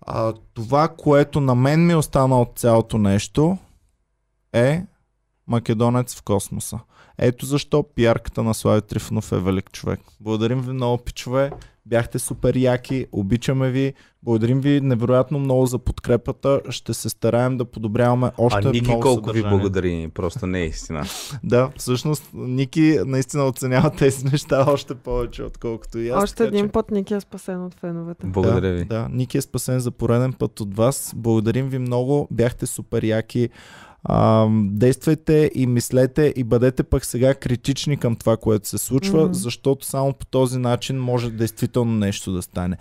А, 0.00 0.32
това, 0.54 0.88
което 0.88 1.40
на 1.40 1.54
мен 1.54 1.86
ми 1.86 1.94
остана 1.94 2.40
от 2.40 2.52
цялото 2.58 2.98
нещо 2.98 3.58
е 4.52 4.82
Македонец 5.46 6.14
в 6.14 6.22
космоса. 6.22 6.78
Ето 7.18 7.46
защо 7.46 7.82
пиарката 7.82 8.42
на 8.42 8.54
Слави 8.54 8.82
Трифонов 8.82 9.32
е 9.32 9.38
велик 9.38 9.72
човек. 9.72 10.00
Благодарим 10.20 10.60
ви 10.60 10.72
много, 10.72 10.98
пичове. 10.98 11.50
Бяхте 11.86 12.18
супер 12.18 12.56
яки, 12.56 13.06
обичаме 13.12 13.70
ви. 13.70 13.94
Благодарим 14.22 14.60
ви 14.60 14.80
невероятно 14.80 15.38
много 15.38 15.66
за 15.66 15.78
подкрепата. 15.78 16.60
Ще 16.68 16.94
се 16.94 17.08
стараем 17.08 17.56
да 17.56 17.64
подобряваме 17.64 18.30
още 18.38 18.68
а 18.68 18.70
Ники 18.70 18.84
много 18.84 19.00
колко 19.02 19.20
ви 19.32 19.38
съдържание. 19.38 19.58
благодари, 19.58 20.10
просто 20.14 20.46
не 20.46 20.60
е 20.60 20.64
истина. 20.64 21.04
Да, 21.44 21.70
всъщност 21.76 22.30
Ники 22.34 22.98
наистина 23.06 23.44
оценява 23.44 23.90
тези 23.90 24.24
неща 24.24 24.64
още 24.68 24.94
повече, 24.94 25.42
отколкото 25.42 25.98
и 25.98 26.08
аз. 26.08 26.22
Още 26.24 26.36
така 26.36 26.50
че- 26.50 26.58
един 26.58 26.70
път 26.70 26.90
Ники 26.90 27.14
е 27.14 27.20
спасен 27.20 27.64
от 27.64 27.74
феновете. 27.74 28.26
Благодаря 28.26 28.68
да, 28.68 28.74
ви. 28.74 28.84
Да, 28.84 29.08
Ники 29.10 29.38
е 29.38 29.42
спасен 29.42 29.80
за 29.80 29.90
пореден 29.90 30.32
път 30.32 30.60
от 30.60 30.76
вас. 30.76 31.12
Благодарим 31.16 31.68
ви 31.68 31.78
много. 31.78 32.28
Бяхте 32.30 32.66
супер 32.66 33.02
яки. 33.02 33.48
А, 34.04 34.46
действайте 34.64 35.50
и 35.54 35.66
мислете 35.66 36.32
и 36.36 36.44
бъдете 36.44 36.82
пък 36.82 37.04
сега 37.04 37.34
критични 37.34 37.96
към 37.96 38.16
това, 38.16 38.36
което 38.36 38.68
се 38.68 38.78
случва, 38.78 39.22
Мгм. 39.24 39.32
защото 39.32 39.86
само 39.86 40.12
по 40.12 40.26
този 40.26 40.58
начин 40.58 40.98
може 40.98 41.30
действително 41.30 41.92
нещо 41.92 42.32
да 42.32 42.42
стане. 42.42 42.76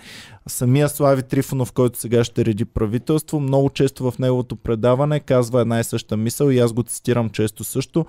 Самия 0.48 0.89
Слави 0.89 1.23
Трифонов, 1.23 1.72
който 1.72 1.99
сега 1.99 2.23
ще 2.23 2.45
реди 2.45 2.65
правителство, 2.65 3.39
много 3.39 3.69
често 3.69 4.11
в 4.11 4.19
неговото 4.19 4.56
предаване 4.56 5.19
казва 5.19 5.61
една 5.61 5.80
и 5.80 5.84
съща 5.84 6.18
мисъл 6.18 6.49
и 6.49 6.60
аз 6.60 6.73
го 6.73 6.84
цитирам 6.84 7.30
често 7.30 7.64
също. 7.64 8.06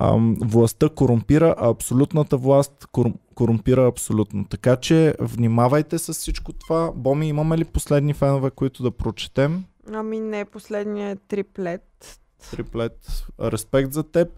Ам, 0.00 0.36
властта 0.40 0.88
корумпира, 0.88 1.54
а 1.58 1.68
абсолютната 1.70 2.36
власт 2.36 2.86
корум, 2.92 3.14
корумпира 3.34 3.86
абсолютно. 3.86 4.44
Така 4.44 4.76
че 4.76 5.14
внимавайте 5.20 5.98
с 5.98 6.12
всичко 6.12 6.52
това. 6.52 6.92
Боми, 6.94 7.28
имаме 7.28 7.58
ли 7.58 7.64
последни 7.64 8.14
фенове, 8.14 8.50
които 8.50 8.82
да 8.82 8.90
прочетем? 8.90 9.64
Ами 9.92 10.20
не, 10.20 10.44
последният 10.44 11.18
е 11.18 11.22
триплет. 11.28 12.20
Триплет, 12.50 13.24
респект 13.40 13.92
за 13.92 14.02
теб. 14.02 14.28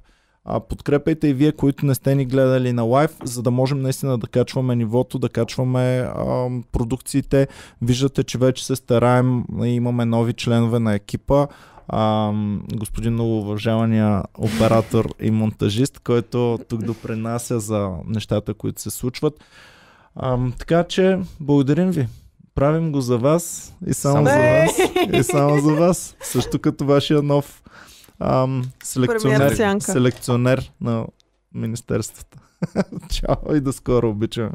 А, 0.44 0.60
подкрепайте 0.60 1.28
и 1.28 1.34
вие, 1.34 1.52
които 1.52 1.86
не 1.86 1.94
сте 1.94 2.14
ни 2.14 2.24
гледали 2.24 2.72
на 2.72 2.82
лайв, 2.82 3.10
за 3.24 3.42
да 3.42 3.50
можем 3.50 3.80
наистина 3.80 4.18
да 4.18 4.26
качваме 4.26 4.76
нивото, 4.76 5.18
да 5.18 5.28
качваме 5.28 5.98
а, 5.98 6.48
продукциите. 6.72 7.48
Виждате, 7.82 8.24
че 8.24 8.38
вече 8.38 8.66
се 8.66 8.76
стараем, 8.76 9.44
и 9.62 9.68
имаме 9.68 10.04
нови 10.04 10.32
членове 10.32 10.78
на 10.78 10.94
екипа. 10.94 11.46
А, 11.88 12.32
господин 12.74 13.12
много 13.12 13.38
уважавания 13.38 14.22
оператор 14.38 15.14
и 15.20 15.30
монтажист, 15.30 15.98
който 15.98 16.58
тук 16.68 16.82
допринася 16.82 17.60
за 17.60 17.90
нещата, 18.06 18.54
които 18.54 18.80
се 18.80 18.90
случват. 18.90 19.44
А, 20.16 20.38
така 20.58 20.84
че, 20.84 21.18
благодарим 21.40 21.90
ви. 21.90 22.08
Правим 22.54 22.92
го 22.92 23.00
за 23.00 23.18
вас 23.18 23.74
и 23.86 23.94
само 23.94 24.14
Само 24.14 24.26
за 24.26 24.32
за 24.32 24.38
вас. 24.38 24.78
И 25.12 25.22
само 25.22 25.60
за 25.60 25.74
вас. 25.74 26.16
Също 26.22 26.58
като 26.58 26.84
вашия 26.84 27.22
нов 27.22 27.62
ам, 28.18 28.62
селекционер, 28.82 29.80
селекционер 29.80 30.72
на 30.80 31.06
Министерствата. 31.54 32.38
Чао 33.10 33.54
и 33.54 33.60
до 33.60 33.72
скоро, 33.72 34.10
обичаме. 34.10 34.50